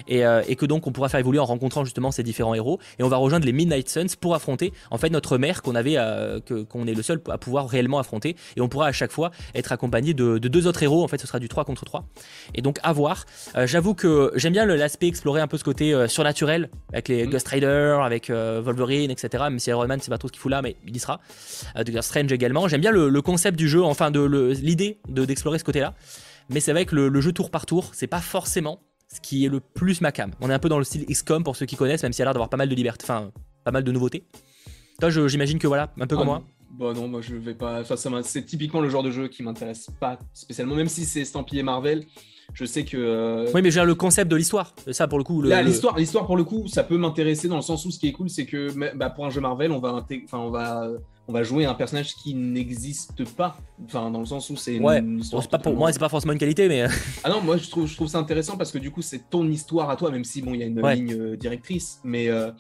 et, 0.08 0.22
que 0.56 0.66
donc 0.66 0.88
on 0.88 0.92
pourra 0.92 1.10
faire 1.10 1.20
évoluer 1.20 1.40
en 1.40 1.46
rencontrant 1.46 1.86
justement 1.86 2.12
ces 2.12 2.24
différents 2.24 2.56
héros. 2.56 2.80
Et 3.00 3.04
on 3.04 3.10
va 3.10 3.18
rejoindre 3.18 3.46
les 3.46 3.54
Midnight 3.54 3.90
Suns 3.90 4.16
pour 4.20 4.36
affronter 4.36 4.74
en 4.92 4.98
fait 4.98 5.10
notre 5.10 5.38
mère 5.38 5.62
qu'on 5.62 5.76
avait, 5.76 5.96
euh, 5.98 6.40
qu'on 6.70 6.88
est 6.88 6.94
le 6.94 7.04
seul 7.04 7.22
à 7.30 7.38
pouvoir 7.38 7.68
réellement 7.68 8.00
affronter. 8.00 8.36
Et 8.56 8.62
on 8.62 8.70
pourra 8.70 8.88
à 8.88 8.92
chaque 8.92 9.12
fois 9.12 9.32
être 9.56 9.72
accompagné 9.72 10.09
de, 10.14 10.38
deux 10.38 10.68
autres 10.68 10.84
héros. 10.84 11.04
En 11.04 11.08
fait, 11.08 11.20
ce 11.20 11.28
sera 11.28 11.40
du 11.40 11.50
3 11.50 11.66
contre 11.66 11.86
3. 11.86 12.06
Et 12.56 12.62
donc 12.62 12.80
à 12.84 12.94
voir. 12.94 13.26
Euh, 13.56 13.68
j'avoue 13.68 13.94
que 13.94 14.32
j'aime 14.36 14.54
bien 14.54 14.66
l'aspect 14.66 15.08
explorer 15.08 15.42
un 15.42 15.48
peu 15.48 15.58
ce 15.58 15.64
côté 15.64 15.94
euh, 15.94 16.08
surnaturel 16.08 16.70
avec 16.92 17.08
les 17.08 17.26
mm. 17.26 17.30
Ghost 17.30 17.48
Rider, 17.48 18.00
avec 18.04 18.30
Wolverine, 18.30 19.12
etc. 19.12 19.44
Même 19.50 19.60
si 19.60 19.70
Iron 19.70 19.88
Man 19.88 20.00
c'est 20.02 20.10
pas 20.10 20.18
trop 20.18 20.28
ce 20.28 20.34
qu'il 20.34 20.42
fout 20.42 20.52
là, 20.52 20.62
mais 20.62 20.76
il 20.86 20.96
y 20.96 21.00
sera. 21.00 21.20
de 21.76 22.02
Strange 22.02 22.32
également. 22.32 22.68
J'aime 22.68 22.82
bien 22.82 22.92
le, 22.92 23.22
concept 23.22 23.58
du 23.58 23.68
jeu, 23.68 23.84
enfin 23.84 24.12
de 24.12 24.54
l'idée 24.62 25.00
d'explorer 25.08 25.60
ce 25.60 25.64
côté-là. 25.64 25.94
Mais 26.50 26.60
c'est 26.60 26.72
vrai 26.72 26.86
que 26.86 26.96
le, 26.96 27.10
le, 27.10 27.22
jeu 27.22 27.32
tour 27.32 27.52
par 27.52 27.66
tour, 27.66 27.92
c'est 27.94 28.08
pas 28.08 28.22
forcément 28.22 28.80
ce 29.14 29.20
qui 29.20 29.46
est 29.46 29.50
le 29.50 29.60
plus 29.60 30.02
ma 30.02 30.12
cam. 30.12 30.32
On 30.42 30.50
est 30.50 30.54
un 30.54 30.60
peu 30.60 30.70
dans 30.70 30.78
le 30.78 30.84
style 30.84 31.06
XCOM 31.06 31.44
pour 31.44 31.56
ceux 31.56 31.66
qui 31.66 31.76
connaissent, 31.76 32.04
même 32.04 32.14
s'il 32.14 32.20
y 32.20 32.24
a 32.24 32.26
l'air 32.26 32.34
d'avoir 32.34 32.50
pas 32.50 32.58
mal 32.58 32.70
de 32.70 32.76
liberté, 32.76 33.06
enfin 33.06 33.32
pas 33.64 33.72
mal 33.72 33.84
de 33.84 33.92
nouveautés. 33.92 34.24
Toi, 35.00 35.10
j'imagine 35.10 35.60
que 35.60 35.68
voilà, 35.68 35.94
un 36.00 36.08
peu 36.08 36.16
comme 36.16 36.30
ah, 36.30 36.40
moi. 36.40 36.44
Bah 36.80 36.94
non, 36.96 37.10
moi 37.10 37.20
je 37.20 37.36
vais 37.36 37.54
pas. 37.54 37.82
Enfin, 37.82 37.96
c'est 38.24 38.46
typiquement 38.46 38.80
le 38.80 38.88
genre 38.88 39.04
de 39.04 39.12
jeu 39.12 39.28
qui 39.28 39.44
m'intéresse 39.44 39.90
pas 40.00 40.18
spécialement, 40.34 40.76
même 40.76 40.88
si 40.88 41.04
c'est 41.04 41.20
estampillé 41.22 41.62
Marvel. 41.62 42.06
Je 42.54 42.64
sais 42.64 42.86
que. 42.86 42.98
Euh, 42.98 43.52
oui, 43.54 43.62
mais 43.62 43.70
j'ai 43.70 43.84
le 43.84 43.96
concept 43.96 44.32
de 44.32 44.38
l'histoire. 44.38 44.74
Ça, 44.90 45.08
pour 45.08 45.18
le 45.18 45.26
coup. 45.26 45.42
Le, 45.42 45.54
l'histoire, 45.62 45.98
l'histoire 45.98 46.26
pour 46.26 46.38
le 46.38 46.46
coup, 46.46 46.68
ça 46.68 46.84
peut 46.84 46.98
m'intéresser 46.98 47.50
dans 47.50 47.58
le 47.58 47.62
sens 47.62 47.86
où 47.86 47.92
ce 47.92 48.00
qui 48.00 48.08
est 48.08 48.14
cool, 48.14 48.30
c'est 48.30 48.46
que 48.46 48.96
bah, 48.96 49.10
pour 49.10 49.26
un 49.26 49.30
jeu 49.30 49.42
Marvel, 49.42 49.72
on 49.74 49.80
va, 49.80 50.06
enfin, 50.24 50.38
on 50.40 50.50
va, 50.50 50.90
on 51.28 51.34
va 51.34 51.44
jouer 51.44 51.66
un 51.66 51.74
personnage 51.74 52.16
qui 52.16 52.34
n'existe 52.34 53.26
pas. 53.36 53.58
Enfin, 53.86 54.10
dans 54.10 54.22
le 54.22 54.26
sens 54.26 54.50
où 54.50 54.56
c'est. 54.56 54.80
Ouais. 54.80 55.04
c'est 55.22 55.50
pas 55.50 55.60
pour 55.60 55.76
moi, 55.76 55.92
c'est 55.92 56.00
pas 56.00 56.10
forcément 56.10 56.34
une 56.34 56.40
qualité, 56.40 56.70
mais. 56.70 56.88
ah 57.26 57.30
non, 57.30 57.42
moi 57.42 57.58
je 57.58 57.70
trouve, 57.70 57.88
je 57.88 57.96
trouve 57.96 58.08
ça 58.08 58.20
intéressant 58.20 58.56
parce 58.56 58.72
que 58.72 58.80
du 58.80 58.90
coup, 58.90 59.02
c'est 59.02 59.30
ton 59.30 59.46
histoire 59.50 59.90
à 59.90 59.98
toi, 59.98 60.12
même 60.12 60.24
si 60.24 60.42
bon, 60.42 60.54
il 60.54 60.62
y 60.62 60.64
a 60.64 60.66
une 60.66 60.82
ligne 60.82 61.14
euh, 61.14 61.36
directrice, 61.36 62.00
mais. 62.06 62.30
Euh, 62.30 62.52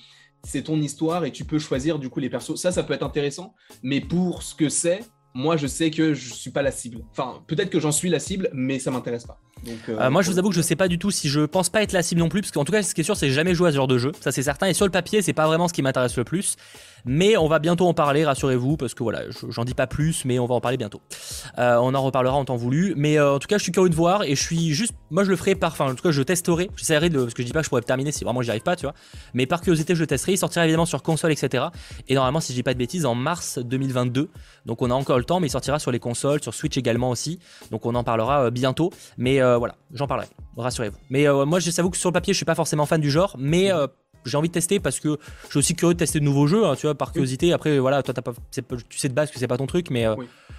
c'est 0.44 0.64
ton 0.64 0.82
histoire 0.82 1.26
et 1.26 1.32
tu 1.32 1.46
peux 1.46 1.60
choisir 1.60 2.00
du 2.00 2.10
coup 2.10 2.20
les 2.20 2.30
persos. 2.30 2.56
Ça, 2.56 2.72
ça 2.72 2.84
peut 2.84 2.94
être 2.94 3.04
intéressant, 3.04 3.56
mais 3.84 4.02
pour 4.02 4.44
ce 4.44 4.56
que 4.56 4.70
c'est, 4.70 5.02
moi 5.34 5.58
je 5.58 5.68
sais 5.68 5.92
que 5.92 6.14
je 6.14 6.34
suis 6.34 6.52
pas 6.52 6.62
la 6.62 6.72
cible. 6.72 7.04
Enfin, 7.12 7.44
peut-être 7.48 7.70
que 7.70 7.80
j'en 7.80 7.92
suis 7.92 8.10
la 8.10 8.20
cible, 8.20 8.50
mais 8.54 8.80
ça 8.80 8.92
m'intéresse 8.92 9.26
pas. 9.26 9.40
Euh, 9.68 10.00
euh, 10.00 10.10
moi, 10.10 10.22
je 10.22 10.32
vous 10.32 10.40
avoue 10.40 10.50
que 10.50 10.56
je 10.56 10.62
sais 10.62 10.76
pas 10.76 10.88
du 10.88 11.00
tout 11.00 11.12
si 11.12 11.30
je 11.30 11.42
pense 11.42 11.70
pas 11.70 11.84
être 11.84 11.92
la 11.92 12.04
cible 12.04 12.20
non 12.20 12.30
plus, 12.30 12.42
parce 12.42 12.52
qu'en 12.52 12.64
tout 12.64 12.72
cas, 12.72 12.84
ce 12.84 12.94
qui 12.94 13.02
est 13.02 13.04
sûr, 13.04 13.16
c'est 13.16 13.28
que 13.28 13.32
j'ai 13.32 13.36
jamais 13.36 13.56
joué 13.56 13.70
à 13.70 13.72
ce 13.72 13.76
genre 13.76 13.88
de 13.88 13.98
jeu, 13.98 14.12
ça 14.22 14.32
c'est 14.32 14.44
certain. 14.44 14.68
Et 14.68 14.74
sur 14.74 14.86
le 14.86 14.92
papier, 14.92 15.22
c'est 15.22 15.34
pas 15.34 15.48
vraiment 15.48 15.68
ce 15.68 15.74
qui 15.74 15.82
m'intéresse 15.82 16.16
le 16.18 16.24
plus. 16.24 16.56
Mais 17.06 17.38
on 17.38 17.48
va 17.48 17.60
bientôt 17.60 17.88
en 17.88 17.94
parler, 17.94 18.26
rassurez-vous, 18.26 18.78
parce 18.78 18.94
que 18.94 19.04
voilà, 19.04 19.22
j'en 19.50 19.64
dis 19.64 19.74
pas 19.74 19.88
plus, 19.88 20.26
mais 20.26 20.40
on 20.40 20.46
va 20.46 20.56
en 20.56 20.62
parler 20.62 20.78
bientôt. 20.78 21.02
Euh, 21.58 21.78
on 21.82 21.94
en 21.94 22.02
reparlera 22.02 22.36
en 22.36 22.46
temps 22.46 22.56
voulu. 22.56 22.94
Mais 22.96 23.20
en 23.20 23.40
tout 23.40 23.48
cas, 23.48 23.58
je 23.58 23.64
suis 23.64 23.72
curieux 23.72 23.90
de 23.90 23.96
voir 23.96 24.24
et 24.24 24.36
je 24.36 24.42
suis 24.42 24.74
juste. 24.74 24.94
Moi, 25.12 25.24
je 25.24 25.30
le 25.30 25.36
ferai 25.36 25.56
par. 25.56 25.72
Enfin, 25.72 25.92
en 25.92 25.96
tout 25.96 26.04
cas, 26.04 26.12
je 26.12 26.22
testerai. 26.22 26.70
J'essaierai 26.76 27.10
de. 27.10 27.22
Parce 27.22 27.34
que 27.34 27.42
je 27.42 27.48
dis 27.48 27.54
pas 27.54 27.60
que 27.60 27.66
je 27.66 27.70
pourrais 27.70 27.82
terminer 27.82 28.12
si 28.12 28.24
vraiment 28.24 28.42
j'y 28.42 28.50
arrive 28.50 28.64
pas, 28.64 28.76
tu 28.76 28.86
vois. 28.86 28.94
Mais 29.34 29.46
par 29.46 29.62
curiosité, 29.62 29.96
je 29.96 30.04
testerai. 30.04 30.34
Il 30.34 30.38
sortira 30.38 30.66
évidemment 30.66 30.86
sur 30.86 31.02
console, 31.02 31.32
etc. 31.32 31.66
Et 32.08 32.16
normalement, 32.16 32.40
si 32.40 32.54
je 32.54 32.58
dis 32.58 32.64
pas 32.64 32.74
de 32.74 32.80
bêtises, 32.80 33.06
en 33.06 33.16
mars 33.16 33.60
2022. 33.60 34.30
Donc 34.66 34.82
on 34.82 34.92
a 34.92 34.94
encore 34.94 35.18
le 35.18 35.24
temps, 35.24 35.40
mais 35.40 35.48
il 35.48 35.52
sortira 35.52 35.80
sur 35.80 35.92
les 35.92 36.00
consoles, 36.00 36.42
sur 36.42 36.54
Switch 36.54 36.78
également 36.78 37.10
aussi. 37.10 37.40
Donc 37.72 37.86
on 37.86 37.96
en 37.96 38.04
parlera 38.04 38.52
bientôt. 38.52 38.92
Mais 39.18 39.40
voilà, 39.42 39.76
j'en 39.94 40.08
parlerai 40.08 40.28
rassurez-vous. 40.62 40.98
Mais 41.10 41.28
euh, 41.28 41.46
moi, 41.46 41.60
je 41.60 41.70
que 41.70 41.98
sur 41.98 42.10
le 42.10 42.14
papier, 42.14 42.34
je 42.34 42.38
suis 42.38 42.46
pas 42.46 42.56
forcément 42.56 42.86
fan 42.86 43.02
du 43.02 43.10
genre, 43.10 43.36
mais 43.40 43.72
euh, 43.72 43.88
j'ai 44.26 44.38
envie 44.38 44.50
de 44.50 44.54
tester 44.54 44.80
parce 44.80 45.00
que 45.00 45.18
je 45.46 45.50
suis 45.50 45.60
aussi 45.60 45.76
curieux 45.76 45.94
de 45.94 46.00
tester 46.00 46.20
de 46.20 46.26
nouveaux 46.26 46.48
jeux, 46.48 46.66
hein, 46.66 46.76
tu 46.76 46.88
vois, 46.88 46.96
par 46.96 47.12
curiosité. 47.12 47.54
Après, 47.54 47.80
voilà, 47.80 48.04
toi, 48.04 48.14
pas, 48.14 48.34
tu 48.52 48.98
sais 48.98 49.10
de 49.10 49.14
base 49.14 49.32
que 49.32 49.40
c'est 49.40 49.48
pas 49.48 49.58
ton 49.58 49.68
truc, 49.68 49.90
mais, 49.90 50.06
euh, 50.06 50.16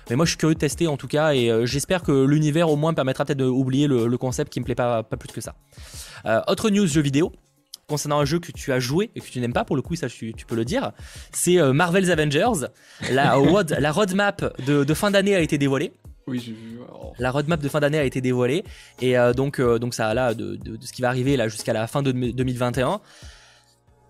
mais 0.08 0.16
moi, 0.16 0.24
je 0.24 0.30
suis 0.30 0.38
curieux 0.38 0.54
de 0.54 0.60
tester 0.60 0.86
en 0.86 0.96
tout 0.96 1.08
cas, 1.08 1.32
et 1.32 1.50
j'espère 1.66 2.02
que 2.02 2.24
l'univers 2.24 2.70
au 2.70 2.76
moins 2.76 2.94
permettra 2.94 3.24
peut-être 3.24 3.38
d'oublier 3.38 3.86
le, 3.86 4.06
le, 4.06 4.18
concept 4.18 4.52
qui 4.52 4.60
me 4.60 4.64
plaît 4.64 4.74
pas, 4.74 5.02
pas 5.02 5.16
plus 5.16 5.30
que 5.30 5.40
ça. 5.40 5.54
autre 6.48 6.70
news 6.70 6.86
jeu 6.86 7.00
vidéo 7.00 7.32
concernant 7.88 8.20
un 8.20 8.24
jeu 8.24 8.38
que 8.38 8.52
tu 8.52 8.72
as 8.72 8.78
joué 8.78 9.10
et 9.16 9.20
que 9.20 9.26
tu 9.26 9.40
n'aimes 9.40 9.52
pas, 9.52 9.64
pour 9.64 9.74
le 9.74 9.82
coup, 9.82 9.96
ça 9.96 10.08
tu, 10.08 10.32
peux 10.46 10.54
le 10.54 10.64
dire, 10.64 10.92
c'est 11.32 11.60
Marvel's 11.72 12.10
Avengers. 12.10 12.68
La, 13.10 13.36
la 13.78 13.92
roadmap 13.92 14.62
de, 14.64 14.84
de 14.84 14.94
fin 14.94 15.10
d'année 15.10 15.34
a 15.34 15.40
été 15.40 15.58
dévoilée. 15.58 15.92
Oui, 16.26 16.54
La 17.18 17.30
roadmap 17.30 17.60
de 17.60 17.68
fin 17.68 17.80
d'année 17.80 17.98
a 17.98 18.04
été 18.04 18.20
dévoilée 18.20 18.64
et 19.00 19.18
euh, 19.18 19.32
donc, 19.32 19.58
euh, 19.58 19.78
donc 19.78 19.94
ça 19.94 20.14
là 20.14 20.32
de, 20.34 20.54
de, 20.56 20.78
ce 20.80 20.92
qui 20.92 21.02
va 21.02 21.08
arriver 21.08 21.36
là 21.36 21.48
jusqu'à 21.48 21.72
la 21.72 21.86
fin 21.86 22.02
de 22.02 22.12
2021. 22.12 23.00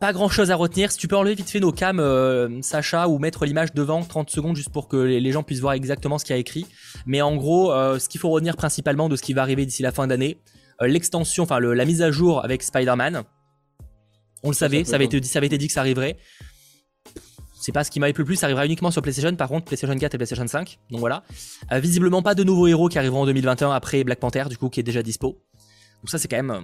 Pas 0.00 0.12
grand 0.12 0.28
chose 0.28 0.50
à 0.50 0.56
retenir. 0.56 0.90
Si 0.90 0.98
tu 0.98 1.08
peux 1.08 1.16
enlever 1.16 1.34
vite 1.34 1.50
fait 1.50 1.60
nos 1.60 1.72
cams, 1.72 2.00
euh, 2.00 2.62
Sacha, 2.62 3.08
ou 3.08 3.18
mettre 3.18 3.44
l'image 3.44 3.74
devant 3.74 4.02
30 4.02 4.30
secondes 4.30 4.56
juste 4.56 4.70
pour 4.70 4.88
que 4.88 4.96
les 4.96 5.32
gens 5.32 5.42
puissent 5.42 5.60
voir 5.60 5.74
exactement 5.74 6.18
ce 6.18 6.24
qu'il 6.24 6.34
y 6.34 6.38
a 6.38 6.40
écrit. 6.40 6.66
Mais 7.06 7.20
en 7.20 7.36
gros, 7.36 7.70
ce 7.70 8.08
qu'il 8.08 8.20
faut 8.20 8.30
retenir 8.30 8.56
principalement 8.56 9.08
de 9.08 9.16
ce 9.16 9.22
qui 9.22 9.34
va 9.34 9.42
arriver 9.42 9.66
d'ici 9.66 9.82
la 9.82 9.92
fin 9.92 10.06
d'année, 10.06 10.38
l'extension, 10.80 11.42
enfin 11.42 11.60
la 11.60 11.84
mise 11.84 12.00
à 12.00 12.10
jour 12.10 12.42
avec 12.42 12.62
Spider-Man. 12.62 13.24
On 14.42 14.48
le 14.48 14.54
savait, 14.54 14.84
ça 14.84 14.94
avait, 14.94 15.04
été, 15.04 15.22
ça 15.22 15.38
avait 15.38 15.48
été 15.48 15.58
dit 15.58 15.66
que 15.66 15.72
ça 15.74 15.80
arriverait 15.80 16.16
c'est 17.60 17.72
pas 17.72 17.84
ce 17.84 17.90
qui 17.90 18.00
m'a 18.00 18.08
le 18.08 18.12
plus, 18.14 18.36
ça 18.36 18.46
arrivera 18.46 18.64
uniquement 18.64 18.90
sur 18.90 19.02
PlayStation, 19.02 19.34
par 19.36 19.48
contre 19.48 19.66
PlayStation 19.66 19.96
4 19.96 20.14
et 20.14 20.18
PlayStation 20.18 20.46
5. 20.46 20.78
Donc 20.90 21.00
voilà. 21.00 21.22
Euh, 21.72 21.78
visiblement 21.78 22.22
pas 22.22 22.34
de 22.34 22.42
nouveaux 22.42 22.66
héros 22.66 22.88
qui 22.88 22.98
arriveront 22.98 23.22
en 23.22 23.26
2021 23.26 23.70
après 23.70 24.02
Black 24.02 24.18
Panther, 24.18 24.44
du 24.48 24.56
coup, 24.56 24.70
qui 24.70 24.80
est 24.80 24.82
déjà 24.82 25.02
dispo. 25.02 25.38
Donc 26.02 26.08
ça 26.08 26.18
c'est 26.18 26.28
quand 26.28 26.36
même, 26.36 26.50
euh, 26.50 26.60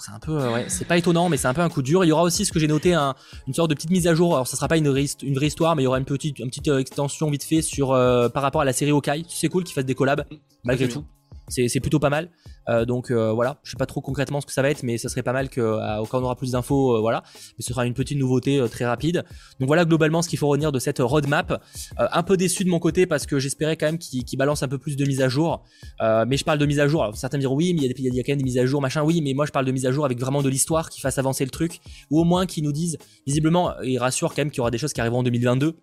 c'est 0.00 0.10
un 0.12 0.18
peu, 0.18 0.32
euh, 0.32 0.52
ouais, 0.52 0.64
c'est 0.68 0.84
pas 0.84 0.96
étonnant, 0.96 1.28
mais 1.28 1.36
c'est 1.36 1.46
un 1.46 1.54
peu 1.54 1.60
un 1.60 1.68
coup 1.68 1.82
dur. 1.82 2.04
Il 2.04 2.08
y 2.08 2.12
aura 2.12 2.22
aussi 2.22 2.44
ce 2.44 2.52
que 2.52 2.58
j'ai 2.58 2.66
noté, 2.66 2.94
une 2.94 3.54
sorte 3.54 3.70
de 3.70 3.74
petite 3.74 3.90
mise 3.90 4.08
à 4.08 4.14
jour. 4.14 4.34
Alors 4.34 4.48
ça 4.48 4.56
sera 4.56 4.66
pas 4.66 4.76
une, 4.76 4.86
une 4.86 5.34
vraie 5.34 5.46
histoire, 5.46 5.76
mais 5.76 5.82
il 5.82 5.84
y 5.84 5.88
aura 5.88 5.98
une 5.98 6.04
petite, 6.04 6.38
une 6.38 6.48
petite 6.48 6.68
extension 6.68 7.30
vite 7.30 7.44
fait 7.44 7.62
sur 7.62 7.88
par 8.32 8.42
rapport 8.42 8.62
à 8.62 8.64
la 8.64 8.72
série 8.72 8.90
Hawkeye. 8.90 9.24
C'est 9.28 9.48
cool 9.48 9.64
qu'ils 9.64 9.74
fassent 9.74 9.84
des 9.84 9.94
collabs 9.94 10.24
malgré 10.64 10.88
tout 10.88 11.04
c'est 11.50 11.80
plutôt 11.80 11.98
pas 11.98 12.10
mal. 12.10 12.30
Euh, 12.68 12.84
donc 12.84 13.10
euh, 13.10 13.32
voilà, 13.32 13.58
je 13.64 13.70
sais 13.70 13.76
pas 13.76 13.86
trop 13.86 14.00
concrètement 14.00 14.40
ce 14.40 14.46
que 14.46 14.52
ça 14.52 14.62
va 14.62 14.70
être, 14.70 14.82
mais 14.82 14.98
ça 14.98 15.08
serait 15.08 15.22
pas 15.22 15.32
mal 15.32 15.48
que 15.48 15.60
euh, 15.60 16.04
quand 16.08 16.20
on 16.20 16.24
aura 16.24 16.36
plus 16.36 16.52
d'infos, 16.52 17.00
voilà. 17.00 17.22
Mais 17.58 17.62
ce 17.62 17.72
sera 17.72 17.86
une 17.86 17.94
petite 17.94 18.18
nouveauté 18.18 18.62
très 18.70 18.84
rapide. 18.84 19.24
Donc 19.58 19.66
voilà 19.66 19.84
globalement 19.84 20.22
ce 20.22 20.28
qu'il 20.28 20.38
faut 20.38 20.48
retenir 20.48 20.72
de 20.72 20.78
cette 20.78 20.98
roadmap. 20.98 21.62
un 21.98 22.22
peu 22.22 22.36
déçu 22.36 22.64
de 22.64 22.70
mon 22.70 22.78
côté 22.78 23.06
parce 23.06 23.26
que 23.26 23.38
j'espérais 23.38 23.76
quand 23.76 23.86
même 23.86 23.98
qu'il 23.98 24.38
balance 24.38 24.62
un 24.62 24.68
peu 24.68 24.78
plus 24.78 24.96
de 24.96 25.04
mise 25.04 25.20
à 25.20 25.28
jour. 25.28 25.64
mais 26.00 26.36
je 26.36 26.44
parle 26.44 26.58
de 26.58 26.66
mise 26.66 26.80
à 26.80 26.88
jour. 26.88 27.02
Alors, 27.02 27.16
certains 27.16 27.38
diront 27.38 27.56
oui, 27.56 27.74
mais 27.74 27.86
il 27.86 28.14
y, 28.14 28.20
a 28.20 28.22
quand 28.22 28.32
même 28.32 28.38
des 28.38 28.44
mises 28.44 28.58
à 28.58 28.66
jour, 28.66 28.80
machin. 28.80 29.02
Oui, 29.02 29.20
mais 29.22 29.34
moi 29.34 29.46
je 29.46 29.52
parle 29.52 29.66
de 29.66 29.72
mise 29.72 29.86
à 29.86 29.92
jour 29.92 30.04
avec 30.04 30.18
vraiment 30.18 30.42
de 30.42 30.48
l'histoire 30.48 30.90
qui 30.90 31.00
fasse 31.00 31.18
avancer 31.18 31.44
le 31.44 31.50
truc, 31.50 31.80
ou 32.10 32.20
au 32.20 32.24
moins 32.24 32.46
qui 32.46 32.62
nous 32.62 32.72
disent 32.72 32.98
visiblement, 33.26 33.72
ils 33.82 33.98
rassurent 33.98 34.30
quand 34.30 34.42
même 34.42 34.50
qu'il 34.50 34.58
y 34.58 34.60
aura 34.60 34.70
des 34.70 34.78
choses 34.78 34.92
qui 34.92 35.00
arriveront 35.00 35.20
en 35.20 35.24
2022. 35.24 35.76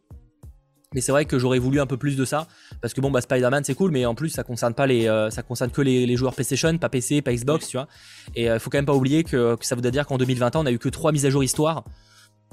Mais 0.93 1.01
c'est 1.01 1.11
vrai 1.11 1.25
que 1.25 1.37
j'aurais 1.37 1.59
voulu 1.59 1.81
un 1.81 1.85
peu 1.85 1.97
plus 1.97 2.15
de 2.15 2.23
ça 2.23 2.47
parce 2.81 2.93
que 2.93 3.01
bon 3.01 3.11
bah 3.11 3.19
Spider-Man 3.19 3.63
c'est 3.65 3.75
cool 3.75 3.91
mais 3.91 4.05
en 4.05 4.15
plus 4.15 4.29
ça 4.29 4.43
concerne 4.43 4.73
pas 4.73 4.87
les 4.87 5.09
euh, 5.09 5.29
ça 5.29 5.43
concerne 5.43 5.69
que 5.69 5.81
les, 5.81 6.15
joueurs 6.15 6.33
PlayStation, 6.33 6.77
pas 6.77 6.87
PC, 6.87 7.21
pas 7.21 7.33
Xbox, 7.33 7.67
tu 7.67 7.77
vois. 7.77 7.87
Et 8.35 8.43
il 8.43 8.47
euh, 8.47 8.59
faut 8.59 8.69
quand 8.69 8.77
même 8.77 8.85
pas 8.85 8.95
oublier 8.95 9.25
que, 9.25 9.57
ça 9.61 9.75
voudrait 9.75 9.91
dire 9.91 10.05
qu'en 10.05 10.17
2021 10.17 10.61
on 10.61 10.65
a 10.65 10.71
eu 10.71 10.79
que 10.79 10.87
trois 10.87 11.11
mises 11.11 11.25
à 11.25 11.29
jour 11.29 11.43
histoire. 11.43 11.83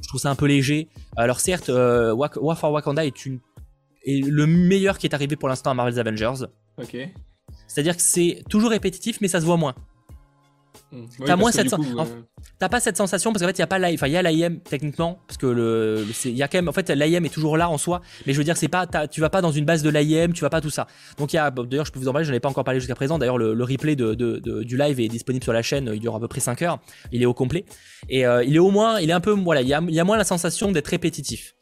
Je 0.02 0.08
trouve 0.08 0.20
ça 0.20 0.30
un 0.30 0.34
peu 0.34 0.46
léger. 0.46 0.88
Alors 1.16 1.38
certes, 1.38 1.68
euh, 1.68 2.12
War 2.12 2.58
for 2.58 2.72
Wakanda 2.72 3.06
est 3.06 3.24
une 3.24 3.38
est 4.04 4.26
le 4.26 4.46
meilleur 4.46 4.98
qui 4.98 5.06
est 5.06 5.14
arrivé 5.14 5.36
pour 5.36 5.48
l'instant 5.48 5.70
à 5.70 5.74
Marvel's 5.74 5.98
Avengers. 5.98 6.46
Ok. 6.76 6.96
C'est-à-dire 7.68 7.96
que 7.96 8.02
c'est 8.02 8.42
toujours 8.50 8.70
répétitif 8.70 9.20
mais 9.20 9.28
ça 9.28 9.40
se 9.40 9.46
voit 9.46 9.56
moins. 9.56 9.76
Hmm. 10.94 11.24
T'as 11.26 11.36
moins 11.36 11.50
cette 11.50 11.74
T'as 12.58 12.68
pas 12.68 12.78
cette 12.78 12.96
sensation 12.96 13.32
parce 13.32 13.42
qu'en 13.42 13.48
fait 13.48 13.58
il 13.58 13.60
y 13.60 13.62
a 13.62 13.66
pas 13.66 13.80
enfin 13.92 14.06
il 14.06 14.12
y 14.12 14.16
a 14.16 14.22
l'AIM 14.22 14.60
techniquement 14.60 15.18
parce 15.26 15.38
que 15.38 15.46
le 15.46 16.06
il 16.24 16.36
y 16.36 16.42
a 16.42 16.48
quand 16.48 16.58
même 16.58 16.68
en 16.68 16.72
fait 16.72 16.88
l'AIM 16.88 17.24
est 17.24 17.32
toujours 17.34 17.56
là 17.56 17.68
en 17.68 17.78
soi 17.78 18.00
mais 18.26 18.32
je 18.32 18.38
veux 18.38 18.44
dire 18.44 18.56
c'est 18.56 18.68
pas 18.68 18.86
tu 19.08 19.20
vas 19.20 19.28
pas 19.28 19.40
dans 19.40 19.50
une 19.50 19.64
base 19.64 19.82
de 19.82 19.90
l'AIM 19.90 20.32
tu 20.32 20.42
vas 20.42 20.50
pas 20.50 20.60
tout 20.60 20.70
ça. 20.70 20.86
Donc 21.18 21.32
il 21.32 21.36
y 21.36 21.38
a 21.38 21.50
d'ailleurs 21.50 21.84
je 21.84 21.90
peux 21.92 21.98
vous 21.98 22.06
en 22.06 22.12
parler 22.12 22.24
je 22.24 22.30
n'en 22.30 22.36
ai 22.36 22.40
pas 22.40 22.48
encore 22.48 22.64
parlé 22.64 22.78
jusqu'à 22.78 22.94
présent. 22.94 23.18
D'ailleurs 23.18 23.38
le, 23.38 23.64
replay 23.64 23.96
de, 23.96 24.14
du 24.14 24.76
live 24.76 25.00
est 25.00 25.08
disponible 25.08 25.42
sur 25.42 25.52
la 25.52 25.62
chaîne 25.62 25.90
il 25.92 26.00
dure 26.00 26.14
à 26.14 26.20
peu 26.20 26.28
près 26.28 26.40
5 26.40 26.62
heures. 26.62 26.78
Il 27.10 27.22
est 27.22 27.26
au 27.26 27.34
complet. 27.34 27.64
Et 28.08 28.24
euh, 28.24 28.44
il 28.44 28.54
est 28.54 28.60
au 28.60 28.70
moins 28.70 29.00
il 29.00 29.10
est 29.10 29.14
un 29.14 29.20
peu 29.20 29.32
voilà 29.32 29.62
il 29.62 29.68
y 29.68 29.74
a, 29.74 29.82
il 29.86 29.94
y 29.94 30.00
a 30.00 30.04
moins 30.04 30.16
la 30.16 30.24
sensation 30.24 30.70
d'être 30.70 30.88
répétitif 30.88 31.54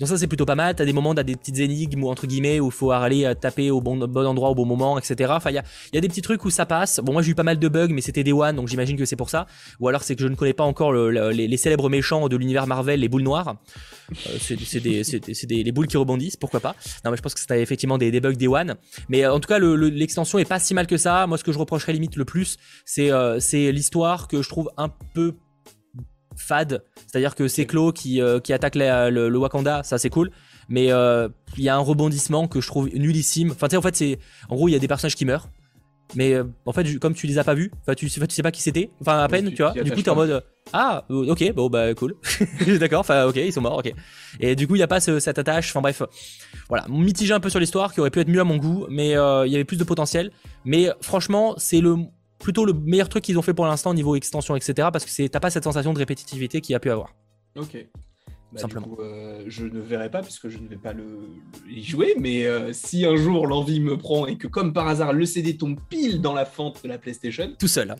donc 0.00 0.08
ça 0.08 0.16
c'est 0.16 0.26
plutôt 0.26 0.46
pas 0.46 0.54
mal. 0.54 0.74
T'as 0.74 0.86
des 0.86 0.94
moments, 0.94 1.14
t'as 1.14 1.22
des 1.22 1.36
petites 1.36 1.58
énigmes 1.58 2.04
entre 2.04 2.26
guillemets 2.26 2.58
où 2.58 2.70
faut 2.70 2.90
aller 2.90 3.26
euh, 3.26 3.34
taper 3.34 3.70
au 3.70 3.82
bon, 3.82 3.98
bon 3.98 4.26
endroit 4.26 4.48
au 4.48 4.54
bon 4.54 4.64
moment, 4.64 4.98
etc. 4.98 5.30
Enfin 5.36 5.50
il 5.50 5.54
y 5.54 5.58
a, 5.58 5.64
y 5.92 5.98
a, 5.98 6.00
des 6.00 6.08
petits 6.08 6.22
trucs 6.22 6.42
où 6.46 6.50
ça 6.50 6.64
passe. 6.64 7.00
Bon 7.04 7.12
moi 7.12 7.20
j'ai 7.20 7.32
eu 7.32 7.34
pas 7.34 7.42
mal 7.42 7.58
de 7.58 7.68
bugs, 7.68 7.88
mais 7.90 8.00
c'était 8.00 8.24
des 8.24 8.32
one, 8.32 8.56
donc 8.56 8.68
j'imagine 8.68 8.96
que 8.96 9.04
c'est 9.04 9.16
pour 9.16 9.28
ça. 9.28 9.46
Ou 9.78 9.88
alors 9.88 10.02
c'est 10.02 10.16
que 10.16 10.22
je 10.22 10.28
ne 10.28 10.34
connais 10.36 10.54
pas 10.54 10.64
encore 10.64 10.94
les, 10.94 11.56
célèbres 11.58 11.90
méchants 11.90 12.28
de 12.28 12.36
l'univers 12.36 12.66
Marvel, 12.66 13.00
les 13.00 13.08
boules 13.08 13.22
noires. 13.22 13.56
Euh, 14.10 14.36
c'est 14.40 14.80
des, 14.80 15.02
des, 15.02 15.62
les 15.62 15.72
boules 15.72 15.86
qui 15.86 15.98
rebondissent, 15.98 16.36
pourquoi 16.36 16.60
pas. 16.60 16.74
Non 17.04 17.10
mais 17.10 17.18
je 17.18 17.22
pense 17.22 17.34
que 17.34 17.40
c'était 17.40 17.60
effectivement 17.60 17.98
des, 17.98 18.20
bugs 18.20 18.32
des 18.32 18.48
one. 18.48 18.76
Mais 19.10 19.24
euh, 19.24 19.34
en 19.34 19.38
tout 19.38 19.48
cas 19.48 19.58
l'extension 19.58 20.38
est 20.38 20.46
pas 20.46 20.58
si 20.58 20.72
mal 20.72 20.86
que 20.86 20.96
ça. 20.96 21.26
Moi 21.26 21.36
ce 21.36 21.44
que 21.44 21.52
je 21.52 21.58
reprocherais 21.58 21.92
limite 21.92 22.16
le 22.16 22.24
plus, 22.24 22.56
c'est 22.86 23.10
l'histoire 23.70 24.28
que 24.28 24.40
je 24.40 24.48
trouve 24.48 24.70
un 24.78 24.88
peu 25.12 25.34
fade. 26.36 26.82
C'est-à-dire 27.06 27.34
que 27.34 27.48
c'est 27.48 27.66
Klo 27.66 27.92
qui, 27.92 28.20
euh, 28.20 28.40
qui 28.40 28.52
attaque 28.52 28.74
le, 28.76 29.36
Wakanda, 29.36 29.82
ça 29.82 29.98
c'est 29.98 30.10
cool. 30.10 30.30
mais 30.68 30.86
il 30.86 31.64
y 31.64 31.68
a 31.68 31.76
un 31.76 31.80
rebondissement 31.80 32.48
que 32.48 32.60
je 32.60 32.66
trouve 32.66 32.88
nullissime. 32.94 33.52
Enfin, 33.52 33.68
tu 33.68 33.72
sais, 33.72 33.76
en 33.76 33.82
fait, 33.82 33.96
c'est 33.96 34.18
en 34.48 34.56
gros, 34.56 34.68
il 34.68 34.72
y 34.72 34.76
a 34.76 34.78
des 34.78 34.88
personnages 34.88 35.16
qui 35.16 35.24
meurent. 35.24 35.48
Mais 36.16 36.34
en 36.66 36.72
fait, 36.72 36.98
comme 36.98 37.14
tu 37.14 37.28
les 37.28 37.38
as 37.38 37.44
pas 37.44 37.54
vus, 37.54 37.70
tu, 37.96 38.10
tu 38.10 38.26
sais 38.28 38.42
pas 38.42 38.50
qui 38.50 38.62
c'était, 38.62 38.90
enfin, 39.00 39.20
à 39.20 39.28
peine, 39.28 39.52
tu, 39.52 39.62
vois. 39.62 39.72
Du 39.72 39.92
coup, 39.92 40.02
t'es 40.02 40.10
en 40.10 40.16
mode, 40.16 40.42
ah, 40.72 41.04
ok, 41.08 41.52
bon, 41.54 41.68
bah, 41.68 41.94
cool. 41.94 42.16
D'accord, 42.80 43.00
enfin, 43.00 43.26
ok, 43.26 43.36
ils 43.36 43.52
sont 43.52 43.60
morts, 43.60 43.78
ok. 43.78 43.92
Et 44.40 44.56
du 44.56 44.66
coup, 44.66 44.74
il 44.74 44.78
n'y 44.78 44.84
a 44.84 44.88
pas 44.88 44.98
cette 45.00 45.38
attache, 45.38 45.70
enfin, 45.70 45.80
bref. 45.80 46.02
Voilà, 46.68 46.86
mitigé 46.88 47.32
un 47.32 47.40
peu 47.40 47.48
sur 47.48 47.60
l'histoire, 47.60 47.94
qui 47.94 48.00
aurait 48.00 48.10
pu 48.10 48.20
être 48.20 48.28
mieux 48.28 48.40
à 48.40 48.44
mon 48.44 48.56
goût, 48.56 48.86
mais 48.88 49.10
il 49.10 49.52
y 49.52 49.54
avait 49.54 49.64
plus 49.64 49.78
de 49.78 49.84
potentiel. 49.84 50.32
Mais 50.64 50.90
franchement, 51.00 51.54
c'est 51.58 51.80
le 51.80 51.96
plutôt 52.40 52.64
le 52.64 52.72
meilleur 52.72 53.08
truc 53.08 53.22
qu'ils 53.22 53.38
ont 53.38 53.42
fait 53.42 53.54
pour 53.54 53.66
l'instant 53.66 53.94
niveau 53.94 54.16
extension, 54.16 54.56
etc. 54.56 54.88
Parce 54.92 55.04
que 55.04 55.26
t'as 55.28 55.40
pas 55.40 55.50
cette 55.50 55.64
sensation 55.64 55.92
de 55.92 55.98
répétitivité 55.98 56.60
qu'il 56.60 56.72
y 56.72 56.76
a 56.76 56.80
pu 56.80 56.90
avoir. 56.90 57.14
Ok. 57.56 57.86
Bah, 58.52 58.60
simplement. 58.60 58.88
Euh, 58.98 59.44
je 59.46 59.64
ne 59.64 59.80
verrai 59.80 60.10
pas 60.10 60.22
puisque 60.22 60.48
je 60.48 60.58
ne 60.58 60.66
vais 60.66 60.76
pas 60.76 60.92
le, 60.92 61.04
y 61.68 61.84
jouer, 61.84 62.16
mais 62.18 62.46
euh, 62.46 62.72
si 62.72 63.06
un 63.06 63.14
jour 63.14 63.46
l'envie 63.46 63.78
me 63.78 63.96
prend 63.96 64.26
et 64.26 64.36
que 64.36 64.48
comme 64.48 64.72
par 64.72 64.88
hasard 64.88 65.12
le 65.12 65.24
CD 65.24 65.56
tombe 65.56 65.78
pile 65.88 66.20
dans 66.20 66.34
la 66.34 66.44
fente 66.44 66.82
de 66.82 66.88
la 66.88 66.98
PlayStation, 66.98 67.54
tout 67.58 67.68
seul. 67.68 67.92
Hein. 67.92 67.96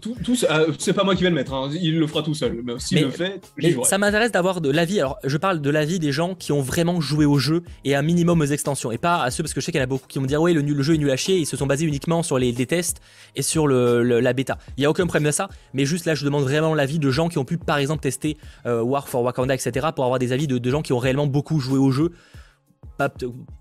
Tout, 0.00 0.16
euh, 0.50 0.72
c'est 0.78 0.92
pas 0.92 1.04
moi 1.04 1.14
qui 1.14 1.22
vais 1.22 1.30
le 1.30 1.34
mettre, 1.34 1.54
hein. 1.54 1.70
il 1.72 1.98
le 1.98 2.06
fera 2.06 2.22
tout 2.22 2.34
seul. 2.34 2.60
Mais 2.64 2.74
s'il 2.78 3.02
le 3.02 3.10
fait, 3.10 3.40
ça 3.84 3.98
m'intéresse 3.98 4.32
d'avoir 4.32 4.60
de 4.60 4.70
l'avis. 4.70 5.00
Alors, 5.00 5.18
je 5.24 5.36
parle 5.36 5.60
de 5.60 5.70
l'avis 5.70 5.98
des 5.98 6.12
gens 6.12 6.34
qui 6.34 6.52
ont 6.52 6.60
vraiment 6.60 7.00
joué 7.00 7.24
au 7.24 7.38
jeu 7.38 7.62
et 7.84 7.94
un 7.94 8.02
minimum 8.02 8.40
aux 8.40 8.46
extensions, 8.46 8.92
et 8.92 8.98
pas 8.98 9.22
à 9.22 9.30
ceux 9.30 9.42
parce 9.42 9.54
que 9.54 9.60
je 9.60 9.66
sais 9.66 9.72
qu'il 9.72 9.78
y 9.78 9.82
en 9.82 9.84
a 9.84 9.88
beaucoup 9.88 10.06
qui 10.06 10.18
vont 10.18 10.26
dire 10.26 10.40
ouais 10.40 10.52
le, 10.52 10.60
le, 10.60 10.82
jeu 10.82 10.94
est 10.94 10.98
nul 10.98 11.10
à 11.10 11.16
chier. 11.16 11.38
Ils 11.38 11.46
se 11.46 11.56
sont 11.56 11.66
basés 11.66 11.86
uniquement 11.86 12.22
sur 12.22 12.38
les, 12.38 12.54
tests 12.66 13.00
et 13.34 13.42
sur 13.42 13.66
le, 13.66 14.02
la 14.02 14.32
bêta. 14.32 14.58
Il 14.76 14.82
y 14.82 14.86
a 14.86 14.90
aucun 14.90 15.06
problème 15.06 15.30
de 15.30 15.34
ça, 15.34 15.48
mais 15.74 15.84
juste 15.84 16.04
là, 16.06 16.14
je 16.14 16.24
demande 16.24 16.42
vraiment 16.42 16.74
l'avis 16.74 16.98
de 16.98 17.10
gens 17.10 17.28
qui 17.28 17.38
ont 17.38 17.44
pu, 17.44 17.58
par 17.58 17.78
exemple, 17.78 18.02
tester 18.02 18.36
War 18.64 19.08
for 19.08 19.22
Wakanda, 19.22 19.54
etc., 19.54 19.88
pour 19.94 20.04
avoir 20.04 20.18
des 20.18 20.32
avis 20.32 20.46
de, 20.46 20.58
de 20.58 20.70
gens 20.70 20.82
qui 20.82 20.92
ont 20.92 20.98
réellement 20.98 21.26
beaucoup 21.26 21.60
joué 21.60 21.78
au 21.78 21.90
jeu 21.90 22.12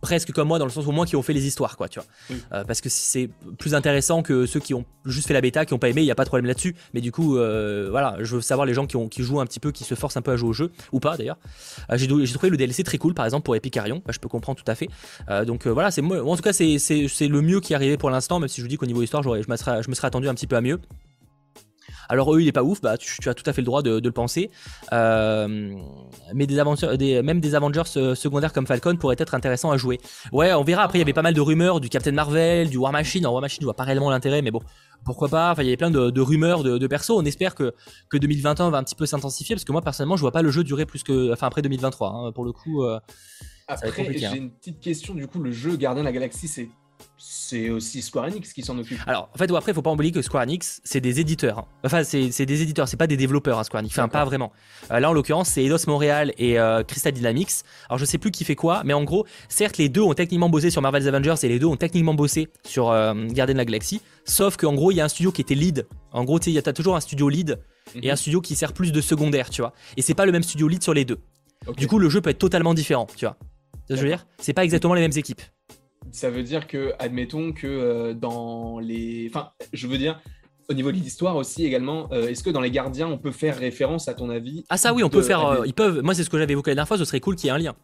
presque 0.01 0.31
comme 0.31 0.47
moi 0.47 0.59
dans 0.59 0.65
le 0.65 0.71
sens 0.71 0.87
au 0.87 0.91
moins 0.91 1.05
qui 1.05 1.15
ont 1.15 1.21
fait 1.21 1.33
les 1.33 1.45
histoires 1.45 1.77
quoi 1.77 1.87
tu 1.89 1.99
vois. 1.99 2.37
Euh, 2.53 2.63
parce 2.63 2.81
que 2.81 2.89
c'est 2.89 3.29
plus 3.57 3.75
intéressant 3.75 4.21
que 4.21 4.45
ceux 4.45 4.59
qui 4.59 4.73
ont 4.73 4.85
juste 5.05 5.27
fait 5.27 5.33
la 5.33 5.41
bêta 5.41 5.65
qui 5.65 5.73
ont 5.73 5.79
pas 5.79 5.89
aimé 5.89 6.01
il 6.01 6.05
y 6.05 6.11
a 6.11 6.15
pas 6.15 6.23
de 6.23 6.29
problème 6.29 6.45
là-dessus. 6.45 6.75
Mais 6.93 7.01
du 7.01 7.11
coup 7.11 7.37
euh, 7.37 7.87
voilà 7.89 8.17
je 8.21 8.35
veux 8.35 8.41
savoir 8.41 8.65
les 8.65 8.73
gens 8.73 8.85
qui 8.85 8.95
ont 8.95 9.07
qui 9.07 9.23
jouent 9.23 9.39
un 9.39 9.45
petit 9.45 9.59
peu 9.59 9.71
qui 9.71 9.83
se 9.83 9.95
forcent 9.95 10.17
un 10.17 10.21
peu 10.21 10.31
à 10.31 10.37
jouer 10.37 10.49
au 10.49 10.53
jeu 10.53 10.71
ou 10.91 10.99
pas 10.99 11.17
d'ailleurs. 11.17 11.37
Euh, 11.91 11.97
j'ai 11.97 12.33
trouvé 12.33 12.49
le 12.49 12.57
DLC 12.57 12.83
très 12.83 12.97
cool 12.97 13.13
par 13.13 13.25
exemple 13.25 13.43
pour 13.43 13.55
Epicarion. 13.55 14.01
Bah, 14.05 14.11
je 14.13 14.19
peux 14.19 14.29
comprendre 14.29 14.61
tout 14.61 14.71
à 14.71 14.75
fait. 14.75 14.89
Donc 15.45 15.67
voilà 15.67 15.91
c'est 15.91 16.01
en 16.01 16.35
tout 16.35 16.43
cas 16.43 16.53
c'est 16.53 17.27
le 17.27 17.41
mieux 17.41 17.59
qui 17.59 17.73
est 17.73 17.75
arrivé 17.75 17.97
pour 17.97 18.09
l'instant 18.09 18.39
même 18.39 18.49
si 18.49 18.57
je 18.57 18.61
vous 18.61 18.69
dis 18.69 18.77
qu'au 18.77 18.85
niveau 18.85 19.01
histoire 19.01 19.23
je 19.23 19.29
me 19.29 19.55
serais 19.55 19.83
je 19.83 19.89
me 19.89 19.95
serais 19.95 20.07
attendu 20.07 20.27
un 20.27 20.33
petit 20.33 20.47
peu 20.47 20.55
à 20.55 20.61
mieux 20.61 20.79
alors 22.09 22.33
eux, 22.35 22.41
il 22.41 22.47
est 22.47 22.51
pas 22.51 22.63
ouf, 22.63 22.81
bah 22.81 22.97
tu, 22.97 23.29
as 23.29 23.33
tout 23.33 23.43
à 23.45 23.53
fait 23.53 23.61
le 23.61 23.65
droit 23.65 23.81
de, 23.81 23.99
le 24.03 24.11
penser. 24.11 24.51
Euh, 24.93 25.73
mais 26.33 26.47
des 26.47 26.59
aventures, 26.59 26.97
des, 26.97 27.21
même 27.21 27.39
des 27.39 27.55
Avengers 27.55 27.83
euh, 27.97 28.15
secondaires 28.15 28.53
comme 28.53 28.67
Falcon 28.67 28.95
pourraient 28.95 29.15
être 29.19 29.33
intéressants 29.33 29.71
à 29.71 29.77
jouer. 29.77 29.99
Ouais, 30.31 30.53
on 30.53 30.63
verra. 30.63 30.83
Après, 30.83 30.97
il 30.97 31.01
y 31.01 31.03
avait 31.03 31.13
pas 31.13 31.21
mal 31.21 31.33
de 31.33 31.41
rumeurs 31.41 31.79
du 31.79 31.89
Captain 31.89 32.11
Marvel, 32.11 32.69
du 32.69 32.77
War 32.77 32.91
Machine. 32.91 33.25
En 33.25 33.31
War 33.31 33.41
Machine, 33.41 33.61
je 33.61 33.65
vois 33.65 33.75
pas 33.75 33.83
réellement 33.83 34.09
l'intérêt, 34.09 34.41
mais 34.41 34.51
bon, 34.51 34.61
pourquoi 35.03 35.29
pas. 35.29 35.51
Enfin, 35.51 35.63
il 35.63 35.65
y 35.65 35.69
avait 35.69 35.77
plein 35.77 35.91
de, 35.91 36.21
rumeurs 36.21 36.63
de, 36.63 36.77
de 36.77 36.87
persos. 36.87 37.11
On 37.11 37.25
espère 37.25 37.55
que, 37.55 37.73
que 38.09 38.17
2021 38.17 38.69
va 38.69 38.77
un 38.77 38.83
petit 38.83 38.95
peu 38.95 39.05
s'intensifier, 39.05 39.55
parce 39.55 39.65
que 39.65 39.71
moi 39.71 39.81
personnellement, 39.81 40.17
je 40.17 40.21
vois 40.21 40.31
pas 40.31 40.41
le 40.41 40.51
jeu 40.51 40.63
durer 40.63 40.85
plus 40.85 41.03
que, 41.03 41.31
enfin 41.31 41.47
après 41.47 41.61
2023. 41.61 42.09
Hein, 42.09 42.31
pour 42.31 42.45
le 42.45 42.51
coup. 42.51 42.83
Euh, 42.83 42.99
après, 43.67 44.13
j'ai 44.13 44.25
hein. 44.25 44.35
une 44.35 44.51
petite 44.51 44.79
question. 44.79 45.15
Du 45.15 45.27
coup, 45.27 45.41
le 45.41 45.51
jeu 45.51 45.75
Gardien 45.75 46.03
de 46.03 46.05
la 46.05 46.11
Galaxie, 46.11 46.47
c'est 46.47 46.69
c'est 47.17 47.69
aussi 47.69 48.01
Square 48.01 48.25
Enix 48.25 48.53
qui 48.53 48.63
s'en 48.63 48.77
occupe. 48.77 48.99
Alors, 49.05 49.29
en 49.33 49.37
fait, 49.37 49.51
après, 49.51 49.71
il 49.71 49.75
faut 49.75 49.81
pas 49.81 49.91
oublier 49.91 50.11
que 50.11 50.21
Square 50.21 50.43
Enix, 50.43 50.81
c'est 50.83 51.01
des 51.01 51.19
éditeurs. 51.19 51.59
Hein. 51.59 51.65
Enfin, 51.83 52.03
c'est 52.03 52.45
des 52.45 52.61
éditeurs, 52.61 52.87
c'est 52.87 52.97
pas 52.97 53.07
des 53.07 53.17
développeurs, 53.17 53.59
hein, 53.59 53.63
Square 53.63 53.81
Enix. 53.81 53.97
Enfin, 53.97 54.07
pas 54.07 54.25
vraiment. 54.25 54.51
Euh, 54.91 54.99
là, 54.99 55.09
en 55.09 55.13
l'occurrence, 55.13 55.49
c'est 55.49 55.63
Eidos 55.63 55.87
Montréal 55.87 56.33
et 56.37 56.59
euh, 56.59 56.83
Crystal 56.83 57.13
Dynamics. 57.13 57.51
Alors, 57.87 57.99
je 57.99 58.05
sais 58.05 58.17
plus 58.17 58.31
qui 58.31 58.43
fait 58.43 58.55
quoi, 58.55 58.81
mais 58.83 58.93
en 58.93 59.03
gros, 59.03 59.25
certes, 59.47 59.77
les 59.77 59.89
deux 59.89 60.01
ont 60.01 60.13
techniquement 60.13 60.49
bossé 60.49 60.69
sur 60.69 60.81
Marvel's 60.81 61.07
Avengers 61.07 61.35
et 61.43 61.47
les 61.47 61.59
deux 61.59 61.67
ont 61.67 61.77
techniquement 61.77 62.13
bossé 62.13 62.49
sur 62.65 62.89
euh, 62.89 63.13
Gardien 63.27 63.53
de 63.53 63.59
la 63.59 63.65
Galaxie. 63.65 64.01
Sauf 64.25 64.57
qu'en 64.57 64.73
gros, 64.73 64.91
il 64.91 64.95
y 64.95 65.01
a 65.01 65.05
un 65.05 65.09
studio 65.09 65.31
qui 65.31 65.41
était 65.41 65.55
lead. 65.55 65.87
En 66.11 66.23
gros, 66.23 66.39
tu 66.39 66.57
as 66.57 66.73
toujours 66.73 66.95
un 66.95 67.01
studio 67.01 67.29
lead 67.29 67.59
et 68.01 68.09
un 68.09 68.13
mhm. 68.13 68.17
studio 68.17 68.41
qui 68.41 68.55
sert 68.55 68.73
plus 68.73 68.91
de 68.91 69.01
secondaire, 69.01 69.49
tu 69.49 69.61
vois. 69.61 69.73
Et 69.97 70.01
c'est 70.01 70.15
pas 70.15 70.25
le 70.25 70.31
même 70.31 70.43
studio 70.43 70.67
lead 70.67 70.81
sur 70.81 70.93
les 70.93 71.05
deux. 71.05 71.19
Du 71.77 71.87
coup, 71.87 71.99
le 71.99 72.09
jeu 72.09 72.21
peut 72.21 72.29
être 72.29 72.39
totalement 72.39 72.73
différent, 72.73 73.07
tu 73.15 73.25
vois. 73.25 73.37
Je 73.89 73.95
veux 73.95 74.07
dire, 74.07 74.25
c'est 74.39 74.53
pas 74.53 74.63
exactement 74.63 74.95
les 74.95 75.01
mêmes 75.01 75.15
équipes 75.15 75.41
ça 76.11 76.29
veut 76.29 76.43
dire 76.43 76.67
que, 76.67 76.93
admettons 76.99 77.51
que 77.53 77.67
euh, 77.67 78.13
dans 78.13 78.79
les. 78.79 79.27
Enfin, 79.29 79.51
je 79.73 79.87
veux 79.87 79.97
dire, 79.97 80.21
au 80.69 80.73
niveau 80.73 80.91
de 80.91 80.97
l'histoire 80.97 81.35
aussi 81.35 81.65
également, 81.65 82.09
euh, 82.11 82.27
est-ce 82.27 82.43
que 82.43 82.49
dans 82.49 82.61
les 82.61 82.71
gardiens, 82.71 83.07
on 83.07 83.17
peut 83.17 83.31
faire 83.31 83.57
référence, 83.57 84.07
à 84.07 84.13
ton 84.13 84.29
avis 84.29 84.63
Ah, 84.69 84.77
ça 84.77 84.93
oui, 84.93 85.03
on 85.03 85.09
peut 85.09 85.21
faire. 85.21 85.45
Euh, 85.45 85.65
ils 85.65 85.73
peuvent. 85.73 86.01
Moi, 86.01 86.13
c'est 86.13 86.23
ce 86.23 86.29
que 86.29 86.37
j'avais 86.37 86.53
évoqué 86.53 86.71
la 86.71 86.75
dernière 86.75 86.87
fois, 86.87 86.97
ce 86.97 87.05
serait 87.05 87.19
cool 87.19 87.35
qu'il 87.35 87.47
y 87.47 87.49
ait 87.49 87.53
un 87.53 87.57
lien. 87.57 87.75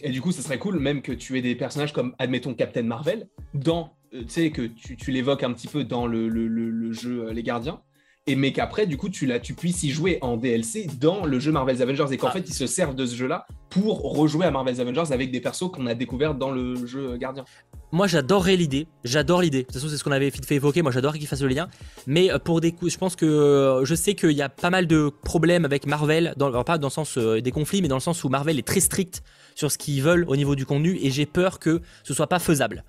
Et 0.00 0.10
du 0.10 0.20
coup, 0.20 0.32
ce 0.32 0.42
serait 0.42 0.58
cool 0.58 0.78
même 0.78 1.00
que 1.02 1.12
tu 1.12 1.38
aies 1.38 1.42
des 1.42 1.54
personnages 1.54 1.92
comme, 1.92 2.14
admettons, 2.18 2.54
Captain 2.54 2.82
Marvel, 2.82 3.28
dans. 3.54 3.92
tu 4.12 4.24
sais, 4.28 4.50
que 4.50 4.62
tu, 4.62 5.10
l'évoques 5.10 5.42
un 5.42 5.52
petit 5.52 5.68
peu 5.68 5.84
dans 5.84 6.06
le, 6.06 6.28
le 6.28 6.92
jeu 6.92 7.30
Les 7.30 7.42
Gardiens 7.42 7.80
et 8.26 8.34
mais 8.34 8.52
qu'après 8.52 8.86
du 8.86 8.96
coup 8.96 9.08
tu 9.08 9.30
tu 9.40 9.54
puisses 9.54 9.82
y 9.82 9.90
jouer 9.90 10.18
en 10.20 10.36
DLC 10.36 10.88
dans 11.00 11.24
le 11.24 11.38
jeu 11.38 11.52
Marvel's 11.52 11.80
Avengers 11.80 12.06
et 12.10 12.16
qu'en 12.16 12.28
ah. 12.28 12.32
fait 12.32 12.48
ils 12.48 12.54
se 12.54 12.66
servent 12.66 12.94
de 12.94 13.06
ce 13.06 13.14
jeu-là 13.14 13.46
pour 13.70 14.00
rejouer 14.02 14.46
à 14.46 14.50
Marvel's 14.50 14.80
Avengers 14.80 15.12
avec 15.12 15.30
des 15.30 15.40
persos 15.40 15.70
qu'on 15.70 15.86
a 15.86 15.94
découverts 15.94 16.34
dans 16.34 16.50
le 16.50 16.86
jeu 16.86 17.16
Gardien. 17.16 17.44
Moi 17.92 18.06
j'adorerais 18.06 18.56
l'idée, 18.56 18.88
j'adore 19.04 19.42
l'idée. 19.42 19.60
De 19.60 19.62
toute 19.64 19.74
façon 19.74 19.88
c'est 19.88 19.96
ce 19.96 20.04
qu'on 20.04 20.12
avait 20.12 20.30
fait 20.30 20.54
évoquer, 20.54 20.82
moi 20.82 20.90
j'adorerais 20.90 21.18
qu'ils 21.18 21.28
fassent 21.28 21.42
le 21.42 21.48
lien. 21.48 21.68
Mais 22.06 22.32
euh, 22.32 22.38
pour 22.38 22.60
des 22.60 22.72
coups, 22.72 22.92
je 22.92 22.98
pense 22.98 23.14
que 23.14 23.26
euh, 23.26 23.84
je 23.84 23.94
sais 23.94 24.14
qu'il 24.14 24.32
y 24.32 24.42
a 24.42 24.48
pas 24.48 24.70
mal 24.70 24.86
de 24.86 25.10
problèmes 25.22 25.64
avec 25.64 25.86
Marvel, 25.86 26.34
dans, 26.36 26.64
pas 26.64 26.78
dans 26.78 26.88
le 26.88 26.92
sens 26.92 27.16
euh, 27.18 27.40
des 27.40 27.52
conflits, 27.52 27.82
mais 27.82 27.88
dans 27.88 27.96
le 27.96 28.00
sens 28.00 28.24
où 28.24 28.28
Marvel 28.28 28.58
est 28.58 28.66
très 28.66 28.80
strict 28.80 29.22
sur 29.54 29.70
ce 29.70 29.78
qu'ils 29.78 30.02
veulent 30.02 30.24
au 30.28 30.36
niveau 30.36 30.56
du 30.56 30.66
contenu 30.66 30.98
et 31.00 31.10
j'ai 31.10 31.26
peur 31.26 31.58
que 31.60 31.80
ce 32.02 32.12
soit 32.12 32.26
pas 32.26 32.38
faisable. 32.38 32.84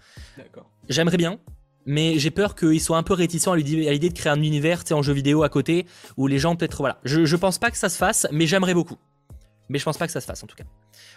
J'aimerais 0.90 1.18
bien, 1.18 1.40
mais 1.88 2.20
j'ai 2.20 2.30
peur 2.30 2.54
qu'ils 2.54 2.82
soient 2.82 2.98
un 2.98 3.04
peu 3.04 3.14
réticents 3.14 3.54
à 3.54 3.58
l'idée 3.58 4.10
de 4.10 4.14
créer 4.14 4.32
un 4.32 4.44
univers 4.44 4.84
en 4.92 5.02
jeu 5.02 5.14
vidéo 5.14 5.42
à 5.42 5.50
côté 5.50 5.88
où 6.18 6.28
les 6.28 6.38
gens 6.38 6.56
peut-être 6.56 6.78
voilà. 6.78 7.00
Je, 7.04 7.26
je 7.26 7.36
pense 7.36 7.58
pas 7.58 7.72
que 7.72 7.78
ça 7.78 7.90
se 7.90 7.98
fasse, 7.98 8.28
mais 8.32 8.46
j'aimerais 8.46 8.76
beaucoup. 8.76 8.98
Mais 9.70 9.80
je 9.80 9.84
pense 9.84 9.98
pas 9.98 10.06
que 10.06 10.14
ça 10.14 10.22
se 10.22 10.26
fasse 10.26 10.44
en 10.44 10.48
tout 10.48 10.56
cas. 10.56 10.64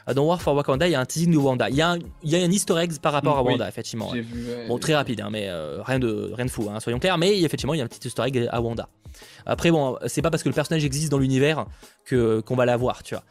Euh, 0.09 0.15
dans 0.15 0.25
War 0.25 0.41
for 0.41 0.55
Wakanda, 0.55 0.89
il 0.89 0.93
y 0.93 0.95
a 0.95 1.01
un 1.01 1.05
teasing 1.05 1.33
de 1.33 1.37
Wanda. 1.37 1.69
Il 1.71 1.77
y 1.77 1.83
a 1.83 1.91
un, 1.91 1.99
il 2.23 2.31
y 2.31 2.37
a 2.37 2.39
un 2.39 2.51
easter 2.51 2.77
egg 2.79 2.99
par 2.99 3.13
rapport 3.13 3.37
à 3.39 3.43
Wanda, 3.43 3.69
effectivement. 3.69 4.13
bon, 4.69 4.79
très 4.79 4.95
rapide, 4.95 5.21
hein, 5.21 5.29
mais 5.31 5.49
euh, 5.49 5.83
rien, 5.83 5.99
de, 5.99 6.33
rien 6.35 6.47
de 6.47 6.51
fou, 6.51 6.69
hein, 6.71 6.81
soyons 6.81 6.99
clairs. 6.99 7.19
Mais 7.19 7.41
effectivement, 7.43 7.75
il 7.75 7.79
y 7.79 7.81
a 7.81 7.85
un 7.85 7.89
petit 7.89 8.09
easter 8.09 8.23
egg 8.23 8.49
à 8.51 8.61
Wanda. 8.61 8.89
Après, 9.47 9.71
bon, 9.71 9.97
c'est 10.07 10.23
pas 10.23 10.31
parce 10.31 10.43
que 10.43 10.49
le 10.49 10.55
personnage 10.55 10.85
existe 10.85 11.11
dans 11.11 11.19
l'univers 11.19 11.67
qu'on 12.09 12.57
va 12.57 12.65
l'avoir, 12.65 13.03
tu 13.03 13.15
vois. 13.15 13.25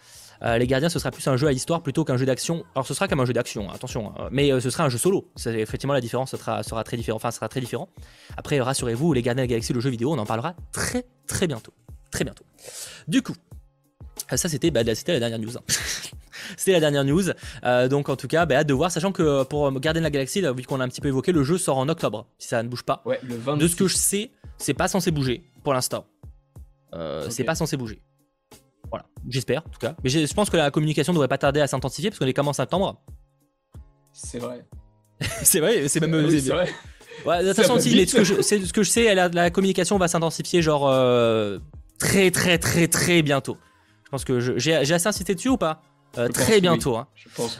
Euh, 0.43 0.58
les 0.58 0.67
Gardiens, 0.67 0.89
ce 0.89 0.99
sera 0.99 1.12
plus 1.12 1.28
un 1.28 1.38
jeu 1.38 1.47
à 1.47 1.52
histoire 1.52 1.82
plutôt 1.82 2.06
qu'un 2.06 2.17
jeu 2.17 2.25
d'action. 2.25 2.63
Alors, 2.75 2.88
ce 2.88 2.93
sera 2.93 3.08
comme 3.08 3.19
un 3.19 3.25
jeu 3.25 3.34
d'action, 3.34 3.69
hein, 3.69 3.73
attention, 3.73 4.13
hein. 4.17 4.30
mais 4.32 4.52
euh, 4.52 4.60
ce 4.60 4.69
sera 4.69 4.86
un 4.86 4.89
jeu 4.89 4.97
solo. 4.97 5.30
Effectivement, 5.45 5.93
la 5.93 6.02
différence 6.02 6.32
sera, 6.32 6.63
sera, 6.63 6.84
très 6.84 6.97
différent. 6.97 7.17
Enfin, 7.17 7.32
sera 7.32 7.49
très 7.49 7.60
différent. 7.60 7.89
Après, 8.38 8.60
rassurez-vous, 8.60 9.13
les 9.13 9.21
Gardiens 9.21 9.43
de 9.43 9.47
la 9.47 9.47
Galaxie, 9.47 9.73
le 9.73 9.80
jeu 9.80 9.89
vidéo, 9.89 10.12
on 10.13 10.17
en 10.17 10.25
parlera 10.25 10.56
très 10.71 11.06
très 11.28 11.47
bientôt, 11.47 11.73
très 12.12 12.23
bientôt. 12.23 12.45
Du 13.08 13.21
coup, 13.21 13.36
euh, 14.32 14.38
ça 14.38 14.49
c'était 14.49 14.71
bah, 14.71 14.84
la 14.84 14.93
dernière 14.93 15.39
news. 15.39 15.58
Hein. 15.58 15.62
c'était 16.58 16.71
la 16.71 16.80
dernière 16.80 17.04
news. 17.04 17.23
donc 17.89 18.10
en 18.10 18.15
tout 18.15 18.28
cas, 18.28 18.45
bah, 18.45 18.56
hâte 18.58 18.67
de 18.67 18.73
voir, 18.73 18.91
sachant 18.91 19.12
que 19.12 19.43
pour 19.43 19.71
Gardiens 19.80 20.02
de 20.02 20.06
la 20.06 20.12
Galaxie, 20.12 20.41
vu 20.41 20.63
qu'on 20.63 20.80
a 20.80 20.86
un 20.86 20.89
petit 20.89 21.02
peu 21.02 21.10
évoqué, 21.10 21.32
le 21.32 21.43
jeu 21.43 21.58
sort 21.58 21.78
en 21.78 21.89
octobre, 21.89 22.28
si 22.38 22.47
ça 22.47 22.63
ne 22.63 22.69
bouge 22.69 22.84
pas. 22.84 23.02
Ouais, 23.06 23.19
le 23.23 23.58
De 23.58 23.67
ce 23.67 23.75
que 23.75 23.88
je 23.88 23.95
sais, 23.95 24.32
c'est 24.58 24.73
pas 24.73 24.88
censé 24.88 25.12
bouger 25.12 25.43
pour 25.63 25.73
l'instant. 25.73 26.06
C'est 27.30 27.43
pas 27.43 27.56
censé 27.56 27.75
bouger. 27.75 28.02
Voilà, 28.89 29.06
j'espère 29.28 29.63
en 29.65 29.69
tout 29.69 29.80
cas. 29.80 29.95
Mais 30.04 30.10
je 30.10 30.34
pense 30.34 30.49
que 30.49 30.58
la 30.58 30.71
communication 30.71 31.13
devrait 31.13 31.28
pas 31.28 31.38
tarder 31.38 31.62
à 31.62 31.67
s'intensifier 31.67 32.10
parce 32.10 32.19
qu'on 32.19 32.25
est 32.25 32.34
qu'en 32.34 32.54
septembre. 32.54 33.02
C'est 34.13 34.39
vrai. 34.39 34.65
c'est 35.43 35.60
vrai, 35.60 35.88
c'est 35.88 35.99
même. 35.99 36.25
Oui, 36.25 36.41
c'est 36.41 36.52
vrai. 36.52 36.69
Ouais, 37.25 37.43
de 37.43 37.49
toute 37.49 37.58
façon, 37.58 37.80
si, 37.80 38.08
ce, 38.08 38.15
que 38.15 38.23
je, 38.23 38.41
ce 38.41 38.73
que 38.73 38.84
je 38.84 38.89
sais, 38.89 39.13
la, 39.13 39.49
communication 39.49 39.97
va 39.97 40.08
s'intensifier 40.08 40.62
genre 40.62 40.88
euh, 40.88 41.60
très 41.99 42.32
très 42.32 42.58
très 42.58 42.88
très 42.88 43.21
bientôt. 43.21 43.58
Je 44.06 44.10
pense 44.10 44.25
que 44.25 44.58
j'ai 44.58 44.73
assez 44.73 45.08
insisté 45.08 45.36
dessus 45.36 45.49
ou 45.49 45.58
pas? 45.58 45.82
Euh, 46.17 46.28
très 46.28 46.60
bientôt. 46.60 46.98
Hein. 46.98 47.08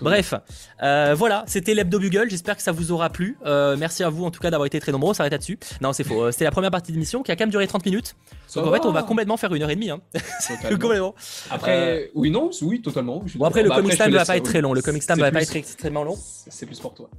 Bref, 0.02 0.34
euh, 0.82 1.14
voilà, 1.16 1.44
c'était 1.48 1.76
l'hebdo 1.76 2.00
bugle. 2.00 2.30
J'espère 2.30 2.58
que 2.58 2.64
ça 2.64 2.72
vous 2.72 2.92
aura 2.92 3.10
plu. 3.10 3.38
Euh, 3.46 3.78
merci 3.78 4.04
à 4.04 4.10
vous 4.10 4.26
en 4.26 4.32
tout 4.32 4.40
cas 4.40 4.50
d'avoir 4.50 4.66
été 4.66 4.80
très 4.80 4.92
nombreux. 4.92 5.12
On 5.12 5.14
s'arrête 5.14 5.32
là-dessus. 5.32 5.60
Non, 5.82 5.94
c'est 5.94 6.04
faux. 6.04 6.32
C'était 6.32 6.46
la 6.46 6.52
première 6.52 6.72
partie 6.72 6.92
de 6.92 6.98
l'émission 6.98 7.22
qui 7.22 7.32
a 7.32 7.36
quand 7.36 7.44
même 7.44 7.52
duré 7.52 7.68
30 7.68 7.86
minutes. 7.86 8.16
Donc 8.56 8.66
en 8.66 8.72
fait, 8.72 8.86
on 8.86 8.92
va 8.92 9.04
complètement 9.04 9.38
faire 9.38 9.54
une 9.54 9.62
heure 9.62 9.70
et 9.70 9.76
demie. 9.76 9.92
Hein. 9.92 10.02
complètement. 10.70 11.14
Après, 11.52 12.10
oui, 12.16 12.32
non, 12.32 12.50
oui, 12.64 12.82
totalement. 12.82 13.24
Bon, 13.36 13.46
après, 13.46 13.62
le 13.62 13.70
bah, 13.70 13.76
comic 13.76 13.96
time 13.96 14.12
va 14.12 14.26
pas 14.26 14.38
être 14.38 14.46
très 14.46 14.62
long. 14.62 14.74
Le 14.74 14.82
comic 14.82 15.06
time 15.06 15.20
va 15.20 15.32
pas 15.32 15.42
être 15.44 15.56
extrêmement 15.56 16.04
long. 16.04 16.18
C'est 16.18 16.66
plus 16.66 16.80
pour 16.80 16.96
toi. 16.96 17.10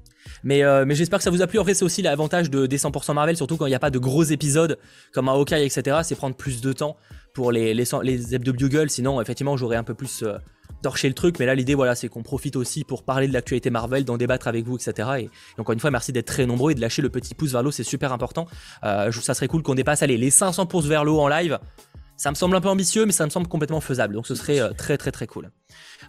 Mais, 0.43 0.62
mais 0.85 0.95
j'espère 0.97 1.21
que 1.21 1.25
ça 1.25 1.31
vous 1.31 1.42
a 1.42 1.46
plu. 1.46 1.61
En 1.61 1.65
fait, 1.65 1.75
c'est 1.75 1.85
aussi 1.85 2.02
l'avantage 2.02 2.50
de, 2.50 2.67
des 2.67 2.79
100% 2.79 3.15
Marvel, 3.15 3.37
surtout 3.37 3.57
quand 3.57 3.67
il 3.67 3.71
n'y 3.71 3.77
a 3.77 3.81
pas 3.81 3.90
de 3.90 3.98
gros 3.98 4.25
épisodes 4.25 4.79
comme 5.13 5.29
un 5.29 5.33
Hawkeye, 5.33 5.65
etc. 5.65 5.98
C'est 6.02 6.17
prendre 6.17 6.35
plus 6.35 6.61
de 6.61 6.73
temps 6.73 6.96
pour 7.35 7.52
les, 7.52 7.73
les, 7.73 7.85
les 8.02 8.35
hebdo 8.35 8.52
bugle. 8.52 8.90
Sinon, 8.90 9.21
effectivement, 9.21 9.57
j'aurais 9.57 9.77
un 9.77 9.85
peu 9.85 9.94
plus 9.94 10.25
torcher 10.83 11.08
le 11.08 11.14
truc, 11.14 11.38
mais 11.38 11.46
là 11.46 11.54
l'idée 11.54 11.74
voilà 11.74 11.94
c'est 11.94 12.08
qu'on 12.08 12.22
profite 12.22 12.56
aussi 12.56 12.85
pour 12.85 13.02
parler 13.02 13.28
de 13.28 13.33
l'actualité 13.33 13.70
Marvel, 13.70 14.04
d'en 14.04 14.16
débattre 14.16 14.48
avec 14.48 14.64
vous, 14.64 14.76
etc. 14.76 15.08
Et, 15.18 15.31
encore 15.58 15.72
une 15.72 15.81
fois 15.81 15.90
merci 15.90 16.12
d'être 16.12 16.26
très 16.26 16.46
nombreux 16.46 16.72
et 16.72 16.74
de 16.74 16.81
lâcher 16.81 17.02
le 17.02 17.10
petit 17.10 17.35
pouce 17.35 17.52
vers 17.52 17.62
le 17.62 17.68
haut, 17.68 17.72
c'est 17.72 17.83
super 17.85 18.12
important. 18.12 18.46
Euh, 18.85 19.10
ça 19.12 19.35
serait 19.35 19.48
cool 19.48 19.62
qu'on 19.62 19.74
dépasse 19.74 20.02
allez, 20.02 20.16
les 20.16 20.31
500 20.31 20.66
pouces 20.66 20.87
vers 20.87 21.04
le 21.04 21.10
haut 21.10 21.20
en 21.20 21.28
live. 21.28 21.58
Ça 22.16 22.31
me 22.31 22.35
semble 22.35 22.54
un 22.54 22.60
peu 22.60 22.68
ambitieux, 22.68 23.06
mais 23.06 23.12
ça 23.12 23.24
me 23.24 23.31
semble 23.31 23.48
complètement 23.48 23.81
faisable. 23.81 24.14
Donc 24.14 24.26
ce 24.26 24.35
serait 24.35 24.60
euh, 24.60 24.72
très 24.72 24.98
très 24.98 25.10
très 25.10 25.26
cool. 25.26 25.50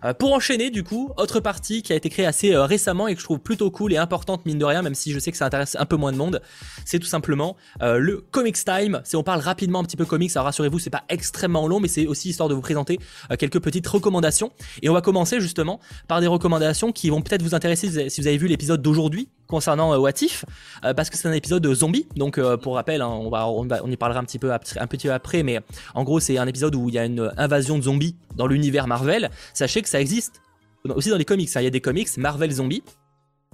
Euh, 0.03 0.13
pour 0.13 0.33
enchaîner, 0.33 0.71
du 0.71 0.83
coup, 0.83 1.11
autre 1.17 1.39
partie 1.39 1.83
qui 1.83 1.93
a 1.93 1.95
été 1.95 2.09
créée 2.09 2.25
assez 2.25 2.53
euh, 2.53 2.65
récemment 2.65 3.07
et 3.07 3.13
que 3.13 3.19
je 3.19 3.25
trouve 3.25 3.39
plutôt 3.39 3.69
cool 3.69 3.93
et 3.93 3.97
importante, 3.97 4.45
mine 4.45 4.57
de 4.57 4.65
rien, 4.65 4.81
même 4.81 4.95
si 4.95 5.11
je 5.11 5.19
sais 5.19 5.31
que 5.31 5.37
ça 5.37 5.45
intéresse 5.45 5.77
un 5.79 5.85
peu 5.85 5.95
moins 5.95 6.11
de 6.11 6.17
monde, 6.17 6.41
c'est 6.85 6.99
tout 6.99 7.07
simplement 7.07 7.55
euh, 7.81 7.97
le 7.97 8.21
Comics 8.31 8.63
Time. 8.63 9.01
Si 9.03 9.15
on 9.15 9.23
parle 9.23 9.41
rapidement 9.41 9.79
un 9.79 9.83
petit 9.83 9.97
peu 9.97 10.05
comics, 10.05 10.31
alors 10.35 10.45
rassurez-vous, 10.45 10.79
c'est 10.79 10.89
pas 10.89 11.03
extrêmement 11.09 11.67
long, 11.67 11.79
mais 11.79 11.87
c'est 11.87 12.07
aussi 12.07 12.29
histoire 12.29 12.49
de 12.49 12.55
vous 12.55 12.61
présenter 12.61 12.99
quelques 13.37 13.59
petites 13.59 13.87
recommandations. 13.87 14.51
Et 14.81 14.89
on 14.89 14.93
va 14.93 15.01
commencer 15.01 15.39
justement 15.39 15.79
par 16.07 16.21
des 16.21 16.27
recommandations 16.27 16.91
qui 16.91 17.09
vont 17.09 17.21
peut-être 17.21 17.41
vous 17.41 17.55
intéresser 17.55 18.09
si 18.09 18.21
vous 18.21 18.27
avez 18.27 18.37
vu 18.37 18.47
l'épisode 18.47 18.81
d'aujourd'hui 18.81 19.29
concernant 19.47 19.97
What 19.97 20.21
If, 20.21 20.45
parce 20.81 21.09
que 21.09 21.17
c'est 21.17 21.27
un 21.27 21.33
épisode 21.33 21.61
de 21.61 21.73
zombie. 21.73 22.07
Donc, 22.15 22.39
pour 22.61 22.75
rappel, 22.75 23.01
hein, 23.01 23.07
on, 23.07 23.29
va, 23.29 23.49
on, 23.49 23.91
y 23.91 23.97
parlera 23.97 24.19
un 24.19 24.23
petit 24.23 24.39
peu 24.39 24.51
un 24.51 24.59
petit 24.59 25.07
peu 25.07 25.13
après, 25.13 25.43
mais 25.43 25.59
en 25.93 26.03
gros, 26.03 26.19
c'est 26.19 26.37
un 26.37 26.47
épisode 26.47 26.75
où 26.75 26.89
il 26.89 26.95
y 26.95 26.99
a 26.99 27.05
une 27.05 27.31
invasion 27.37 27.77
de 27.77 27.83
zombies 27.83 28.15
dans 28.35 28.47
l'univers 28.47 28.87
Marvel. 28.87 29.29
Sachez 29.53 29.81
que 29.81 29.89
ça 29.91 29.99
existe 29.99 30.41
aussi 30.89 31.09
dans 31.09 31.17
les 31.17 31.25
comics. 31.25 31.49
Hein. 31.55 31.61
Il 31.61 31.65
y 31.65 31.67
a 31.67 31.71
des 31.71 31.81
comics 31.81 32.17
Marvel 32.17 32.51
Zombie. 32.51 32.83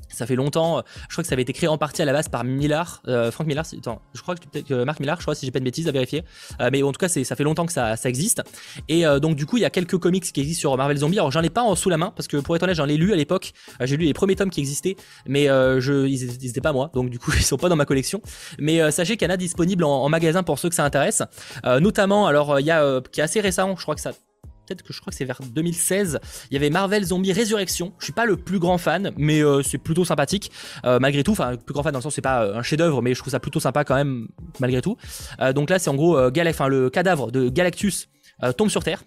Ça 0.09 0.25
fait 0.27 0.35
longtemps, 0.35 0.77
euh, 0.77 0.81
je 1.09 1.15
crois 1.15 1.23
que 1.23 1.27
ça 1.27 1.33
avait 1.33 1.41
été 1.41 1.51
créé 1.53 1.67
en 1.67 1.77
partie 1.77 2.01
à 2.03 2.05
la 2.05 2.13
base 2.13 2.29
par 2.29 2.43
Millard, 2.43 3.01
euh, 3.07 3.29
Frank 3.29 3.45
Millard, 3.45 3.65
je 3.65 4.21
crois 4.21 4.35
que 4.35 4.47
peut-être 4.47 4.71
Marc 4.85 4.99
Millard, 4.99 5.17
je 5.17 5.23
crois 5.23 5.35
si 5.35 5.45
j'ai 5.45 5.51
pas 5.51 5.59
de 5.59 5.65
bêtises 5.65 5.87
à 5.87 5.91
vérifier, 5.91 6.23
euh, 6.61 6.69
mais 6.71 6.81
en 6.83 6.91
tout 6.91 6.99
cas 6.99 7.09
ça 7.09 7.35
fait 7.35 7.43
longtemps 7.43 7.65
que 7.65 7.73
ça, 7.73 7.95
existe. 8.05 8.41
Et 8.87 9.03
donc 9.19 9.35
du 9.35 9.45
coup 9.47 9.57
il 9.57 9.61
y 9.61 9.65
a 9.65 9.69
quelques 9.69 9.97
comics 9.97 10.23
qui 10.23 10.39
existent 10.39 10.61
sur 10.61 10.77
Marvel 10.77 10.97
Zombie. 10.97 11.17
Alors 11.17 11.31
j'en 11.31 11.41
ai 11.41 11.49
pas 11.49 11.63
en 11.63 11.75
sous 11.75 11.89
la 11.89 11.97
main 11.97 12.13
parce 12.15 12.27
que 12.27 12.37
pour 12.37 12.55
être 12.55 12.63
honnête 12.63 12.77
j'en 12.77 12.87
ai 12.87 12.95
lu 12.95 13.11
à 13.11 13.15
l'époque, 13.15 13.51
j'ai 13.81 13.97
lu 13.97 14.05
les 14.05 14.13
premiers 14.13 14.35
tomes 14.35 14.51
qui 14.51 14.61
existaient, 14.61 14.95
mais 15.25 15.47
je 15.47 16.07
ils, 16.07 16.37
n'étaient 16.45 16.61
pas 16.61 16.73
moi, 16.73 16.91
donc 16.93 17.09
du 17.09 17.19
coup 17.19 17.31
ils 17.35 17.43
sont 17.43 17.57
pas 17.57 17.67
dans 17.67 17.75
ma 17.75 17.85
collection. 17.85 18.21
Mais 18.59 18.91
sachez 18.91 19.17
qu'il 19.17 19.27
y 19.27 19.31
en 19.31 19.33
a 19.33 19.37
disponible 19.37 19.83
en, 19.83 20.07
magasin 20.07 20.43
pour 20.43 20.59
ceux 20.59 20.69
que 20.69 20.75
ça 20.75 20.85
intéresse, 20.85 21.23
notamment 21.65 22.27
alors 22.27 22.59
il 22.59 22.65
y 22.65 22.71
a 22.71 23.01
qui 23.11 23.19
est 23.19 23.23
assez 23.23 23.41
récent, 23.41 23.75
je 23.75 23.81
crois 23.81 23.95
que 23.95 24.01
ça 24.01 24.11
peut-être 24.67 24.83
que 24.83 24.93
je 24.93 24.99
crois 24.99 25.11
que 25.11 25.17
c'est 25.17 25.25
vers 25.25 25.39
2016. 25.41 26.19
Il 26.51 26.53
y 26.53 26.57
avait 26.57 26.69
Marvel 26.69 27.03
Zombie 27.03 27.31
Résurrection. 27.31 27.93
Je 27.99 28.05
suis 28.05 28.13
pas 28.13 28.25
le 28.25 28.37
plus 28.37 28.59
grand 28.59 28.77
fan, 28.77 29.11
mais 29.17 29.41
euh, 29.41 29.63
c'est 29.63 29.77
plutôt 29.77 30.05
sympathique 30.05 30.51
euh, 30.85 30.99
malgré 30.99 31.23
tout. 31.23 31.31
Enfin, 31.31 31.55
plus 31.55 31.73
grand 31.73 31.83
fan 31.83 31.93
dans 31.93 31.99
le 31.99 32.03
sens 32.03 32.15
c'est 32.15 32.21
pas 32.21 32.43
euh, 32.43 32.55
un 32.55 32.63
chef-d'œuvre, 32.63 33.01
mais 33.01 33.13
je 33.13 33.19
trouve 33.19 33.31
ça 33.31 33.39
plutôt 33.39 33.59
sympa 33.59 33.83
quand 33.83 33.95
même 33.95 34.27
malgré 34.59 34.81
tout. 34.81 34.97
donc 35.55 35.69
là, 35.69 35.79
c'est 35.79 35.89
en 35.89 35.95
gros 35.95 36.17
le 36.17 36.89
cadavre 36.89 37.31
de 37.31 37.49
Galactus 37.49 38.09
tombe 38.57 38.69
sur 38.69 38.83
Terre 38.83 39.03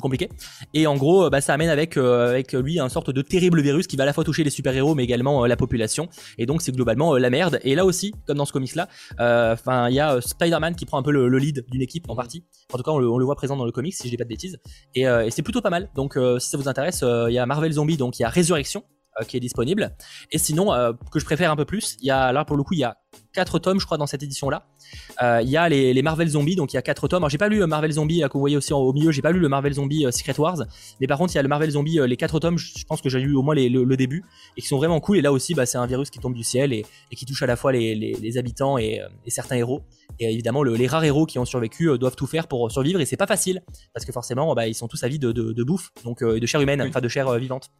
compliqué. 0.00 0.28
Et 0.74 0.86
en 0.86 0.96
gros, 0.96 1.28
bah, 1.30 1.40
ça 1.40 1.54
amène 1.54 1.68
avec, 1.68 1.96
euh, 1.96 2.30
avec 2.30 2.52
lui 2.52 2.78
un 2.78 2.88
sorte 2.88 3.10
de 3.10 3.22
terrible 3.22 3.60
virus 3.60 3.86
qui 3.86 3.96
va 3.96 4.02
à 4.02 4.06
la 4.06 4.12
fois 4.12 4.24
toucher 4.24 4.44
les 4.44 4.50
super-héros 4.50 4.94
mais 4.94 5.04
également 5.04 5.44
euh, 5.44 5.46
la 5.46 5.56
population. 5.56 6.08
Et 6.38 6.46
donc 6.46 6.62
c'est 6.62 6.72
globalement 6.72 7.14
euh, 7.14 7.18
la 7.18 7.30
merde. 7.30 7.60
Et 7.62 7.74
là 7.74 7.84
aussi, 7.84 8.14
comme 8.26 8.38
dans 8.38 8.44
ce 8.44 8.52
comics-là, 8.52 8.88
enfin 9.18 9.88
il 9.88 9.94
y 9.94 10.00
a 10.00 10.20
Spider-Man 10.20 10.74
qui 10.76 10.86
prend 10.86 10.98
un 10.98 11.02
peu 11.02 11.12
le, 11.12 11.38
lead 11.38 11.64
d'une 11.70 11.82
équipe 11.82 12.08
en 12.08 12.16
partie. 12.16 12.44
En 12.72 12.78
tout 12.78 12.82
cas, 12.82 12.90
on 12.90 12.98
le, 12.98 13.24
voit 13.24 13.36
présent 13.36 13.56
dans 13.56 13.64
le 13.64 13.72
comics 13.72 13.94
si 13.94 14.04
je 14.04 14.10
dis 14.10 14.16
pas 14.16 14.24
de 14.24 14.28
bêtises. 14.28 14.58
Et, 14.94 15.04
c'est 15.30 15.42
plutôt 15.42 15.60
pas 15.60 15.70
mal. 15.70 15.90
Donc 15.94 16.18
si 16.38 16.48
ça 16.48 16.56
vous 16.56 16.68
intéresse, 16.68 17.04
il 17.28 17.32
y 17.32 17.38
a 17.38 17.46
Marvel 17.46 17.72
Zombie, 17.72 17.96
donc 17.96 18.18
il 18.18 18.22
y 18.22 18.24
a 18.24 18.28
Résurrection 18.28 18.84
qui 19.28 19.36
est 19.36 19.40
disponible. 19.40 19.96
Et 20.30 20.38
sinon, 20.38 20.66
que 21.12 21.18
je 21.18 21.24
préfère 21.24 21.50
un 21.50 21.56
peu 21.56 21.64
plus, 21.64 21.96
il 22.00 22.06
y 22.06 22.10
a 22.10 22.32
là 22.32 22.44
pour 22.44 22.56
le 22.56 22.62
coup, 22.62 22.74
il 22.74 22.80
y 22.80 22.84
a 22.84 22.96
4 23.32 23.58
tomes, 23.58 23.80
je 23.80 23.86
crois, 23.86 23.98
dans 23.98 24.06
cette 24.06 24.22
édition-là. 24.22 24.66
Euh, 24.66 24.75
il 25.20 25.48
y 25.48 25.56
a 25.56 25.68
les, 25.68 26.02
Marvel 26.02 26.28
Zombies, 26.28 26.56
donc 26.56 26.72
il 26.72 26.76
y 26.76 26.78
a 26.78 26.82
4 26.82 27.08
tomes. 27.08 27.18
Alors, 27.18 27.30
j'ai 27.30 27.38
pas 27.38 27.48
lu 27.48 27.62
euh, 27.62 27.66
Marvel 27.66 27.92
Zombie, 27.92 28.22
que 28.22 28.32
vous 28.34 28.40
voyez 28.40 28.56
aussi 28.56 28.72
au 28.72 28.92
milieu, 28.92 29.10
j'ai 29.10 29.22
pas 29.22 29.32
lu 29.32 29.40
le 29.40 29.48
Marvel 29.48 29.72
Zombie 29.72 30.06
euh, 30.06 30.10
Secret 30.10 30.38
Wars. 30.38 30.58
Mais 31.00 31.06
par 31.06 31.18
contre, 31.18 31.32
il 31.34 31.36
y 31.36 31.38
a 31.38 31.42
le 31.42 31.48
Marvel 31.48 31.70
Zombie, 31.70 31.98
les 32.06 32.16
4 32.16 32.38
tomes, 32.38 32.58
je 32.58 32.84
pense 32.84 33.00
que 33.00 33.08
j'ai 33.08 33.20
lu 33.20 33.34
au 33.34 33.42
moins 33.42 33.54
le, 33.54 33.96
début, 33.96 34.24
et 34.56 34.60
qui 34.60 34.66
sont 34.66 34.76
vraiment 34.76 35.00
cool. 35.00 35.18
Et 35.18 35.22
là 35.22 35.32
aussi, 35.32 35.54
bah, 35.54 35.66
c'est 35.66 35.78
un 35.78 35.86
virus 35.86 36.10
qui 36.10 36.18
tombe 36.18 36.34
du 36.34 36.42
ciel 36.42 36.72
et, 36.72 36.84
qui 37.16 37.24
touche 37.24 37.42
à 37.42 37.46
la 37.46 37.56
fois 37.56 37.72
les, 37.72 38.38
habitants 38.38 38.78
et, 38.78 39.00
certains 39.28 39.56
héros. 39.56 39.82
Et 40.18 40.32
évidemment, 40.32 40.62
les 40.62 40.86
rares 40.86 41.04
héros 41.04 41.26
qui 41.26 41.38
ont 41.38 41.44
survécu 41.44 41.98
doivent 41.98 42.16
tout 42.16 42.26
faire 42.26 42.46
pour 42.46 42.70
survivre, 42.70 43.00
et 43.00 43.06
c'est 43.06 43.16
pas 43.16 43.26
facile, 43.26 43.62
parce 43.94 44.04
que 44.04 44.12
forcément, 44.12 44.54
bah, 44.54 44.66
ils 44.66 44.74
sont 44.74 44.88
tous 44.88 45.02
à 45.02 45.08
vie 45.08 45.18
de, 45.18 45.62
bouffe, 45.64 45.90
donc 46.04 46.22
de 46.22 46.46
chair 46.46 46.60
humaine, 46.60 46.82
enfin 46.82 47.00
de 47.00 47.08
chair 47.08 47.32
vivante. 47.38 47.70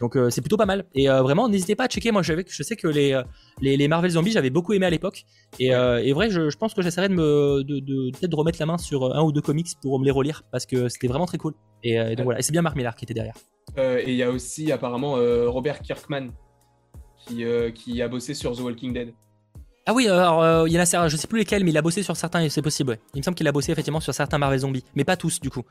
Donc 0.00 0.16
c'est 0.30 0.40
plutôt 0.40 0.56
pas 0.56 0.66
mal. 0.66 0.84
Et 0.94 1.08
vraiment, 1.08 1.48
n'hésitez 1.48 1.76
pas 1.76 1.84
à 1.84 1.88
checker. 1.88 2.10
Moi, 2.12 2.22
je 2.22 2.62
sais 2.62 2.76
que 2.76 2.88
les, 2.88 3.20
les, 3.60 3.88
Marvel 3.88 4.10
Zombies, 4.10 4.32
j'avais 4.32 4.50
beaucoup 4.50 4.72
aimé 4.72 4.86
à 4.86 4.90
l'époque. 4.90 5.24
Et, 5.58 5.74
euh, 5.74 6.02
vrai, 6.14 6.30
je, 6.30 6.56
pense 6.56 6.74
que 6.74 6.82
j'essaierai 6.82 7.08
de 7.08 7.14
me 7.14 7.62
de, 7.62 8.10
peut-être 8.10 8.30
de 8.30 8.36
remettre 8.36 8.58
la 8.60 8.66
main 8.66 8.78
sur 8.78 9.14
un 9.14 9.22
ou 9.22 9.32
deux 9.32 9.40
comics 9.40 9.68
pour 9.82 9.98
me 9.98 10.04
les 10.04 10.10
relire 10.10 10.42
parce 10.50 10.66
que 10.66 10.88
c'était 10.88 11.08
vraiment 11.08 11.26
très 11.26 11.38
cool. 11.38 11.54
Et, 11.82 11.98
euh, 11.98 12.14
donc 12.14 12.24
voilà, 12.24 12.40
et 12.40 12.42
c'est 12.42 12.52
bien 12.52 12.62
Mark 12.62 12.76
Millar 12.76 12.94
qui 12.96 13.04
était 13.04 13.14
derrière. 13.14 13.34
Euh, 13.78 14.00
et 14.04 14.10
il 14.10 14.16
y 14.16 14.22
a 14.22 14.30
aussi 14.30 14.72
apparemment 14.72 15.14
Robert 15.46 15.80
Kirkman 15.80 16.28
qui, 17.26 17.44
qui 17.74 18.02
a 18.02 18.08
bossé 18.08 18.34
sur 18.34 18.56
The 18.56 18.60
Walking 18.60 18.92
Dead. 18.92 19.12
Ah 19.86 19.94
oui, 19.94 20.06
alors 20.06 20.68
il 20.68 20.72
y 20.72 20.78
en 20.78 20.82
a 20.82 21.08
je 21.08 21.16
sais 21.16 21.26
plus 21.26 21.38
lesquels, 21.38 21.64
mais 21.64 21.70
il 21.70 21.78
a 21.78 21.82
bossé 21.82 22.02
sur 22.02 22.16
certains, 22.16 22.48
c'est 22.48 22.62
possible. 22.62 22.90
Ouais. 22.90 23.00
Il 23.14 23.18
me 23.18 23.22
semble 23.24 23.34
qu'il 23.34 23.48
a 23.48 23.52
bossé 23.52 23.72
effectivement 23.72 24.00
sur 24.00 24.14
certains 24.14 24.38
Marvel 24.38 24.60
Zombies, 24.60 24.84
mais 24.94 25.04
pas 25.04 25.16
tous 25.16 25.40
du 25.40 25.50
coup. 25.50 25.64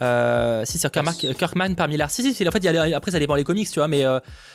si 0.00 0.78
c'est 0.78 0.90
Kirkman 0.90 1.74
par 1.74 1.88
Millar. 1.88 2.10
Si 2.10 2.22
si, 2.22 2.34
si 2.34 2.48
en 2.48 2.50
fait, 2.50 2.66
après 2.66 3.10
ça 3.10 3.18
dépend 3.18 3.36
des 3.36 3.44
comics, 3.44 3.68
tu 3.70 3.78
vois, 3.78 3.88
mais 3.88 4.04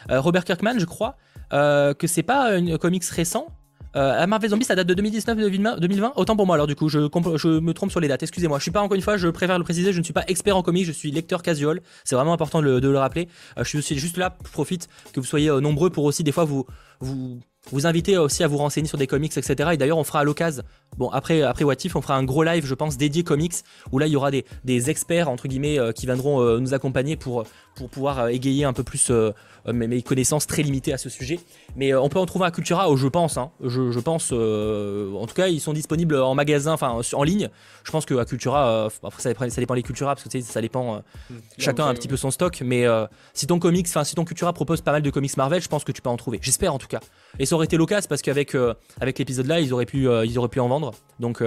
Robert 0.10 0.44
Kirkman, 0.44 0.80
je 0.80 0.86
crois 0.86 1.18
que 1.52 2.08
c'est 2.08 2.24
pas 2.24 2.54
un 2.54 2.78
comics 2.78 3.06
récent, 3.06 3.48
euh, 3.96 4.28
Marvel 4.28 4.50
Zombie, 4.52 4.66
ça 4.66 4.76
date 4.76 4.88
de 4.88 4.94
2019-2020. 4.94 6.14
Autant 6.16 6.36
pour 6.36 6.46
moi, 6.46 6.56
alors 6.56 6.68
du 6.68 6.76
coup, 6.76 6.90
je, 6.90 7.00
me 7.00 7.72
trompe 7.74 7.92
sur 7.92 8.00
les 8.00 8.08
dates. 8.08 8.24
Excusez-moi. 8.24 8.60
Je 8.60 8.64
suis 8.64 8.72
pas 8.72 8.82
encore 8.82 8.96
une 8.96 9.02
fois, 9.02 9.18
je 9.18 9.28
préfère 9.28 9.58
le 9.58 9.64
préciser, 9.64 9.94
je 9.94 10.00
ne 10.00 10.04
suis 10.04 10.14
pas 10.14 10.24
expert 10.28 10.56
en 10.56 10.64
comics, 10.64 10.86
je 10.86 10.92
suis 10.92 11.12
lecteur 11.12 11.42
casual. 11.42 11.82
C'est 12.04 12.16
vraiment 12.16 12.34
important 12.34 12.62
de 12.62 12.80
le, 12.80 12.98
rappeler. 12.98 13.28
Euh, 13.58 13.64
je 13.64 13.80
suis 13.80 13.98
juste 13.98 14.18
là, 14.18 14.30
profite 14.30 14.88
que 15.14 15.20
vous 15.20 15.26
soyez 15.26 15.50
euh, 15.50 15.60
nombreux 15.60 15.90
pour 15.90 16.04
aussi 16.04 16.24
des 16.24 16.32
fois 16.32 16.44
vous 16.44 16.66
vous 17.00 17.40
vous 17.72 17.86
inviter 17.86 18.18
aussi 18.18 18.44
à 18.44 18.48
vous 18.48 18.58
renseigner 18.58 18.88
sur 18.88 18.98
des 18.98 19.06
comics, 19.06 19.36
etc. 19.38 19.72
Et 19.74 19.78
d'ailleurs, 19.78 19.98
on 19.98 20.04
fera 20.04 20.22
à 20.22 20.24
l'occasion, 20.24 20.64
bon, 20.98 21.10
après, 21.10 21.42
après 21.44 21.66
What 21.66 21.76
If, 21.84 21.96
on 21.96 22.02
fera 22.02 22.16
un 22.16 22.24
gros 22.24 22.42
live, 22.42 22.66
je 22.66 22.74
pense, 22.74 22.98
dédié 22.98 23.24
comics, 23.24 23.54
où 23.92 24.00
là, 24.00 24.08
il 24.08 24.14
y 24.14 24.16
aura 24.16 24.32
des, 24.32 24.46
des 24.64 24.90
experts, 24.90 25.30
entre 25.30 25.48
guillemets, 25.48 25.78
qui 25.94 26.06
viendront 26.06 26.58
nous 26.58 26.74
accompagner 26.74 27.16
pour, 27.16 27.44
pour 27.76 27.90
pouvoir 27.90 28.30
égayer 28.30 28.64
un 28.64 28.74
peu 28.74 28.84
plus 28.84 29.12
euh, 29.70 29.74
mes, 29.74 30.02
connaissances 30.02 30.48
très 30.48 30.64
limitées 30.64 30.94
à 30.94 30.98
ce 30.98 31.10
sujet. 31.10 31.40
Mais 31.76 31.94
euh, 31.94 32.02
on 32.02 32.10
peut 32.10 32.20
en 32.20 32.26
trouver 32.26 32.46
à 32.46 32.52
Cultura, 32.52 32.88
je 32.96 33.08
pense. 33.08 33.38
Hein. 33.38 33.52
je, 33.64 34.00
pense. 34.00 34.30
Euh, 34.32 35.14
en 35.14 35.28
tout 35.28 35.36
cas, 35.36 35.48
ils 35.48 35.60
sont 35.60 35.74
disponibles 35.74 36.16
en 36.16 36.36
magasin, 36.36 36.74
enfin 36.74 37.00
en 37.14 37.24
ligne. 37.24 37.50
Je 37.84 37.92
pense 37.92 38.06
qu'à 38.06 38.26
Cultura, 38.26 38.90
après 39.04 39.22
ça, 39.22 39.34
ça, 39.50 39.62
dépend 39.62 39.76
des 39.76 39.84
Cultura 39.84 40.16
parce 40.16 40.28
que 40.28 40.42
ça 40.42 40.62
dépend. 40.62 41.04
Hmm. 41.30 41.36
chacun 41.58 41.86
a 41.86 41.90
un 41.90 41.94
petit 41.94 42.08
peu 42.08 42.18
son 42.18 42.32
stock. 42.32 42.62
Mais 42.64 42.86
si 43.34 43.48
ton 43.48 43.60
comics, 43.60 43.88
enfin 43.88 44.04
si 44.04 44.16
ton 44.16 44.26
Cultura 44.26 44.54
propose 44.54 44.82
pas 44.82 44.92
mal 44.92 45.02
de 45.02 45.10
comics 45.10 45.36
Marvel, 45.38 45.62
je 45.62 45.70
pense 45.70 45.84
que 45.84 45.92
tu 45.92 46.02
peux 46.02 46.10
en 46.10 46.18
trouver. 46.18 46.40
J'espère 46.42 46.74
en 46.74 46.80
tout 46.80 46.88
cas. 46.88 47.00
Et 47.38 47.46
ça 47.46 47.56
aurait 47.56 47.66
été 47.66 47.78
l'occasion 47.78 48.08
parce 48.10 48.22
qu'avec 48.22 48.56
avec 49.00 49.20
l'épisode 49.20 49.48
là, 49.48 49.60
ils 49.60 49.74
auraient 49.74 49.86
pu 49.86 50.08
ils 50.26 50.38
auraient 50.38 50.50
pu 50.50 50.60
en 50.60 50.68
vendre. 50.68 50.94
Donc 51.20 51.42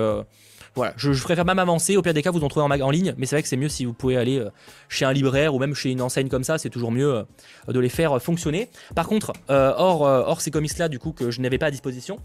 voilà, 0.75 0.95
je, 0.97 1.23
préfère 1.23 1.45
même 1.45 1.59
avancer. 1.59 1.97
Au 1.97 2.03
pire 2.03 2.15
des 2.15 2.23
cas, 2.23 2.31
vous 2.31 2.43
en 2.43 2.49
trouvez 2.49 2.65
en, 2.65 2.81
en 2.81 2.91
ligne, 2.91 3.15
mais 3.19 3.27
c'est 3.27 3.37
vrai 3.37 3.43
que 3.43 3.49
c'est 3.49 3.59
mieux 3.59 3.69
si 3.69 3.85
vous 3.85 3.93
pouvez 3.93 4.17
aller 4.17 4.39
euh, 4.39 4.51
chez 4.89 5.05
un 5.05 5.13
libraire 5.13 5.55
ou 5.55 5.59
même 5.59 5.75
chez 5.75 5.91
une 5.91 6.01
enseigne 6.01 6.29
comme 6.29 6.45
ça. 6.45 6.57
C'est 6.57 6.71
toujours 6.71 6.91
mieux 6.91 7.15
euh, 7.15 7.73
de 7.73 7.79
les 7.79 7.91
faire 7.91 8.21
fonctionner. 8.23 8.71
Par 8.95 9.07
contre, 9.07 9.33
euh, 9.51 9.75
hors, 9.77 10.01
hors 10.03 10.41
ces 10.41 10.51
comics-là, 10.51 10.89
du 10.89 10.99
coup, 10.99 11.13
que 11.13 11.31
je 11.31 11.41
n'avais 11.41 11.59
pas 11.59 11.67
à 11.67 11.71
disposition, 11.71 12.19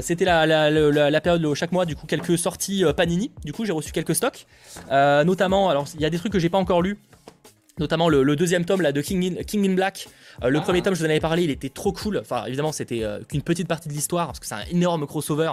c'était 0.00 0.24
la, 0.24 0.46
la, 0.46 1.20
période 1.20 1.44
où 1.44 1.54
chaque 1.54 1.72
mois, 1.72 1.84
du 1.84 1.94
coup, 1.94 2.06
quelques 2.06 2.38
sorties 2.38 2.84
Panini. 2.96 3.30
Du 3.44 3.52
coup, 3.52 3.64
j'ai 3.64 3.72
reçu 3.72 3.92
quelques 3.92 4.14
stocks, 4.14 4.46
notamment. 4.90 5.68
Alors, 5.68 5.86
il 5.94 6.00
y 6.00 6.06
a 6.06 6.10
des 6.10 6.18
trucs 6.18 6.32
que 6.32 6.38
j'ai 6.38 6.50
pas 6.50 6.58
encore 6.58 6.82
lus 6.82 6.98
notamment 7.76 8.08
le, 8.08 8.36
deuxième 8.36 8.64
tome 8.64 8.82
là 8.82 8.92
de 8.92 9.00
King 9.00 9.36
in, 9.36 9.42
King 9.42 9.68
in 9.68 9.74
Black. 9.74 10.06
le 10.42 10.60
premier 10.60 10.80
tome, 10.80 10.94
je 10.94 11.00
vous 11.00 11.06
en 11.06 11.10
avais 11.10 11.18
parlé, 11.18 11.42
il 11.42 11.50
était 11.50 11.70
trop 11.70 11.92
cool. 11.92 12.18
Enfin, 12.18 12.44
évidemment, 12.46 12.70
c'était 12.70 13.04
qu'une 13.28 13.42
petite 13.42 13.66
partie 13.66 13.88
de 13.88 13.94
l'histoire 13.94 14.28
parce 14.28 14.38
que 14.38 14.46
c'est 14.46 14.54
un 14.54 14.64
énorme 14.70 15.06
crossover. 15.06 15.50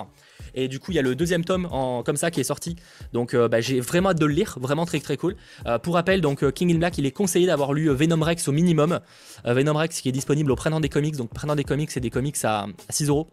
Et 0.55 0.67
du 0.67 0.79
coup, 0.79 0.91
il 0.91 0.95
y 0.95 0.99
a 0.99 1.01
le 1.01 1.15
deuxième 1.15 1.45
tome 1.45 1.67
en, 1.71 2.03
comme 2.03 2.17
ça 2.17 2.31
qui 2.31 2.39
est 2.39 2.45
sorti. 2.45 2.75
Donc, 3.13 3.33
euh, 3.33 3.47
bah, 3.47 3.61
j'ai 3.61 3.79
vraiment 3.79 4.09
hâte 4.09 4.19
de 4.19 4.25
le 4.25 4.33
lire. 4.33 4.57
Vraiment 4.59 4.85
très 4.85 4.99
très 4.99 5.17
cool. 5.17 5.35
Euh, 5.65 5.79
pour 5.79 5.95
rappel, 5.95 6.21
donc 6.21 6.43
euh, 6.43 6.51
King 6.51 6.73
in 6.73 6.77
Black, 6.77 6.97
il 6.97 7.05
est 7.05 7.11
conseillé 7.11 7.47
d'avoir 7.47 7.73
lu 7.73 7.89
Venom 7.89 8.23
Rex 8.23 8.47
au 8.47 8.51
minimum. 8.51 8.99
Venom 9.45 9.73
Rex 9.73 10.01
qui 10.01 10.09
est 10.09 10.11
disponible 10.11 10.51
au 10.51 10.55
Printemps 10.55 10.79
des 10.79 10.89
Comics. 10.89 11.15
Donc, 11.15 11.33
Printemps 11.33 11.55
des 11.55 11.63
Comics, 11.63 11.91
c'est 11.91 11.99
des 11.99 12.09
comics 12.09 12.37
à, 12.43 12.67
6 12.89 13.09
euros. 13.09 13.27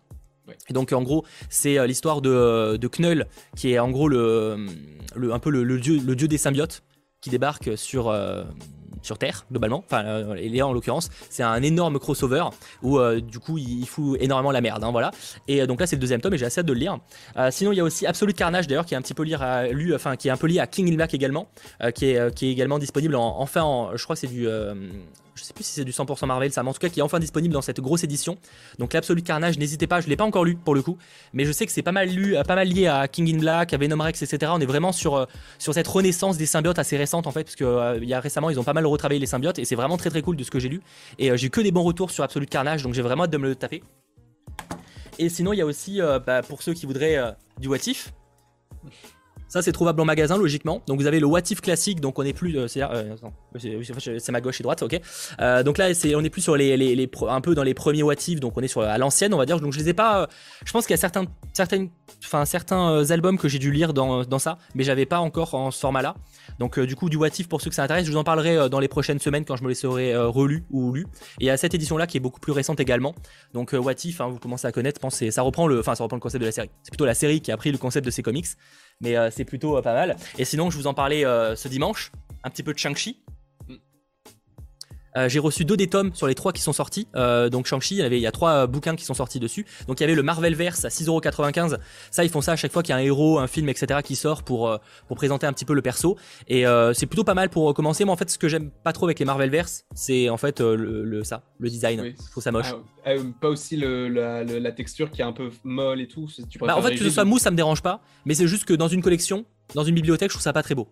Et 0.71 0.73
donc 0.73 0.93
en 0.95 1.03
gros, 1.03 1.27
c'est 1.51 1.87
l'histoire 1.87 2.23
de, 2.23 2.79
de 2.79 2.89
Knull, 2.89 3.27
qui 3.55 3.73
est 3.73 3.79
en 3.79 3.91
gros 3.91 4.09
le, 4.09 4.67
le 5.15 5.35
un 5.35 5.39
peu 5.39 5.51
le, 5.51 5.79
dieu, 5.79 6.01
le 6.03 6.17
dieu 6.17 6.27
des 6.27 6.39
symbiotes, 6.39 6.83
qui 7.21 7.29
débarque 7.29 7.77
sur, 7.77 8.11
sur 9.03 9.19
Terre 9.19 9.45
globalement, 9.51 9.85
enfin 9.87 10.05
euh, 10.05 10.63
en 10.63 10.73
l'occurrence, 10.73 11.11
c'est 11.31 11.43
un 11.43 11.63
énorme 11.63 11.99
crossover 11.99 12.45
où 12.83 12.99
euh, 12.99 13.21
du 13.21 13.39
coup 13.39 13.59
il, 13.59 13.87
fout 13.87 14.17
énormément 14.21 14.51
la 14.51 14.61
merde, 14.61 14.83
hein, 14.85 14.91
voilà. 14.91 15.11
Et 15.47 15.63
euh, 15.63 15.67
donc 15.67 15.81
là 15.81 15.87
c'est 15.87 15.97
le 15.97 16.01
deuxième 16.01 16.21
tome 16.21 16.35
et 16.35 16.39
j'ai 16.39 16.47
assez 16.47 16.63
de 16.63 16.73
le 16.73 16.79
lire. 16.79 16.99
sinon 17.51 17.73
il 17.73 17.77
y 17.77 17.81
a 17.81 17.85
aussi 17.85 18.07
Absolute 18.07 18.37
Carnage 18.37 18.67
d'ailleurs 18.67 18.87
qui 18.87 18.95
est 18.95 18.97
un 18.97 19.03
petit 19.03 19.15
peu 19.15 19.23
lié 19.23 19.37
à, 19.41 19.69
lui, 19.69 19.95
enfin 19.95 20.17
qui 20.17 20.29
est 20.29 20.31
un 20.31 20.37
peu 20.37 20.47
lié 20.47 20.61
à 20.61 20.67
King 20.67 20.89
Ilmac 20.89 21.15
également, 21.15 21.49
qui 21.95 22.07
est 22.07 22.43
également 22.43 22.79
disponible 22.79 23.15
en, 23.15 23.41
enfin 23.41 23.63
en, 23.63 23.97
je 23.97 24.03
crois 24.05 24.17
que 24.17 24.21
c'est 24.21 24.27
du 24.27 24.47
je 25.39 25.45
sais 25.45 25.55
plus 25.55 25.65
si 25.65 25.73
c'est 25.73 25.85
du 25.85 25.93
100% 25.93 26.27
Marvel, 26.27 26.53
ça, 26.53 26.63
mais 26.63 26.71
en 26.71 26.73
tout 26.73 26.81
cas 26.81 26.89
qui 26.89 27.01
est 27.01 27.03
enfin 27.03 27.19
disponible 27.19 27.55
dans 27.55 27.63
cette 27.63 27.81
grosse 27.81 28.05
édition. 28.05 28.37
Donc 28.79 28.93
l'Absolute 28.93 29.25
Carnage, 29.25 29.59
n'hésitez 29.59 29.87
pas, 29.87 30.01
je 30.01 30.09
l'ai 30.09 30.17
pas 30.17 30.25
encore 30.25 30.45
lu 30.45 30.57
pour 30.57 30.75
le 30.75 30.83
coup, 30.83 30.99
mais 31.33 31.45
je 31.45 31.53
sais 31.53 31.67
que 31.67 31.73
c'est 31.73 31.83
pas 31.83 31.93
mal 31.93 32.09
lu, 32.09 32.37
pas 32.47 32.55
mal 32.57 32.69
lié 32.69 32.87
à 32.87 33.07
King 33.09 33.35
in 33.35 33.39
Black, 33.39 33.73
à 33.73 33.79
Venom 33.79 34.03
Rex, 34.03 34.23
etc. 34.23 34.53
On 34.55 34.61
est 34.61 34.67
vraiment 34.67 34.93
sur, 34.93 35.17
euh, 35.17 35.27
sur 35.59 35.75
cette 35.75 35.87
renaissance 35.87 36.37
des 36.37 36.47
symbiotes 36.47 36.79
assez 36.79 36.97
récente 36.97 37.27
en 37.27 37.33
fait, 37.33 37.45
parce 37.45 37.57
que 37.57 37.65
euh, 37.65 37.99
il 38.03 38.09
y 38.09 38.15
a 38.15 38.21
récemment 38.21 38.51
ils 38.51 38.59
ont 38.59 38.65
pas 38.65 38.73
mal 38.73 38.87
retravaillé 38.87 39.21
les 39.21 39.27
symbiotes 39.27 39.59
et 39.59 39.65
c'est 39.65 39.77
vraiment 39.77 39.97
très 39.97 40.11
très 40.11 40.23
cool 40.23 40.37
de 40.37 40.45
ce 40.45 40.51
que 40.51 40.59
j'ai 40.59 40.69
lu. 40.69 40.81
Et 41.19 41.31
euh, 41.31 41.37
j'ai 41.37 41.51
que 41.51 41.61
des 41.61 41.71
bons 41.71 41.85
retours 41.85 42.11
sur 42.11 42.25
Absolute 42.25 42.51
Carnage, 42.51 42.83
donc 42.83 42.95
j'ai 42.95 43.03
vraiment 43.03 43.25
hâte 43.25 43.31
de 43.31 43.39
me 43.39 43.49
le 43.49 43.55
taper. 43.55 43.83
Et 45.19 45.29
sinon 45.29 45.53
il 45.53 45.59
y 45.59 45.63
a 45.63 45.67
aussi, 45.67 46.01
bah, 46.27 46.43
pour 46.43 46.63
ceux 46.63 46.75
qui 46.75 46.87
voudraient 46.87 47.19
du 47.59 47.67
What 47.67 47.79
If, 47.87 48.13
Ça, 49.49 49.63
c'est 49.63 49.73
trouvable 49.73 50.01
en 50.03 50.05
magasin, 50.05 50.37
logiquement. 50.37 50.83
Donc, 50.87 51.01
vous 51.01 51.07
avez 51.07 51.21
le 51.21 51.27
What 51.27 51.41
If 51.51 51.63
classique. 51.63 52.01
Donc, 52.01 52.19
on 52.19 52.23
est 52.23 52.35
plus. 52.35 52.57
Euh, 52.59 52.69
c'est 52.69 52.83
euh, 52.83 53.17
ma 54.31 54.41
gauche 54.43 54.61
et 54.61 54.63
droite, 54.63 54.83
ok. 54.83 55.01
Euh, 55.41 55.63
donc 55.63 55.79
là, 55.79 55.95
c'est, 55.95 56.15
on 56.15 56.21
est 56.21 56.31
plus 56.31 56.43
sur 56.43 56.57
les, 56.57 57.09
un 57.29 57.41
peu 57.41 57.55
dans 57.55 57.63
les 57.63 57.75
premiers 57.75 58.03
What 58.03 58.15
If. 58.29 58.41
Donc, 58.41 58.57
on 58.57 58.61
est 58.61 58.69
sur 58.69 58.83
à 58.83 58.99
l'ancienne, 58.99 59.33
on 59.33 59.39
va 59.39 59.47
dire. 59.47 59.59
Donc, 59.59 59.73
je 59.73 59.79
les 59.79 59.89
ai 59.89 59.95
pas. 59.95 60.29
je 60.65 60.73
pense 60.73 60.87
qu'il 60.87 60.93
y 60.93 60.99
a 60.99 61.01
certains, 61.01 61.25
certaines, 61.55 61.89
certains 62.45 63.11
albums 63.11 63.39
que 63.39 63.49
j'ai 63.49 63.59
dû 63.59 63.73
lire 63.73 63.95
dans, 63.95 64.25
dans 64.25 64.39
ça, 64.39 64.59
mais 64.75 64.85
j'avais 64.85 65.07
pas 65.07 65.19
encore 65.19 65.55
en 65.55 65.71
ce 65.71 65.81
format-là. 65.81 66.15
Donc, 66.59 66.79
du 66.79 66.95
coup, 66.95 67.09
du 67.09 67.17
What 67.17 67.29
If, 67.39 67.49
pour 67.49 67.63
ceux 67.63 67.71
que 67.71 67.77
ça 67.77 67.85
intéresse, 67.85 68.05
je 68.05 68.11
vous 68.11 68.19
en 68.19 68.25
parlerai 68.25 68.69
dans 68.69 68.81
les 68.81 68.89
prochaines 68.89 69.19
semaines 69.19 69.47
quand 69.47 69.57
je 69.57 69.65
me 69.65 69.69
les 69.69 69.75
serai 69.75 70.15
relu 70.15 70.65
ou 70.71 70.93
lu. 70.93 71.07
Et 71.41 71.45
il 71.45 71.47
y 71.47 71.51
a 71.51 71.57
cette 71.57 71.75
édition-là 71.75 72.07
qui 72.07 72.19
est 72.19 72.21
beaucoup 72.21 72.41
plus 72.41 72.53
récente 72.53 72.81
également. 72.81 73.15
Donc, 73.55 73.73
What 73.73 73.93
If, 74.05 74.21
hein, 74.21 74.29
vous 74.29 74.39
commencez 74.39 74.67
à 74.67 74.73
connaître. 74.73 75.01
Pensez, 75.01 75.31
ça 75.31 75.41
reprend 75.41 75.67
le, 75.67 75.83
ça 75.83 75.93
reprend 75.93 76.17
le 76.17 76.21
concept 76.21 76.43
de 76.43 76.47
la 76.47 76.53
série. 76.53 76.71
C'est 76.83 76.91
plutôt 76.91 77.07
la 77.07 77.15
série 77.15 77.41
qui 77.41 77.51
a 77.51 77.57
pris 77.57 77.73
le 77.73 77.79
concept 77.79 78.05
de 78.05 78.11
ces 78.11 78.23
comics 78.23 78.47
mais 79.01 79.17
euh, 79.17 79.31
c'est 79.31 79.45
plutôt 79.45 79.77
euh, 79.77 79.83
pas 79.83 79.95
mal. 79.95 80.17
Et 80.39 80.45
sinon, 80.45 80.71
je 80.71 80.77
vous 80.77 80.87
en 80.87 80.95
parlais 80.95 81.25
euh, 81.25 81.57
ce 81.57 81.69
dimanche, 81.69 82.13
un 82.45 82.51
petit 82.51 82.63
peu 82.63 82.73
de 82.73 82.79
Shang-Chi. 82.79 83.23
J'ai 85.27 85.39
reçu 85.39 85.65
deux 85.65 85.77
des 85.77 85.89
tomes 85.89 86.15
sur 86.15 86.27
les 86.27 86.35
trois 86.35 86.53
qui 86.53 86.63
sont 86.63 86.73
sortis. 86.73 87.09
donc 87.51 87.67
Shang-Chi, 87.67 87.97
il 87.97 87.99
y, 87.99 88.03
avait, 88.03 88.19
il 88.19 88.23
y 88.23 88.27
a 88.27 88.33
trois 88.33 88.67
bouquins 88.67 88.95
qui 88.95 89.05
sont 89.05 89.15
sortis 89.15 89.41
dessus. 89.41 89.67
Donc 89.87 90.01
il 90.01 90.03
y 90.03 90.05
avait 90.05 90.15
le 90.15 90.23
Marvel 90.23 90.55
Verse 90.55 90.85
à 90.85 90.89
6,95€. 90.89 91.79
Ça, 92.11 92.25
ils 92.25 92.31
font 92.31 92.41
ça 92.41 92.53
à 92.53 92.57
chaque 92.57 92.73
fois 92.73 92.83
qu'il 92.83 92.93
y 92.93 92.97
a 92.97 92.97
un 92.97 93.03
héros, 93.03 93.39
un 93.39 93.47
film, 93.47 93.69
etc. 93.69 94.01
qui 94.05 94.17
sort 94.17 94.43
pour, 94.43 94.79
pour 95.07 95.17
présenter 95.17 95.47
un 95.47 95.53
petit 95.53 95.65
peu 95.65 95.75
le 95.75 95.83
perso. 95.83 96.17
Et 96.47 96.65
c'est 96.95 97.07
plutôt 97.07 97.25
pas 97.25 97.35
mal 97.35 97.49
pour 97.49 97.73
commencer. 97.75 98.05
Mais 98.05 98.11
en 98.11 98.17
fait, 98.17 98.31
ce 98.31 98.39
que 98.39 98.49
j'aime 98.49 98.71
pas 98.71 98.93
trop 98.93 99.07
avec 99.07 99.19
les 99.19 99.25
Marvel 99.25 99.51
Verse, 99.51 99.85
c'est 99.95 100.29
en 100.29 100.37
fait 100.37 100.61
le, 100.61 101.25
ça, 101.25 101.43
le 101.59 101.69
design. 101.69 102.15
Je 102.19 102.31
trouve 102.31 102.43
ça 102.43 102.53
moche. 102.53 102.75
Ah, 103.05 103.13
pas 103.41 103.49
aussi 103.49 103.77
la, 103.77 104.73
texture 104.73 105.11
qui 105.11 105.23
est 105.23 105.25
un 105.25 105.33
peu 105.33 105.51
molle 105.65 106.01
et 106.01 106.09
tout. 106.09 106.29
bah, 106.61 106.77
en 106.77 106.83
fait, 106.83 106.95
que 106.95 107.05
ce 107.05 107.11
soit 107.11 107.25
mou, 107.25 107.39
ça 107.39 107.51
me 107.51 107.57
dérange 107.57 107.83
pas. 107.83 108.01
Mais 108.25 108.35
c'est 108.35 108.47
juste 108.47 108.65
que 108.65 108.75
dans 108.75 108.89
une 108.89 109.03
collection, 109.03 109.45
dans 109.75 109.85
une 109.85 109.95
bibliothèque, 109.95 110.31
je 110.31 110.35
trouve 110.35 110.43
ça 110.43 110.53
pas 110.53 110.63
très 110.63 110.75
beau. 110.75 110.89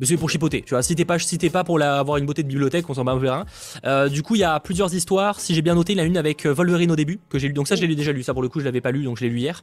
Mais 0.00 0.06
c'est 0.06 0.16
pour 0.16 0.28
chipoter, 0.28 0.62
tu 0.62 0.70
vois. 0.70 0.82
Si 0.82 0.94
t'es 0.96 1.04
pas, 1.04 1.18
si 1.18 1.38
pas 1.38 1.62
pour 1.62 1.78
la, 1.78 1.98
avoir 1.98 2.16
une 2.16 2.26
beauté 2.26 2.42
de 2.42 2.48
bibliothèque, 2.48 2.88
on 2.90 2.94
s'en 2.94 3.04
bat 3.04 3.12
un 3.12 3.44
euh, 3.84 4.08
du 4.08 4.22
coup, 4.22 4.34
il 4.34 4.40
y 4.40 4.44
a 4.44 4.58
plusieurs 4.58 4.92
histoires. 4.92 5.38
Si 5.38 5.54
j'ai 5.54 5.62
bien 5.62 5.74
noté, 5.74 5.92
il 5.92 5.98
y 5.98 6.00
en 6.00 6.04
a 6.04 6.06
une 6.06 6.16
avec 6.16 6.46
euh, 6.46 6.52
Wolverine 6.52 6.90
au 6.90 6.96
début, 6.96 7.20
que 7.28 7.38
j'ai 7.38 7.48
lu. 7.48 7.54
Donc 7.54 7.68
ça, 7.68 7.76
je 7.76 7.84
l'ai 7.84 7.94
déjà 7.94 8.12
lu. 8.12 8.22
Ça, 8.22 8.32
pour 8.32 8.42
le 8.42 8.48
coup, 8.48 8.58
je 8.58 8.64
l'avais 8.64 8.80
pas 8.80 8.90
lu, 8.90 9.04
donc 9.04 9.18
je 9.18 9.24
l'ai 9.24 9.30
lu 9.30 9.38
hier. 9.38 9.62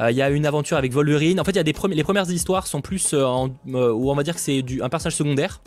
Euh, 0.00 0.10
il 0.10 0.16
y 0.16 0.22
a 0.22 0.30
une 0.30 0.46
aventure 0.46 0.76
avec 0.76 0.92
Wolverine. 0.92 1.38
En 1.38 1.44
fait, 1.44 1.52
il 1.52 1.56
y 1.56 1.60
a 1.60 1.62
des 1.62 1.74
les 1.90 2.02
premières 2.02 2.28
histoires 2.28 2.66
sont 2.66 2.80
plus 2.80 3.14
en, 3.14 3.50
où 3.66 4.10
on 4.10 4.14
va 4.14 4.22
dire 4.24 4.34
que 4.34 4.40
c'est 4.40 4.64
un 4.82 4.88
personnage 4.88 5.16
secondaire. 5.16 5.60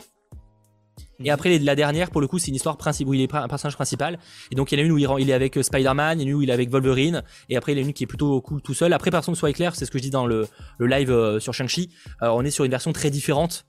Et 1.24 1.30
après, 1.30 1.58
la 1.58 1.74
dernière, 1.74 2.10
pour 2.10 2.20
le 2.20 2.26
coup, 2.26 2.38
c'est 2.38 2.48
une 2.48 2.54
histoire 2.54 2.76
principale 2.76 3.10
où 3.10 3.14
il 3.14 3.22
est 3.22 3.34
un 3.34 3.48
personnage 3.48 3.74
principal. 3.74 4.18
Et 4.50 4.54
donc, 4.54 4.72
il 4.72 4.78
y 4.78 4.80
en 4.80 4.84
a 4.84 4.86
une 4.86 4.92
où 4.92 5.18
il 5.18 5.30
est 5.30 5.32
avec 5.32 5.56
euh, 5.56 5.62
Spider-Man, 5.62 6.20
il 6.20 6.22
y 6.22 6.24
en 6.24 6.28
a 6.28 6.30
une 6.30 6.36
où 6.36 6.42
il 6.42 6.50
est 6.50 6.52
avec 6.52 6.70
Wolverine. 6.70 7.22
Et 7.48 7.56
après, 7.56 7.72
il 7.72 7.78
y 7.78 7.80
en 7.80 7.84
a 7.84 7.86
une 7.86 7.92
qui 7.92 8.04
est 8.04 8.06
plutôt 8.06 8.40
cool 8.40 8.60
tout 8.62 8.74
seul. 8.74 8.92
Après, 8.92 9.10
par 9.10 9.24
contre, 9.24 9.38
soit 9.38 9.52
clair, 9.52 9.74
c'est 9.74 9.84
ce 9.84 9.90
que 9.90 9.98
je 9.98 10.02
dis 10.02 10.10
dans 10.10 10.26
le, 10.26 10.48
live 10.80 11.10
euh, 11.10 11.40
sur 11.40 11.54
Shang-Chi. 11.54 11.90
Euh, 12.22 12.28
on 12.28 12.42
est 12.42 12.50
sur 12.50 12.64
une 12.64 12.70
version 12.70 12.92
très 12.92 13.10
différente 13.10 13.66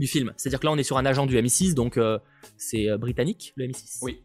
du 0.00 0.06
film. 0.06 0.32
C'est-à-dire 0.36 0.60
que 0.60 0.66
là, 0.66 0.72
on 0.72 0.78
est 0.78 0.82
sur 0.82 0.98
un 0.98 1.06
agent 1.06 1.26
du 1.26 1.36
MI6, 1.36 1.74
donc 1.74 1.98
c'est 2.56 2.88
britannique, 2.98 3.52
le 3.56 3.66
MI6. 3.66 3.98
Oui. 4.02 4.22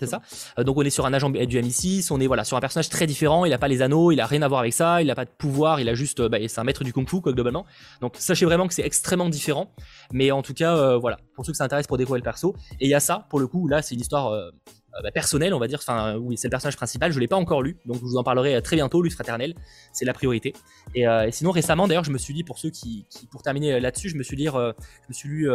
c'est 0.00 0.06
ça. 0.06 0.22
donc 0.64 0.76
on 0.76 0.82
est 0.82 0.90
sur 0.90 1.06
un 1.06 1.12
agent 1.12 1.30
du 1.30 1.58
MI6, 1.58 2.08
on 2.10 2.20
est 2.20 2.26
voilà 2.26 2.44
sur 2.44 2.56
un 2.56 2.60
personnage 2.60 2.88
très 2.88 3.06
différent. 3.06 3.44
Il 3.44 3.52
a 3.52 3.58
pas 3.58 3.68
les 3.68 3.82
anneaux, 3.82 4.10
il 4.10 4.20
a 4.20 4.26
rien 4.26 4.42
à 4.42 4.48
voir 4.48 4.60
avec 4.60 4.72
ça, 4.72 5.02
il 5.02 5.10
a 5.10 5.14
pas 5.14 5.24
de 5.24 5.30
pouvoir, 5.30 5.80
il 5.80 5.88
a 5.88 5.94
juste, 5.94 6.20
bah, 6.22 6.38
c'est 6.46 6.60
un 6.60 6.64
maître 6.64 6.84
du 6.84 6.92
kung-fu 6.92 7.20
quoi 7.20 7.32
globalement. 7.32 7.66
Donc 8.00 8.14
sachez 8.18 8.46
vraiment 8.46 8.66
que 8.66 8.74
c'est 8.74 8.84
extrêmement 8.84 9.28
différent. 9.28 9.72
Mais 10.12 10.30
en 10.30 10.42
tout 10.42 10.54
cas, 10.54 10.76
euh, 10.76 10.96
voilà, 10.96 11.18
pour 11.34 11.44
ceux 11.44 11.52
que 11.52 11.58
ça 11.58 11.64
intéresse 11.64 11.86
pour 11.86 11.98
découvrir 11.98 12.20
le 12.20 12.24
perso. 12.24 12.54
Et 12.80 12.86
il 12.86 12.90
y 12.90 12.94
a 12.94 13.00
ça, 13.00 13.26
pour 13.30 13.40
le 13.40 13.46
coup, 13.46 13.68
là, 13.68 13.82
c'est 13.82 13.94
une 13.94 14.00
histoire 14.00 14.28
euh, 14.28 14.48
euh, 14.48 14.87
bah, 15.02 15.10
personnelle, 15.10 15.54
on 15.54 15.58
va 15.58 15.68
dire. 15.68 15.78
Enfin, 15.80 16.16
oui, 16.16 16.36
c'est 16.36 16.48
le 16.48 16.50
personnage 16.50 16.76
principal. 16.76 17.12
Je 17.12 17.20
l'ai 17.20 17.28
pas 17.28 17.36
encore 17.36 17.62
lu, 17.62 17.76
donc 17.86 17.96
je 17.96 18.02
vous 18.02 18.16
en 18.16 18.24
parlerai 18.24 18.60
très 18.62 18.76
bientôt. 18.76 19.02
Lui 19.02 19.10
fraternel, 19.10 19.54
c'est 19.92 20.04
la 20.04 20.12
priorité. 20.12 20.54
Et, 20.94 21.06
sinon, 21.30 21.50
récemment, 21.50 21.88
d'ailleurs, 21.88 22.04
je 22.04 22.10
me 22.10 22.18
suis 22.18 22.34
dit, 22.34 22.44
pour 22.44 22.58
ceux 22.58 22.70
qui, 22.70 23.06
pour 23.30 23.42
terminer 23.42 23.80
là-dessus, 23.80 24.08
je 24.08 24.16
me 24.16 24.22
suis 24.22 24.36
dit, 24.36 24.46
je 24.46 24.72
me 25.08 25.12
suis 25.12 25.28
lu 25.28 25.50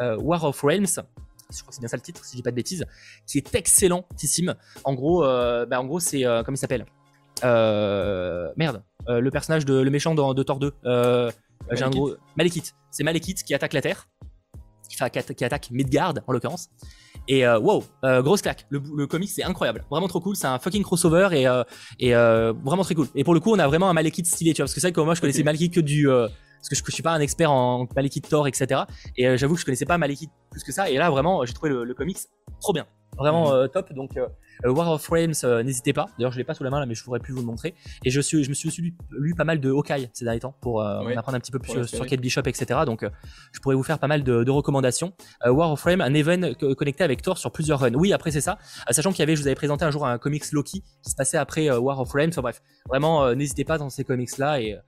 War 0.00 0.44
of 0.44 0.60
Realms 0.62 1.02
je 1.50 1.60
crois 1.60 1.68
que 1.68 1.74
c'est 1.74 1.80
bien 1.80 1.88
ça 1.88 1.96
le 1.96 2.02
titre, 2.02 2.24
si 2.24 2.32
je 2.32 2.36
dis 2.36 2.42
pas 2.42 2.50
de 2.50 2.56
bêtises, 2.56 2.84
qui 3.26 3.38
est 3.38 3.54
excellentissime. 3.54 4.54
En 4.84 4.94
gros, 4.94 5.22
bah, 5.22 5.80
en 5.80 5.84
gros, 5.84 6.00
c'est 6.00 6.22
comment 6.22 6.54
il 6.54 6.58
s'appelle? 6.58 6.86
Merde, 7.42 8.82
le 9.08 9.30
personnage 9.30 9.64
de 9.64 9.74
le 9.74 9.90
méchant 9.90 10.14
de, 10.14 10.34
de 10.34 10.42
Thor 10.42 10.58
2. 10.58 10.72
J'ai 11.72 11.82
un 11.82 11.90
gros 11.90 12.14
Malekith. 12.36 12.74
C'est 12.90 13.04
Malekith 13.04 13.42
qui 13.42 13.54
attaque 13.54 13.72
la 13.72 13.82
Terre, 13.82 14.08
qui, 14.88 14.96
qui 15.34 15.44
attaque 15.44 15.70
Midgard 15.70 16.14
en 16.26 16.32
l'occurrence. 16.32 16.70
Et 17.28 17.46
euh, 17.46 17.58
wow, 17.58 17.84
euh, 18.04 18.22
grosse 18.22 18.42
claque. 18.42 18.66
Le, 18.70 18.80
le 18.96 19.06
comic 19.06 19.28
c'est 19.28 19.42
incroyable, 19.42 19.84
vraiment 19.90 20.08
trop 20.08 20.20
cool. 20.20 20.36
C'est 20.36 20.46
un 20.46 20.58
fucking 20.58 20.82
crossover 20.82 21.28
et, 21.32 21.46
euh, 21.46 21.64
et 21.98 22.12
vraiment 22.12 22.84
très 22.84 22.94
cool. 22.94 23.08
Et 23.14 23.24
pour 23.24 23.34
le 23.34 23.40
coup, 23.40 23.52
on 23.52 23.58
a 23.58 23.66
vraiment 23.66 23.88
un 23.88 23.92
Malekith 23.92 24.26
stylé, 24.26 24.52
tu 24.52 24.62
vois, 24.62 24.66
parce 24.66 24.74
que 24.74 24.80
c'est 24.80 24.88
vrai 24.88 24.92
que 24.92 25.00
moi 25.00 25.14
je 25.14 25.20
connaissais 25.20 25.42
Malekith 25.42 25.74
que 25.74 25.80
du 25.80 26.06
parce 26.06 26.68
que 26.70 26.76
je, 26.76 26.82
je, 26.84 26.92
suis 26.92 27.02
pas 27.02 27.12
un 27.12 27.20
expert 27.20 27.50
en 27.50 27.86
Malekith 27.94 28.28
Thor, 28.28 28.48
etc. 28.48 28.82
Et 29.16 29.36
j'avoue 29.36 29.54
que 29.54 29.60
je 29.60 29.64
connaissais 29.64 29.84
pas 29.84 29.98
Malekith 29.98 30.30
plus 30.50 30.62
que 30.62 30.72
ça. 30.72 30.90
Et 30.90 30.96
là, 30.96 31.10
vraiment, 31.10 31.44
j'ai 31.44 31.52
trouvé 31.52 31.70
le, 31.70 31.84
le 31.84 31.94
comics 31.94 32.18
trop 32.60 32.72
bien, 32.72 32.86
vraiment 33.16 33.54
mhm. 33.54 33.68
top. 33.68 33.92
Donc 33.92 34.16
euh, 34.64 34.70
War 34.72 34.90
of 34.90 35.02
Frames, 35.02 35.34
euh, 35.44 35.62
n'hésitez 35.62 35.92
pas. 35.92 36.06
D'ailleurs, 36.18 36.32
je 36.32 36.38
l'ai 36.38 36.44
pas 36.44 36.54
sous 36.54 36.64
la 36.64 36.70
main 36.70 36.80
là, 36.80 36.86
mais 36.86 36.94
je 36.94 37.04
pourrais 37.04 37.20
plus 37.20 37.32
vous 37.32 37.40
le 37.40 37.46
montrer. 37.46 37.74
Et 38.04 38.10
je, 38.10 38.20
suis, 38.20 38.42
je 38.42 38.48
me 38.48 38.54
suis 38.54 38.68
aussi 38.68 38.94
lu, 39.10 39.34
pas 39.34 39.44
mal 39.44 39.60
de 39.60 39.70
Hawkeye 39.70 40.08
ces 40.12 40.24
derniers 40.24 40.40
temps 40.40 40.56
pour 40.60 40.82
euh, 40.82 41.14
apprendre 41.16 41.36
un 41.36 41.40
petit 41.40 41.52
peu 41.52 41.58
plus 41.58 41.84
sur 41.86 42.06
Kate 42.06 42.20
Bishop, 42.20 42.42
etc. 42.46 42.80
Donc, 42.86 43.04
je 43.52 43.60
pourrais 43.60 43.74
vous 43.74 43.82
faire 43.82 43.98
pas 43.98 44.06
mal 44.06 44.22
de, 44.22 44.50
recommandations. 44.50 45.12
War 45.44 45.72
of 45.72 45.80
Frame, 45.80 46.00
un 46.00 46.14
event 46.14 46.54
connecté 46.76 47.04
avec 47.04 47.20
Thor 47.20 47.36
sur 47.36 47.52
plusieurs 47.52 47.80
runs. 47.80 47.94
Oui, 47.94 48.12
après 48.12 48.30
c'est 48.30 48.40
ça. 48.40 48.58
sachant 48.90 49.10
qu'il 49.10 49.20
y 49.20 49.22
avait, 49.22 49.36
je 49.36 49.42
vous 49.42 49.48
avais 49.48 49.56
présenté 49.56 49.84
un 49.84 49.90
jour 49.90 50.06
un 50.06 50.18
comics 50.18 50.50
Loki 50.52 50.82
qui 51.02 51.10
se 51.10 51.14
passait 51.14 51.36
après 51.36 51.70
War 51.70 52.00
of 52.00 52.08
Frames. 52.08 52.30
Enfin 52.30 52.42
bref, 52.42 52.62
vraiment, 52.88 53.34
n'hésitez 53.34 53.64
pas 53.64 53.76
dans 53.76 53.90
ces 53.90 54.04
comics 54.04 54.38
là 54.38 54.60
et 54.60 54.78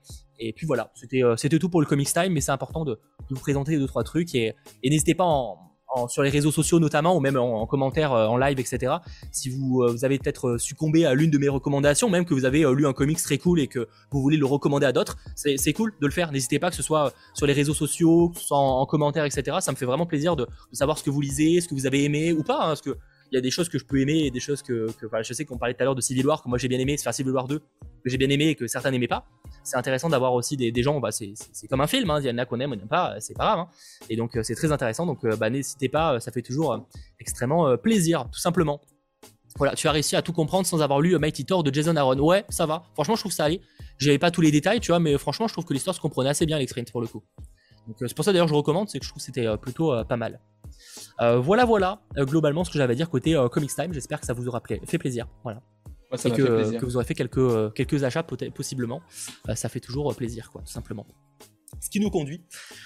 et 0.41 0.53
puis 0.53 0.69
voilà, 0.69 0.93
c'était 0.95 1.59
tout 1.59 1.69
pour 1.69 1.81
le 1.81 1.87
Comics 1.87 2.13
Time, 2.13 2.33
mais 2.33 2.41
c'est 2.41 2.53
important 2.53 2.85
de, 2.85 3.01
vous 3.29 3.41
présenter 3.41 3.77
deux 3.77 3.89
trois 3.89 4.05
trucs 4.05 4.37
et, 4.37 4.55
et 4.85 4.89
n'hésitez 4.89 5.17
pas 5.17 5.25
en, 5.25 5.68
sur 6.09 6.23
les 6.23 6.31
réseaux 6.31 6.53
sociaux 6.53 6.79
notamment, 6.79 7.17
ou 7.17 7.21
même 7.21 7.37
en, 7.37 7.67
commentaire, 7.67 8.13
euh, 8.13 8.27
en 8.27 8.37
live, 8.37 8.59
etc. 8.61 8.97
Si 9.33 9.51
vous, 9.51 9.83
euh, 9.83 9.93
vous 9.93 10.05
avez 10.05 10.19
peut-être 10.19 10.49
euh, 10.49 10.59
succombé 10.59 11.07
à 11.07 11.15
l'une 11.15 11.31
de 11.31 11.39
mes 11.39 11.49
recommandations, 11.49 12.11
même 12.11 12.25
que 12.25 12.35
vous 12.35 12.45
avez 12.45 12.65
lu 12.75 12.87
un 12.87 12.93
comics 12.93 13.21
très 13.23 13.39
cool 13.39 13.61
et 13.61 13.67
que 13.67 13.89
vous 14.11 14.21
voulez 14.21 14.37
le 14.37 14.47
recommander 14.47 14.87
à 14.87 14.93
d'autres, 14.93 15.17
c'est 15.35 15.73
cool 15.73 15.93
de 16.01 16.07
le 16.07 16.13
faire. 16.13 16.33
N'hésitez 16.33 16.59
pas 16.59 16.71
que 16.71 16.77
ce 16.77 16.83
soit 16.83 17.13
sur 17.35 17.47
les 17.47 17.53
réseaux 17.53 17.75
sociaux, 17.75 18.31
que 18.31 18.41
ce 18.41 18.47
soit 18.47 18.59
en, 18.59 18.87
commentaire, 18.87 19.25
etc. 19.25 19.59
Ça 19.61 19.73
me 19.73 19.77
fait 19.77 19.87
vraiment 19.87 20.07
plaisir 20.07 20.37
de, 20.37 20.47
savoir 20.73 20.99
ce 20.99 21.05
que 21.05 21.11
vous 21.11 21.21
lisez, 21.21 21.61
ce 21.61 21.69
que 21.69 21.75
vous 21.75 21.87
avez 21.87 22.05
aimé 22.05 22.33
ou 22.33 22.43
pas, 22.43 22.57
hein, 22.57 22.69
parce 22.69 22.83
que 22.83 22.97
il 23.31 23.35
y 23.35 23.39
a 23.39 23.41
des 23.41 23.51
choses 23.51 23.69
que 23.69 23.79
je 23.79 23.85
peux 23.85 24.01
aimer 24.01 24.25
et 24.25 24.31
des 24.31 24.41
choses 24.41 24.63
que, 24.63 24.87
je 25.23 25.33
sais 25.33 25.45
qu'on 25.45 25.59
parlait 25.59 25.75
tout 25.75 25.83
à 25.83 25.85
l'heure 25.85 25.95
de 25.95 26.01
Civil 26.01 26.27
War, 26.27 26.43
que 26.43 26.49
moi 26.49 26.59
j'ai 26.59 26.69
bien 26.69 26.79
aimé, 26.79 26.97
faire 26.97 27.15
Civil 27.15 27.33
War 27.33 27.47
2, 27.47 27.59
que 27.59 27.65
j'ai 28.07 28.19
bien 28.19 28.31
aimé 28.31 28.49
et 28.49 28.55
que 28.55 28.67
certains 28.67 28.91
n'aimaient 28.91 29.09
pas 29.09 29.27
c'est 29.69 29.77
intéressant 29.77 30.09
d'avoir 30.09 30.33
aussi 30.35 30.57
des, 30.57 30.83
gens, 30.83 30.99
bah, 31.01 31.11
c'est 31.13 31.35
comme 31.69 31.81
un 31.81 31.87
film, 31.87 32.11
hein. 32.11 32.21
il 32.21 32.27
y 32.27 32.31
en 32.31 32.39
a 32.39 32.47
qu'on 32.47 32.59
aime, 32.61 32.73
on 32.73 32.77
n'aime 32.77 32.89
pas, 32.89 33.17
c'est 33.21 33.35
pas 33.35 33.45
grave. 33.45 33.59
Hein. 33.61 33.69
Et 34.09 34.17
donc 34.17 34.37
euh, 34.37 34.43
c'est 34.43 34.55
très 34.55 34.73
intéressant, 34.73 35.07
donc 35.07 35.25
euh, 35.25 35.37
bah, 35.37 35.51
n'hésitez 35.51 35.89
pas, 35.89 36.15
euh, 36.15 36.21
ça 36.21 36.33
fait 36.33 36.43
toujours 36.43 36.87
extrêmement 37.21 37.77
plaisir, 37.77 38.29
tout 38.33 38.41
simplement. 38.41 38.81
Voilà, 39.57 39.75
tu 39.75 39.89
as 39.89 39.93
réussi 39.93 40.15
à 40.15 40.23
tout 40.23 40.33
comprendre 40.33 40.67
sans 40.67 40.83
avoir 40.83 41.01
lu 41.01 41.19
Mighty 41.19 41.45
Thor 41.45 41.65
de 41.65 41.75
Jason 41.75 41.97
Aaron. 41.97 42.19
Ouais, 42.21 42.45
ça 42.49 42.65
va. 42.65 42.85
Franchement, 42.95 43.17
je 43.17 43.23
trouve 43.23 43.33
ça 43.33 43.45
allait. 43.45 43.61
J'avais 43.99 44.19
pas 44.19 44.31
tous 44.31 44.41
les 44.41 44.53
détails, 44.53 44.79
tu 44.79 44.93
vois, 44.93 45.01
mais 45.01 45.19
franchement, 45.19 45.49
je 45.49 45.53
trouve 45.53 45.65
que 45.65 45.73
l'histoire 45.73 45.97
se 45.97 46.01
comprenait 46.01 46.31
assez 46.31 46.47
bien, 46.47 46.59
l'exprint 46.59 46.91
pour 46.93 47.01
le 47.01 47.09
coup. 47.09 47.25
C'est 47.99 48.15
pour 48.15 48.25
ça 48.25 48.33
d'ailleurs 48.33 48.49
je 48.49 48.55
recommande, 48.55 48.89
c'est 48.91 48.99
que 48.99 49.05
je 49.05 49.11
trouve 49.11 49.21
que 49.21 49.25
c'était 49.25 49.47
plutôt 49.57 49.93
pas 50.05 50.17
mal. 50.17 50.41
Voilà, 51.19 51.65
voilà, 51.65 52.01
globalement 52.17 52.65
ce 52.65 52.71
que 52.71 52.79
j'avais 52.79 52.93
à 52.93 52.97
dire 52.97 53.11
côté 53.11 53.37
Comics 53.53 53.75
Time. 53.75 53.93
J'espère 53.93 54.21
que 54.21 54.27
ça 54.27 54.33
vous 54.33 54.49
aura 54.49 54.63
fait 54.85 54.99
plaisir. 54.99 55.27
Voilà 55.43 55.63
et 56.13 56.31
que, 56.31 56.85
vous 56.85 56.97
aurez 56.97 57.05
fait 57.05 57.15
quelques, 57.15 57.39
euh, 57.39 57.71
quelques 57.71 58.05
achats 58.05 58.23
possiblement. 58.23 59.03
Euh, 59.49 59.55
ça 59.55 59.69
fait 59.69 59.81
toujours 59.81 60.11
euh, 60.11 60.15
plaisir, 60.15 60.51
quoi, 60.51 60.63
tout 60.63 60.73
simplement. 60.73 61.07
Ce 61.81 61.91
qui 61.91 62.01
nous 62.01 62.11
conduit 62.11 62.43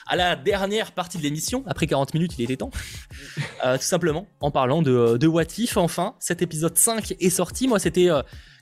à 0.06 0.16
la 0.16 0.34
dernière 0.34 0.92
partie 0.92 1.16
de 1.16 1.22
l'émission. 1.22 1.62
Après 1.66 1.86
40 1.86 2.14
minutes, 2.14 2.32
il 2.38 2.42
était 2.42 2.56
temps. 2.56 2.70
tout 3.62 3.78
simplement, 3.80 4.26
en 4.40 4.50
parlant 4.50 4.82
de, 4.82 5.16
de 5.16 5.26
What 5.28 5.44
If, 5.58 5.76
enfin, 5.76 6.16
cet 6.18 6.42
épisode 6.42 6.76
5 6.76 7.14
est 7.20 7.30
sorti. 7.30 7.68
Moi, 7.68 7.78
c'était 7.78 8.08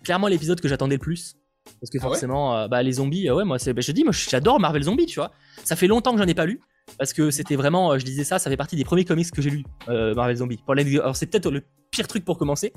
clairement 0.05 0.29
l'épisode 0.29 0.61
que 0.61 0.69
j'attendais 0.69 0.97
le 0.97 1.01
plus. 1.01 1.37
Parce 1.81 1.91
que 1.91 1.99
ah 1.99 2.03
forcément, 2.03 2.69
bah, 2.69 2.83
les 2.83 2.93
zombies, 2.93 3.31
ouais, 3.31 3.45
moi, 3.45 3.57
bah, 3.65 3.81
je 3.81 3.93
dis, 3.93 4.05
moi, 4.05 4.13
j'adore 4.13 4.61
Marvel 4.61 4.83
Zombies, 4.83 5.07
tu 5.07 5.17
vois. 5.17 5.33
Ça 5.65 5.75
fait 5.75 5.87
longtemps 5.87 6.13
que 6.13 6.19
j'en 6.19 6.29
ai 6.29 6.35
pas 6.35 6.47
lu. 6.47 6.61
Parce 6.99 7.13
que 7.13 7.31
c'était 7.31 7.57
vraiment, 7.57 7.99
je 7.99 8.05
disais 8.05 8.25
ça, 8.25 8.39
ça 8.39 8.51
fait 8.51 8.57
partie 8.57 8.77
des 8.77 8.85
premiers 8.85 9.05
comics 9.05 9.31
que 9.31 9.43
j'ai 9.43 9.51
lu, 9.51 9.65
Marvel 9.89 10.37
Zombies. 10.37 10.61
Alors, 10.69 11.17
c'est 11.17 11.27
peut-être 11.27 11.51
le 11.51 11.63
pire 11.91 12.07
truc 12.07 12.25
pour 12.25 12.39
commencer. 12.39 12.73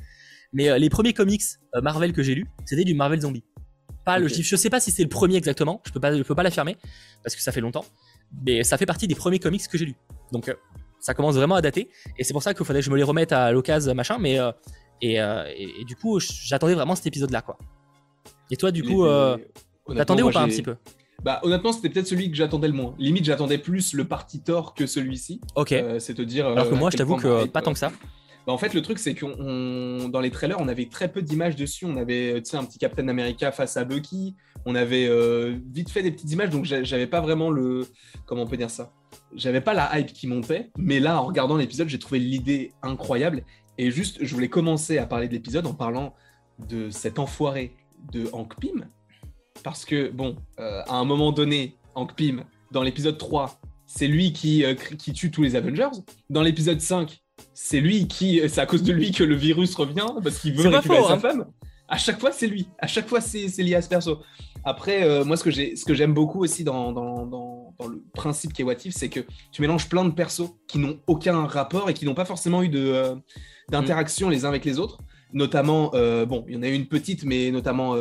Mais 0.53 0.69
euh, 0.69 0.77
les 0.77 0.89
premiers 0.89 1.13
comics 1.13 1.41
euh, 1.75 1.81
Marvel 1.81 2.13
que 2.13 2.23
j'ai 2.23 2.35
lus, 2.35 2.47
c'était 2.65 2.85
du 2.85 2.93
Marvel 2.93 3.19
Zombie. 3.19 3.43
Pas 4.05 4.19
le, 4.19 4.27
je 4.27 4.55
sais 4.55 4.69
pas 4.69 4.79
si 4.79 4.91
c'est 4.91 5.03
le 5.03 5.09
premier 5.09 5.37
exactement, 5.37 5.81
je 5.85 5.91
peux 5.91 5.99
pas, 5.99 6.15
je 6.15 6.23
peux 6.23 6.35
pas 6.35 6.43
l'affirmer 6.43 6.77
parce 7.23 7.35
que 7.35 7.41
ça 7.41 7.53
fait 7.53 7.61
longtemps, 7.61 7.85
mais 8.45 8.65
ça 8.65 8.77
fait 8.77 8.85
partie 8.85 9.07
des 9.07 9.15
premiers 9.15 9.39
comics 9.39 9.65
que 9.65 9.77
j'ai 9.77 9.85
lus. 9.85 9.95
Donc 10.33 10.49
euh, 10.49 10.55
ça 10.99 11.13
commence 11.13 11.35
vraiment 11.35 11.55
à 11.55 11.61
dater 11.61 11.89
et 12.17 12.25
c'est 12.25 12.33
pour 12.33 12.43
ça 12.43 12.53
qu'il 12.53 12.65
faudrait 12.65 12.81
que 12.81 12.85
je 12.85 12.91
me 12.91 12.97
les 12.97 13.03
remette 13.03 13.31
à 13.31 13.53
l'occasion 13.53 13.95
machin, 13.95 14.17
mais 14.19 14.37
et, 15.01 15.15
et, 15.15 15.85
du 15.85 15.95
coup 15.95 16.19
j'attendais 16.19 16.75
vraiment 16.75 16.95
cet 16.95 17.07
épisode 17.07 17.31
là 17.31 17.41
quoi. 17.41 17.57
Et 18.51 18.57
toi 18.57 18.71
du 18.71 18.83
coup, 18.83 19.05
t'attendais 19.95 20.21
ou 20.21 20.31
pas 20.31 20.41
un 20.41 20.49
petit 20.49 20.63
peu? 20.63 20.75
Bah 21.23 21.39
honnêtement 21.43 21.71
c'était 21.71 21.89
peut-être 21.89 22.07
celui 22.07 22.29
que 22.29 22.35
j'attendais 22.35 22.67
le 22.67 22.73
moins. 22.73 22.95
Limite 22.99 23.25
j'attendais 23.25 23.57
plus 23.57 23.93
le 23.93 24.05
parti 24.05 24.41
Thor 24.41 24.73
que 24.73 24.85
celui-ci. 24.85 25.41
Ok. 25.55 25.73
c'est 25.99 26.13
te 26.13 26.21
dire. 26.21 26.47
Alors 26.47 26.69
que 26.69 26.75
moi 26.75 26.89
je 26.91 26.97
t'avoue 26.97 27.17
que 27.17 27.45
pas 27.45 27.61
tant 27.61 27.73
que 27.73 27.79
ça. 27.79 27.91
Bah, 28.45 28.51
en 28.51 28.57
fait, 28.57 28.73
le 28.73 28.81
truc, 28.81 28.99
c'est 28.99 29.13
que 29.13 30.07
dans 30.07 30.19
les 30.19 30.31
trailers, 30.31 30.59
on 30.59 30.67
avait 30.67 30.87
très 30.87 31.11
peu 31.11 31.21
d'images 31.21 31.55
dessus. 31.55 31.85
On 31.85 31.95
avait 31.95 32.35
un 32.35 32.65
petit 32.65 32.77
Captain 32.77 33.07
America 33.07 33.51
face 33.51 33.77
à 33.77 33.85
Bucky. 33.85 34.35
On 34.65 34.75
avait 34.75 35.07
euh, 35.07 35.57
vite 35.71 35.89
fait 35.89 36.03
des 36.03 36.11
petites 36.11 36.31
images, 36.31 36.49
donc 36.49 36.65
j'avais 36.65 37.07
pas 37.07 37.21
vraiment 37.21 37.49
le. 37.49 37.87
Comment 38.25 38.43
on 38.43 38.47
peut 38.47 38.57
dire 38.57 38.69
ça? 38.69 38.91
J'avais 39.35 39.61
pas 39.61 39.73
la 39.73 39.97
hype 39.97 40.13
qui 40.13 40.27
montait. 40.27 40.71
Mais 40.77 40.99
là, 40.99 41.21
en 41.21 41.25
regardant 41.25 41.55
l'épisode, 41.55 41.89
j'ai 41.89 41.99
trouvé 41.99 42.19
l'idée 42.19 42.73
incroyable. 42.81 43.43
Et 43.77 43.91
juste, 43.91 44.19
je 44.21 44.33
voulais 44.33 44.49
commencer 44.49 44.97
à 44.97 45.05
parler 45.05 45.27
de 45.27 45.33
l'épisode 45.33 45.65
en 45.65 45.73
parlant 45.73 46.13
de 46.69 46.89
cet 46.89 47.19
enfoiré 47.19 47.75
de 48.11 48.29
Hank 48.33 48.59
Pym. 48.59 48.87
Parce 49.63 49.85
que, 49.85 50.09
bon, 50.09 50.35
euh, 50.59 50.81
à 50.87 50.95
un 50.95 51.05
moment 51.05 51.31
donné, 51.31 51.75
Hank 51.95 52.15
Pym, 52.15 52.43
dans 52.71 52.83
l'épisode 52.83 53.17
3, 53.17 53.59
c'est 53.85 54.07
lui 54.07 54.33
qui, 54.33 54.63
euh, 54.63 54.75
qui 54.75 55.13
tue 55.13 55.31
tous 55.31 55.43
les 55.43 55.55
Avengers. 55.55 56.01
Dans 56.29 56.41
l'épisode 56.41 56.81
5, 56.81 57.21
c'est 57.53 57.79
lui 57.79 58.07
qui, 58.07 58.41
c'est 58.47 58.61
à 58.61 58.65
cause 58.65 58.83
de 58.83 58.91
lui 58.91 59.11
que 59.11 59.23
le 59.23 59.35
virus 59.35 59.75
revient 59.75 60.07
parce 60.23 60.39
qu'il 60.39 60.53
veut 60.53 60.69
récupérer 60.69 61.03
sa 61.03 61.13
hein. 61.13 61.19
femme. 61.19 61.45
À 61.87 61.97
chaque 61.97 62.19
fois, 62.19 62.31
c'est 62.31 62.47
lui. 62.47 62.67
À 62.79 62.87
chaque 62.87 63.07
fois, 63.07 63.21
c'est 63.21 63.47
lié 63.59 63.75
à 63.75 63.81
ce 63.81 63.89
perso. 63.89 64.19
Après, 64.63 65.03
euh, 65.03 65.25
moi, 65.25 65.35
ce 65.35 65.43
que 65.43 65.93
j'aime 65.93 66.13
beaucoup 66.13 66.41
aussi 66.41 66.63
dans, 66.63 66.91
dans, 66.93 67.25
dans, 67.25 67.73
dans, 67.77 67.87
le 67.87 68.01
principe 68.13 68.53
qui 68.53 68.61
est 68.61 68.65
Watif, 68.65 68.93
c'est 68.95 69.09
que 69.09 69.19
tu 69.51 69.61
mélanges 69.61 69.89
plein 69.89 70.05
de 70.05 70.11
persos 70.11 70.49
qui 70.67 70.79
n'ont 70.79 70.97
aucun 71.05 71.45
rapport 71.45 71.89
et 71.89 71.93
qui 71.93 72.05
n'ont 72.05 72.13
pas 72.13 72.25
forcément 72.25 72.63
eu 72.63 72.71
euh, 72.73 73.15
d'interaction 73.69 74.29
les 74.29 74.45
uns 74.45 74.47
avec 74.47 74.63
les 74.63 74.79
autres. 74.79 74.99
Notamment, 75.33 75.91
euh, 75.95 76.25
bon, 76.25 76.45
il 76.47 76.55
y 76.55 76.57
en 76.57 76.63
a 76.63 76.67
une 76.67 76.85
petite, 76.85 77.25
mais 77.25 77.49
notamment 77.49 77.95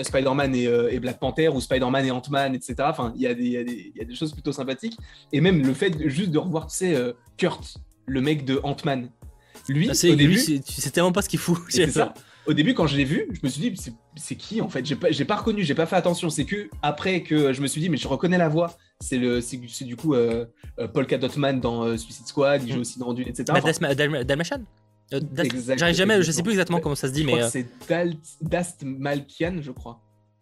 Spider-Man 0.00 0.54
et, 0.54 0.64
et, 0.64 1.00
Black 1.00 1.18
Panther 1.18 1.48
ou 1.48 1.60
Spider-Man 1.60 2.04
et 2.04 2.10
Ant-Man, 2.10 2.54
etc. 2.54 2.74
Enfin, 2.80 3.12
il 3.16 3.22
y, 3.22 3.42
y, 3.42 3.50
y, 3.52 4.00
a 4.00 4.04
des 4.04 4.14
choses 4.14 4.32
plutôt 4.32 4.52
sympathiques. 4.52 4.96
Et 5.32 5.40
même 5.40 5.66
le 5.66 5.72
fait 5.72 6.08
juste 6.08 6.30
de 6.30 6.38
revoir, 6.38 6.66
tu 6.66 6.76
sais, 6.76 6.96
Kurt, 7.36 7.78
le 8.06 8.20
mec 8.20 8.44
de 8.44 8.60
Ant-Man. 8.62 9.08
Lui, 9.68 9.88
ah, 9.90 10.08
au 10.08 10.14
début, 10.14 10.38
c'est 10.38 10.90
tellement 10.90 11.12
pas 11.12 11.22
ce 11.22 11.28
qu'il 11.28 11.38
fout. 11.38 11.58
C'est 11.68 11.90
ça. 11.90 12.12
Au 12.46 12.52
début, 12.52 12.74
quand 12.74 12.86
je 12.86 12.96
l'ai 12.96 13.04
vu, 13.04 13.26
je 13.32 13.40
me 13.42 13.48
suis 13.48 13.70
dit, 13.70 13.92
c'est 14.16 14.34
qui 14.34 14.60
en 14.60 14.68
fait? 14.68 14.84
J'ai 14.84 14.96
pas, 14.96 15.08
pas 15.26 15.36
reconnu, 15.36 15.62
j'ai 15.62 15.74
pas 15.74 15.86
fait 15.86 15.96
attention. 15.96 16.28
C'est 16.28 16.44
que 16.44 16.68
après 16.82 17.22
que 17.22 17.54
je 17.54 17.62
me 17.62 17.66
suis 17.66 17.80
dit, 17.80 17.88
mais 17.88 17.96
je 17.96 18.06
reconnais 18.06 18.36
la 18.36 18.48
voix. 18.48 18.76
C'est 19.00 19.16
le, 19.16 19.40
c'est 19.40 19.56
du 19.84 19.96
coup 19.96 20.14
euh, 20.14 20.44
euh, 20.78 20.86
Paul 20.86 21.06
Dotman 21.06 21.60
dans 21.60 21.84
euh, 21.84 21.96
Suicide 21.96 22.26
Squad. 22.26 22.62
Il 22.62 22.70
joue 22.70 22.78
mm. 22.78 22.80
aussi 22.80 22.98
dans 22.98 23.14
Dune, 23.14 23.28
etc. 23.28 23.44
Bah, 23.48 23.60
Dalmatian 25.10 25.76
J'arrive 25.76 25.96
jamais, 25.96 26.22
je 26.22 26.32
sais 26.32 26.42
plus 26.42 26.52
exactement 26.52 26.80
comment 26.80 26.94
ça 26.94 27.08
se 27.08 27.12
dit, 27.12 27.24
mais. 27.24 27.48
C'est 27.50 27.66
Dast 28.40 28.82
Malkian, 28.84 29.60
je 29.60 29.72
crois. 29.72 30.00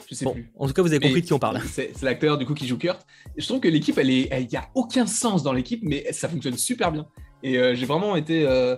Je 0.08 0.14
sais 0.14 0.30
plus. 0.30 0.50
En 0.58 0.66
tout 0.66 0.72
cas, 0.72 0.82
vous 0.82 0.92
avez 0.92 1.00
compris 1.00 1.22
de 1.22 1.26
qui 1.26 1.32
on 1.32 1.38
parle. 1.38 1.60
C'est 1.66 2.00
l'acteur 2.02 2.38
du 2.38 2.46
coup 2.46 2.54
qui 2.54 2.66
joue 2.66 2.78
Kurt. 2.78 3.06
je 3.36 3.46
trouve 3.46 3.60
que 3.60 3.68
l'équipe, 3.68 3.96
elle 3.98 4.10
est, 4.10 4.28
il 4.40 4.52
y 4.52 4.56
a 4.56 4.68
aucun 4.74 5.06
sens 5.06 5.42
dans 5.42 5.52
l'équipe, 5.52 5.80
mais 5.82 6.12
ça 6.12 6.28
fonctionne 6.28 6.56
super 6.56 6.92
bien. 6.92 7.06
Et 7.42 7.58
euh, 7.58 7.74
j'ai 7.74 7.86
vraiment 7.86 8.16
été. 8.16 8.46
Euh, 8.46 8.76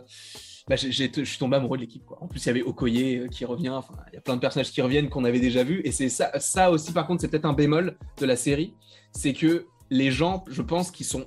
bah, 0.68 0.76
je 0.76 0.90
suis 0.90 1.38
tombé 1.38 1.56
amoureux 1.56 1.76
de 1.76 1.82
l'équipe. 1.82 2.04
En 2.20 2.26
plus, 2.26 2.42
il 2.44 2.46
y 2.46 2.50
avait 2.50 2.62
Okoye 2.62 3.18
euh, 3.18 3.28
qui 3.28 3.44
revient. 3.44 3.70
Enfin, 3.70 3.94
il 4.12 4.14
y 4.14 4.18
a 4.18 4.22
plein 4.22 4.36
de 4.36 4.40
personnages 4.40 4.70
qui 4.70 4.80
reviennent 4.80 5.10
qu'on 5.10 5.24
avait 5.24 5.40
déjà 5.40 5.62
vus. 5.62 5.82
Et 5.84 5.92
c'est 5.92 6.08
ça, 6.08 6.30
ça 6.40 6.70
aussi, 6.70 6.92
par 6.92 7.06
contre, 7.06 7.20
c'est 7.20 7.28
peut-être 7.28 7.44
un 7.44 7.52
bémol 7.52 7.98
de 8.18 8.26
la 8.26 8.36
série. 8.36 8.74
C'est 9.12 9.34
que 9.34 9.66
les 9.90 10.10
gens, 10.10 10.44
je 10.48 10.62
pense, 10.62 10.90
qui 10.90 11.04
sont 11.04 11.26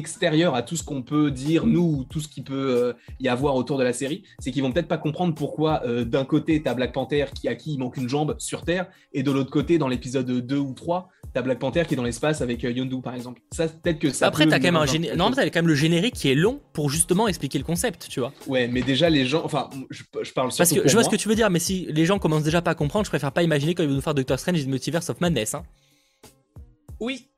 extérieur 0.00 0.54
à 0.54 0.62
tout 0.62 0.76
ce 0.76 0.82
qu'on 0.82 1.02
peut 1.02 1.30
dire, 1.30 1.66
nous, 1.66 2.04
tout 2.10 2.20
ce 2.20 2.26
qui 2.26 2.42
peut 2.42 2.54
euh, 2.54 2.92
y 3.20 3.28
avoir 3.28 3.54
autour 3.54 3.78
de 3.78 3.84
la 3.84 3.92
série, 3.92 4.24
c'est 4.38 4.50
qu'ils 4.50 4.62
vont 4.62 4.72
peut-être 4.72 4.88
pas 4.88 4.98
comprendre 4.98 5.34
pourquoi 5.34 5.82
euh, 5.84 6.04
d'un 6.04 6.24
côté, 6.24 6.62
tu 6.62 6.68
as 6.68 6.74
Black 6.74 6.92
Panther 6.92 7.26
qui, 7.34 7.46
à 7.48 7.54
qui 7.54 7.74
il 7.74 7.78
manque 7.78 7.96
une 7.96 8.08
jambe 8.08 8.34
sur 8.38 8.64
Terre, 8.64 8.86
et 9.12 9.22
de 9.22 9.30
l'autre 9.30 9.50
côté, 9.50 9.78
dans 9.78 9.88
l'épisode 9.88 10.30
2 10.30 10.56
ou 10.56 10.72
3, 10.72 11.10
tu 11.32 11.38
as 11.38 11.42
Black 11.42 11.58
Panther 11.58 11.84
qui 11.86 11.94
est 11.94 11.96
dans 11.96 12.02
l'espace 12.02 12.40
avec 12.40 12.64
euh, 12.64 12.72
Yondu, 12.72 13.00
par 13.02 13.14
exemple. 13.14 13.40
Ça, 13.52 13.68
peut-être 13.68 13.98
que 13.98 14.10
ça. 14.10 14.26
Après, 14.26 14.46
tu 14.46 14.52
as 14.52 14.58
quand 14.58 14.72
même 14.72 14.76
un 14.76 15.16
Non, 15.16 15.30
quand 15.30 15.54
même 15.54 15.68
le 15.68 15.74
générique 15.74 16.14
qui 16.14 16.28
est 16.30 16.34
long 16.34 16.60
pour 16.72 16.90
justement 16.90 17.28
expliquer 17.28 17.58
le 17.58 17.64
concept, 17.64 18.08
tu 18.08 18.20
vois. 18.20 18.32
Ouais, 18.46 18.66
mais 18.68 18.82
déjà, 18.82 19.10
les 19.10 19.26
gens. 19.26 19.42
Enfin, 19.44 19.68
je, 19.90 20.02
parle 20.32 20.50
Parce 20.56 20.72
que 20.72 20.88
je 20.88 20.92
vois 20.92 21.04
ce 21.04 21.08
que 21.08 21.16
tu 21.16 21.28
veux 21.28 21.36
dire, 21.36 21.50
mais 21.50 21.60
si 21.60 21.86
les 21.90 22.06
gens 22.06 22.18
commencent 22.18 22.42
déjà 22.42 22.62
pas 22.62 22.72
à 22.72 22.74
comprendre, 22.74 23.04
je 23.04 23.10
préfère 23.10 23.32
pas 23.32 23.42
imaginer 23.42 23.74
quand 23.74 23.82
ils 23.82 23.88
vont 23.88 23.94
nous 23.94 24.00
faire 24.00 24.14
Doctor 24.14 24.38
Strange 24.38 24.60
et 24.60 24.66
Multiverse 24.66 25.10
of 25.10 25.20
Madness. 25.20 25.54
Hein. 25.54 25.62
Oui, 27.00 27.29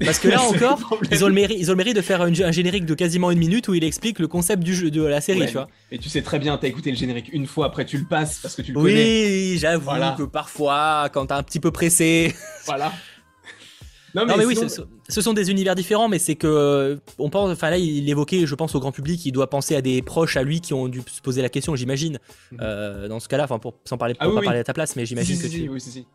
parce 0.00 0.18
que 0.18 0.28
là 0.28 0.42
encore, 0.48 1.00
ils 1.10 1.24
ont, 1.24 1.28
le 1.28 1.34
mérite, 1.34 1.58
ils 1.58 1.68
ont 1.70 1.72
le 1.72 1.76
mérite 1.76 1.96
de 1.96 2.02
faire 2.02 2.22
un, 2.22 2.32
générique 2.32 2.86
de 2.86 2.94
quasiment 2.94 3.30
une 3.30 3.38
minute 3.38 3.68
où 3.68 3.74
il 3.74 3.84
explique 3.84 4.18
le 4.18 4.28
concept 4.28 4.62
du 4.62 4.74
jeu, 4.74 4.90
de 4.90 5.02
la 5.02 5.20
série, 5.20 5.46
tu 5.46 5.52
vois. 5.52 5.68
Et 5.90 5.98
tu 5.98 6.08
sais 6.08 6.22
très 6.22 6.38
bien, 6.38 6.56
t'as 6.58 6.68
écouté 6.68 6.90
le 6.90 6.96
générique 6.96 7.32
une 7.32 7.46
fois, 7.46 7.66
après 7.66 7.84
tu 7.84 7.98
le 7.98 8.04
passes 8.04 8.38
parce 8.40 8.54
que 8.54 8.62
tu 8.62 8.72
le 8.72 8.80
connais. 8.80 8.94
Oui, 8.94 9.58
j'avoue 9.58 9.90
que 10.16 10.24
parfois, 10.24 11.08
quand 11.12 11.26
t'es 11.26 11.34
un 11.34 11.42
petit 11.42 11.60
peu 11.60 11.70
pressé. 11.70 12.34
Voilà. 12.64 12.92
Non 14.14 14.24
mais, 14.26 14.44
oui, 14.44 14.56
ce, 15.08 15.20
sont 15.20 15.32
des 15.32 15.50
univers 15.50 15.74
différents, 15.74 16.08
mais 16.08 16.18
c'est 16.18 16.34
que 16.34 17.00
on 17.18 17.30
pense. 17.30 17.50
Enfin 17.50 17.70
là, 17.70 17.78
il 17.78 18.08
évoquait, 18.08 18.46
je 18.46 18.54
pense 18.54 18.74
au 18.74 18.80
grand 18.80 18.92
public, 18.92 19.24
il 19.24 19.32
doit 19.32 19.48
penser 19.48 19.74
à 19.74 19.80
des 19.80 20.02
proches 20.02 20.36
à 20.36 20.42
lui 20.42 20.60
qui 20.60 20.74
ont 20.74 20.88
dû 20.88 21.02
se 21.06 21.20
poser 21.22 21.40
la 21.40 21.48
question, 21.48 21.74
j'imagine. 21.76 22.18
Mhm. 22.52 22.58
Euh, 22.60 23.08
dans 23.08 23.20
ce 23.20 23.28
cas-là, 23.28 23.44
enfin 23.44 23.58
pour 23.58 23.74
sans 23.84 23.96
parler, 23.96 24.14
ah 24.18 24.28
pas 24.28 24.42
parler 24.42 24.60
à 24.60 24.64
ta 24.64 24.74
place, 24.74 24.96
mais 24.96 25.06
j'imagine 25.06 25.40
que 25.40 25.46
tu. 25.46 25.68
Oui, 25.68 25.80
si, 25.80 26.06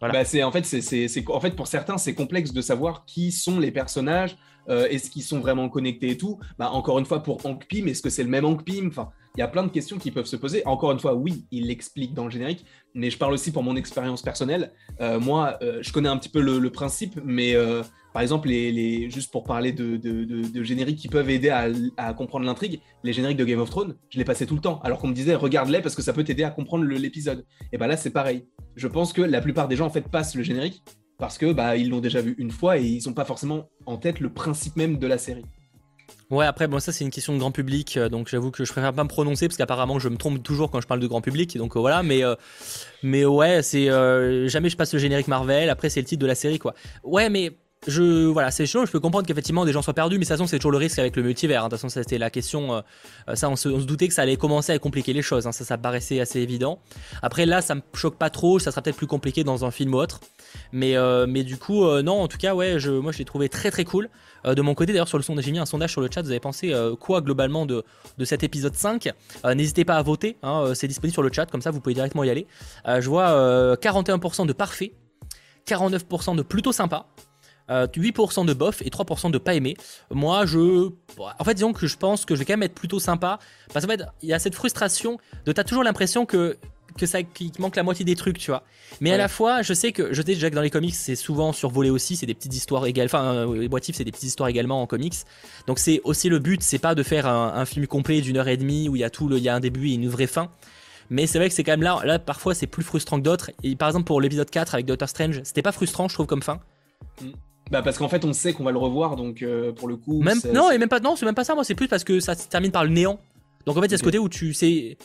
Bah, 0.00 0.12
en 0.12 1.40
fait, 1.40 1.56
pour 1.56 1.66
certains, 1.66 1.98
c'est 1.98 2.14
complexe 2.14 2.52
de 2.52 2.60
savoir 2.60 3.04
qui 3.04 3.32
sont 3.32 3.58
les 3.58 3.72
personnages, 3.72 4.36
euh, 4.68 4.86
est-ce 4.88 5.10
qu'ils 5.10 5.22
sont 5.22 5.40
vraiment 5.40 5.68
connectés 5.68 6.10
et 6.10 6.16
tout. 6.16 6.38
Bah, 6.58 6.70
encore 6.70 6.98
une 6.98 7.04
fois, 7.06 7.22
pour 7.22 7.44
Hank 7.44 7.66
Pym, 7.66 7.88
est-ce 7.88 8.02
que 8.02 8.10
c'est 8.10 8.22
le 8.22 8.28
même 8.28 8.44
Hank 8.44 8.64
Pym? 8.64 8.92
Il 9.36 9.40
y 9.40 9.42
a 9.42 9.48
plein 9.48 9.62
de 9.62 9.70
questions 9.70 9.98
qui 9.98 10.10
peuvent 10.10 10.26
se 10.26 10.36
poser. 10.36 10.66
Encore 10.66 10.92
une 10.92 11.00
fois, 11.00 11.14
oui, 11.14 11.46
il 11.50 11.68
l'explique 11.68 12.14
dans 12.14 12.24
le 12.24 12.30
générique, 12.30 12.64
mais 12.94 13.10
je 13.10 13.18
parle 13.18 13.32
aussi 13.32 13.52
pour 13.52 13.62
mon 13.62 13.76
expérience 13.76 14.22
personnelle. 14.22 14.72
Euh, 15.00 15.20
moi, 15.20 15.58
euh, 15.62 15.78
je 15.80 15.92
connais 15.92 16.08
un 16.08 16.16
petit 16.16 16.28
peu 16.28 16.40
le, 16.40 16.70
principe, 16.70 17.18
mais 17.24 17.54
par 18.12 18.22
exemple, 18.22 18.48
les, 18.48 19.10
juste 19.10 19.30
pour 19.30 19.44
parler 19.44 19.72
de, 19.72 19.96
de, 19.96 20.62
génériques 20.62 20.98
qui 20.98 21.08
peuvent 21.08 21.30
aider 21.30 21.50
à, 21.50 22.14
comprendre 22.14 22.46
l'intrigue, 22.46 22.80
les 23.04 23.12
génériques 23.12 23.36
de 23.36 23.44
Game 23.44 23.60
of 23.60 23.70
Thrones, 23.70 23.94
je 24.10 24.18
les 24.18 24.24
passais 24.24 24.46
tout 24.46 24.54
le 24.54 24.60
temps, 24.60 24.80
alors 24.82 24.98
qu'on 24.98 25.08
me 25.08 25.14
disait 25.14 25.34
regarde-les 25.34 25.80
parce 25.82 25.94
que 25.94 26.02
ça 26.02 26.12
peut 26.12 26.24
t'aider 26.24 26.42
à 26.42 26.50
comprendre 26.50 26.84
l'épisode. 26.84 27.44
Et 27.72 27.78
bah 27.78 27.86
là, 27.86 27.96
c'est 27.96 28.10
pareil. 28.10 28.48
Je 28.76 28.88
pense 28.88 29.12
que 29.12 29.22
la 29.22 29.40
plupart 29.40 29.68
des 29.68 29.76
gens 29.76 29.86
en 29.86 29.90
fait 29.90 30.08
passent 30.08 30.34
le 30.34 30.42
générique 30.42 30.82
parce 31.18 31.36
que 31.36 31.52
bah 31.52 31.76
ils 31.76 31.90
l'ont 31.90 32.00
déjà 32.00 32.20
vu 32.20 32.34
une 32.38 32.50
fois 32.50 32.78
et 32.78 32.84
ils 32.84 33.06
n'ont 33.06 33.14
pas 33.14 33.24
forcément 33.24 33.68
en 33.86 33.98
tête 33.98 34.20
le 34.20 34.32
principe 34.32 34.76
même 34.76 34.98
de 34.98 35.06
la 35.06 35.18
série. 35.18 35.44
Ouais, 36.30 36.44
après, 36.44 36.66
bon, 36.68 36.78
ça 36.78 36.92
c'est 36.92 37.04
une 37.04 37.10
question 37.10 37.32
de 37.32 37.38
grand 37.38 37.52
public, 37.52 37.96
euh, 37.96 38.10
donc 38.10 38.28
j'avoue 38.28 38.50
que 38.50 38.62
je 38.62 38.70
préfère 38.70 38.92
pas 38.92 39.02
me 39.02 39.08
prononcer 39.08 39.48
parce 39.48 39.56
qu'apparemment 39.56 39.98
je 39.98 40.10
me 40.10 40.16
trompe 40.16 40.42
toujours 40.42 40.70
quand 40.70 40.80
je 40.80 40.86
parle 40.86 41.00
de 41.00 41.06
grand 41.06 41.22
public, 41.22 41.56
donc 41.56 41.74
euh, 41.74 41.80
voilà, 41.80 42.02
mais, 42.02 42.22
euh, 42.22 42.34
mais 43.02 43.24
ouais, 43.24 43.62
c'est 43.62 43.86
jamais 44.48 44.68
je 44.68 44.76
passe 44.76 44.92
le 44.92 44.98
générique 44.98 45.28
Marvel, 45.28 45.70
après 45.70 45.88
c'est 45.88 46.00
le 46.00 46.06
titre 46.06 46.20
de 46.20 46.26
la 46.26 46.34
série 46.34 46.58
quoi. 46.58 46.74
Ouais, 47.02 47.30
mais 47.30 47.56
je 47.86 48.26
voilà 48.26 48.50
c'est 48.50 48.66
chaud 48.66 48.84
je 48.84 48.90
peux 48.90 48.98
comprendre 48.98 49.26
qu'effectivement 49.26 49.64
des 49.64 49.72
gens 49.72 49.82
soient 49.82 49.94
perdus 49.94 50.16
mais 50.16 50.24
de 50.24 50.24
toute 50.24 50.36
façon 50.36 50.46
c'est 50.46 50.58
toujours 50.58 50.72
le 50.72 50.78
risque 50.78 50.98
avec 50.98 51.14
le 51.14 51.22
multivers 51.22 51.62
hein. 51.62 51.68
de 51.68 51.70
toute 51.70 51.80
façon 51.80 51.88
c'était 51.88 52.18
la 52.18 52.28
question 52.28 52.74
euh, 52.74 52.80
euh, 53.28 53.36
ça 53.36 53.48
on 53.48 53.56
se, 53.56 53.68
doutait 53.68 54.08
que 54.08 54.14
ça 54.14 54.22
allait 54.22 54.36
commencer 54.36 54.72
à 54.72 54.78
compliquer 54.78 55.12
les 55.12 55.22
choses 55.22 55.46
hein. 55.46 55.52
ça 55.52 55.64
ça 55.64 55.78
paraissait 55.78 56.18
assez 56.18 56.40
évident 56.40 56.80
après 57.22 57.46
là 57.46 57.62
ça 57.62 57.76
me 57.76 57.82
choque 57.94 58.16
pas 58.16 58.30
trop 58.30 58.58
ça 58.58 58.72
sera 58.72 58.82
peut-être 58.82 58.96
plus 58.96 59.06
compliqué 59.06 59.44
dans 59.44 59.64
un 59.64 59.70
film 59.70 59.94
ou 59.94 59.98
autre 59.98 60.20
mais 60.72 60.96
euh, 60.96 61.26
mais 61.28 61.44
du 61.44 61.56
coup 61.56 61.84
non 62.02 62.20
en 62.20 62.28
tout 62.28 62.38
cas 62.38 62.54
ouais 62.54 62.78
je 62.78 62.90
moi 62.90 63.12
je 63.12 63.18
l'ai 63.18 63.24
trouvé 63.24 63.48
très 63.48 63.70
très 63.70 63.84
cool 63.84 64.08
de 64.44 64.62
mon 64.62 64.74
côté 64.74 64.92
d'ailleurs 64.92 65.08
sur 65.08 65.18
le 65.18 65.22
sondage 65.22 65.44
j'ai 65.44 65.52
mis 65.52 65.58
un 65.58 65.66
sondage 65.66 65.90
sur 65.90 66.00
le 66.00 66.08
chat 66.12 66.22
vous 66.22 66.30
avez 66.30 66.40
pensé 66.40 66.72
quoi 67.00 67.20
globalement 67.20 67.66
de, 67.66 67.84
cet 68.24 68.42
épisode 68.42 68.74
5 68.74 69.10
n'hésitez 69.54 69.84
pas 69.84 69.96
à 69.96 70.02
voter 70.02 70.36
hein. 70.42 70.72
c'est 70.74 70.88
disponible 70.88 71.12
sur 71.12 71.22
le 71.22 71.32
chat 71.32 71.46
comme 71.46 71.62
ça 71.62 71.70
vous 71.70 71.80
pouvez 71.80 71.94
directement 71.94 72.24
y 72.24 72.30
aller 72.30 72.46
je 72.86 73.08
vois 73.08 73.76
41% 73.76 74.46
de 74.46 74.52
parfait 74.52 74.92
49% 75.66 76.36
de 76.36 76.42
plutôt 76.42 76.72
sympa 76.72 77.06
8% 77.68 78.40
euh, 78.40 78.44
de 78.44 78.54
bof 78.54 78.82
et 78.82 78.90
3% 78.90 79.30
de 79.30 79.38
pas 79.38 79.54
aimé. 79.54 79.76
Moi, 80.10 80.46
je. 80.46 80.90
En 81.18 81.44
fait, 81.44 81.54
disons 81.54 81.72
que 81.72 81.86
je 81.86 81.96
pense 81.96 82.24
que 82.24 82.34
je 82.34 82.40
vais 82.40 82.44
quand 82.44 82.54
même 82.54 82.62
être 82.62 82.74
plutôt 82.74 82.98
sympa. 82.98 83.38
Parce 83.72 83.84
qu'en 83.84 83.92
fait, 83.92 84.02
il 84.22 84.28
y 84.28 84.32
a 84.32 84.38
cette 84.38 84.54
frustration 84.54 85.18
de. 85.44 85.52
T'as 85.52 85.64
toujours 85.64 85.84
l'impression 85.84 86.26
que 86.26 86.56
que 86.98 87.06
ça 87.06 87.22
qu'il 87.22 87.50
manque 87.58 87.76
la 87.76 87.82
moitié 87.82 88.04
des 88.04 88.14
trucs, 88.14 88.38
tu 88.38 88.50
vois. 88.50 88.62
Mais 89.00 89.12
à 89.12 89.16
la 89.16 89.28
fois, 89.28 89.62
je 89.62 89.72
sais 89.72 89.92
que 89.92 90.12
je 90.12 90.20
sais 90.20 90.24
déjà 90.24 90.50
que 90.50 90.54
dans 90.54 90.62
les 90.62 90.70
comics, 90.70 90.94
c'est 90.94 91.16
souvent 91.16 91.52
survolé 91.52 91.90
aussi, 91.90 92.16
c'est 92.16 92.26
des 92.26 92.34
petites 92.34 92.54
histoires 92.54 92.86
égales. 92.86 93.06
Enfin, 93.06 93.24
euh, 93.24 93.60
les 93.60 93.68
boitifs, 93.68 93.96
c'est 93.96 94.04
des 94.04 94.12
petites 94.12 94.28
histoires 94.28 94.48
également 94.48 94.82
en 94.82 94.86
comics. 94.86 95.14
Donc 95.66 95.78
c'est 95.78 96.00
aussi 96.04 96.28
le 96.28 96.38
but, 96.38 96.62
c'est 96.62 96.78
pas 96.78 96.94
de 96.94 97.02
faire 97.02 97.26
un, 97.26 97.64
film 97.64 97.86
complet 97.86 98.20
d'une 98.20 98.36
heure 98.36 98.48
et 98.48 98.56
demie 98.56 98.88
où 98.88 98.96
il 98.96 99.00
y 99.00 99.04
a 99.04 99.10
tout, 99.10 99.28
le, 99.28 99.36
il 99.36 99.42
y 99.42 99.48
a 99.48 99.54
un 99.54 99.60
début 99.60 99.88
et 99.88 99.94
une 99.94 100.08
vraie 100.08 100.26
fin. 100.26 100.50
Mais 101.10 101.26
c'est 101.26 101.38
vrai 101.38 101.48
que 101.48 101.54
c'est 101.54 101.64
quand 101.64 101.72
même 101.72 101.82
là, 101.82 102.00
là 102.04 102.18
parfois 102.18 102.54
c'est 102.54 102.66
plus 102.66 102.82
frustrant 102.82 103.18
que 103.18 103.24
d'autres. 103.24 103.50
Et 103.62 103.76
par 103.76 103.88
exemple 103.88 104.06
pour 104.06 104.20
l'épisode 104.20 104.50
4 104.50 104.74
avec 104.74 104.86
Doctor 104.86 105.08
Strange, 105.08 105.40
c'était 105.44 105.62
pas 105.62 105.72
frustrant, 105.72 106.08
je 106.08 106.14
trouve 106.14 106.26
comme 106.26 106.42
fin. 106.42 106.60
Mm. 107.20 107.28
Bah 107.70 107.82
parce 107.82 107.98
qu'en 107.98 108.08
fait 108.08 108.24
on 108.24 108.32
sait 108.32 108.52
qu'on 108.52 108.64
va 108.64 108.72
le 108.72 108.78
revoir 108.78 109.16
donc 109.16 109.42
euh, 109.42 109.72
pour 109.72 109.88
le 109.88 109.96
coup. 109.96 110.22
Même 110.22 110.40
non 110.52 110.70
et 110.70 110.78
même 110.78 110.88
pas 110.88 111.00
non 111.00 111.16
c'est 111.16 111.26
même 111.26 111.34
pas 111.34 111.44
ça 111.44 111.54
moi 111.54 111.64
c'est 111.64 111.74
plus 111.74 111.88
parce 111.88 112.04
que 112.04 112.18
ça 112.20 112.34
se 112.34 112.48
termine 112.48 112.70
par 112.70 112.84
le 112.84 112.90
néant. 112.90 113.18
Donc 113.68 113.76
en 113.76 113.82
fait 113.82 113.88
il 113.88 113.92
y 113.92 113.94
a 113.94 113.98
ce 113.98 114.02
côté 114.02 114.18
où 114.18 114.30
tu 114.30 114.54
sais 114.54 114.96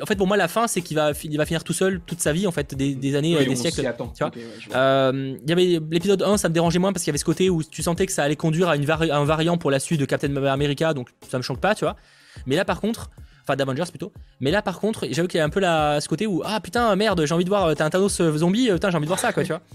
en 0.00 0.06
fait 0.06 0.16
pour 0.16 0.26
moi 0.26 0.38
la 0.38 0.48
fin 0.48 0.66
c'est 0.66 0.80
qu'il 0.80 0.96
va 0.96 1.12
il 1.22 1.36
va 1.36 1.44
finir 1.44 1.62
tout 1.62 1.74
seul 1.74 2.00
toute 2.00 2.22
sa 2.22 2.32
vie 2.32 2.46
en 2.46 2.50
fait 2.50 2.74
des, 2.74 3.14
années 3.14 3.44
des 3.44 3.56
siècles. 3.56 3.82
tu 4.14 4.24
vois 4.24 4.32
euh, 4.74 5.36
il 5.42 5.50
y 5.50 5.52
avait 5.52 5.86
l'épisode 5.90 6.22
1 6.22 6.38
ça 6.38 6.48
me 6.48 6.54
dérangeait 6.54 6.78
moins 6.78 6.94
parce 6.94 7.04
qu'il 7.04 7.10
y 7.10 7.12
avait 7.12 7.18
ce 7.18 7.26
côté 7.26 7.50
où 7.50 7.62
tu 7.62 7.82
sentais 7.82 8.06
que 8.06 8.12
ça 8.12 8.22
allait 8.22 8.34
conduire 8.34 8.70
à 8.70 8.76
une 8.76 8.90
un 8.90 9.24
variant 9.24 9.58
pour 9.58 9.70
la 9.70 9.78
suite 9.78 10.00
de 10.00 10.06
Captain 10.06 10.34
America 10.46 10.94
donc 10.94 11.10
ça 11.28 11.36
me 11.36 11.42
choque 11.42 11.60
pas 11.60 11.74
tu 11.74 11.84
vois. 11.84 11.96
Mais 12.46 12.56
là 12.56 12.64
par 12.64 12.80
contre 12.80 13.10
enfin 13.42 13.54
d'Avengers 13.54 13.90
plutôt. 13.90 14.14
Mais 14.40 14.50
là 14.50 14.62
par 14.62 14.80
contre, 14.80 15.06
j'avoue 15.10 15.28
qu'il 15.28 15.36
y 15.36 15.40
a 15.42 15.44
un 15.44 15.50
peu 15.50 15.60
la, 15.60 16.00
ce 16.00 16.08
côté 16.08 16.26
où 16.26 16.40
ah 16.42 16.58
putain 16.60 16.96
merde, 16.96 17.26
j'ai 17.26 17.34
envie 17.34 17.44
de 17.44 17.50
voir 17.50 17.76
t'as 17.76 17.84
un 17.84 17.90
Thanos 17.90 18.18
euh, 18.20 18.34
zombie, 18.38 18.70
putain 18.72 18.88
j'ai 18.88 18.96
envie 18.96 19.04
de 19.04 19.10
voir 19.10 19.20
ça 19.20 19.34
quoi, 19.34 19.42
tu 19.42 19.50
vois. 19.50 19.60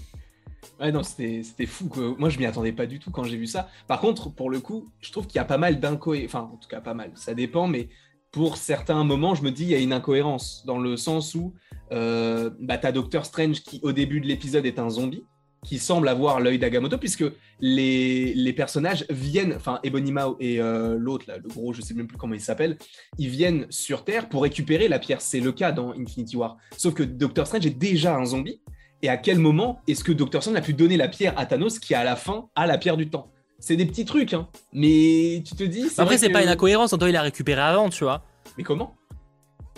Ouais, 0.80 0.90
non, 0.90 1.04
c'était 1.04 1.66
fou. 1.66 1.88
Moi, 2.18 2.28
je 2.28 2.38
m'y 2.38 2.46
attendais 2.46 2.72
pas 2.72 2.86
du 2.86 2.98
tout 2.98 3.12
quand 3.12 3.22
j'ai 3.22 3.36
vu 3.36 3.46
ça. 3.46 3.68
Par 3.86 4.00
contre, 4.00 4.30
pour 4.30 4.50
le 4.50 4.58
coup, 4.58 4.90
je 5.00 5.12
trouve 5.12 5.28
qu'il 5.28 5.36
y 5.36 5.38
a 5.38 5.44
pas 5.44 5.58
mal 5.58 5.78
d'incohérences. 5.78 6.34
Enfin, 6.34 6.50
en 6.52 6.56
tout 6.56 6.68
cas, 6.68 6.80
pas 6.80 6.94
mal. 6.94 7.12
Ça 7.14 7.34
dépend, 7.34 7.68
mais 7.68 7.88
pour 8.32 8.56
certains 8.56 9.04
moments, 9.04 9.34
je 9.34 9.42
me 9.42 9.50
dis 9.50 9.64
il 9.64 9.70
y 9.70 9.74
a 9.74 9.78
une 9.78 9.92
incohérence 9.92 10.64
dans 10.66 10.78
le 10.78 10.96
sens 10.96 11.34
où 11.34 11.54
euh, 11.92 12.50
bah, 12.58 12.78
tu 12.78 12.86
as 12.86 12.92
Doctor 12.92 13.26
Strange 13.26 13.62
qui, 13.62 13.78
au 13.82 13.92
début 13.92 14.20
de 14.20 14.26
l'épisode, 14.26 14.64
est 14.64 14.78
un 14.78 14.88
zombie 14.88 15.22
qui 15.64 15.78
semble 15.78 16.08
avoir 16.08 16.40
l'œil 16.40 16.58
d'Agamotto, 16.58 16.98
puisque 16.98 17.24
les, 17.60 18.52
personnages 18.56 19.04
viennent, 19.10 19.54
enfin 19.54 19.78
Ebony 19.84 20.10
Mao 20.10 20.36
et 20.40 20.60
euh, 20.60 20.96
l'autre, 20.98 21.26
le 21.28 21.48
gros, 21.48 21.72
je 21.72 21.82
sais 21.82 21.94
même 21.94 22.08
plus 22.08 22.18
comment 22.18 22.34
il 22.34 22.40
s'appelle, 22.40 22.78
ils 23.16 23.28
viennent 23.28 23.66
sur 23.70 24.04
Terre 24.04 24.28
pour 24.28 24.42
récupérer 24.42 24.88
la 24.88 24.98
pierre. 24.98 25.20
C'est 25.20 25.38
le 25.38 25.52
cas 25.52 25.70
dans 25.70 25.92
Infinity 25.92 26.36
War. 26.36 26.56
Sauf 26.76 26.94
que 26.94 27.04
Doctor 27.04 27.46
Strange 27.46 27.66
est 27.66 27.78
déjà 27.78 28.16
un 28.16 28.24
zombie. 28.24 28.60
Et 29.02 29.08
à 29.08 29.16
quel 29.16 29.38
moment 29.38 29.80
est-ce 29.88 30.04
que 30.04 30.12
Doctor 30.12 30.42
Strange 30.42 30.56
a 30.56 30.60
pu 30.60 30.74
donner 30.74 30.96
la 30.96 31.08
pierre 31.08 31.34
à 31.36 31.44
Thanos 31.44 31.78
qui, 31.78 31.94
à 31.94 32.04
la 32.04 32.16
fin, 32.16 32.48
a 32.54 32.66
la 32.66 32.78
pierre 32.78 32.96
du 32.96 33.10
temps? 33.10 33.32
C'est 33.62 33.76
des 33.76 33.86
petits 33.86 34.04
trucs, 34.04 34.34
hein. 34.34 34.48
Mais 34.72 35.40
tu 35.46 35.54
te 35.54 35.62
dis. 35.62 35.86
Après, 35.96 36.18
c'est 36.18 36.30
pas 36.30 36.42
une 36.42 36.48
incohérence, 36.48 36.92
en 36.92 36.98
il 36.98 37.14
a 37.14 37.22
récupéré 37.22 37.60
avant, 37.60 37.88
tu 37.90 38.02
vois. 38.02 38.24
Mais 38.58 38.64
comment? 38.64 38.96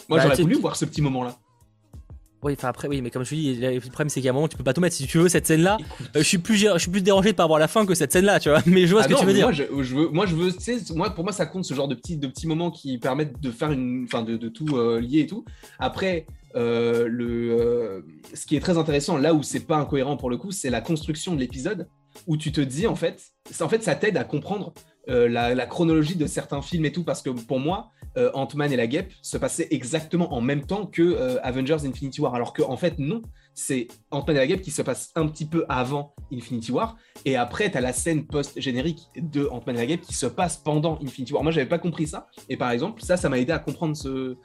Moi, 0.08 0.18
bah, 0.18 0.24
j'aurais 0.24 0.40
voulu 0.40 0.54
voir 0.56 0.74
ce 0.74 0.86
petit 0.86 1.02
moment-là. 1.02 1.36
Oui, 2.42 2.54
enfin 2.56 2.68
après, 2.68 2.88
oui, 2.88 3.02
mais 3.02 3.10
comme 3.10 3.24
je 3.24 3.30
te 3.30 3.34
dis, 3.34 3.54
le 3.56 3.80
problème 3.80 4.10
c'est 4.10 4.20
qu'à 4.20 4.28
un 4.28 4.32
moment 4.32 4.48
tu 4.48 4.56
peux 4.56 4.64
pas 4.64 4.74
tout 4.74 4.80
mettre. 4.80 4.96
Si 4.96 5.06
tu 5.06 5.18
veux 5.18 5.28
cette 5.28 5.46
scène-là, 5.46 5.78
euh, 6.14 6.18
je 6.18 6.22
suis 6.22 6.36
plus, 6.36 6.56
je 6.56 6.78
suis 6.78 6.90
plus 6.90 7.00
dérangé 7.00 7.32
de 7.32 7.36
pas 7.36 7.46
voir 7.46 7.58
la 7.58 7.68
fin 7.68 7.86
que 7.86 7.94
cette 7.94 8.12
scène-là, 8.12 8.40
tu 8.40 8.50
vois. 8.50 8.62
Mais 8.66 8.86
je 8.86 8.92
vois 8.92 9.02
ce 9.02 9.08
ah 9.08 9.14
que 9.14 9.18
tu 9.18 9.26
veux 9.26 9.32
dire. 9.32 9.46
Moi, 9.46 9.52
je, 9.52 9.62
veux, 9.94 10.08
moi, 10.08 10.26
je 10.26 10.34
veux, 10.34 10.52
moi, 10.94 11.10
pour 11.14 11.24
moi, 11.24 11.32
ça 11.32 11.46
compte 11.46 11.64
ce 11.64 11.72
genre 11.72 11.88
de 11.88 11.94
petits, 11.94 12.18
de 12.18 12.26
petits 12.26 12.46
moments 12.46 12.70
qui 12.70 12.98
permettent 12.98 13.40
de 13.40 13.50
faire 13.50 13.70
une, 13.70 14.04
enfin, 14.04 14.22
de, 14.22 14.36
de, 14.36 14.48
tout 14.48 14.76
euh, 14.76 15.00
lier 15.00 15.20
et 15.20 15.26
tout. 15.26 15.44
Après, 15.78 16.26
euh, 16.54 17.06
le, 17.08 18.04
ce 18.34 18.44
qui 18.44 18.56
est 18.56 18.60
très 18.60 18.76
intéressant, 18.76 19.16
là 19.16 19.32
où 19.32 19.42
c'est 19.42 19.66
pas 19.66 19.76
incohérent 19.76 20.18
pour 20.18 20.28
le 20.28 20.36
coup, 20.36 20.52
c'est 20.52 20.70
la 20.70 20.82
construction 20.82 21.34
de 21.34 21.40
l'épisode 21.40 21.86
où 22.26 22.36
tu 22.36 22.52
te 22.52 22.60
dis 22.60 22.86
en 22.86 22.96
fait, 22.96 23.22
en 23.60 23.68
fait, 23.68 23.82
ça 23.82 23.94
t'aide 23.94 24.16
à 24.16 24.24
comprendre 24.24 24.72
la, 25.06 25.54
la, 25.54 25.66
chronologie 25.66 26.16
de 26.16 26.26
certains 26.26 26.62
films 26.62 26.86
et 26.86 26.92
tout, 26.92 27.04
parce 27.04 27.20
que 27.20 27.28
pour 27.28 27.60
moi, 27.60 27.90
euh, 28.16 28.30
Ant-Man 28.34 28.72
et 28.72 28.76
la 28.76 28.86
guêpe 28.86 29.12
se 29.22 29.36
passaient 29.36 29.66
exactement 29.70 30.32
en 30.34 30.40
même 30.40 30.64
temps 30.66 30.86
que 30.86 31.02
euh, 31.02 31.38
Avengers 31.42 31.78
Infinity 31.84 32.20
War. 32.20 32.34
Alors 32.34 32.52
qu'en 32.52 32.70
en 32.70 32.76
fait, 32.76 32.98
non, 32.98 33.22
c'est 33.54 33.88
Ant-Man 34.12 34.36
et 34.36 34.38
la 34.38 34.46
guêpe 34.46 34.62
qui 34.62 34.70
se 34.70 34.82
passe 34.82 35.10
un 35.16 35.26
petit 35.26 35.46
peu 35.46 35.64
avant 35.68 36.14
Infinity 36.32 36.70
War. 36.70 36.96
Et 37.24 37.36
après, 37.36 37.70
tu 37.70 37.76
as 37.76 37.80
la 37.80 37.92
scène 37.92 38.26
post-générique 38.26 39.08
de 39.16 39.48
Ant-Man 39.50 39.76
et 39.76 39.78
la 39.80 39.86
guêpe 39.86 40.02
qui 40.02 40.14
se 40.14 40.26
passe 40.26 40.56
pendant 40.56 40.98
Infinity 41.02 41.32
War. 41.32 41.42
Moi, 41.42 41.50
j'avais 41.50 41.68
pas 41.68 41.78
compris 41.78 42.06
ça. 42.06 42.28
Et 42.48 42.56
par 42.56 42.70
exemple, 42.70 43.02
ça, 43.02 43.16
ça 43.16 43.28
m'a 43.28 43.38
aidé 43.38 43.52
à 43.52 43.58
comprendre 43.58 43.96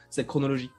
cette 0.10 0.28
chronologie. 0.28 0.72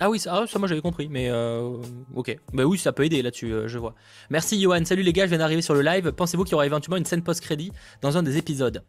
Ah 0.00 0.10
oui, 0.10 0.18
ça, 0.18 0.42
ah, 0.42 0.46
ça 0.46 0.58
moi 0.58 0.68
j'avais 0.68 0.80
compris, 0.80 1.08
mais 1.08 1.28
euh, 1.30 1.76
ok. 2.14 2.36
Bah 2.52 2.64
oui, 2.64 2.78
ça 2.78 2.92
peut 2.92 3.04
aider 3.04 3.22
là-dessus, 3.22 3.52
je 3.66 3.78
vois. 3.78 3.94
Merci 4.30 4.60
Johan, 4.60 4.84
salut 4.84 5.02
les 5.02 5.12
gars, 5.12 5.24
je 5.24 5.30
viens 5.30 5.38
d'arriver 5.38 5.62
sur 5.62 5.74
le 5.74 5.82
live. 5.82 6.12
Pensez-vous 6.12 6.44
qu'il 6.44 6.52
y 6.52 6.54
aura 6.54 6.66
éventuellement 6.66 6.96
une 6.96 7.04
scène 7.04 7.22
post-crédit 7.22 7.72
dans 8.02 8.16
un 8.16 8.22
des 8.22 8.36
épisodes? 8.36 8.82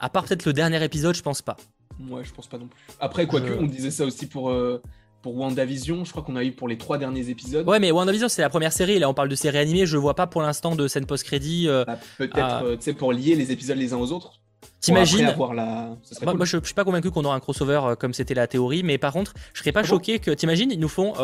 À 0.00 0.08
part 0.08 0.24
peut-être 0.24 0.46
le 0.46 0.52
dernier 0.52 0.82
épisode, 0.82 1.14
je 1.14 1.22
pense 1.22 1.42
pas. 1.42 1.56
Moi, 1.98 2.22
je 2.22 2.32
pense 2.32 2.46
pas 2.46 2.56
non 2.56 2.66
plus. 2.66 2.80
Après, 2.98 3.26
quoique, 3.26 3.52
on 3.52 3.66
disait 3.66 3.90
ça 3.90 4.06
aussi 4.06 4.26
pour, 4.26 4.50
euh, 4.50 4.80
pour 5.20 5.36
WandaVision. 5.36 6.06
Je 6.06 6.10
crois 6.10 6.22
qu'on 6.22 6.36
a 6.36 6.42
eu 6.42 6.52
pour 6.52 6.68
les 6.68 6.78
trois 6.78 6.96
derniers 6.96 7.28
épisodes. 7.28 7.68
Ouais, 7.68 7.78
mais 7.78 7.90
WandaVision, 7.90 8.28
c'est 8.30 8.40
la 8.40 8.48
première 8.48 8.72
série. 8.72 8.98
Là, 8.98 9.10
on 9.10 9.14
parle 9.14 9.28
de 9.28 9.34
série 9.34 9.58
animée. 9.58 9.84
Je 9.84 9.98
vois 9.98 10.14
pas 10.14 10.26
pour 10.26 10.40
l'instant 10.40 10.74
de 10.74 10.88
scène 10.88 11.04
post-crédit. 11.04 11.68
Euh, 11.68 11.84
bah, 11.84 11.98
peut-être, 12.16 12.64
euh, 12.64 12.76
tu 12.76 12.82
sais, 12.84 12.94
pour 12.94 13.12
lier 13.12 13.34
les 13.34 13.52
épisodes 13.52 13.76
les 13.76 13.92
uns 13.92 13.98
aux 13.98 14.12
autres. 14.12 14.39
T'imagines 14.80 15.26
la... 15.26 15.36
moi, 15.36 16.46
je, 16.46 16.58
suis 16.62 16.74
pas 16.74 16.84
convaincu 16.84 17.10
qu'on 17.10 17.24
aura 17.24 17.34
un 17.34 17.40
crossover 17.40 17.94
comme 17.98 18.14
c'était 18.14 18.34
la 18.34 18.46
théorie, 18.46 18.82
mais 18.82 18.96
par 18.96 19.12
contre, 19.12 19.34
je 19.52 19.60
serais 19.60 19.72
pas 19.72 19.80
ah 19.80 19.84
choqué 19.84 20.18
que. 20.18 20.30
T'imagines, 20.30 20.70
ils 20.70 20.80
nous 20.80 20.88
font, 20.88 21.14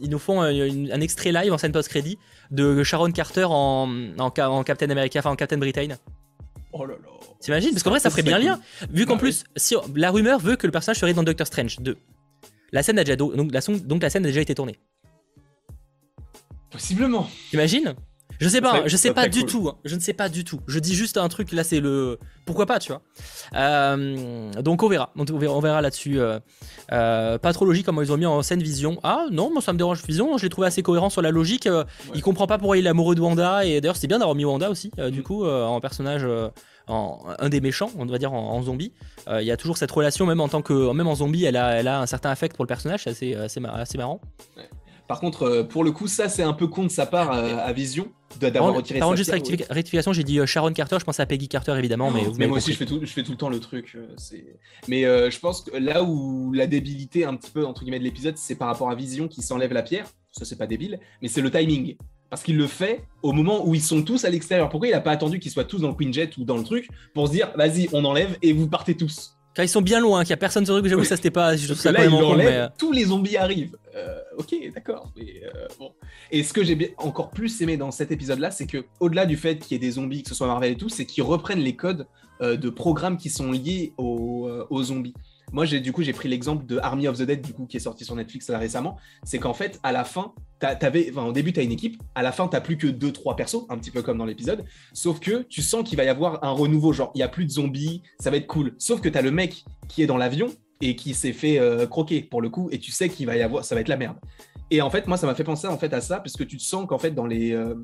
ils 0.00 0.08
nous 0.08 0.18
font 0.18 0.40
un, 0.40 1.00
extrait 1.00 1.32
live 1.32 1.52
en 1.52 1.58
scène 1.58 1.72
post-crédit 1.72 2.18
de 2.50 2.82
Sharon 2.82 3.12
Carter 3.12 3.46
en, 3.48 3.88
en, 4.18 4.32
en 4.38 4.64
Captain 4.64 4.88
America, 4.88 5.18
enfin 5.18 5.30
en 5.30 5.36
Captain 5.36 5.58
Britain. 5.58 5.96
Oh 6.72 6.84
là 6.86 6.94
là. 6.94 7.08
T'imagines? 7.40 7.70
Parce 7.70 7.82
qu'en 7.82 7.90
vrai, 7.90 8.00
ça 8.00 8.10
ferait 8.10 8.22
bien 8.22 8.38
lien. 8.38 8.58
Vu 8.90 9.06
qu'en 9.06 9.14
bah 9.14 9.20
plus, 9.20 9.44
si 9.54 9.76
la 9.94 10.10
rumeur 10.10 10.40
veut 10.40 10.56
que 10.56 10.66
le 10.66 10.72
personnage 10.72 10.98
serait 10.98 11.12
dans 11.12 11.22
Doctor 11.22 11.46
Strange 11.46 11.78
2. 11.78 11.96
La 12.72 12.82
scène 12.82 12.98
a 12.98 13.04
déjà 13.04 13.16
donc 13.16 13.34
la, 13.52 13.60
donc 13.60 14.02
la 14.02 14.10
scène 14.10 14.24
a 14.24 14.28
déjà 14.28 14.40
été 14.40 14.54
tournée. 14.54 14.78
Possiblement. 16.70 17.28
T'imagines? 17.50 17.94
Je 18.40 18.48
sais 18.48 18.60
pas, 18.60 18.86
je 18.86 18.96
sais 18.96 19.12
pas 19.12 19.28
du 19.28 19.44
tout. 19.44 19.68
Hein. 19.68 19.76
Je 19.84 19.94
ne 19.94 20.00
sais 20.00 20.12
pas 20.12 20.28
du 20.28 20.44
tout. 20.44 20.60
Je 20.66 20.78
dis 20.78 20.94
juste 20.94 21.16
un 21.16 21.28
truc. 21.28 21.52
Là, 21.52 21.64
c'est 21.64 21.80
le 21.80 22.18
pourquoi 22.46 22.66
pas, 22.66 22.78
tu 22.78 22.92
vois. 22.92 23.02
Euh, 23.54 24.52
donc 24.62 24.82
on 24.82 24.88
verra. 24.88 25.12
On 25.16 25.60
verra, 25.60 25.80
là-dessus. 25.80 26.20
Euh, 26.20 26.38
euh, 26.92 27.38
pas 27.38 27.52
trop 27.52 27.64
logique 27.64 27.86
comment 27.86 28.02
ils 28.02 28.12
ont 28.12 28.16
mis 28.16 28.26
en 28.26 28.42
scène 28.42 28.62
Vision. 28.62 28.98
Ah 29.02 29.26
non, 29.30 29.50
moi 29.52 29.62
ça 29.62 29.72
me 29.72 29.78
dérange 29.78 30.02
Vision. 30.04 30.36
Je 30.36 30.42
l'ai 30.42 30.50
trouvé 30.50 30.66
assez 30.66 30.82
cohérent 30.82 31.10
sur 31.10 31.22
la 31.22 31.30
logique. 31.30 31.68
Il 32.14 32.22
comprend 32.22 32.46
pas 32.46 32.58
pourquoi 32.58 32.76
il 32.76 32.86
est 32.86 32.90
amoureux 32.90 33.14
de 33.14 33.20
Wanda. 33.20 33.64
Et 33.64 33.80
d'ailleurs, 33.80 33.96
c'est 33.96 34.08
bien 34.08 34.18
d'avoir 34.18 34.34
mis 34.34 34.44
Wanda 34.44 34.70
aussi. 34.70 34.90
Du 35.10 35.20
mm. 35.20 35.22
coup, 35.22 35.46
en 35.46 35.80
personnage. 35.80 36.26
En, 36.86 37.20
un 37.38 37.48
des 37.48 37.62
méchants, 37.62 37.90
on 37.98 38.04
va 38.04 38.18
dire 38.18 38.34
en, 38.34 38.62
zombie. 38.62 38.92
Il 39.30 39.44
y 39.44 39.50
a 39.50 39.56
toujours 39.56 39.78
cette 39.78 39.90
relation, 39.90 40.26
même 40.26 40.40
en 40.40 40.48
tant 40.48 40.60
que, 40.60 40.92
même 40.92 41.06
en 41.06 41.14
zombie, 41.14 41.46
elle 41.46 41.56
a, 41.56 41.70
elle 41.78 41.88
a 41.88 42.00
un 42.00 42.06
certain 42.06 42.28
affect 42.28 42.54
pour 42.56 42.64
le 42.64 42.68
personnage, 42.68 43.04
c'est 43.04 43.34
assez, 43.34 43.64
assez, 43.64 43.96
marrant. 43.96 44.20
Par 45.06 45.20
contre, 45.20 45.62
pour 45.68 45.84
le 45.84 45.92
coup, 45.92 46.08
ça 46.08 46.28
c'est 46.28 46.42
un 46.42 46.52
peu 46.54 46.66
con 46.66 46.84
de 46.84 46.88
sa 46.88 47.06
part 47.06 47.30
à 47.30 47.72
Vision 47.72 48.10
d'avoir 48.38 48.74
retiré 48.74 48.98
Par 48.98 49.08
contre, 49.08 49.18
juste 49.18 49.30
rectification, 49.70 50.12
j'ai 50.12 50.24
dit 50.24 50.38
euh, 50.38 50.46
Sharon 50.46 50.72
Carter, 50.72 50.96
je 50.98 51.04
pense 51.04 51.20
à 51.20 51.26
Peggy 51.26 51.48
Carter 51.48 51.74
évidemment. 51.78 52.10
mais, 52.10 52.22
mais 52.36 52.46
moi 52.46 52.58
aussi, 52.58 52.72
je 52.72 52.76
fais, 52.76 52.86
tout, 52.86 53.00
je 53.02 53.12
fais 53.12 53.22
tout 53.22 53.32
le 53.32 53.36
temps 53.36 53.48
le 53.48 53.60
truc. 53.60 53.96
Euh, 53.96 54.06
mais 54.88 55.04
euh, 55.04 55.30
je 55.30 55.38
pense 55.38 55.62
que 55.62 55.76
là 55.76 56.02
où 56.02 56.52
la 56.52 56.66
débilité, 56.66 57.24
un 57.24 57.34
petit 57.34 57.50
peu, 57.50 57.64
entre 57.64 57.82
guillemets, 57.82 57.98
de 57.98 58.04
l'épisode, 58.04 58.36
c'est 58.36 58.56
par 58.56 58.68
rapport 58.68 58.90
à 58.90 58.94
Vision 58.94 59.28
qui 59.28 59.42
s'enlève 59.42 59.72
la 59.72 59.82
pierre. 59.82 60.06
Ça, 60.32 60.44
c'est 60.44 60.56
pas 60.56 60.66
débile, 60.66 60.98
mais 61.22 61.28
c'est 61.28 61.40
le 61.40 61.50
timing. 61.50 61.96
Parce 62.28 62.42
qu'il 62.42 62.56
le 62.56 62.66
fait 62.66 63.04
au 63.22 63.32
moment 63.32 63.66
où 63.66 63.74
ils 63.74 63.82
sont 63.82 64.02
tous 64.02 64.24
à 64.24 64.30
l'extérieur. 64.30 64.68
Pourquoi 64.68 64.88
il 64.88 64.92
n'a 64.92 65.00
pas 65.00 65.12
attendu 65.12 65.38
qu'ils 65.38 65.52
soient 65.52 65.64
tous 65.64 65.80
dans 65.80 65.88
le 65.88 65.94
Queen 65.94 66.12
Jet 66.12 66.36
ou 66.36 66.44
dans 66.44 66.56
le 66.56 66.64
truc 66.64 66.88
pour 67.14 67.28
se 67.28 67.32
dire, 67.32 67.52
vas-y, 67.56 67.88
on 67.92 68.04
enlève 68.04 68.36
et 68.42 68.52
vous 68.52 68.66
partez 68.66 68.96
tous? 68.96 69.33
Quand 69.54 69.62
ils 69.62 69.68
sont 69.68 69.82
bien 69.82 70.00
loin, 70.00 70.22
qu'il 70.22 70.30
n'y 70.30 70.34
a 70.34 70.38
personne 70.38 70.64
sur 70.64 70.74
eux, 70.76 70.82
j'avoue, 70.84 71.04
ça 71.04 71.16
c'était 71.16 71.30
pas. 71.30 71.56
Je 71.56 71.72
ça 71.74 71.92
là, 71.92 72.00
euh. 72.02 72.68
tous 72.76 72.92
les 72.92 73.04
zombies 73.04 73.36
arrivent. 73.36 73.76
Euh, 73.94 74.18
ok, 74.36 74.54
d'accord. 74.74 75.12
Euh, 75.16 75.66
bon. 75.78 75.92
Et 76.32 76.42
ce 76.42 76.52
que 76.52 76.64
j'ai 76.64 76.94
encore 76.98 77.30
plus 77.30 77.62
aimé 77.62 77.76
dans 77.76 77.92
cet 77.92 78.10
épisode-là, 78.10 78.50
c'est 78.50 78.66
que 78.66 78.84
au-delà 78.98 79.26
du 79.26 79.36
fait 79.36 79.58
qu'il 79.58 79.72
y 79.72 79.76
ait 79.76 79.86
des 79.86 79.92
zombies, 79.92 80.24
que 80.24 80.30
ce 80.30 80.34
soit 80.34 80.48
Marvel 80.48 80.72
et 80.72 80.76
tout, 80.76 80.88
c'est 80.88 81.06
qu'ils 81.06 81.22
reprennent 81.22 81.60
les 81.60 81.76
codes 81.76 82.06
de 82.40 82.68
programmes 82.68 83.16
qui 83.16 83.30
sont 83.30 83.52
liés 83.52 83.92
aux 83.96 84.82
zombies. 84.82 85.14
Moi, 85.52 85.64
j'ai 85.64 85.80
du 85.80 85.92
coup, 85.92 86.02
j'ai 86.02 86.12
pris 86.12 86.28
l'exemple 86.28 86.66
de 86.66 86.78
Army 86.78 87.06
of 87.08 87.18
the 87.18 87.22
Dead, 87.22 87.40
du 87.40 87.52
coup, 87.52 87.66
qui 87.66 87.76
est 87.76 87.80
sorti 87.80 88.04
sur 88.04 88.16
Netflix 88.16 88.48
là, 88.48 88.58
récemment. 88.58 88.96
C'est 89.22 89.38
qu'en 89.38 89.54
fait, 89.54 89.78
à 89.82 89.92
la 89.92 90.04
fin, 90.04 90.32
t'avais, 90.58 91.12
au 91.12 91.32
début, 91.32 91.52
tu 91.52 91.60
as 91.60 91.62
une 91.62 91.72
équipe. 91.72 92.02
À 92.14 92.22
la 92.22 92.32
fin, 92.32 92.48
tu 92.48 92.60
plus 92.60 92.76
que 92.76 92.86
2-3 92.86 93.36
persos, 93.36 93.66
un 93.68 93.78
petit 93.78 93.90
peu 93.90 94.02
comme 94.02 94.18
dans 94.18 94.24
l'épisode. 94.24 94.64
Sauf 94.92 95.20
que 95.20 95.42
tu 95.42 95.62
sens 95.62 95.88
qu'il 95.88 95.96
va 95.96 96.04
y 96.04 96.08
avoir 96.08 96.42
un 96.44 96.50
renouveau. 96.50 96.92
Genre, 96.92 97.12
il 97.14 97.18
y 97.18 97.22
a 97.22 97.28
plus 97.28 97.44
de 97.44 97.50
zombies, 97.50 98.02
ça 98.18 98.30
va 98.30 98.36
être 98.36 98.46
cool. 98.46 98.74
Sauf 98.78 99.00
que 99.00 99.08
tu 99.08 99.18
as 99.18 99.22
le 99.22 99.30
mec 99.30 99.64
qui 99.88 100.02
est 100.02 100.06
dans 100.06 100.16
l'avion 100.16 100.48
et 100.80 100.96
qui 100.96 101.14
s'est 101.14 101.32
fait 101.32 101.58
euh, 101.58 101.86
croquer 101.86 102.22
pour 102.22 102.42
le 102.42 102.48
coup. 102.48 102.68
Et 102.72 102.78
tu 102.78 102.90
sais 102.90 103.08
qu'il 103.08 103.26
va 103.26 103.36
y 103.36 103.42
avoir, 103.42 103.64
ça 103.64 103.74
va 103.74 103.80
être 103.80 103.88
la 103.88 103.96
merde. 103.96 104.16
Et 104.70 104.80
en 104.80 104.90
fait, 104.90 105.06
moi, 105.06 105.16
ça 105.16 105.26
m'a 105.26 105.34
fait 105.34 105.44
penser 105.44 105.66
en 105.66 105.76
fait 105.78 105.92
à 105.92 106.00
ça, 106.00 106.18
parce 106.20 106.36
que 106.36 106.42
tu 106.42 106.56
te 106.56 106.62
sens 106.62 106.86
qu'en 106.86 106.98
fait, 106.98 107.10
dans 107.10 107.26
les, 107.26 107.52
euh, 107.52 107.74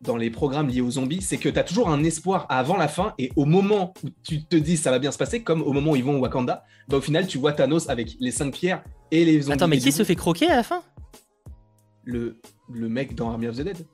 dans 0.00 0.16
les 0.16 0.30
programmes 0.30 0.68
liés 0.68 0.80
aux 0.80 0.92
zombies, 0.92 1.20
c'est 1.20 1.36
que 1.36 1.48
tu 1.48 1.58
as 1.58 1.64
toujours 1.64 1.90
un 1.90 2.04
espoir 2.04 2.46
avant 2.48 2.76
la 2.76 2.88
fin, 2.88 3.12
et 3.18 3.30
au 3.36 3.44
moment 3.44 3.92
où 4.04 4.08
tu 4.22 4.44
te 4.44 4.56
dis 4.56 4.76
ça 4.76 4.90
va 4.90 4.98
bien 4.98 5.10
se 5.10 5.18
passer, 5.18 5.42
comme 5.42 5.62
au 5.62 5.72
moment 5.72 5.92
où 5.92 5.96
ils 5.96 6.04
vont 6.04 6.16
au 6.16 6.20
Wakanda, 6.20 6.64
bah, 6.88 6.98
au 6.98 7.00
final, 7.00 7.26
tu 7.26 7.38
vois 7.38 7.52
Thanos 7.52 7.88
avec 7.88 8.16
les 8.20 8.30
cinq 8.30 8.52
pierres 8.52 8.84
et 9.10 9.24
les 9.24 9.42
zombies. 9.42 9.54
Attends, 9.54 9.68
mais 9.68 9.78
qui 9.78 9.92
se 9.92 10.04
fait 10.04 10.16
croquer 10.16 10.48
à 10.48 10.56
la 10.56 10.62
fin? 10.62 10.82
Le, 12.04 12.40
le 12.72 12.88
mec 12.88 13.14
dans 13.14 13.30
Army 13.30 13.48
of 13.48 13.56
the 13.56 13.62
Dead. 13.62 13.86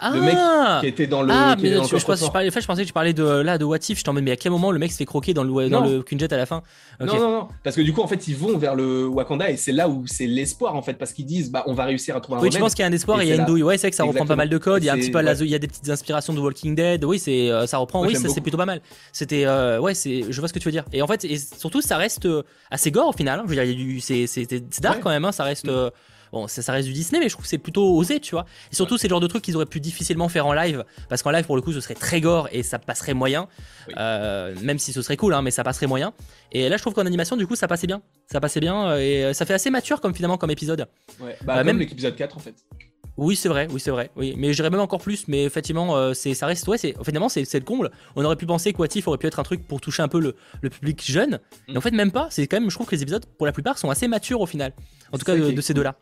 Ah 0.00 0.12
le 0.14 0.20
mec 0.20 0.36
qui 0.80 0.86
était 0.86 1.06
dans 1.06 1.22
le. 1.22 1.32
Ah, 1.32 1.56
mais 1.60 1.70
je, 1.70 1.96
je, 1.96 2.30
parlais, 2.30 2.50
je 2.50 2.66
pensais 2.66 2.82
que 2.82 2.86
tu 2.86 2.92
parlais 2.92 3.12
de 3.12 3.24
là 3.24 3.58
de 3.58 3.64
What 3.64 3.78
If. 3.88 3.98
Je 3.98 4.04
t'en 4.04 4.12
mais 4.12 4.30
à 4.30 4.36
quel 4.36 4.52
moment 4.52 4.70
le 4.70 4.78
mec 4.78 4.92
se 4.92 4.96
fait 4.96 5.04
croquer 5.04 5.34
dans 5.34 5.44
le, 5.44 5.68
dans 5.68 5.84
le 5.84 6.02
Kunjet 6.02 6.32
à 6.32 6.36
la 6.36 6.46
fin 6.46 6.62
Non, 7.00 7.06
non, 7.06 7.30
non. 7.30 7.48
Parce 7.62 7.76
que 7.76 7.82
du 7.82 7.92
coup, 7.92 8.02
en 8.02 8.06
fait, 8.06 8.28
ils 8.28 8.36
vont 8.36 8.58
vers 8.58 8.74
le 8.74 9.06
Wakanda 9.06 9.50
et 9.50 9.56
c'est 9.56 9.72
là 9.72 9.88
où 9.88 10.06
c'est 10.06 10.26
l'espoir 10.26 10.74
en 10.74 10.82
fait. 10.82 10.94
Parce 10.94 11.12
qu'ils 11.12 11.26
disent, 11.26 11.50
bah, 11.50 11.64
on 11.66 11.74
va 11.74 11.84
réussir 11.84 12.16
à 12.16 12.20
trouver 12.20 12.38
un 12.38 12.42
Oui, 12.42 12.50
je 12.52 12.58
pense 12.58 12.74
qu'il 12.74 12.82
y 12.82 12.86
a 12.86 12.88
un 12.88 12.92
espoir 12.92 13.20
et 13.20 13.24
il 13.24 13.28
y 13.28 13.32
a 13.32 13.36
une 13.36 13.44
douille. 13.44 13.62
Ouais, 13.62 13.78
c'est 13.78 13.90
que 13.90 13.96
ça 13.96 14.04
reprend 14.04 14.26
pas 14.26 14.36
mal 14.36 14.48
de 14.48 14.58
codes. 14.58 14.82
Il 14.82 14.86
y 14.86 14.90
a 14.90 14.94
un 14.94 14.98
petit 14.98 15.10
peu 15.10 15.20
il 15.40 15.50
y 15.50 15.54
a 15.54 15.58
des 15.58 15.68
petites 15.68 15.88
inspirations 15.88 16.32
de 16.32 16.40
Walking 16.40 16.74
Dead. 16.74 17.04
Oui, 17.04 17.18
c'est 17.18 17.50
euh, 17.50 17.66
ça 17.66 17.78
reprend. 17.78 18.04
oui, 18.04 18.16
c'est 18.16 18.40
plutôt 18.40 18.58
pas 18.58 18.66
mal. 18.66 18.80
C'était. 19.12 19.44
Euh, 19.46 19.78
ouais, 19.80 19.94
c'est. 19.94 20.24
Je 20.28 20.40
vois 20.40 20.48
ce 20.48 20.52
que 20.52 20.58
tu 20.58 20.66
veux 20.66 20.72
dire. 20.72 20.84
Et 20.92 21.02
en 21.02 21.06
fait, 21.06 21.24
et 21.24 21.38
surtout, 21.38 21.80
ça 21.80 21.96
reste 21.96 22.26
euh, 22.26 22.42
assez 22.70 22.90
gore 22.90 23.08
au 23.08 23.12
final. 23.12 23.40
Hein. 23.40 23.44
Je 23.48 23.54
veux 23.54 23.64
dire, 23.64 24.02
c'est 24.02 24.80
dark 24.80 25.00
quand 25.00 25.10
même. 25.10 25.24
Hein. 25.24 25.32
Ça 25.32 25.44
reste. 25.44 25.70
Bon, 26.32 26.46
ça, 26.46 26.72
reste 26.72 26.88
du 26.88 26.94
Disney, 26.94 27.20
mais 27.20 27.28
je 27.28 27.34
trouve 27.34 27.44
que 27.44 27.48
c'est 27.48 27.58
plutôt 27.58 27.96
osé, 27.96 28.20
tu 28.20 28.32
vois. 28.32 28.46
Et 28.72 28.74
surtout, 28.74 28.98
c'est 28.98 29.08
le 29.08 29.10
genre 29.10 29.20
de 29.20 29.26
truc 29.26 29.42
qu'ils 29.42 29.56
auraient 29.56 29.66
pu 29.66 29.80
difficilement 29.80 30.28
faire 30.28 30.46
en 30.46 30.52
live, 30.52 30.84
parce 31.08 31.22
qu'en 31.22 31.30
live, 31.30 31.44
pour 31.44 31.56
le 31.56 31.62
coup, 31.62 31.72
ce 31.72 31.80
serait 31.80 31.94
très 31.94 32.20
gore 32.20 32.48
et 32.52 32.62
ça 32.62 32.78
passerait 32.78 33.14
moyen. 33.14 33.48
Euh, 33.96 34.54
même 34.62 34.78
si 34.78 34.92
ce 34.92 35.02
serait 35.02 35.16
cool, 35.16 35.34
hein, 35.34 35.42
mais 35.42 35.50
ça 35.50 35.64
passerait 35.64 35.86
moyen. 35.86 36.12
Et 36.52 36.68
là, 36.68 36.76
je 36.76 36.82
trouve 36.82 36.94
qu'en 36.94 37.06
animation, 37.06 37.36
du 37.36 37.46
coup, 37.46 37.56
ça 37.56 37.68
passait 37.68 37.86
bien. 37.86 38.02
Ça 38.30 38.40
passait 38.40 38.60
bien 38.60 38.90
euh, 38.90 39.30
et 39.30 39.34
ça 39.34 39.46
fait 39.46 39.54
assez 39.54 39.70
mature, 39.70 40.00
comme 40.00 40.14
finalement, 40.14 40.36
comme 40.36 40.50
épisode. 40.50 40.86
Ouais, 41.20 41.36
bah, 41.44 41.58
euh, 41.58 41.64
même 41.64 41.78
l'épisode 41.78 42.16
4, 42.16 42.36
en 42.36 42.40
fait. 42.40 42.54
Oui, 43.16 43.34
c'est 43.34 43.48
vrai, 43.48 43.66
oui, 43.72 43.80
c'est 43.80 43.90
vrai. 43.90 44.10
Oui, 44.14 44.34
mais 44.36 44.52
je 44.52 44.58
dirais 44.58 44.70
même 44.70 44.80
encore 44.80 45.00
plus. 45.00 45.26
Mais 45.26 45.44
effectivement, 45.44 46.14
c'est, 46.14 46.34
ça 46.34 46.46
reste, 46.46 46.68
ouais, 46.68 46.78
c'est, 46.78 46.94
finalement, 47.04 47.28
c'est, 47.28 47.52
le 47.52 47.64
comble. 47.64 47.90
On 48.14 48.24
aurait 48.24 48.36
pu 48.36 48.46
penser 48.46 48.72
que 48.72 48.78
Watif 48.78 49.08
aurait 49.08 49.18
pu 49.18 49.26
être 49.26 49.40
un 49.40 49.42
truc 49.42 49.66
pour 49.66 49.80
toucher 49.80 50.02
un 50.02 50.08
peu 50.08 50.20
le, 50.20 50.70
public 50.70 51.02
jeune. 51.04 51.40
Et 51.66 51.72
en 51.72 51.80
mm. 51.80 51.82
fait, 51.82 51.90
même 51.90 52.12
pas. 52.12 52.28
C'est 52.30 52.46
quand 52.46 52.60
même, 52.60 52.70
je 52.70 52.76
trouve 52.76 52.86
que 52.86 52.94
les 52.94 53.02
épisodes, 53.02 53.26
pour 53.36 53.46
la 53.46 53.52
plupart, 53.52 53.76
sont 53.76 53.90
assez 53.90 54.06
matures 54.06 54.40
au 54.40 54.46
final. 54.46 54.72
En 55.12 55.18
tout 55.18 55.24
cas, 55.24 55.36
de 55.36 55.60
ces 55.60 55.74
deux-là 55.74 55.96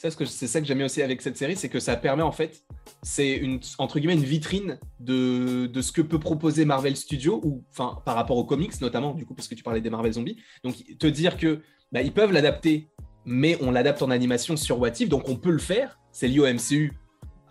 c'est 0.00 0.46
ça 0.46 0.60
que 0.60 0.66
j'aime 0.66 0.78
bien 0.78 0.86
aussi 0.86 1.02
avec 1.02 1.20
cette 1.20 1.36
série, 1.36 1.56
c'est 1.56 1.68
que 1.68 1.78
ça 1.78 1.94
permet 1.96 2.22
en 2.22 2.32
fait, 2.32 2.64
c'est 3.02 3.34
une 3.34 3.60
entre 3.78 3.98
guillemets 3.98 4.14
une 4.14 4.24
vitrine 4.24 4.78
de, 4.98 5.66
de, 5.66 5.82
ce 5.82 5.92
que 5.92 6.00
peut 6.00 6.18
proposer 6.18 6.64
Marvel 6.64 6.96
Studios 6.96 7.40
ou 7.44 7.64
par 7.76 8.14
rapport 8.14 8.38
aux 8.38 8.44
comics 8.44 8.80
notamment 8.80 9.12
du 9.12 9.26
coup 9.26 9.34
parce 9.34 9.46
que 9.46 9.54
tu 9.54 9.62
parlais 9.62 9.82
des 9.82 9.90
Marvel 9.90 10.12
Zombies. 10.12 10.38
Donc 10.64 10.76
te 10.98 11.06
dire 11.06 11.36
que 11.36 11.60
bah, 11.92 12.00
ils 12.00 12.12
peuvent 12.12 12.32
l'adapter, 12.32 12.88
mais 13.26 13.58
on 13.60 13.70
l'adapte 13.70 14.00
en 14.00 14.10
animation 14.10 14.56
sur 14.56 14.80
What 14.80 15.00
If, 15.00 15.08
donc 15.08 15.28
on 15.28 15.36
peut 15.36 15.50
le 15.50 15.58
faire. 15.58 15.98
C'est 16.12 16.28
lié 16.28 16.40
au 16.40 16.46
MCU 16.46 16.92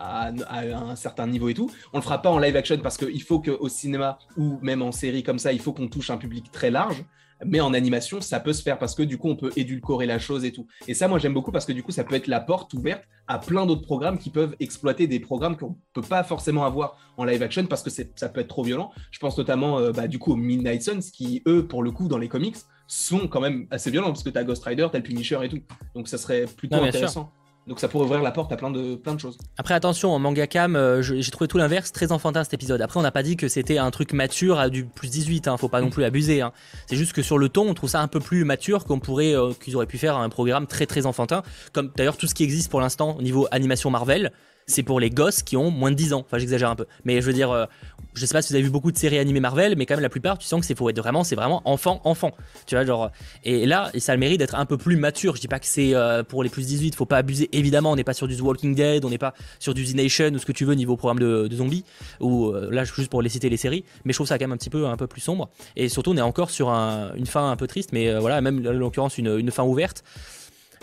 à, 0.00 0.28
un 0.28 0.96
certain 0.96 1.26
niveau 1.26 1.48
et 1.48 1.54
tout. 1.54 1.70
On 1.92 1.98
le 1.98 2.02
fera 2.02 2.20
pas 2.20 2.30
en 2.30 2.38
live 2.38 2.56
action 2.56 2.78
parce 2.78 2.96
qu'il 2.96 3.22
faut 3.22 3.40
qu'au 3.40 3.68
cinéma 3.68 4.18
ou 4.36 4.58
même 4.62 4.82
en 4.82 4.92
série 4.92 5.22
comme 5.22 5.38
ça, 5.38 5.52
il 5.52 5.60
faut 5.60 5.72
qu'on 5.72 5.88
touche 5.88 6.10
un 6.10 6.16
public 6.16 6.50
très 6.50 6.70
large. 6.70 7.04
Mais 7.44 7.60
en 7.60 7.72
animation, 7.74 8.20
ça 8.20 8.40
peut 8.40 8.52
se 8.52 8.62
faire 8.62 8.78
parce 8.78 8.94
que 8.94 9.02
du 9.02 9.18
coup, 9.18 9.28
on 9.28 9.36
peut 9.36 9.50
édulcorer 9.56 10.06
la 10.06 10.18
chose 10.18 10.44
et 10.44 10.52
tout. 10.52 10.66
Et 10.88 10.94
ça, 10.94 11.08
moi, 11.08 11.18
j'aime 11.18 11.34
beaucoup 11.34 11.52
parce 11.52 11.64
que 11.64 11.72
du 11.72 11.82
coup, 11.82 11.92
ça 11.92 12.04
peut 12.04 12.14
être 12.14 12.26
la 12.26 12.40
porte 12.40 12.74
ouverte 12.74 13.02
à 13.26 13.38
plein 13.38 13.66
d'autres 13.66 13.82
programmes 13.82 14.18
qui 14.18 14.30
peuvent 14.30 14.56
exploiter 14.60 15.06
des 15.06 15.20
programmes 15.20 15.56
qu'on 15.56 15.76
peut 15.92 16.02
pas 16.02 16.24
forcément 16.24 16.64
avoir 16.64 16.96
en 17.16 17.24
live 17.24 17.42
action 17.42 17.66
parce 17.66 17.82
que 17.82 17.90
ça 17.90 18.28
peut 18.28 18.40
être 18.40 18.48
trop 18.48 18.62
violent. 18.62 18.90
Je 19.10 19.18
pense 19.18 19.38
notamment, 19.38 19.78
euh, 19.78 19.92
bah, 19.92 20.08
du 20.08 20.18
coup, 20.18 20.32
aux 20.32 20.36
Midnight 20.36 20.82
Suns 20.82 21.10
qui, 21.12 21.42
eux, 21.46 21.66
pour 21.66 21.82
le 21.82 21.90
coup, 21.90 22.08
dans 22.08 22.18
les 22.18 22.28
comics, 22.28 22.56
sont 22.86 23.28
quand 23.28 23.40
même 23.40 23.66
assez 23.70 23.90
violents 23.90 24.08
parce 24.08 24.22
que 24.22 24.30
tu 24.30 24.38
as 24.38 24.44
Ghost 24.44 24.64
Rider, 24.64 24.88
tu 24.90 24.96
as 24.96 24.98
le 24.98 25.04
Punisher 25.04 25.38
et 25.42 25.48
tout. 25.48 25.60
Donc, 25.94 26.08
ça 26.08 26.18
serait 26.18 26.44
plutôt 26.44 26.76
intéressant. 26.76 27.32
Donc 27.70 27.78
ça 27.78 27.86
pourrait 27.86 28.04
ouvrir 28.04 28.20
la 28.20 28.32
porte 28.32 28.50
à 28.50 28.56
plein 28.56 28.72
de, 28.72 28.96
plein 28.96 29.14
de 29.14 29.20
choses. 29.20 29.38
Après 29.56 29.74
attention, 29.74 30.10
en 30.10 30.18
manga 30.18 30.48
cam, 30.48 30.74
euh, 30.74 31.02
j'ai 31.02 31.30
trouvé 31.30 31.46
tout 31.46 31.56
l'inverse, 31.56 31.92
très 31.92 32.10
enfantin 32.10 32.42
cet 32.42 32.52
épisode. 32.52 32.82
Après 32.82 32.98
on 32.98 33.02
n'a 33.04 33.12
pas 33.12 33.22
dit 33.22 33.36
que 33.36 33.46
c'était 33.46 33.78
un 33.78 33.92
truc 33.92 34.12
mature 34.12 34.58
à 34.58 34.70
du 34.70 34.84
plus 34.84 35.08
18, 35.08 35.46
hein, 35.46 35.56
faut 35.56 35.68
pas 35.68 35.80
non 35.80 35.88
plus 35.88 36.02
abuser. 36.02 36.40
Hein. 36.40 36.50
C'est 36.88 36.96
juste 36.96 37.12
que 37.12 37.22
sur 37.22 37.38
le 37.38 37.48
ton, 37.48 37.70
on 37.70 37.74
trouve 37.74 37.88
ça 37.88 38.00
un 38.00 38.08
peu 38.08 38.18
plus 38.18 38.44
mature 38.44 38.86
qu'on 38.86 38.98
pourrait, 38.98 39.36
euh, 39.36 39.52
qu'ils 39.52 39.76
auraient 39.76 39.86
pu 39.86 39.98
faire 39.98 40.16
un 40.16 40.28
programme 40.30 40.66
très 40.66 40.86
très 40.86 41.06
enfantin. 41.06 41.44
Comme 41.72 41.92
d'ailleurs 41.96 42.16
tout 42.16 42.26
ce 42.26 42.34
qui 42.34 42.42
existe 42.42 42.72
pour 42.72 42.80
l'instant 42.80 43.16
au 43.16 43.22
niveau 43.22 43.46
animation 43.52 43.88
Marvel 43.88 44.32
c'est 44.70 44.82
pour 44.82 45.00
les 45.00 45.10
gosses 45.10 45.42
qui 45.42 45.56
ont 45.56 45.70
moins 45.70 45.90
de 45.90 45.96
10 45.96 46.12
ans. 46.14 46.22
Enfin, 46.24 46.38
j'exagère 46.38 46.70
un 46.70 46.76
peu. 46.76 46.86
Mais 47.04 47.20
je 47.20 47.26
veux 47.26 47.32
dire, 47.32 47.50
euh, 47.50 47.66
je 48.14 48.26
sais 48.26 48.32
pas 48.32 48.42
si 48.42 48.52
vous 48.52 48.56
avez 48.56 48.64
vu 48.64 48.70
beaucoup 48.70 48.92
de 48.92 48.98
séries 48.98 49.18
animées 49.18 49.40
Marvel, 49.40 49.76
mais 49.76 49.86
quand 49.86 49.94
même 49.94 50.02
la 50.02 50.08
plupart, 50.08 50.38
tu 50.38 50.46
sens 50.46 50.60
que 50.60 50.66
c'est 50.66 50.74
pour 50.74 50.90
être 50.90 50.98
vraiment, 50.98 51.24
c'est 51.24 51.36
vraiment 51.36 51.62
enfant, 51.64 52.00
enfant. 52.04 52.32
Tu 52.66 52.74
vois, 52.74 52.84
genre. 52.84 53.10
Et 53.44 53.66
là, 53.66 53.90
ça 53.98 54.12
a 54.12 54.14
le 54.16 54.20
mérite 54.20 54.38
d'être 54.38 54.54
un 54.54 54.66
peu 54.66 54.76
plus 54.76 54.96
mature. 54.96 55.36
Je 55.36 55.40
dis 55.40 55.48
pas 55.48 55.58
que 55.58 55.66
c'est 55.66 55.94
euh, 55.94 56.22
pour 56.22 56.42
les 56.42 56.50
plus 56.50 56.66
18, 56.66 56.94
faut 56.94 57.06
pas 57.06 57.18
abuser. 57.18 57.48
Évidemment, 57.52 57.92
on 57.92 57.96
n'est 57.96 58.04
pas 58.04 58.14
sur 58.14 58.28
du 58.28 58.40
Walking 58.40 58.74
Dead, 58.74 59.04
on 59.04 59.10
n'est 59.10 59.18
pas 59.18 59.34
sur 59.58 59.74
du 59.74 59.84
Z 59.84 59.94
Nation 59.94 60.30
ou 60.32 60.38
ce 60.38 60.46
que 60.46 60.52
tu 60.52 60.64
veux 60.64 60.74
niveau 60.74 60.96
programme 60.96 61.20
de, 61.20 61.48
zombies. 61.54 61.84
Ou 62.20 62.48
euh, 62.48 62.68
là, 62.70 62.84
juste 62.84 63.10
pour 63.10 63.22
les 63.22 63.28
citer 63.28 63.48
les 63.48 63.56
séries. 63.56 63.84
Mais 64.04 64.12
je 64.12 64.18
trouve 64.18 64.26
ça 64.26 64.38
quand 64.38 64.44
même 64.44 64.52
un 64.52 64.58
petit 64.58 64.70
peu, 64.70 64.86
un 64.86 64.96
peu 64.96 65.06
plus 65.06 65.20
sombre. 65.20 65.50
Et 65.76 65.88
surtout, 65.88 66.10
on 66.10 66.16
est 66.16 66.22
encore 66.22 66.50
sur 66.50 66.68
une 66.70 67.26
fin 67.26 67.50
un 67.50 67.56
peu 67.56 67.66
triste, 67.66 67.90
mais 67.92 68.18
voilà, 68.18 68.40
même 68.40 68.66
en 68.66 68.72
l'occurrence 68.72 69.18
une, 69.18 69.50
fin 69.50 69.64
ouverte. 69.64 70.04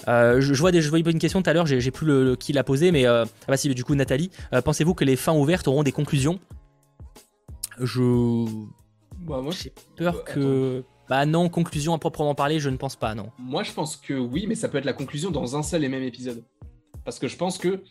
Euh, 0.08 0.42
je, 0.42 0.54
vois 0.54 0.72
je 0.72 0.90
voyais 0.90 1.10
une 1.10 1.20
question 1.20 1.42
tout 1.42 1.50
à 1.50 1.54
l'heure, 1.54 1.66
j'ai 1.66 1.92
plus 1.92 2.06
le, 2.06 2.36
qui 2.36 2.54
l'a 2.54 2.64
posé, 2.64 2.92
mais 2.92 3.08
euh, 3.08 3.26
ah 3.26 3.46
bah 3.48 3.58
si, 3.58 3.74
du 3.74 3.84
coup 3.84 3.96
Nathalie, 3.96 4.30
euh, 4.54 4.62
pensez-vous 4.62 4.94
que 4.94 5.04
les 5.04 5.16
fins 5.16 5.34
ouvertes 5.34 5.68
auront 5.68 5.84
des 5.84 5.92
conclusions? 5.92 6.40
Je, 7.80 8.46
bah, 9.20 9.42
moi 9.42 9.52
j'ai 9.52 9.74
peur 9.96 10.24
que, 10.24 10.84
bah 11.10 11.26
non, 11.26 11.50
conclusion 11.50 11.94
à 11.94 11.98
proprement 11.98 12.36
parler, 12.36 12.60
je 12.60 12.70
ne 12.70 12.78
pense 12.78 12.96
pas, 12.96 13.16
non. 13.16 13.32
Moi 13.38 13.64
je 13.64 13.72
pense 13.72 13.98
que 13.98 14.14
oui, 14.14 14.46
mais 14.48 14.56
ça 14.56 14.70
peut 14.70 14.78
être 14.78 14.86
la 14.86 14.94
conclusion 14.94 15.32
dans 15.32 15.56
un 15.56 15.64
seul 15.64 15.84
et 15.84 15.90
même 15.90 16.04
épisode, 16.04 16.44
parce 17.06 17.20
que 17.20 17.28
je 17.28 17.38
pense 17.38 17.58
que 17.58 17.84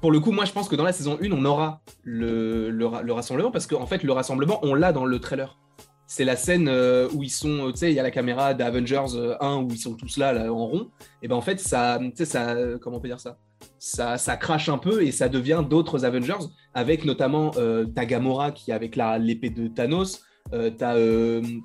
pour 0.00 0.10
le 0.10 0.20
coup, 0.20 0.32
moi 0.32 0.44
je 0.44 0.52
pense 0.52 0.68
que 0.68 0.76
dans 0.76 0.84
la 0.84 0.92
saison 0.92 1.18
1, 1.22 1.30
on 1.32 1.44
aura 1.44 1.82
le, 2.02 2.70
le, 2.70 2.88
le 3.02 3.12
rassemblement, 3.12 3.50
parce 3.50 3.66
qu'en 3.66 3.86
fait 3.86 4.02
le 4.02 4.12
rassemblement, 4.12 4.58
on 4.62 4.74
l'a 4.74 4.92
dans 4.92 5.04
le 5.04 5.18
trailer 5.18 5.58
c'est 6.06 6.24
la 6.24 6.36
scène 6.36 6.68
euh, 6.68 7.08
où 7.12 7.22
ils 7.22 7.30
sont, 7.30 7.70
tu 7.72 7.78
sais, 7.78 7.90
il 7.90 7.94
y 7.94 8.00
a 8.00 8.02
la 8.02 8.10
caméra 8.10 8.54
d'Avengers 8.54 8.96
1 8.96 9.16
euh, 9.16 9.56
où 9.62 9.68
ils 9.70 9.78
sont 9.78 9.94
tous 9.94 10.16
là, 10.18 10.52
en 10.52 10.66
rond. 10.66 10.90
Et 11.22 11.28
ben 11.28 11.34
en 11.34 11.40
fait, 11.40 11.58
ça, 11.58 11.98
tu 11.98 12.12
sais, 12.14 12.24
ça, 12.24 12.54
comment 12.80 12.98
on 12.98 13.00
peut 13.00 13.08
dire 13.08 13.20
ça? 13.20 13.38
Ça, 13.78 14.18
ça 14.18 14.36
crache 14.36 14.68
un 14.68 14.78
peu 14.78 15.02
et 15.02 15.12
ça 15.12 15.28
devient 15.28 15.62
d'autres 15.68 16.04
Avengers, 16.04 16.46
avec 16.74 17.04
notamment 17.04 17.52
euh, 17.56 17.84
Tagamora 17.84 18.52
qui 18.52 18.70
est 18.70 18.74
avec 18.74 18.96
l'épée 18.96 19.50
de 19.50 19.68
Thanos. 19.68 20.22
Euh, 20.52 20.70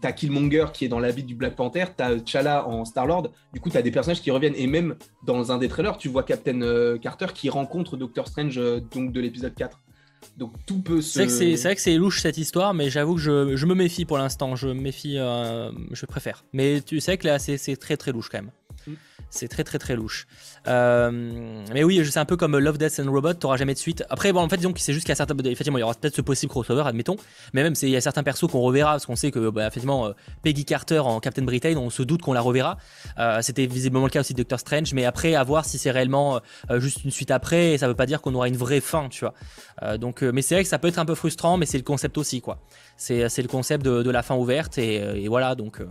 t'as 0.02 0.12
Killmonger 0.14 0.68
qui 0.74 0.86
est 0.86 0.88
dans 0.88 1.00
l'habit 1.00 1.24
du 1.24 1.36
Black 1.36 1.56
Panther, 1.56 1.86
t'as 1.98 2.16
T'Challa 2.16 2.68
en 2.68 2.86
Star-Lord. 2.86 3.32
Du 3.54 3.60
coup, 3.60 3.70
t'as 3.70 3.82
des 3.82 3.92
personnages 3.92 4.22
qui 4.22 4.32
reviennent. 4.32 4.56
Et 4.56 4.68
même 4.68 4.96
dans 5.26 5.52
un 5.52 5.58
des 5.58 5.68
trailers, 5.68 5.98
tu 5.98 6.08
vois 6.08 6.24
Captain 6.24 6.98
Carter 6.98 7.28
qui 7.34 7.50
rencontre 7.50 7.98
Doctor 7.98 8.28
Strange 8.28 8.60
donc 8.92 9.12
de 9.12 9.20
l'épisode 9.20 9.54
4. 9.54 9.78
Donc 10.38 10.54
tout 10.66 10.82
peut 10.82 11.02
se. 11.02 11.28
C'est 11.28 11.56
vrai 11.56 11.76
que 11.76 11.82
c'est 11.82 11.96
louche 11.96 12.22
cette 12.22 12.38
histoire, 12.38 12.74
mais 12.74 12.90
j'avoue 12.90 13.16
que 13.16 13.22
je, 13.22 13.56
je, 13.56 13.66
me 13.66 13.76
méfie 13.76 14.06
pour 14.06 14.18
l'instant. 14.18 14.56
Je 14.56 14.68
me 14.68 14.74
méfie, 14.74 15.18
euh, 15.18 15.72
je 15.92 16.06
préfère. 16.06 16.46
Mais 16.54 16.82
tu 16.82 17.00
sais 17.00 17.18
que 17.18 17.28
là, 17.28 17.40
c'est 17.40 17.76
très 17.76 17.98
très 17.98 18.12
louche 18.12 18.30
quand 18.30 18.40
même. 18.40 18.52
Mm. 18.88 18.94
C'est 19.30 19.48
très 19.48 19.64
très 19.64 19.78
très 19.78 19.96
louche. 19.96 20.28
Euh, 20.68 21.12
mais 21.74 21.84
oui, 21.84 22.04
c'est 22.10 22.20
un 22.20 22.26
peu 22.26 22.36
comme 22.36 22.58
Love, 22.58 22.78
Death 22.78 23.00
and 23.00 23.12
Robot, 23.12 23.34
t'auras 23.36 23.58
jamais 23.58 23.74
de 23.74 23.80
suite. 23.80 24.04
Après, 24.10 24.34
bon, 24.34 24.42
en 24.42 24.50
fait, 24.50 24.58
disons 24.58 24.74
que 24.74 24.80
c'est 24.80 24.94
juste 24.94 25.06
qu'il 25.06 25.12
y 25.12 25.14
a 25.14 25.16
certains. 25.16 25.38
Effectivement, 25.38 25.78
il 25.78 25.82
y 25.82 25.84
aura 25.84 25.94
peut-être 25.94 26.16
ce 26.16 26.22
possible 26.22 26.50
crossover, 26.50 26.84
admettons. 26.86 27.16
Mais 27.54 27.64
même, 27.64 27.74
il 27.82 27.90
y 27.90 27.96
a 27.96 28.02
certains 28.02 28.24
persos 28.24 28.48
qu'on 28.50 28.62
reverra, 28.62 28.92
parce 28.92 29.06
qu'on 29.06 29.16
sait 29.16 29.30
que, 29.32 29.50
bah, 29.50 29.68
effectivement, 29.68 30.08
euh, 30.08 30.14
Peggy 30.42 30.66
Carter 30.66 31.00
en 31.00 31.20
Captain 31.20 31.44
Britain, 31.44 31.76
on 31.78 31.90
se 31.90 32.02
doute 32.02 32.22
qu'on 32.22 32.34
la 32.34 32.42
reverra. 32.42 32.78
Euh, 33.20 33.42
c'était 33.42 33.68
visiblement 33.68 34.06
le 34.06 34.12
cas 34.12 34.22
aussi 34.22 34.34
de 34.34 34.40
Doctor 34.40 34.60
Strange, 34.60 34.94
mais 34.94 35.06
après, 35.06 35.36
à 35.36 35.44
voir 35.44 35.66
si 35.66 35.78
c'est 35.78 35.92
réellement 35.92 36.42
juste 36.78 37.04
une 37.04 37.12
suite 37.12 37.32
après, 37.32 37.74
et 37.74 37.78
ça 37.78 37.88
veut 37.88 37.96
pas 37.96 38.06
dire 38.06 38.22
qu'on 38.22 38.34
aura 38.34 38.48
une 38.48 38.58
vraie 38.58 38.82
fin, 38.82 39.10
tu 39.10 39.26
vois. 39.26 39.98
donc, 39.98 40.22
mais 40.22 40.42
c'est 40.42 40.56
vrai 40.56 40.64
que 40.64 40.70
ça 40.70 40.80
peut 40.80 40.88
être 40.88 41.00
un 41.00 41.06
peu 41.06 41.16
frustrant, 41.16 41.58
mais 41.58 41.66
c'est 41.66 41.78
le 41.78 41.84
concept 41.84 42.18
aussi, 42.18 42.42
quoi. 42.42 42.60
C'est 42.98 43.38
le 43.38 43.48
concept 43.48 43.86
de, 43.86 44.10
la 44.10 44.24
fin 44.24 44.36
ouverte, 44.36 44.78
et 44.78 45.28
voilà, 45.28 45.56
donc. 45.56 45.82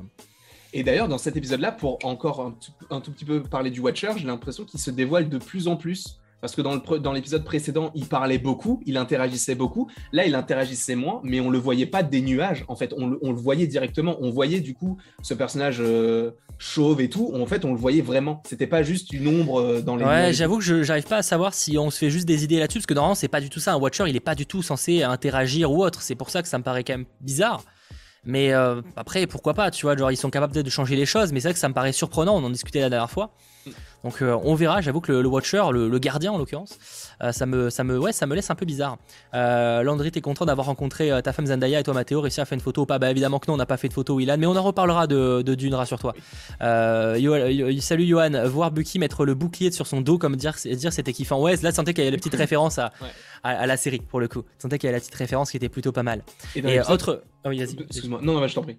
Et 0.73 0.83
d'ailleurs, 0.83 1.09
dans 1.09 1.19
cet 1.19 1.37
épisode-là, 1.37 1.73
pour 1.73 1.99
encore 2.05 2.53
un, 2.91 3.01
tout 3.01 3.11
petit 3.11 3.25
peu 3.25 3.43
parler 3.43 3.71
du 3.71 3.81
Watcher, 3.81 4.13
j'ai 4.17 4.27
l'impression 4.27 4.65
qu'il 4.65 4.81
se 4.81 4.91
dévoile 4.91 5.29
de 5.29 5.39
plus 5.39 5.69
en 5.69 5.77
plus. 5.77 6.19
Parce 6.41 6.55
que 6.55 6.63
dans 6.63 7.13
l'épisode 7.13 7.43
précédent, 7.43 7.91
il 7.97 8.07
parlait 8.07 8.39
beaucoup, 8.39 8.81
il 8.87 8.97
interagissait 8.97 9.57
beaucoup. 9.57 9.91
Là, 10.13 10.25
il 10.25 10.37
interagissait 10.37 10.95
moins, 10.95 11.21
mais 11.25 11.41
on 11.41 11.51
le 11.51 11.59
voyait 11.59 11.87
pas 11.87 12.05
des 12.05 12.21
nuages. 12.21 12.65
En 12.69 12.77
fait, 12.77 12.95
on 12.97 13.09
le, 13.09 13.19
voyait 13.33 13.67
directement. 13.67 14.17
On 14.21 14.31
voyait 14.31 14.61
du 14.61 14.73
coup 14.73 14.99
ce 15.23 15.35
personnage 15.35 15.79
euh, 15.81 16.31
chauve 16.57 17.01
et 17.01 17.11
tout. 17.11 17.33
En 17.35 17.47
fait, 17.47 17.65
on 17.65 17.73
le 17.73 17.79
voyait 17.79 18.03
vraiment. 18.03 18.41
C'était 18.47 18.69
pas 18.69 18.85
juste 18.85 19.13
une 19.13 19.27
ombre 19.27 19.61
euh, 19.61 19.81
dans 19.81 19.97
les. 19.97 20.05
Ouais, 20.05 20.33
j'avoue 20.33 20.59
que 20.59 20.65
je 20.65 20.85
j'arrive 20.85 21.09
pas 21.09 21.17
à 21.17 21.23
savoir 21.23 21.55
si 21.55 21.77
on 21.77 21.91
se 21.91 21.99
fait 21.99 22.11
juste 22.11 22.29
des 22.29 22.45
idées 22.45 22.61
là-dessus, 22.61 22.79
parce 22.79 22.87
que 22.87 22.95
normalement, 22.95 23.17
c'est 23.17 23.27
pas 23.27 23.41
du 23.41 23.51
tout 23.51 23.59
ça. 23.59 23.73
Un 23.73 23.79
Watcher, 23.79 24.05
il 24.07 24.15
est 24.15 24.21
pas 24.21 24.37
du 24.37 24.47
tout 24.47 24.63
censé 24.63 25.03
interagir 25.03 25.73
ou 25.73 25.83
autre. 25.83 26.03
C'est 26.03 26.15
pour 26.15 26.31
ça 26.31 26.43
que 26.43 26.49
ça 26.49 26.59
me 26.59 26.63
paraît 26.63 26.85
quand 26.85 26.95
même 26.95 27.07
bizarre. 27.21 27.65
Mais 28.25 28.53
euh, 28.53 28.83
après, 28.97 29.27
pourquoi 29.27 29.55
pas, 29.55 29.71
tu 29.71 29.87
vois, 29.87 29.97
genre 29.97 30.11
ils 30.11 30.17
sont 30.17 30.31
capables 30.31 30.53
de 30.53 30.71
changer 30.71 30.97
les 30.97 31.07
choses, 31.07 31.33
mais 31.33 31.41
c'est 31.41 31.49
vrai 31.49 31.55
que 31.55 31.61
ça 31.61 31.69
me 31.69 31.75
paraît 31.75 31.93
surprenant, 31.93 32.37
on 32.37 32.45
en 32.45 32.51
discutait 32.51 32.81
la 32.81 32.91
dernière 32.91 33.11
fois. 33.11 33.35
Donc 34.05 34.23
euh, 34.23 34.39
on 34.45 34.55
verra, 34.55 34.81
j'avoue 34.81 35.01
que 35.01 35.13
le, 35.13 35.29
Watcher, 35.29 35.63
le, 35.73 35.99
gardien 35.99 36.33
en 36.33 36.39
l'occurrence, 36.39 36.79
euh, 37.23 37.33
ça, 37.33 37.47
me, 37.47 37.69
ça, 37.69 37.83
me, 37.85 37.99
ouais, 37.99 38.13
ça 38.13 38.27
me 38.27 38.35
laisse 38.35 38.51
un 38.51 38.55
peu 38.55 38.65
bizarre. 38.65 38.99
Euh, 39.35 39.83
Landry, 39.83 40.13
t'es 40.13 40.21
content 40.21 40.47
d'avoir 40.47 40.67
rencontré 40.69 41.11
ta 41.23 41.33
femme 41.33 41.47
Zendaya 41.47 41.81
et 41.81 41.83
toi 41.83 41.95
Mathéo, 41.95 42.21
réussi 42.21 42.41
à 42.41 42.45
faire 42.45 42.57
une 42.57 42.63
photo 42.63 42.83
ou 42.83 42.87
pas? 42.87 42.99
Bah 42.99 43.11
évidemment 43.11 43.39
que 43.39 43.51
non, 43.51 43.55
on 43.55 43.59
n'a 43.59 43.67
pas 43.67 43.77
fait 43.77 43.89
de 43.89 43.93
photo 43.93 44.15
Willan, 44.15 44.39
mais 44.39 44.47
on 44.47 44.57
en 44.57 44.63
reparlera 44.63 45.07
de, 45.07 45.43
de 45.43 45.55
Dune, 45.55 45.75
rassure-toi. 45.75 46.15
salut 46.61 48.07
Johan, 48.07 48.49
voir 48.49 48.71
Bucky 48.71 48.99
mettre 48.99 49.25
le 49.25 49.35
bouclier 49.35 49.73
sur 49.73 49.87
son 49.87 50.01
dos 50.01 50.19
comme 50.19 50.37
dire, 50.37 50.55
dire 50.65 50.93
c'était 50.93 51.13
kiffant. 51.13 51.41
Ouais, 51.41 51.57
là 51.63 51.73
sentais 51.73 51.93
qu'il 51.93 52.05
y 52.05 52.07
avait 52.07 52.17
la 52.17 52.19
petite 52.19 52.37
référence 52.37 52.79
à, 52.79 52.93
à, 53.43 53.67
la 53.67 53.77
série 53.77 54.01
pour 54.01 54.21
le 54.21 54.29
coup. 54.29 54.45
Sentais 54.59 54.79
qu'il 54.79 54.87
y 54.87 54.91
avait 54.91 54.99
la 54.99 55.01
petite 55.01 55.15
référence 55.15 55.51
qui 55.51 55.57
était 55.57 55.69
plutôt 55.69 55.93
pas 55.93 56.03
mal. 56.03 56.23
Et, 56.55 56.81
autre... 56.83 57.25
Oh, 57.45 57.49
vas-y. 57.49 57.61
Excuse-moi, 57.63 58.21
non, 58.23 58.35
non, 58.35 58.47
je 58.47 58.55
t'en 58.55 58.63
prie. 58.63 58.79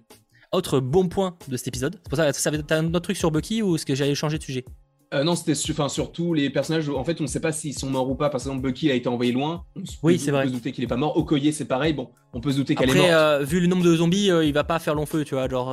Autre 0.52 0.80
bon 0.80 1.08
point 1.08 1.36
de 1.48 1.56
cet 1.56 1.68
épisode. 1.68 1.96
C'est 2.02 2.08
pour 2.08 2.16
ça, 2.16 2.32
ça 2.32 2.50
t'as 2.66 2.78
un 2.78 2.88
autre 2.88 3.00
truc 3.00 3.16
sur 3.16 3.30
Bucky 3.30 3.62
ou 3.62 3.76
est-ce 3.76 3.86
que 3.86 3.94
j'allais 3.94 4.14
changer 4.14 4.38
de 4.38 4.42
sujet? 4.42 4.64
Euh, 5.12 5.24
non, 5.24 5.34
c'était 5.34 5.54
enfin, 5.72 5.88
surtout 5.88 6.34
les 6.34 6.50
personnages. 6.50 6.88
En 6.88 7.02
fait, 7.02 7.20
on 7.20 7.24
ne 7.24 7.28
sait 7.28 7.40
pas 7.40 7.50
s'ils 7.50 7.76
sont 7.76 7.90
morts 7.90 8.08
ou 8.08 8.14
pas. 8.14 8.30
Par 8.30 8.40
exemple, 8.40 8.60
Bucky 8.60 8.90
a 8.90 8.94
été 8.94 9.08
envoyé 9.08 9.32
loin. 9.32 9.64
oui, 10.02 10.18
c'est 10.20 10.30
vrai. 10.30 10.42
On 10.42 10.44
peut 10.44 10.48
se 10.50 10.54
douter 10.54 10.72
qu'il 10.72 10.84
est 10.84 10.88
pas 10.88 10.96
mort. 10.96 11.16
Okoye, 11.16 11.52
c'est 11.52 11.64
pareil. 11.64 11.94
Bon, 11.94 12.10
on 12.32 12.40
peut 12.40 12.52
se 12.52 12.56
douter 12.56 12.76
qu'elle 12.76 12.90
est 12.90 12.94
morte. 12.94 13.08
Après, 13.08 13.14
euh, 13.14 13.44
vu 13.44 13.60
le 13.60 13.66
nombre 13.66 13.82
de 13.82 13.96
zombies, 13.96 14.30
euh, 14.30 14.44
il 14.44 14.52
va 14.52 14.62
pas 14.62 14.78
faire 14.78 14.94
long 14.94 15.06
feu, 15.06 15.24
tu 15.24 15.34
vois. 15.34 15.48
Genre. 15.48 15.70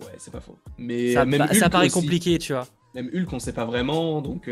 Ouais, 0.00 0.06
c'est 0.18 0.32
pas 0.32 0.40
faux. 0.40 0.56
Mais 0.78 1.14
ça, 1.14 1.24
même 1.24 1.48
ça 1.52 1.68
paraît 1.68 1.90
compliqué, 1.90 2.38
tu 2.38 2.52
vois. 2.52 2.66
Même 2.94 3.10
Hulk, 3.12 3.32
on 3.32 3.38
sait 3.40 3.52
pas 3.52 3.64
vraiment. 3.64 4.22
Donc, 4.22 4.48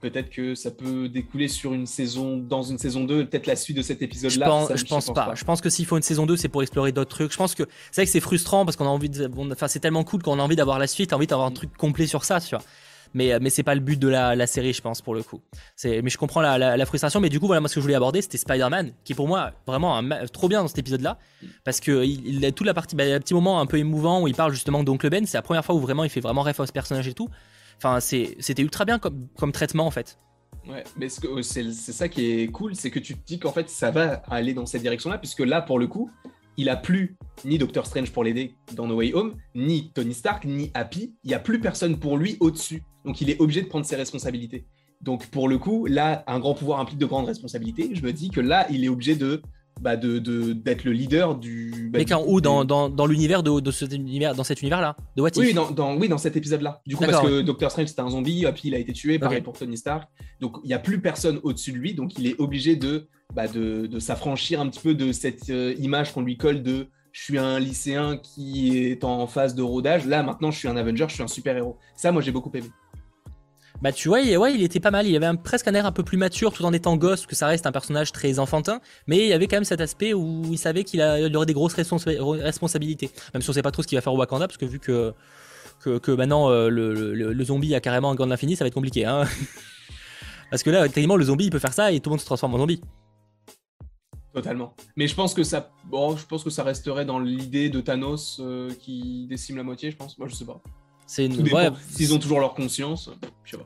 peut-être 0.00 0.30
que 0.30 0.54
ça 0.54 0.70
peut 0.70 1.08
découler 1.08 1.48
sur 1.48 1.74
une 1.74 1.86
saison, 1.86 2.36
dans 2.36 2.62
une 2.62 2.78
saison 2.78 3.02
2, 3.02 3.26
peut-être 3.26 3.48
la 3.48 3.56
suite 3.56 3.78
de 3.78 3.82
cet 3.82 4.02
épisode-là. 4.02 4.46
Je 4.46 4.50
pense, 4.50 4.76
je, 4.76 4.84
pense, 4.84 5.12
pas. 5.12 5.32
Je 5.34 5.44
pense 5.44 5.60
que 5.60 5.70
s'il 5.70 5.86
faut 5.86 5.96
une 5.96 6.02
saison 6.04 6.24
2, 6.24 6.36
c'est 6.36 6.48
pour 6.48 6.62
explorer 6.62 6.92
d'autres 6.92 7.10
trucs. 7.10 7.32
Je 7.32 7.36
pense 7.36 7.56
que 7.56 7.64
c'est 7.90 8.02
vrai 8.02 8.06
que 8.06 8.12
c'est 8.12 8.20
frustrant 8.20 8.64
parce 8.64 8.76
qu'on 8.76 8.86
a 8.86 8.90
envie 8.90 9.10
de, 9.10 9.28
enfin, 9.50 9.66
c'est 9.66 9.80
tellement 9.80 10.04
cool 10.04 10.22
qu'on 10.22 10.38
a 10.38 10.42
envie 10.42 10.56
d'avoir 10.56 10.78
la 10.78 10.86
suite, 10.86 11.12
envie 11.12 11.26
d'avoir 11.26 11.48
un 11.48 11.52
truc 11.52 11.76
complet 11.76 12.06
sur 12.06 12.24
ça, 12.24 12.40
tu 12.40 12.54
vois 12.54 12.64
mais, 13.14 13.32
euh, 13.32 13.38
mais 13.40 13.50
c'est 13.50 13.62
pas 13.62 13.74
le 13.74 13.80
but 13.80 13.98
de 13.98 14.08
la, 14.08 14.46
série, 14.46 14.72
je 14.72 14.82
pense, 14.82 15.02
pour 15.02 15.14
le 15.14 15.22
coup. 15.22 15.40
Mais 15.84 16.08
je 16.08 16.18
comprends 16.18 16.40
la, 16.40 16.86
frustration, 16.86 17.20
mais 17.20 17.28
du 17.28 17.40
coup, 17.40 17.46
voilà, 17.46 17.60
moi, 17.60 17.68
ce 17.68 17.74
que 17.74 17.80
je 17.80 17.84
voulais 17.84 17.94
aborder, 17.94 18.22
c'était 18.22 18.38
Spider-Man, 18.38 18.92
qui 19.04 19.14
pour 19.14 19.28
moi 19.28 19.52
vraiment 19.66 20.02
trop 20.32 20.48
bien 20.48 20.62
dans 20.62 20.68
cet 20.68 20.78
épisode-là, 20.78 21.18
parce 21.64 21.80
que 21.80 22.04
il, 22.04 22.44
a 22.44 22.52
toute 22.52 22.66
la 22.66 22.74
partie, 22.74 22.96
bah, 22.96 23.04
un 23.04 23.20
petit 23.20 23.34
moment 23.34 23.60
un 23.60 23.66
peu 23.66 23.78
émouvant 23.78 24.22
où 24.22 24.28
il 24.28 24.34
parle 24.34 24.52
justement 24.52 24.82
d'Oncle 24.82 25.10
Ben, 25.10 25.26
c'est 25.26 25.38
la 25.38 25.42
première 25.42 25.64
fois 25.64 25.74
où 25.74 25.78
vraiment 25.78 26.04
il 26.04 26.10
fait 26.10 26.20
vraiment 26.20 26.42
rêve 26.42 26.60
à 26.60 26.66
ce 26.66 26.72
personnage 26.72 27.08
et 27.08 27.14
tout. 27.14 27.28
Enfin, 27.76 28.00
c'était 28.00 28.62
ultra 28.62 28.84
bien 28.84 28.98
comme, 28.98 29.28
comme 29.38 29.52
traitement, 29.52 29.86
en 29.86 29.90
fait. 29.90 30.18
Ouais, 30.68 30.84
mais 30.96 31.08
c'est 31.08 31.72
ça 31.72 32.08
qui 32.08 32.30
est 32.30 32.46
cool, 32.48 32.76
c'est 32.76 32.90
que 32.90 33.00
tu 33.00 33.14
te 33.14 33.26
dis 33.26 33.40
qu'en 33.40 33.50
fait 33.50 33.68
ça 33.68 33.90
va 33.90 34.22
aller 34.30 34.54
dans 34.54 34.64
cette 34.64 34.82
direction-là, 34.82 35.18
puisque 35.18 35.40
là, 35.40 35.60
pour 35.60 35.78
le 35.78 35.88
coup, 35.88 36.08
il 36.56 36.68
a 36.68 36.76
plus 36.76 37.16
ni 37.44 37.58
Doctor 37.58 37.86
Strange 37.86 38.12
pour 38.12 38.24
l'aider 38.24 38.54
dans 38.74 38.86
No 38.86 38.96
Way 38.96 39.14
Home, 39.14 39.34
ni 39.54 39.90
Tony 39.92 40.14
Stark, 40.14 40.44
ni 40.44 40.70
Happy. 40.74 41.14
Il 41.24 41.28
n'y 41.28 41.34
a 41.34 41.38
plus 41.38 41.60
personne 41.60 41.98
pour 41.98 42.16
lui 42.16 42.36
au-dessus. 42.40 42.82
Donc 43.04 43.20
il 43.20 43.30
est 43.30 43.40
obligé 43.40 43.62
de 43.62 43.68
prendre 43.68 43.86
ses 43.86 43.96
responsabilités. 43.96 44.66
Donc 45.00 45.26
pour 45.26 45.48
le 45.48 45.58
coup, 45.58 45.86
là, 45.86 46.22
un 46.26 46.38
grand 46.38 46.54
pouvoir 46.54 46.80
implique 46.80 46.98
de 46.98 47.06
grandes 47.06 47.26
responsabilités. 47.26 47.90
Je 47.92 48.02
me 48.02 48.12
dis 48.12 48.30
que 48.30 48.40
là, 48.40 48.66
il 48.70 48.84
est 48.84 48.88
obligé 48.88 49.16
de 49.16 49.42
bah, 49.80 49.96
de 49.96 50.18
d'être 50.52 50.84
le 50.84 50.92
leader 50.92 51.34
du. 51.34 51.90
Bah, 51.92 51.98
mais 51.98 52.04
quand 52.04 52.22
où 52.26 52.40
dans, 52.40 52.64
dans, 52.64 52.88
dans 52.88 53.06
l'univers 53.06 53.42
de, 53.42 53.58
de, 53.58 53.70
cet 53.70 53.92
univers 53.92 54.34
dans 54.34 54.44
cet 54.44 54.60
univers 54.60 54.80
là 54.80 54.96
de 55.16 55.22
What 55.22 55.30
If? 55.30 55.38
Oui, 55.38 55.54
dans, 55.54 55.70
dans, 55.70 55.96
oui, 55.96 56.08
dans 56.08 56.18
cet 56.18 56.36
épisode 56.36 56.62
là. 56.62 56.80
Du 56.86 56.96
coup, 56.96 57.04
parce 57.04 57.22
que 57.22 57.40
Doctor 57.40 57.70
Strange 57.70 57.88
c'était 57.88 58.00
un 58.00 58.10
zombie, 58.10 58.44
puis 58.54 58.68
il 58.68 58.74
a 58.74 58.78
été 58.78 58.92
tué, 58.92 59.18
pareil 59.18 59.40
pour 59.40 59.58
Tony 59.58 59.76
Stark. 59.76 60.08
Donc 60.40 60.58
il 60.62 60.68
n'y 60.68 60.74
a 60.74 60.78
plus 60.78 61.00
personne 61.00 61.40
au-dessus 61.42 61.72
de 61.72 61.78
lui, 61.78 61.94
donc 61.94 62.16
il 62.18 62.26
est 62.26 62.38
obligé 62.38 62.76
de 62.76 63.08
bah, 63.34 63.48
de, 63.48 63.86
de 63.86 63.98
s'affranchir 63.98 64.60
un 64.60 64.68
petit 64.68 64.80
peu 64.80 64.94
de 64.94 65.10
cette 65.10 65.50
euh, 65.50 65.74
image 65.78 66.12
qu'on 66.12 66.22
lui 66.22 66.36
colle 66.36 66.62
de 66.62 66.88
je 67.12 67.22
suis 67.22 67.38
un 67.38 67.58
lycéen 67.58 68.18
qui 68.18 68.78
est 68.78 69.04
en 69.04 69.26
phase 69.26 69.54
de 69.54 69.62
rodage. 69.62 70.06
Là 70.06 70.22
maintenant, 70.22 70.50
je 70.50 70.58
suis 70.58 70.68
un 70.68 70.76
Avenger, 70.76 71.06
je 71.08 71.14
suis 71.14 71.22
un 71.22 71.28
super 71.28 71.56
héros. 71.56 71.76
Ça, 71.96 72.12
moi 72.12 72.22
j'ai 72.22 72.30
beaucoup 72.30 72.50
aimé. 72.54 72.68
Bah 73.82 73.90
tu 73.90 74.06
vois, 74.06 74.20
il, 74.20 74.62
était 74.62 74.78
pas 74.78 74.92
mal. 74.92 75.08
Il 75.08 75.16
avait 75.16 75.36
presque 75.36 75.66
un 75.66 75.74
air 75.74 75.84
un 75.84 75.90
peu 75.90 76.04
plus 76.04 76.16
mature 76.16 76.52
tout 76.52 76.64
en 76.64 76.72
étant 76.72 76.96
gosse, 76.96 77.26
que 77.26 77.34
ça 77.34 77.48
reste 77.48 77.66
un 77.66 77.72
personnage 77.72 78.12
très 78.12 78.38
enfantin. 78.38 78.80
Mais 79.08 79.18
il 79.18 79.26
y 79.26 79.32
avait 79.32 79.48
quand 79.48 79.56
même 79.56 79.64
cet 79.64 79.80
aspect 79.80 80.14
où 80.14 80.44
il 80.48 80.56
savait 80.56 80.84
qu'il 80.84 81.02
aurait 81.02 81.46
des 81.46 81.52
grosses 81.52 81.74
responsabilités. 81.74 83.10
Même 83.34 83.42
si 83.42 83.50
on 83.50 83.52
sait 83.52 83.60
pas 83.60 83.72
trop 83.72 83.82
ce 83.82 83.88
qu'il 83.88 83.98
va 83.98 84.02
faire 84.02 84.14
au 84.14 84.18
Wakanda, 84.18 84.46
parce 84.46 84.56
que 84.56 84.66
vu 84.66 84.78
que, 84.78 85.12
maintenant 86.14 86.48
euh, 86.48 86.68
le, 86.68 87.44
zombie 87.44 87.74
a 87.74 87.80
carrément 87.80 88.12
un 88.12 88.14
gant 88.14 88.24
de 88.24 88.30
l'infini, 88.30 88.54
ça 88.54 88.62
va 88.62 88.68
être 88.68 88.74
compliqué. 88.74 89.04
Hein 89.04 89.24
parce 90.50 90.62
que 90.62 90.70
là, 90.70 90.86
techniquement, 90.86 91.16
le 91.16 91.24
zombie 91.24 91.46
il 91.46 91.50
peut 91.50 91.58
faire 91.58 91.74
ça 91.74 91.90
et 91.90 91.98
tout 91.98 92.08
le 92.08 92.12
monde 92.12 92.20
se 92.20 92.26
transforme 92.26 92.54
en 92.54 92.58
zombie. 92.58 92.80
Totalement. 94.32 94.76
Mais 94.94 95.08
je 95.08 95.14
pense 95.16 95.34
que 95.34 95.42
ça, 95.42 95.72
bon, 95.86 96.16
je 96.16 96.24
pense 96.24 96.44
que 96.44 96.50
ça 96.50 96.62
resterait 96.62 97.04
dans 97.04 97.18
l'idée 97.18 97.68
de 97.68 97.80
Thanos 97.80 98.38
euh, 98.40 98.72
qui 98.78 99.26
décime 99.28 99.56
la 99.56 99.64
moitié, 99.64 99.90
je 99.90 99.96
pense. 99.96 100.16
Moi, 100.18 100.28
je 100.28 100.36
sais 100.36 100.46
pas. 100.46 100.62
C'est 101.12 101.26
une. 101.26 101.46
S'ils 101.90 102.14
ont 102.14 102.18
toujours 102.18 102.40
leur 102.40 102.54
conscience. 102.54 103.10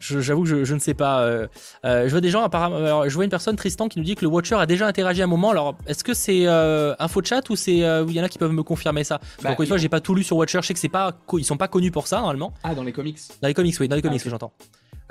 J'avoue 0.01 0.43
que 0.43 0.65
je, 0.65 0.75
ne 0.75 0.81
sais 0.81 0.95
pas. 0.95 1.21
Euh, 1.21 1.47
euh, 1.85 2.07
je 2.07 2.11
vois 2.11 2.21
des 2.21 2.31
gens 2.31 2.43
apparemment. 2.43 3.09
je 3.09 3.15
vois 3.15 3.23
une 3.23 3.31
personne 3.31 3.55
Tristan 3.55 3.87
qui 3.87 4.01
nous 4.01 4.05
dit 4.05 4.17
que 4.17 4.23
le 4.23 4.27
Watcher 4.27 4.57
a 4.57 4.67
déjà 4.67 4.89
interagi 4.89 5.23
un 5.23 5.29
moment. 5.29 5.51
Alors, 5.51 5.77
est-ce 5.87 6.03
que 6.03 6.13
c'est 6.13 6.49
euh, 6.49 6.97
info 6.99 7.23
chat 7.23 7.49
ou 7.49 7.55
c'est 7.55 7.77
il 7.77 8.13
y 8.13 8.21
en 8.21 8.25
a 8.25 8.29
qui 8.29 8.39
peuvent 8.39 8.51
me 8.51 8.65
confirmer 8.65 9.05
ça? 9.05 9.21
Bah, 9.45 9.51
Encore 9.51 9.63
une 9.63 9.69
fois, 9.69 9.77
j'ai 9.77 9.89
pas 9.89 10.01
tout 10.01 10.17
lu 10.17 10.25
sur 10.25 10.37
Watcher. 10.37 10.59
Je 10.61 10.67
sais 10.67 10.75
que 10.75 10.81
c'est 10.81 10.89
pas 10.89 11.17
ils 11.35 11.45
sont 11.45 11.57
pas 11.57 11.69
connus 11.69 11.93
pour 11.93 12.09
ça 12.09 12.19
normalement. 12.19 12.53
Ah, 12.65 12.75
dans 12.75 12.83
les 12.83 12.93
comics. 12.93 13.19
Dans 13.41 13.47
les 13.47 13.55
comics, 13.55 13.77
oui, 13.79 13.87
dans 13.87 13.95
les 13.95 14.03
comics 14.03 14.23
ah, 14.27 14.29
j'entends. 14.29 14.53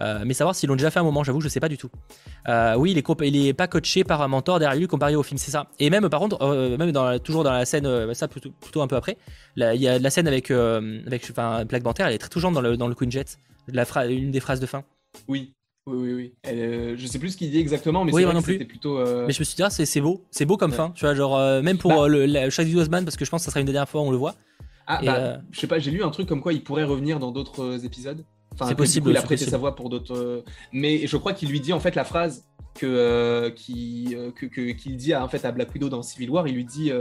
Euh, 0.02 0.24
mais 0.26 0.34
savoir 0.34 0.56
s'ils 0.56 0.68
l'ont 0.70 0.76
déjà 0.76 0.92
fait 0.92 1.00
un 1.00 1.04
moment, 1.04 1.24
j'avoue, 1.24 1.42
je 1.42 1.48
sais 1.48 1.60
pas 1.60 1.70
du 1.70 1.78
tout. 1.78 1.90
Euh, 2.48 2.76
oui, 2.76 2.92
il 2.92 2.98
est, 2.98 3.28
il 3.28 3.48
est 3.48 3.54
pas 3.54 3.68
coaché 3.68 4.04
par 4.04 4.22
un 4.22 4.28
mentor 4.28 4.60
derrière 4.60 4.78
lui 4.78 4.88
comparé 4.88 5.16
au 5.16 5.24
film, 5.24 5.38
c'est 5.38 5.52
ça. 5.52 5.68
Et 5.80 5.90
même, 5.90 6.10
par 6.10 6.20
contre, 6.20 6.42
euh, 6.42 6.78
même 6.78 6.92
dans 6.92 7.18
toujours 7.20 7.44
dans 7.44 7.54
la 7.54 7.66
scène, 7.66 8.14
ça 8.14 8.28
plutôt, 8.28 8.52
plutôt, 8.62 8.82
un 8.82 8.88
peu 8.88 8.96
après, 8.96 9.18
il 9.56 9.82
y 9.82 9.88
a 9.88 10.00
la 10.00 10.10
scène 10.10 10.28
avec, 10.28 10.52
avec 10.52 11.32
Black 11.68 11.84
Panther, 11.84 12.04
elle 12.08 12.14
est 12.14 12.18
très 12.18 12.30
touchante 12.30 12.54
dans 12.54 12.62
le, 12.62 12.78
dans 12.78 12.88
le 12.88 12.96
Queen 12.96 13.12
Jet, 13.12 13.38
la 13.68 13.86
une 14.08 14.32
des 14.32 14.40
phrases 14.40 14.60
de 14.60 14.66
fin. 14.66 14.84
Oui. 15.28 15.54
Oui, 15.88 16.14
oui, 16.14 16.34
oui. 16.44 16.96
je 16.98 17.06
sais 17.06 17.20
plus 17.20 17.30
ce 17.30 17.38
qu'il 17.38 17.52
dit 17.52 17.60
exactement, 17.60 18.04
mais 18.04 18.12
c'est 18.12 18.26
non 18.26 18.42
plus. 18.42 18.66
plutôt. 18.66 18.98
Mais 18.98 19.34
je 19.34 19.40
me 19.40 19.44
suis 19.44 19.56
dit, 19.56 19.64
ah, 19.64 19.70
c'est 19.70 20.02
beau, 20.02 20.26
c'est 20.32 20.46
beau 20.46 20.58
comme 20.58 20.72
fin. 20.72 20.92
Tu 20.96 21.06
vois, 21.06 21.14
genre, 21.14 21.40
même 21.62 21.78
pour 21.78 21.92
bah 21.92 22.08
le, 22.08 22.26
le 22.26 22.50
Chadwick 22.50 22.76
Boseman, 22.76 23.06
parce 23.06 23.18
que 23.18 23.24
je 23.24 23.30
pense 23.30 23.42
que 23.42 23.46
ça 23.46 23.52
sera 23.52 23.60
une 23.60 23.68
des 23.68 23.72
dernières 23.72 23.90
fois 23.90 24.02
où 24.02 24.06
on 24.06 24.12
le 24.12 24.18
voit. 24.18 24.36
Ah, 24.88 25.02
bah, 25.04 25.40
je 25.52 25.60
sais 25.60 25.68
pas, 25.68 25.80
j'ai 25.80 25.92
lu 25.92 26.04
un 26.04 26.12
truc 26.12 26.28
comme 26.28 26.42
quoi 26.42 26.54
il 26.54 26.64
pourrait 26.64 26.84
revenir 26.84 27.20
dans 27.20 27.32
d'autres 27.32 27.86
épisodes 27.86 28.24
c'est 28.64 28.76
possible. 28.76 29.10
il 29.12 29.18
a 29.18 29.22
prêté 29.22 29.46
sa 29.46 29.58
voix 29.58 29.76
pour 29.76 29.90
d'autres. 29.90 30.16
Euh, 30.16 30.44
mais 30.72 31.08
je 31.08 31.18
crois 31.18 31.34
qu'il 31.34 31.50
lui 31.50 31.60
dit 31.60 31.74
en 31.74 31.80
fait 31.80 31.96
la 31.96 32.04
phrase 32.04 32.46
que, 32.74 32.86
euh, 32.86 33.50
qui, 33.52 34.16
euh, 34.16 34.32
qu'il 34.32 34.98
dit 34.98 35.14
à, 35.14 35.24
en 35.24 35.30
fait 35.30 35.46
à 35.46 35.52
Black 35.52 35.74
Widow 35.74 35.90
dans 35.90 36.02
Civil 36.02 36.30
War. 36.30 36.48
Il 36.48 36.56
lui 36.56 36.66
dit 36.66 36.92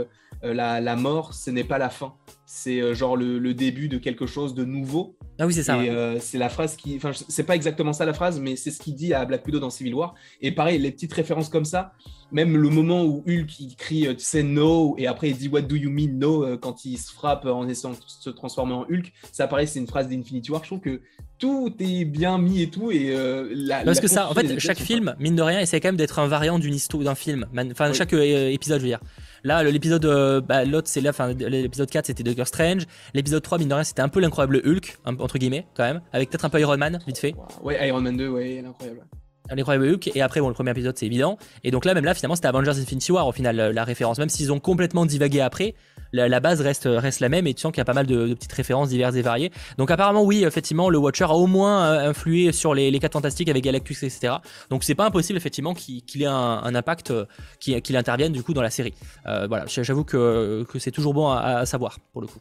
la, 0.43 0.79
la, 0.81 0.95
mort, 0.95 1.33
ce 1.33 1.49
n'est 1.49 1.63
pas 1.63 1.77
la 1.77 1.89
fin. 1.89 2.13
C'est 2.45 2.93
genre 2.93 3.17
le, 3.17 3.39
le, 3.39 3.53
début 3.53 3.87
de 3.87 3.97
quelque 3.97 4.27
chose 4.27 4.53
de 4.53 4.63
nouveau. 4.63 5.17
Ah 5.39 5.47
oui, 5.47 5.53
c'est 5.53 5.63
ça. 5.63 5.79
C'est 6.19 6.37
la 6.37 6.49
phrase 6.49 6.75
qui. 6.75 6.95
Enfin, 6.97 7.11
c'est 7.13 7.43
pas 7.43 7.55
exactement 7.55 7.93
ça 7.93 8.05
la 8.05 8.13
phrase, 8.13 8.39
mais 8.39 8.55
c'est 8.55 8.71
ce 8.71 8.79
qu'il 8.79 8.95
dit 8.95 9.13
à 9.13 9.25
Black 9.25 9.45
Widow 9.45 9.59
dans 9.59 9.69
Civil 9.69 9.93
War. 9.95 10.13
Et 10.41 10.51
pareil, 10.51 10.77
les 10.79 10.91
petites 10.91 11.13
références 11.13 11.49
comme 11.49 11.65
ça, 11.65 11.93
même 12.31 12.57
le 12.57 12.69
moment 12.69 13.03
où 13.03 13.23
Hulk 13.27 13.59
il 13.59 13.75
crie 13.75 14.07
tu 14.15 14.23
sais 14.23 14.43
no 14.43 14.95
et 14.97 15.07
après 15.07 15.29
il 15.29 15.37
dit 15.37 15.47
what 15.47 15.61
do 15.61 15.75
you 15.75 15.89
mean 15.89 16.17
no 16.17 16.57
quand 16.57 16.85
il 16.85 16.97
se 16.97 17.11
frappe 17.11 17.45
en 17.45 17.67
essayant 17.67 17.93
de 17.93 17.99
se 18.05 18.29
transformer 18.29 18.73
en 18.73 18.81
Hulk 18.81 19.13
ça 19.31 19.47
paraît 19.47 19.67
c'est 19.67 19.79
une 19.79 19.87
phrase 19.87 20.09
d'Infinity 20.09 20.51
War 20.51 20.61
je 20.63 20.69
trouve 20.69 20.81
que 20.81 21.01
tout 21.39 21.73
est 21.79 22.05
bien 22.05 22.37
mis 22.37 22.61
et 22.61 22.69
tout. 22.69 22.91
Et 22.91 23.15
euh, 23.15 23.83
Parce 23.85 23.99
que 23.99 24.07
ça, 24.07 24.29
en 24.29 24.33
fait, 24.33 24.59
chaque 24.59 24.79
film, 24.79 25.15
mine 25.19 25.35
de 25.35 25.41
rien, 25.41 25.59
essaie 25.59 25.79
quand 25.79 25.89
même 25.89 25.97
d'être 25.97 26.19
un 26.19 26.27
variant 26.27 26.59
d'une 26.59 26.73
histoire 26.73 27.03
d'un 27.03 27.15
film. 27.15 27.45
Enfin, 27.71 27.93
chaque 27.93 28.13
euh, 28.13 28.49
épisode, 28.49 28.79
je 28.79 28.83
veux 28.83 28.89
dire. 28.89 29.01
Là, 29.43 29.63
l'épisode, 29.63 30.05
euh, 30.05 30.41
bah, 30.41 30.65
l'autre, 30.65 30.87
c'est 30.87 31.01
là, 31.01 31.11
enfin, 31.11 31.33
l'épisode 31.33 31.89
4, 31.89 32.07
c'était 32.07 32.23
Doctor 32.23 32.47
Strange. 32.47 32.83
L'épisode 33.13 33.43
3, 33.43 33.59
mine 33.59 33.69
de 33.69 33.73
rien, 33.73 33.83
c'était 33.83 34.01
un 34.01 34.09
peu 34.09 34.19
l'incroyable 34.19 34.61
Hulk, 34.65 34.97
entre 35.05 35.37
guillemets, 35.37 35.67
quand 35.75 35.83
même, 35.83 36.01
avec 36.13 36.29
peut-être 36.29 36.45
un 36.45 36.49
peu 36.49 36.59
Iron 36.59 36.77
Man, 36.77 36.99
vite 37.05 37.19
fait. 37.19 37.35
Ouais, 37.61 37.87
Iron 37.87 38.01
Man 38.01 38.17
2, 38.17 38.27
ouais, 38.27 38.61
l'incroyable. 38.63 39.01
L'incroyable 39.49 39.87
Hulk, 39.87 40.11
et 40.15 40.21
après, 40.21 40.39
bon, 40.39 40.47
le 40.47 40.53
premier 40.53 40.71
épisode, 40.71 40.97
c'est 40.97 41.05
évident. 41.05 41.37
Et 41.63 41.71
donc 41.71 41.85
là, 41.85 41.93
même 41.93 42.05
là, 42.05 42.13
finalement, 42.13 42.35
c'était 42.35 42.47
Avengers 42.47 42.79
Infinity 42.79 43.11
War, 43.11 43.27
au 43.27 43.31
final, 43.31 43.55
la 43.55 43.83
référence. 43.83 44.17
Même 44.17 44.29
s'ils 44.29 44.51
ont 44.51 44.59
complètement 44.59 45.05
divagué 45.05 45.41
après, 45.41 45.75
la, 46.15 46.39
base 46.39 46.61
reste, 46.61 46.87
reste 46.91 47.19
la 47.19 47.29
même 47.29 47.47
et 47.47 47.53
tu 47.53 47.61
sens 47.61 47.71
qu'il 47.71 47.79
y 47.79 47.81
a 47.81 47.85
pas 47.85 47.93
mal 47.93 48.05
de, 48.05 48.33
petites 48.33 48.53
références 48.53 48.89
diverses 48.89 49.15
et 49.15 49.21
variées. 49.21 49.51
Donc 49.77 49.91
apparemment 49.91 50.23
oui, 50.23 50.43
effectivement, 50.43 50.89
le 50.89 50.97
Watcher 50.97 51.25
a 51.25 51.33
au 51.33 51.47
moins 51.47 51.85
euh, 51.85 52.09
influé 52.09 52.51
sur 52.51 52.73
les, 52.73 52.91
les 52.91 52.99
4 52.99 53.13
fantastiques 53.13 53.49
avec 53.49 53.63
Galactus, 53.63 54.03
etc. 54.03 54.35
Donc 54.69 54.83
c'est 54.83 54.95
pas 54.95 55.05
impossible 55.05 55.37
effectivement 55.37 55.73
qu'il 55.73 56.21
ait 56.21 56.25
un, 56.25 56.75
impact, 56.75 57.11
euh, 57.11 57.25
qu'il 57.59 57.97
intervienne 57.97 58.31
du 58.31 58.43
coup 58.43 58.53
dans 58.53 58.61
la 58.61 58.69
série. 58.69 58.93
Euh, 59.27 59.47
voilà, 59.47 59.65
j'avoue 59.67 60.03
que, 60.03 60.65
que 60.69 60.79
c'est 60.79 60.91
toujours 60.91 61.13
bon 61.13 61.29
à, 61.29 61.65
savoir 61.65 61.99
pour 62.11 62.21
le 62.21 62.27
coup. 62.27 62.39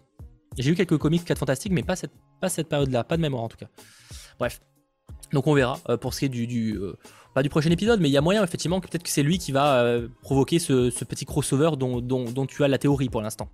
J'ai 0.56 0.70
lu 0.70 0.76
quelques 0.76 0.98
comics 0.98 1.24
4 1.24 1.38
fantastiques, 1.38 1.72
mais 1.72 1.82
pas 1.82 1.96
cette, 1.96 2.12
pas 2.40 2.48
cette 2.48 2.68
période-là, 2.68 3.04
pas 3.04 3.16
de 3.16 3.22
mémoire 3.22 3.42
en 3.42 3.48
tout 3.48 3.56
cas. 3.56 3.66
Bref. 4.38 4.60
Donc 5.34 5.46
on 5.46 5.54
verra 5.54 5.78
pour 6.00 6.14
ce 6.14 6.20
qui 6.20 6.24
est 6.24 6.30
du, 6.30 6.46
du 6.46 6.78
pas 7.34 7.42
du 7.42 7.48
prochain 7.48 7.70
épisode, 7.70 8.00
mais 8.00 8.08
il 8.08 8.12
y 8.12 8.16
a 8.16 8.20
moyen 8.20 8.42
effectivement 8.42 8.80
que 8.80 8.88
peut-être 8.88 9.02
que 9.02 9.10
c'est 9.10 9.24
lui 9.24 9.38
qui 9.38 9.52
va 9.52 9.82
euh, 9.82 10.08
provoquer 10.22 10.60
ce, 10.60 10.88
petit 11.04 11.26
crossover 11.26 11.72
dont, 11.76 12.00
dont, 12.00 12.46
tu 12.46 12.62
as 12.64 12.68
la 12.68 12.78
théorie 12.78 13.08
pour 13.08 13.20
l'instant. 13.20 13.48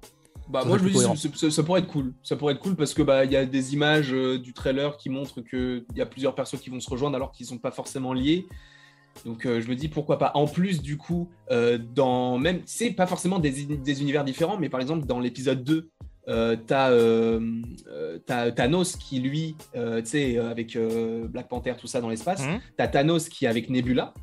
Bah 0.48 0.64
moi 0.66 0.78
je 0.78 0.84
me 0.84 0.90
dis 0.90 1.50
ça, 1.50 1.62
pourrait 1.62 1.80
être 1.80 1.86
cool, 1.86 2.12
ça 2.24 2.34
pourrait 2.36 2.54
être 2.54 2.60
cool 2.60 2.74
parce 2.74 2.92
que 2.92 3.02
bah 3.02 3.24
il 3.24 3.30
y 3.30 3.36
a 3.36 3.46
des 3.46 3.72
images 3.72 4.12
euh, 4.12 4.36
du 4.36 4.52
trailer 4.52 4.96
qui 4.96 5.08
montrent 5.08 5.40
que 5.42 5.84
il 5.92 5.96
y 5.96 6.02
a 6.02 6.06
plusieurs 6.06 6.34
persos 6.34 6.60
qui 6.60 6.70
vont 6.70 6.80
se 6.80 6.90
rejoindre 6.90 7.14
alors 7.14 7.30
qu'ils 7.30 7.46
sont 7.46 7.58
pas 7.58 7.70
forcément 7.70 8.12
liés. 8.12 8.46
Donc 9.24 9.46
euh, 9.46 9.60
je 9.60 9.68
me 9.68 9.76
dis 9.76 9.88
pourquoi 9.88 10.18
pas? 10.18 10.32
En 10.34 10.46
plus 10.46 10.82
du 10.82 10.96
coup 10.96 11.30
dans 11.94 12.36
même 12.36 12.62
c'est 12.66 12.90
pas 12.90 13.06
forcément 13.06 13.38
des, 13.38 13.64
des, 13.64 14.02
univers 14.02 14.24
différents, 14.24 14.58
mais 14.58 14.68
par 14.68 14.80
exemple 14.80 15.06
dans 15.06 15.20
l'épisode 15.20 15.62
2 15.62 15.88
euh, 16.30 16.56
euh, 16.70 18.18
t'as 18.24 18.50
Thanos 18.52 18.96
qui, 18.96 19.20
lui, 19.20 19.56
euh, 19.74 20.00
tu 20.00 20.06
sais, 20.08 20.38
avec 20.38 20.78
Black 21.28 21.48
Panther, 21.48 21.74
tout 21.78 21.86
ça 21.86 22.00
dans 22.00 22.08
l'espace. 22.08 22.46
Mhm. 22.46 22.60
T'as 22.76 22.88
Thanos 22.88 23.28
qui 23.28 23.44
est 23.44 23.48
avec 23.48 23.68
Nebula. 23.68 24.14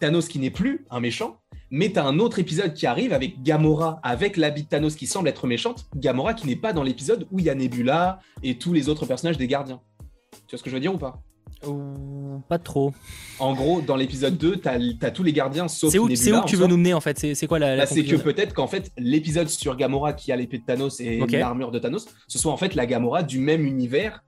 Thanos 0.00 0.28
qui 0.28 0.38
n'est 0.38 0.50
plus 0.50 0.84
un 0.90 1.00
méchant. 1.00 1.38
Mais 1.70 1.90
t'as 1.90 2.04
un 2.04 2.18
autre 2.18 2.38
épisode 2.38 2.72
qui 2.72 2.86
arrive 2.86 3.12
avec 3.12 3.42
Gamora, 3.42 4.00
avec 4.02 4.38
l'habit 4.38 4.62
de 4.62 4.68
Thanos 4.68 4.96
qui 4.96 5.06
semble 5.06 5.28
être 5.28 5.46
méchante. 5.46 5.86
Gamora 5.94 6.34
qui 6.34 6.46
n'est 6.46 6.56
pas 6.56 6.72
dans 6.72 6.82
l'épisode 6.82 7.26
où 7.30 7.38
il 7.38 7.44
y 7.44 7.50
a 7.50 7.54
Nebula 7.54 8.20
et 8.42 8.58
tous 8.58 8.72
les 8.72 8.88
autres 8.88 9.04
personnages 9.04 9.36
des 9.36 9.46
gardiens. 9.46 9.80
Tu 10.32 10.38
vois 10.50 10.58
ce 10.58 10.62
que 10.62 10.70
je 10.70 10.74
veux 10.74 10.80
dire 10.80 10.94
ou 10.94 10.98
pas? 10.98 11.20
Pas 12.48 12.58
trop. 12.58 12.92
En 13.38 13.54
gros, 13.54 13.80
dans 13.80 13.96
l'épisode 13.96 14.36
2, 14.36 14.56
t'as 14.56 14.78
as 15.02 15.10
tous 15.10 15.22
les 15.22 15.32
gardiens 15.32 15.68
sauf 15.68 15.90
C'est 15.92 15.98
où, 15.98 16.14
C'est 16.14 16.32
où 16.32 16.40
que 16.40 16.46
tu 16.46 16.56
veux 16.56 16.66
nous 16.66 16.76
mener 16.76 16.94
en 16.94 17.00
fait? 17.00 17.34
C'est 17.34 17.46
quoi 17.46 17.58
la, 17.58 17.76
bah, 17.76 17.86
C'est 17.86 18.04
que 18.04 18.16
peut-être 18.16 18.54
qu'en 18.54 18.66
fait, 18.66 18.90
l'épisode 18.96 19.48
sur 19.48 19.76
Gamora 19.76 20.12
qui 20.12 20.32
a 20.32 20.36
l'épée 20.36 20.58
de 20.58 20.64
Thanos 20.64 21.00
et 21.00 21.18
l'armure 21.18 21.70
de 21.70 21.78
Thanos, 21.78 22.06
ce 22.26 22.38
soit 22.38 22.52
en 22.52 22.56
fait 22.56 22.74
la 22.74 22.86
Gamora 22.86 23.22
du 23.22 23.38
même 23.38 23.64
univers 23.64 24.22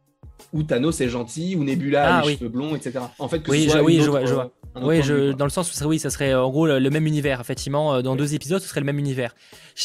où 0.53 0.63
Thanos 0.63 1.01
est 1.01 1.09
gentil, 1.09 1.57
où 1.57 1.65
Nebula 1.65 2.05
a 2.05 2.19
ah 2.19 2.23
les 2.27 2.37
cheveux 2.37 2.49
blonds, 2.49 2.75
etc. 2.75 3.01
En 3.19 3.29
fait, 3.29 3.41
que 3.43 3.51
oui, 3.51 3.65
ce 3.65 3.71
soit 3.71 3.83
oui, 3.83 4.01
je 4.01 4.11
vois, 4.11 4.25
je 4.25 4.35
vois. 4.35 4.53
Oui, 4.77 5.03
je, 5.03 5.33
dans 5.33 5.45
le 5.45 5.51
sens 5.51 5.71
où 5.71 5.75
ça, 5.75 5.87
oui, 5.89 5.99
ça 5.99 6.11
serait 6.11 6.33
en 6.33 6.49
gros 6.49 6.67
le, 6.67 6.91
même 6.91 7.07
univers. 7.07 7.41
Effectivement, 7.41 7.95
euh, 7.95 8.03
dans 8.03 8.15
deux 8.15 8.35
épisodes, 8.35 8.63
ce 8.63 8.69
serait 8.69 8.81
le 8.81 8.87
même 8.87 8.99
univers. 8.99 9.35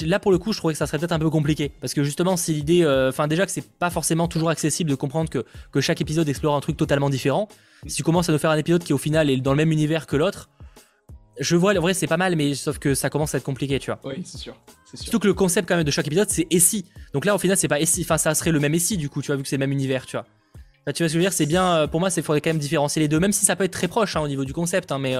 Là, 0.01 0.19
pour 0.19 0.31
le 0.31 0.37
coup, 0.37 0.53
je 0.53 0.59
trouvais 0.59 0.73
que 0.73 0.77
ça 0.77 0.85
serait 0.85 0.99
peut-être 0.99 1.11
un 1.11 1.19
peu 1.19 1.29
compliqué. 1.29 1.71
Parce 1.81 1.93
que 1.93 2.03
justement, 2.03 2.37
si 2.37 2.53
l'idée. 2.53 2.83
Euh, 2.83 3.09
enfin, 3.09 3.27
déjà 3.27 3.45
que 3.45 3.51
c'est 3.51 3.67
pas 3.67 3.89
forcément 3.89 4.27
toujours 4.27 4.49
accessible 4.49 4.89
de 4.89 4.95
comprendre 4.95 5.29
que, 5.29 5.43
que 5.71 5.81
chaque 5.81 6.01
épisode 6.01 6.29
explore 6.29 6.55
un 6.55 6.61
truc 6.61 6.77
totalement 6.77 7.09
différent. 7.09 7.47
Si 7.87 7.97
tu 7.97 8.03
commences 8.03 8.29
à 8.29 8.31
nous 8.31 8.37
faire 8.37 8.51
un 8.51 8.57
épisode 8.57 8.83
qui, 8.83 8.93
au 8.93 8.97
final, 8.97 9.29
est 9.29 9.37
dans 9.37 9.51
le 9.51 9.57
même 9.57 9.71
univers 9.71 10.05
que 10.05 10.15
l'autre, 10.15 10.49
je 11.39 11.55
vois, 11.55 11.77
en 11.77 11.81
vrai, 11.81 11.93
c'est 11.93 12.07
pas 12.07 12.17
mal, 12.17 12.35
mais 12.35 12.53
sauf 12.55 12.79
que 12.79 12.93
ça 12.93 13.09
commence 13.09 13.35
à 13.35 13.39
être 13.39 13.43
compliqué, 13.43 13.79
tu 13.79 13.91
vois. 13.91 13.99
Oui, 14.03 14.21
c'est 14.23 14.37
sûr. 14.37 14.55
Surtout 14.93 15.19
que 15.19 15.27
le 15.27 15.33
concept, 15.33 15.67
quand 15.67 15.75
même, 15.75 15.83
de 15.83 15.91
chaque 15.91 16.07
épisode, 16.07 16.29
c'est 16.29 16.47
et 16.49 16.59
si. 16.59 16.85
Donc 17.13 17.25
là, 17.25 17.35
au 17.35 17.37
final, 17.37 17.57
c'est 17.57 17.67
pas 17.67 17.79
et 17.79 17.85
si. 17.85 18.01
Enfin, 18.01 18.17
ça 18.17 18.33
serait 18.35 18.51
le 18.51 18.59
même 18.59 18.73
et 18.73 18.79
si, 18.79 18.97
du 18.97 19.09
coup, 19.09 19.21
tu 19.21 19.27
vois, 19.27 19.35
vu 19.35 19.43
que 19.43 19.49
c'est 19.49 19.57
le 19.57 19.61
même 19.61 19.71
univers, 19.71 20.05
tu 20.05 20.15
vois. 20.15 20.25
Tu 20.93 21.03
vois 21.03 21.09
ce 21.09 21.13
que 21.13 21.13
je 21.13 21.17
veux 21.17 21.21
dire 21.21 21.33
C'est 21.33 21.45
bien, 21.45 21.75
euh, 21.75 21.87
pour 21.87 21.99
moi, 21.99 22.09
il 22.15 22.23
faudrait 22.23 22.41
quand 22.41 22.49
même 22.49 22.59
différencier 22.59 23.01
les 23.01 23.07
deux, 23.07 23.19
même 23.19 23.31
si 23.31 23.45
ça 23.45 23.55
peut 23.55 23.63
être 23.63 23.73
très 23.73 23.87
proche 23.87 24.15
hein, 24.15 24.21
au 24.21 24.27
niveau 24.27 24.45
du 24.45 24.53
concept, 24.53 24.91
hein, 24.91 24.99
mais. 24.99 25.17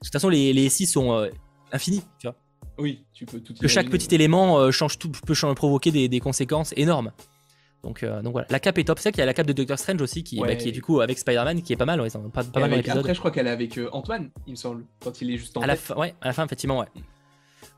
De 0.00 0.06
toute 0.06 0.12
façon, 0.12 0.30
les, 0.30 0.52
les 0.54 0.68
SI 0.70 0.86
sont 0.86 1.12
euh, 1.12 1.28
infinis, 1.72 2.02
tu 2.18 2.26
vois. 2.26 2.36
Oui, 2.78 3.04
tu 3.12 3.26
peux 3.26 3.40
tout. 3.40 3.52
Que 3.52 3.68
chaque 3.68 3.90
petit 3.90 4.14
élément 4.14 4.58
euh, 4.58 4.70
change 4.70 4.98
tout, 4.98 5.10
peut 5.10 5.34
provoquer 5.54 6.08
des, 6.08 6.20
conséquences 6.20 6.72
énormes. 6.76 7.12
Donc, 7.82 8.02
euh, 8.02 8.22
donc 8.22 8.32
voilà, 8.32 8.46
la 8.50 8.60
cape 8.60 8.78
est 8.78 8.84
top 8.84 8.98
sec. 8.98 9.14
Il 9.16 9.20
y 9.20 9.22
a 9.22 9.26
la 9.26 9.34
cape 9.34 9.46
de 9.46 9.52
Doctor 9.52 9.78
Strange 9.78 10.00
aussi 10.00 10.24
qui, 10.24 10.38
bah, 10.40 10.54
qui 10.54 10.68
est 10.68 10.72
du 10.72 10.82
coup 10.82 11.00
avec 11.00 11.18
Spider-Man 11.18 11.62
qui 11.62 11.74
est 11.74 11.76
pas 11.76 11.84
mal. 11.84 11.98
pas, 12.32 12.60
mal 12.60 12.82
Après, 12.88 13.14
je 13.14 13.18
crois 13.18 13.30
qu'elle 13.30 13.46
est 13.46 13.50
avec 13.50 13.78
Antoine, 13.92 14.30
il 14.46 14.52
me 14.52 14.56
semble, 14.56 14.84
quand 15.00 15.20
il 15.20 15.30
est 15.30 15.36
juste 15.36 15.56
en 15.56 15.60
à 15.60 15.66
la 15.66 15.76
Ouais, 15.96 16.14
à 16.22 16.28
la 16.28 16.32
fin, 16.32 16.44
effectivement, 16.44 16.78
ouais. 16.80 16.88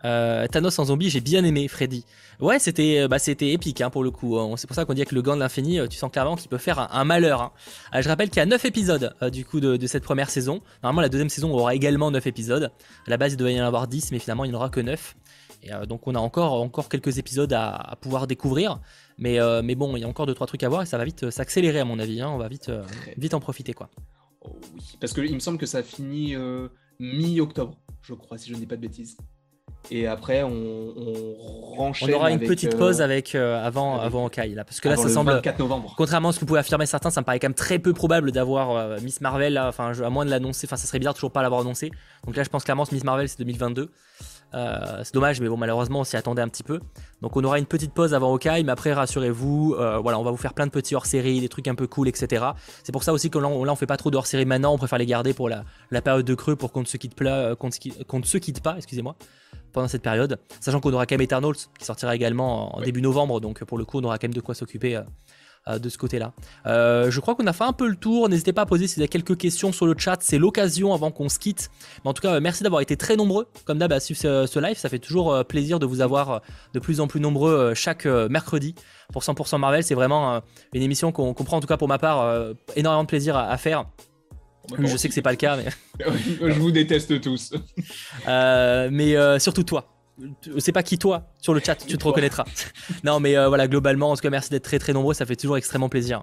Euh, 0.05 0.47
Thanos 0.49 0.79
en 0.79 0.85
zombie, 0.87 1.11
j'ai 1.11 1.21
bien 1.21 1.45
aimé 1.45 1.69
Freddy. 1.69 2.05
Ouais, 2.41 2.59
c'était 2.59 3.01
euh, 3.01 3.09
bah, 3.09 3.19
c'était 3.19 3.53
épique 3.53 3.81
hein, 3.81 3.91
pour 3.91 4.03
le 4.03 4.11
coup. 4.11 4.39
Hein. 4.39 4.55
C'est 4.57 4.67
pour 4.67 4.75
ça 4.75 4.85
qu'on 4.85 4.95
dit 4.95 5.05
que 5.05 5.15
le 5.15 5.23
gant 5.23 5.35
de 5.35 5.41
l'infini, 5.41 5.79
euh, 5.79 5.87
tu 5.87 5.97
sens 5.97 6.11
clairement 6.11 6.37
qu'il 6.37 6.49
peut 6.49 6.59
faire 6.59 6.93
un, 6.95 7.05
malheur. 7.05 7.43
Hein. 7.43 8.01
je 8.01 8.09
rappelle 8.09 8.29
qu'il 8.29 8.39
y 8.39 8.43
a 8.43 8.47
9 8.47 8.65
épisodes 8.65 9.15
du 9.31 9.45
coup 9.45 9.61
de, 9.61 9.87
cette 9.87 10.03
première 10.03 10.31
saison. 10.31 10.61
Normalement, 10.83 11.03
la 11.03 11.09
deuxième 11.09 11.29
saison 11.29 11.53
aura 11.53 11.75
également 11.75 12.11
9 12.11 12.27
épisodes. 12.27 12.73
À 13.07 13.11
la 13.11 13.17
base, 13.17 13.33
il 13.35 13.37
devait 13.37 13.55
y 13.55 13.61
en 13.61 13.67
avoir 13.67 13.87
10, 13.87 14.13
mais 14.13 14.19
finalement, 14.19 14.45
il 14.45 14.51
n'y 14.51 14.55
en 14.55 14.59
aura 14.59 14.71
que 14.71 14.81
9. 14.81 15.17
Et 15.65 15.71
donc 15.87 16.09
on 16.09 16.17
a 16.17 16.19
encore, 16.19 16.55
encore 16.55 16.89
quelques 16.89 17.19
épisodes 17.19 17.53
à, 17.53 17.97
pouvoir 18.01 18.27
découvrir. 18.27 18.81
Mais, 19.19 19.39
mais 19.63 19.77
bon, 19.77 19.97
il 19.97 20.01
y 20.01 20.05
a 20.05 20.09
encore 20.09 20.27
deux 20.27 20.35
trois 20.35 20.49
trucs 20.49 20.65
à 20.65 20.69
voir 20.69 20.83
et 20.83 20.87
ça 20.87 20.99
va 20.99 21.05
vite 21.05 21.31
s'accélérer 21.31 21.79
à 21.79 21.85
mon 21.85 22.01
avis. 22.01 22.21
Hein. 22.21 22.31
on 22.31 22.39
va 22.39 22.49
vite, 22.49 22.73
vite 23.17 23.35
en 23.35 23.39
profiter 23.41 23.73
quoi. 23.73 23.89
Oh 24.41 24.59
oui, 24.75 24.83
parce 24.99 25.13
qu'il 25.13 25.33
me 25.33 25.39
semble 25.39 25.59
que 25.59 25.67
ça 25.67 25.85
finit 25.85 26.35
mi-octobre, 26.99 27.79
je 28.03 28.15
crois, 28.15 28.39
si 28.39 28.49
je 28.49 28.55
ne 28.55 28.59
dis 28.59 28.67
pas 28.67 28.75
de 28.75 28.81
bêtises. 28.81 29.17
Et 29.91 30.07
après, 30.07 30.43
on, 30.43 30.51
on 30.51 31.93
On 32.03 32.13
aura 32.13 32.31
une 32.31 32.39
petite 32.39 32.77
pause 32.77 33.01
euh, 33.01 33.05
avec 33.05 33.35
euh, 33.35 33.65
avant 33.65 33.99
avant 34.01 34.27
Hawkeye 34.27 34.55
là, 34.55 34.65
parce 34.65 34.81
que 34.81 34.89
là, 34.89 34.97
ça 34.97 35.09
semble. 35.09 35.33
24 35.33 35.59
novembre. 35.59 35.95
Contrairement 35.97 36.29
à 36.29 36.33
ce 36.33 36.41
que 36.41 36.45
pouvez 36.45 36.61
affirmer 36.61 36.87
certains, 36.87 37.11
ça 37.11 37.21
me 37.21 37.25
paraît 37.25 37.39
quand 37.39 37.49
même 37.49 37.55
très 37.55 37.79
peu 37.79 37.93
probable 37.93 38.33
d'avoir 38.33 38.71
euh, 38.71 38.99
Miss 39.03 39.21
Marvel. 39.21 39.55
Là, 39.55 39.69
enfin, 39.69 39.93
à 40.01 40.11
moins 40.11 40.25
de 40.25 40.31
l'annoncer. 40.31 40.67
Enfin, 40.67 40.77
ça 40.77 40.87
serait 40.87 40.99
bizarre 40.99 41.15
toujours 41.15 41.33
pas 41.33 41.43
l'avoir 41.43 41.63
annoncé. 41.63 41.91
Donc 42.25 42.37
là, 42.37 42.43
je 42.43 42.49
pense 42.49 42.65
clairement 42.65 42.85
que 42.85 42.95
Miss 42.95 43.05
Marvel 43.05 43.29
c'est 43.29 43.39
2022. 43.39 43.91
c'est 44.53 45.15
dommage, 45.15 45.41
mais 45.41 45.49
bon, 45.49 45.57
malheureusement, 45.57 46.01
on 46.01 46.05
s'y 46.05 46.17
attendait 46.17 46.43
un 46.43 46.49
petit 46.49 46.63
peu. 46.63 46.81
Donc, 47.21 47.37
on 47.37 47.45
aura 47.45 47.59
une 47.59 47.67
petite 47.67 47.93
pause 47.93 48.15
avant 48.15 48.33
Hawkeye, 48.33 48.63
mais 48.65 48.73
après, 48.73 48.93
rassurez-vous, 48.93 49.77
voilà, 50.03 50.19
on 50.19 50.23
va 50.23 50.31
vous 50.31 50.37
faire 50.37 50.55
plein 50.55 50.67
de 50.67 50.71
petits 50.71 50.95
hors-série, 50.95 51.41
des 51.41 51.49
trucs 51.49 51.69
un 51.69 51.75
peu 51.75 51.87
cool, 51.87 52.09
etc. 52.09 52.45
C'est 52.85 52.93
pour 52.93 53.03
ça 53.03 53.13
aussi 53.13 53.31
que 53.31 53.39
là, 53.39 53.49
on, 53.49 53.77
fait 53.77 53.87
pas 53.87 53.97
trop 53.97 54.11
de 54.11 54.17
hors-série 54.17 54.45
maintenant, 54.45 54.75
on 54.75 54.79
préfère 54.79 54.99
les 54.99 55.07
garder 55.07 55.33
pour 55.33 55.49
la, 55.49 55.65
la 55.91 56.03
période 56.03 56.27
de 56.27 56.35
creux 56.35 56.57
pour 56.57 56.73
qu'on 56.73 56.81
ne 56.81 56.87
se 56.87 56.97
quitte, 56.97 57.19
ne 57.21 58.23
se 58.23 58.39
quitte 58.39 58.61
pas, 58.61 58.75
excusez-moi 58.77 59.17
pendant 59.73 59.89
cette 59.89 60.03
période. 60.03 60.39
Sachant 60.61 60.81
qu'on 60.81 60.93
aura 60.93 61.07
quand 61.07 61.15
même 61.15 61.23
Eternals 61.23 61.57
qui 61.79 61.85
sortira 61.85 62.15
également 62.15 62.77
en 62.77 62.81
début 62.81 63.03
novembre, 63.03 63.41
donc 63.41 63.65
pour 63.65 63.79
le 63.79 63.85
coup 63.85 63.99
on 63.99 64.05
aura 64.05 64.19
quand 64.19 64.29
même 64.29 64.35
de 64.35 64.41
quoi 64.41 64.55
s'occuper 64.55 64.97
euh, 64.97 65.03
euh, 65.69 65.79
de 65.79 65.89
ce 65.89 65.99
côté-là. 65.99 66.33
Euh, 66.67 67.11
je 67.11 67.21
crois 67.21 67.35
qu'on 67.35 67.47
a 67.47 67.53
fait 67.53 67.65
un 67.65 67.73
peu 67.73 67.87
le 67.87 67.97
tour. 67.97 68.29
N'hésitez 68.29 68.53
pas 68.53 68.63
à 68.63 68.67
poser 68.67 68.87
si 68.87 68.97
vous 68.97 69.03
avez 69.03 69.09
quelques 69.09 69.37
questions 69.37 69.73
sur 69.73 69.87
le 69.87 69.95
chat. 69.97 70.19
C'est 70.21 70.39
l'occasion 70.39 70.93
avant 70.93 71.11
qu'on 71.11 71.29
se 71.29 71.39
quitte. 71.39 71.71
Mais 72.05 72.11
en 72.11 72.15
tout 72.15 72.23
cas, 72.23 72.41
merci 72.41 72.63
d'avoir 72.63 72.83
été 72.83 72.97
très 72.97 73.17
nombreux. 73.17 73.47
Comme 73.65 73.79
d'hab, 73.79 73.93
à 73.93 74.01
suivre 74.01 74.21
ce, 74.21 74.59
live. 74.59 74.77
Ça 74.77 74.89
fait 74.89 74.99
toujours 74.99 75.45
plaisir 75.45 75.79
de 75.79 75.87
vous 75.87 76.01
avoir 76.01 76.43
de 76.75 76.81
plus 76.81 77.01
en 77.01 77.07
plus 77.07 77.21
nombreux 77.21 77.75
chaque 77.75 78.07
mercredi 78.07 78.75
pour 79.13 79.23
100% 79.23 79.59
Marvel. 79.59 79.85
C'est 79.85 79.95
vraiment 79.95 80.43
une 80.73 80.83
émission 80.83 81.13
qu'on 81.13 81.33
prend, 81.33 81.59
en 81.59 81.61
tout 81.61 81.69
cas 81.69 81.77
pour 81.77 81.89
ma 81.89 81.99
part, 81.99 82.53
énormément 82.75 83.05
de 83.05 83.09
plaisir 83.09 83.37
à 83.37 83.57
faire 83.57 83.87
je 84.79 84.97
sais 84.97 85.09
que 85.09 85.15
c'est 85.15 85.23
pas 85.23 85.31
le 85.31 85.37
cas, 85.37 85.57
mais. 85.57 85.67
je 86.41 86.59
vous 86.59 86.71
déteste 86.71 87.21
tous. 87.21 87.53
Euh, 88.29 88.89
mais 88.93 89.17
euh, 89.17 89.39
surtout 89.39 89.65
toi. 89.65 89.89
C'est 90.59 90.73
pas 90.73 90.83
qui 90.83 90.99
toi 90.99 91.33
sur 91.41 91.55
le 91.55 91.61
chat, 91.61 91.75
tu 91.75 91.99
te 91.99 92.05
reconnaîtras. 92.05 92.45
non, 93.05 93.19
mais 93.19 93.37
euh, 93.37 93.49
voilà, 93.49 93.67
globalement, 93.67 94.11
en 94.11 94.15
tout 94.15 94.21
cas, 94.21 94.31
merci 94.31 94.51
d'être 94.51 94.63
très 94.63 94.79
très 94.79 94.93
nombreux, 94.93 95.15
ça 95.15 95.27
fait 95.27 95.35
toujours 95.35 95.57
extrêmement 95.57 95.89
plaisir. 95.89 96.23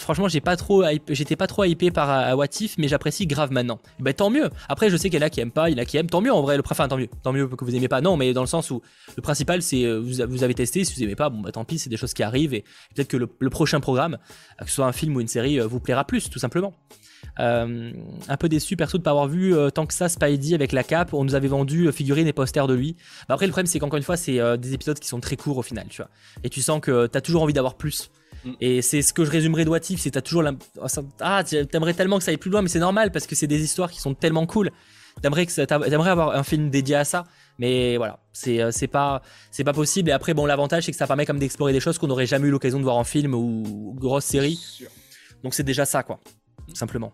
franchement, 0.00 0.26
j'ai 0.26 0.40
pas 0.40 0.56
trop, 0.56 0.82
j'étais 1.08 1.36
pas 1.36 1.46
trop 1.46 1.64
hypé 1.64 1.90
par 1.90 2.36
Watif, 2.36 2.74
mais 2.78 2.88
j'apprécie 2.88 3.26
grave 3.26 3.52
maintenant. 3.52 3.78
Bah 4.00 4.12
tant 4.12 4.30
mieux. 4.30 4.50
Après, 4.68 4.90
je 4.90 4.96
sais 4.96 5.10
qu'il 5.10 5.20
y 5.20 5.22
en 5.22 5.26
a 5.26 5.30
qui 5.30 5.40
aiment 5.40 5.52
pas, 5.52 5.70
il 5.70 5.76
y 5.76 5.80
en 5.80 5.82
a 5.82 5.84
qui 5.84 5.96
aiment. 5.96 6.10
Tant 6.10 6.20
mieux 6.20 6.32
en 6.32 6.42
vrai. 6.42 6.56
Le 6.56 6.62
enfin, 6.68 6.88
tant 6.88 6.96
mieux, 6.96 7.08
tant 7.22 7.32
mieux 7.32 7.46
que 7.46 7.64
vous 7.64 7.76
aimez 7.76 7.88
pas. 7.88 8.00
Non, 8.00 8.16
mais 8.16 8.32
dans 8.32 8.42
le 8.42 8.48
sens 8.48 8.70
où 8.70 8.82
le 9.16 9.22
principal, 9.22 9.62
c'est 9.62 9.86
vous, 9.98 10.26
vous, 10.26 10.42
avez 10.42 10.54
testé. 10.54 10.84
Si 10.84 10.94
vous 10.94 11.02
aimez 11.04 11.16
pas, 11.16 11.28
bon 11.28 11.40
bah 11.40 11.52
tant 11.52 11.64
pis, 11.64 11.78
c'est 11.78 11.90
des 11.90 11.96
choses 11.96 12.14
qui 12.14 12.22
arrivent 12.22 12.54
et 12.54 12.64
peut-être 12.94 13.08
que 13.08 13.18
le, 13.18 13.28
le, 13.38 13.50
prochain 13.50 13.78
programme, 13.80 14.18
que 14.58 14.68
ce 14.68 14.74
soit 14.74 14.86
un 14.86 14.92
film 14.92 15.14
ou 15.14 15.20
une 15.20 15.28
série, 15.28 15.60
vous 15.60 15.80
plaira 15.80 16.04
plus, 16.04 16.30
tout 16.30 16.38
simplement. 16.38 16.74
Euh, 17.40 17.92
un 18.28 18.36
peu 18.36 18.48
déçu 18.48 18.76
perso 18.76 18.96
de 18.98 19.02
pas 19.02 19.10
avoir 19.10 19.26
vu 19.26 19.56
euh, 19.56 19.70
tant 19.70 19.86
que 19.86 19.94
ça 19.94 20.08
Spidey 20.08 20.54
avec 20.54 20.72
la 20.72 20.84
cape. 20.84 21.14
On 21.14 21.24
nous 21.24 21.34
avait 21.34 21.48
vendu 21.48 21.86
euh, 21.86 21.92
figurines 21.92 22.26
et 22.26 22.32
posters 22.32 22.66
de 22.66 22.74
lui. 22.74 22.96
Bah, 23.28 23.34
après 23.34 23.46
le 23.46 23.52
problème 23.52 23.66
c'est 23.66 23.78
qu'encore 23.78 23.96
une 23.96 24.04
fois 24.04 24.16
c'est 24.16 24.38
des 24.58 24.74
épisodes 24.74 24.98
qui 24.98 25.08
sont 25.08 25.20
très 25.20 25.36
courts 25.36 25.58
au 25.58 25.62
final, 25.62 25.86
tu 25.88 25.98
vois. 25.98 26.10
Et 26.44 26.50
tu 26.50 26.62
sens 26.62 26.80
que 26.80 27.06
t'as 27.06 27.20
toujours 27.20 27.42
envie 27.42 27.52
d'avoir 27.52 27.74
plus. 27.74 28.10
Mm. 28.44 28.50
Et 28.60 28.82
c'est 28.82 29.02
ce 29.02 29.12
que 29.12 29.24
je 29.24 29.30
résumerai 29.30 29.64
de 29.64 29.70
What 29.70 29.80
c'est 29.82 30.10
t'as 30.12 30.20
toujours 30.20 30.44
oh, 30.80 30.86
ah 31.20 31.42
t'aimerais 31.44 31.94
tellement 31.94 32.18
que 32.18 32.24
ça 32.24 32.30
aille 32.30 32.36
plus 32.36 32.50
loin, 32.50 32.62
mais 32.62 32.68
c'est 32.68 32.78
normal 32.78 33.10
parce 33.10 33.26
que 33.26 33.34
c'est 33.34 33.46
des 33.46 33.62
histoires 33.62 33.90
qui 33.90 34.00
sont 34.00 34.14
tellement 34.14 34.46
cool. 34.46 34.70
T'aimerais 35.22 35.46
que 35.46 35.64
t'aimerais 35.64 36.10
avoir 36.10 36.34
un 36.34 36.42
film 36.42 36.70
dédié 36.70 36.96
à 36.96 37.04
ça, 37.04 37.24
mais 37.58 37.96
voilà, 37.96 38.18
c'est 38.32 38.60
c'est 38.72 38.88
pas 38.88 39.22
c'est 39.52 39.62
pas 39.62 39.72
possible. 39.72 40.10
Et 40.10 40.12
après 40.12 40.34
bon 40.34 40.44
l'avantage 40.44 40.84
c'est 40.84 40.90
que 40.90 40.98
ça 40.98 41.06
permet 41.06 41.24
comme 41.24 41.38
d'explorer 41.38 41.72
des 41.72 41.78
choses 41.78 41.98
qu'on 41.98 42.08
n'aurait 42.08 42.26
jamais 42.26 42.48
eu 42.48 42.50
l'occasion 42.50 42.78
de 42.78 42.84
voir 42.84 42.96
en 42.96 43.04
film 43.04 43.32
ou 43.34 43.94
grosse 43.96 44.24
série. 44.24 44.58
Donc 45.44 45.54
c'est 45.54 45.62
déjà 45.62 45.84
ça 45.84 46.02
quoi, 46.02 46.18
simplement. 46.74 47.12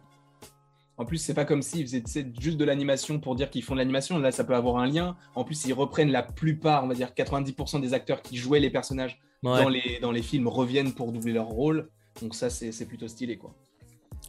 En 1.01 1.07
plus, 1.07 1.16
c'est 1.16 1.32
pas 1.32 1.46
comme 1.46 1.62
s'ils 1.62 1.86
faisaient 1.86 2.05
juste 2.38 2.59
de 2.59 2.64
l'animation 2.66 3.20
pour 3.20 3.34
dire 3.34 3.48
qu'ils 3.48 3.62
font 3.62 3.72
de 3.72 3.78
l'animation. 3.78 4.18
Là, 4.18 4.32
ça 4.32 4.44
peut 4.44 4.55
avoir 4.55 4.76
un 4.76 4.86
lien. 4.86 5.16
En 5.34 5.44
plus, 5.44 5.64
ils 5.64 5.72
reprennent 5.72 6.12
la 6.12 6.22
plupart, 6.22 6.84
on 6.84 6.88
va 6.88 6.94
dire 6.94 7.12
90% 7.16 7.80
des 7.80 7.94
acteurs 7.94 8.20
qui 8.20 8.36
jouaient 8.36 8.61
les 8.61 8.68
personnages 8.68 9.18
dans, 9.42 9.70
les, 9.70 9.98
dans 10.03 10.12
les 10.12 10.20
films 10.20 10.46
reviennent 10.46 10.92
pour 10.92 11.11
doubler 11.11 11.32
leur 11.32 11.46
rôle. 11.46 11.88
Donc 12.20 12.34
ça, 12.34 12.51
c'est 12.51 12.84
plutôt 12.84 13.09
stylé, 13.09 13.38
quoi. 13.38 13.55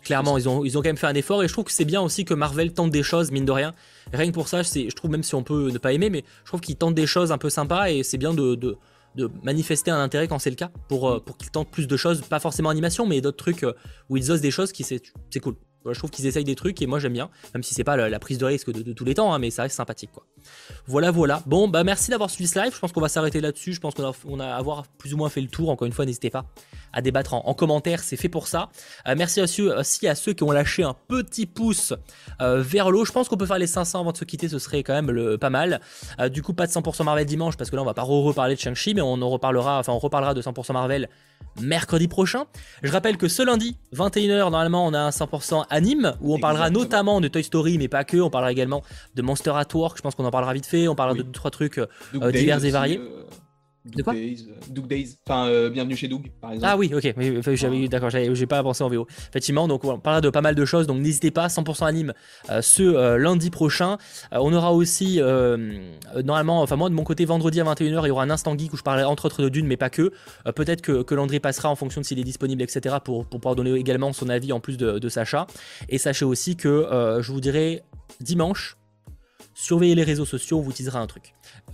Clairement, 0.01 0.37
ils 0.37 0.47
ont, 0.47 0.63
ils 0.63 0.77
ont 0.77 0.81
quand 0.81 0.87
même 0.87 0.95
fait 0.95 1.07
un 1.07 1.13
effort 1.13 1.43
et 1.43 1.49
je 1.49 1.51
trouve 1.51 1.65
que 1.65 1.73
c'est 1.73 1.83
bien 1.83 1.99
aussi 1.99 2.23
que 2.23 2.33
Marvel 2.33 2.71
tente 2.71 2.89
des 2.89 3.03
choses, 3.03 3.31
mine 3.31 3.43
de 3.43 3.51
rien. 3.51 3.75
Rien 4.13 4.27
que 4.27 4.33
pour 4.33 4.47
ça, 4.47 4.63
je 4.63 4.95
trouve 4.95 5.11
même 5.11 5.23
si 5.23 5.35
on 5.35 5.43
peut 5.43 5.71
ne 5.71 5.77
pas 5.77 5.91
aimer, 5.91 6.09
mais 6.09 6.23
je 6.45 6.51
trouve 6.51 6.61
qu'ils 6.61 6.77
tentent 6.77 6.95
des 6.95 7.05
choses 7.05 7.33
un 7.33 7.37
peu 7.37 7.49
sympas 7.49 7.89
et 7.89 8.03
c'est 8.03 8.17
bien 8.17 8.33
de, 8.33 8.55
de, 8.55 8.77
manifester 9.43 9.91
un 9.91 9.99
intérêt 9.99 10.29
quand 10.29 10.39
c'est 10.39 10.49
le 10.49 10.55
cas 10.55 10.71
pour, 10.87 11.09
euh, 11.09 11.19
pour 11.19 11.37
qu'ils 11.37 11.51
tentent 11.51 11.69
plus 11.69 11.85
de 11.85 11.97
choses, 11.97 12.21
pas 12.21 12.39
forcément 12.39 12.69
animation, 12.69 13.05
mais 13.05 13.19
d'autres 13.19 13.35
trucs 13.35 13.63
euh, 13.63 13.73
où 14.07 14.15
ils 14.15 14.31
osent 14.31 14.39
des 14.39 14.51
choses 14.51 14.71
qui 14.71 14.85
c'est 14.85 15.01
cool 15.41 15.57
je 15.85 15.97
trouve 15.97 16.09
qu'ils 16.09 16.27
essayent 16.27 16.43
des 16.43 16.55
trucs 16.55 16.81
et 16.81 16.87
moi 16.87 16.99
j'aime 16.99 17.13
bien, 17.13 17.29
même 17.53 17.63
si 17.63 17.73
c'est 17.73 17.83
pas 17.83 17.95
la, 17.95 18.19
prise 18.19 18.37
de 18.37 18.45
risque 18.45 18.71
de, 18.71 18.93
tous 18.93 19.05
les 19.05 19.15
temps, 19.15 19.33
hein, 19.33 19.39
mais 19.39 19.49
ça 19.49 19.63
reste 19.63 19.75
sympathique 19.75 20.11
quoi. 20.13 20.25
Voilà, 20.87 21.11
voilà. 21.11 21.41
Bon, 21.45 21.67
bah 21.67 21.83
merci 21.83 22.11
d'avoir 22.11 22.29
suivi 22.29 22.47
ce 22.47 22.59
live. 22.59 22.73
Je 22.73 22.79
pense 22.79 22.91
qu'on 22.91 23.01
va 23.01 23.09
s'arrêter 23.09 23.41
là-dessus. 23.41 23.73
Je 23.73 23.79
pense 23.79 23.93
qu'on 23.93 24.39
a, 24.39 24.47
avoir 24.47 24.87
plus 24.87 25.13
ou 25.13 25.17
moins 25.17 25.29
fait 25.29 25.41
le 25.41 25.47
tour. 25.47 25.69
Encore 25.69 25.85
une 25.85 25.93
fois, 25.93 26.05
n'hésitez 26.05 26.29
pas 26.29 26.45
à 26.93 27.01
débattre 27.01 27.33
en, 27.33 27.53
commentaire, 27.53 28.01
c'est 28.01 28.17
fait 28.17 28.27
pour 28.27 28.47
ça. 28.47 28.69
Euh, 29.07 29.15
merci 29.17 29.41
aussi, 29.41 29.61
aussi, 29.61 30.07
à 30.07 30.15
ceux 30.15 30.33
qui 30.33 30.43
ont 30.43 30.51
lâché 30.51 30.83
un 30.83 30.95
petit 31.07 31.45
pouce 31.45 31.93
euh, 32.41 32.61
vers 32.61 32.91
l'eau. 32.91 33.05
Je 33.05 33.11
pense 33.11 33.29
qu'on 33.29 33.37
peut 33.37 33.45
faire 33.45 33.59
les 33.59 33.67
500 33.67 34.01
avant 34.01 34.11
de 34.11 34.17
se 34.17 34.25
quitter, 34.25 34.49
ce 34.49 34.59
serait 34.59 34.83
quand 34.83 35.01
même 35.01 35.37
pas 35.37 35.49
mal. 35.49 35.79
Euh, 36.19 36.27
du 36.27 36.41
coup, 36.41 36.53
pas 36.53 36.67
de 36.67 36.71
100% 36.71 37.03
Marvel 37.03 37.25
dimanche 37.25 37.55
parce 37.55 37.69
que 37.69 37.75
là 37.75 37.81
on 37.81 37.85
va 37.85 37.93
pas 37.93 38.01
reparler 38.01 38.55
de 38.55 38.59
Shang-Chi, 38.59 38.93
mais 38.93 39.01
on 39.01 39.21
en 39.21 39.29
reparlera, 39.29 39.79
enfin 39.79 39.93
on 39.93 39.99
reparlera 39.99 40.33
de 40.33 40.41
100% 40.41 40.73
Marvel 40.73 41.07
mercredi 41.59 42.07
prochain. 42.07 42.45
Je 42.83 42.91
rappelle 42.91 43.17
que 43.17 43.27
ce 43.27 43.43
lundi, 43.43 43.77
21h, 43.95 44.37
normalement, 44.37 44.85
on 44.85 44.93
a 44.93 44.99
un 44.99 45.09
100% 45.09 45.65
anime 45.69 46.13
où 46.21 46.33
on 46.33 46.39
parlera 46.39 46.69
notamment 46.69 47.21
de 47.21 47.27
Toy 47.27 47.43
Story, 47.43 47.77
mais 47.77 47.87
pas 47.87 48.03
que. 48.03 48.17
On 48.17 48.29
parlera 48.29 48.51
également 48.51 48.83
de 49.15 49.21
Monster 49.21 49.51
at 49.55 49.67
Work. 49.73 49.97
Je 49.97 50.01
pense 50.01 50.15
qu'on 50.15 50.25
en 50.25 50.31
parlera 50.31 50.53
vite 50.53 50.65
fait. 50.65 50.87
On 50.87 50.95
parlera 50.95 51.17
de 51.17 51.23
deux, 51.23 51.31
trois 51.31 51.51
trucs 51.51 51.79
divers 52.13 52.63
et 52.63 52.69
variés. 52.69 53.01
De 53.83 54.03
quoi 54.03 54.13
Days, 54.13 54.47
euh, 54.47 54.53
Doug 54.69 54.87
Days, 54.87 55.17
enfin 55.25 55.47
euh, 55.47 55.71
Bienvenue 55.71 55.95
chez 55.95 56.07
Doug, 56.07 56.29
par 56.39 56.51
exemple. 56.51 56.71
Ah 56.71 56.77
oui, 56.77 56.91
ok, 56.93 57.15
j'avais, 57.55 57.87
d'accord, 57.87 58.11
j'ai 58.11 58.45
pas 58.45 58.61
pensé 58.61 58.83
en 58.83 58.89
VO. 58.89 59.07
Effectivement, 59.29 59.67
donc 59.67 59.83
on 59.83 59.97
parlera 59.97 60.21
de 60.21 60.29
pas 60.29 60.41
mal 60.41 60.53
de 60.53 60.65
choses, 60.65 60.85
donc 60.85 60.99
n'hésitez 60.99 61.31
pas, 61.31 61.47
100% 61.47 61.85
anime 61.85 62.13
euh, 62.51 62.61
ce 62.61 63.15
lundi 63.17 63.49
prochain. 63.49 63.97
on 64.31 64.53
aura 64.53 64.71
aussi, 64.71 65.19
normalement, 66.23 66.61
enfin 66.61 66.75
moi 66.75 66.89
de 66.89 66.93
mon 66.93 67.03
côté, 67.03 67.25
vendredi 67.25 67.59
à 67.59 67.63
21h, 67.63 68.01
il 68.03 68.07
y 68.07 68.11
aura 68.11 68.23
un 68.23 68.29
instant 68.29 68.55
geek 68.55 68.71
où 68.71 68.77
je 68.77 68.83
parlerai 68.83 69.05
entre 69.05 69.25
autres 69.25 69.41
de 69.41 69.49
Dune, 69.49 69.65
mais 69.65 69.77
pas 69.77 69.89
que. 69.89 70.11
peut-être 70.55 70.81
que, 70.81 71.01
que 71.01 71.15
Landry 71.15 71.39
passera 71.39 71.69
en 71.69 71.75
fonction 71.75 72.01
de 72.01 72.05
s'il 72.05 72.19
est 72.19 72.23
disponible, 72.23 72.61
etc., 72.61 72.97
pour, 73.03 73.25
pour 73.25 73.39
pouvoir 73.39 73.55
donner 73.55 73.73
également 73.73 74.13
son 74.13 74.29
avis 74.29 74.53
en 74.53 74.59
plus 74.59 74.77
de, 74.77 74.99
de 74.99 75.09
Sacha. 75.09 75.47
Et 75.89 75.97
sachez 75.97 76.25
aussi 76.25 76.55
que 76.55 76.87
je 77.19 77.31
vous 77.31 77.41
dirai 77.41 77.81
dimanche, 78.19 78.77
surveillez 79.53 79.95
les 79.95 80.03
réseaux 80.03 80.25
sociaux, 80.25 80.59
on 80.59 80.61
vous 80.61 80.71
teasera 80.71 80.99
un 80.99 81.07
truc. 81.07 81.33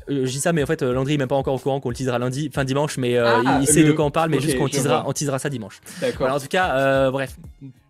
Euh, 0.09 0.25
je 0.25 0.31
dis 0.31 0.39
ça, 0.39 0.53
mais 0.53 0.63
en 0.63 0.65
fait, 0.65 0.81
euh, 0.81 0.93
Landry 0.93 1.13
n'est 1.13 1.19
même 1.19 1.27
pas 1.27 1.35
encore 1.35 1.55
au 1.55 1.59
courant 1.59 1.79
qu'on 1.79 1.89
le 1.89 1.95
teasera 1.95 2.19
lundi, 2.19 2.49
fin 2.53 2.63
dimanche, 2.63 2.97
mais 2.97 3.17
euh, 3.17 3.41
ah, 3.45 3.59
il, 3.61 3.67
sait 3.67 3.83
de 3.83 3.91
quoi 3.91 4.05
on 4.05 4.11
parle, 4.11 4.29
mais 4.29 4.39
juste 4.39 4.57
qu'on 4.57 4.67
teasera, 4.67 5.03
on 5.07 5.13
teasera 5.13 5.39
ça 5.39 5.49
dimanche. 5.49 5.79
D'accord. 6.01 6.31
en 6.31 6.39
tout 6.39 6.47
cas, 6.47 7.09
bref, 7.11 7.37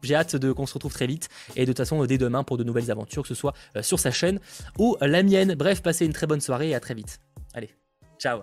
j'ai 0.03 0.15
hâte 0.15 0.35
de 0.35 0.51
qu'on 0.51 0.65
se 0.65 0.73
retrouve 0.73 0.93
très 0.93 1.07
vite 1.07 1.29
et 1.55 1.61
de 1.61 1.65
toute 1.67 1.77
façon 1.77 2.03
dès 2.05 2.17
demain 2.17 2.43
pour 2.43 2.57
de 2.57 2.63
nouvelles 2.63 2.91
aventures, 2.91 3.23
que 3.23 3.29
ce 3.29 3.35
soit 3.35 3.53
sur 3.81 3.99
sa 3.99 4.11
chaîne 4.11 4.39
ou 4.77 4.95
la 5.01 5.23
mienne. 5.23 5.55
Bref, 5.55 5.81
passez 5.81 6.05
une 6.05 6.13
très 6.13 6.27
bonne 6.27 6.41
soirée 6.41 6.69
et 6.69 6.75
à 6.75 6.79
très 6.79 6.93
vite. 6.93 7.19
Allez, 7.53 7.69
ciao 8.19 8.41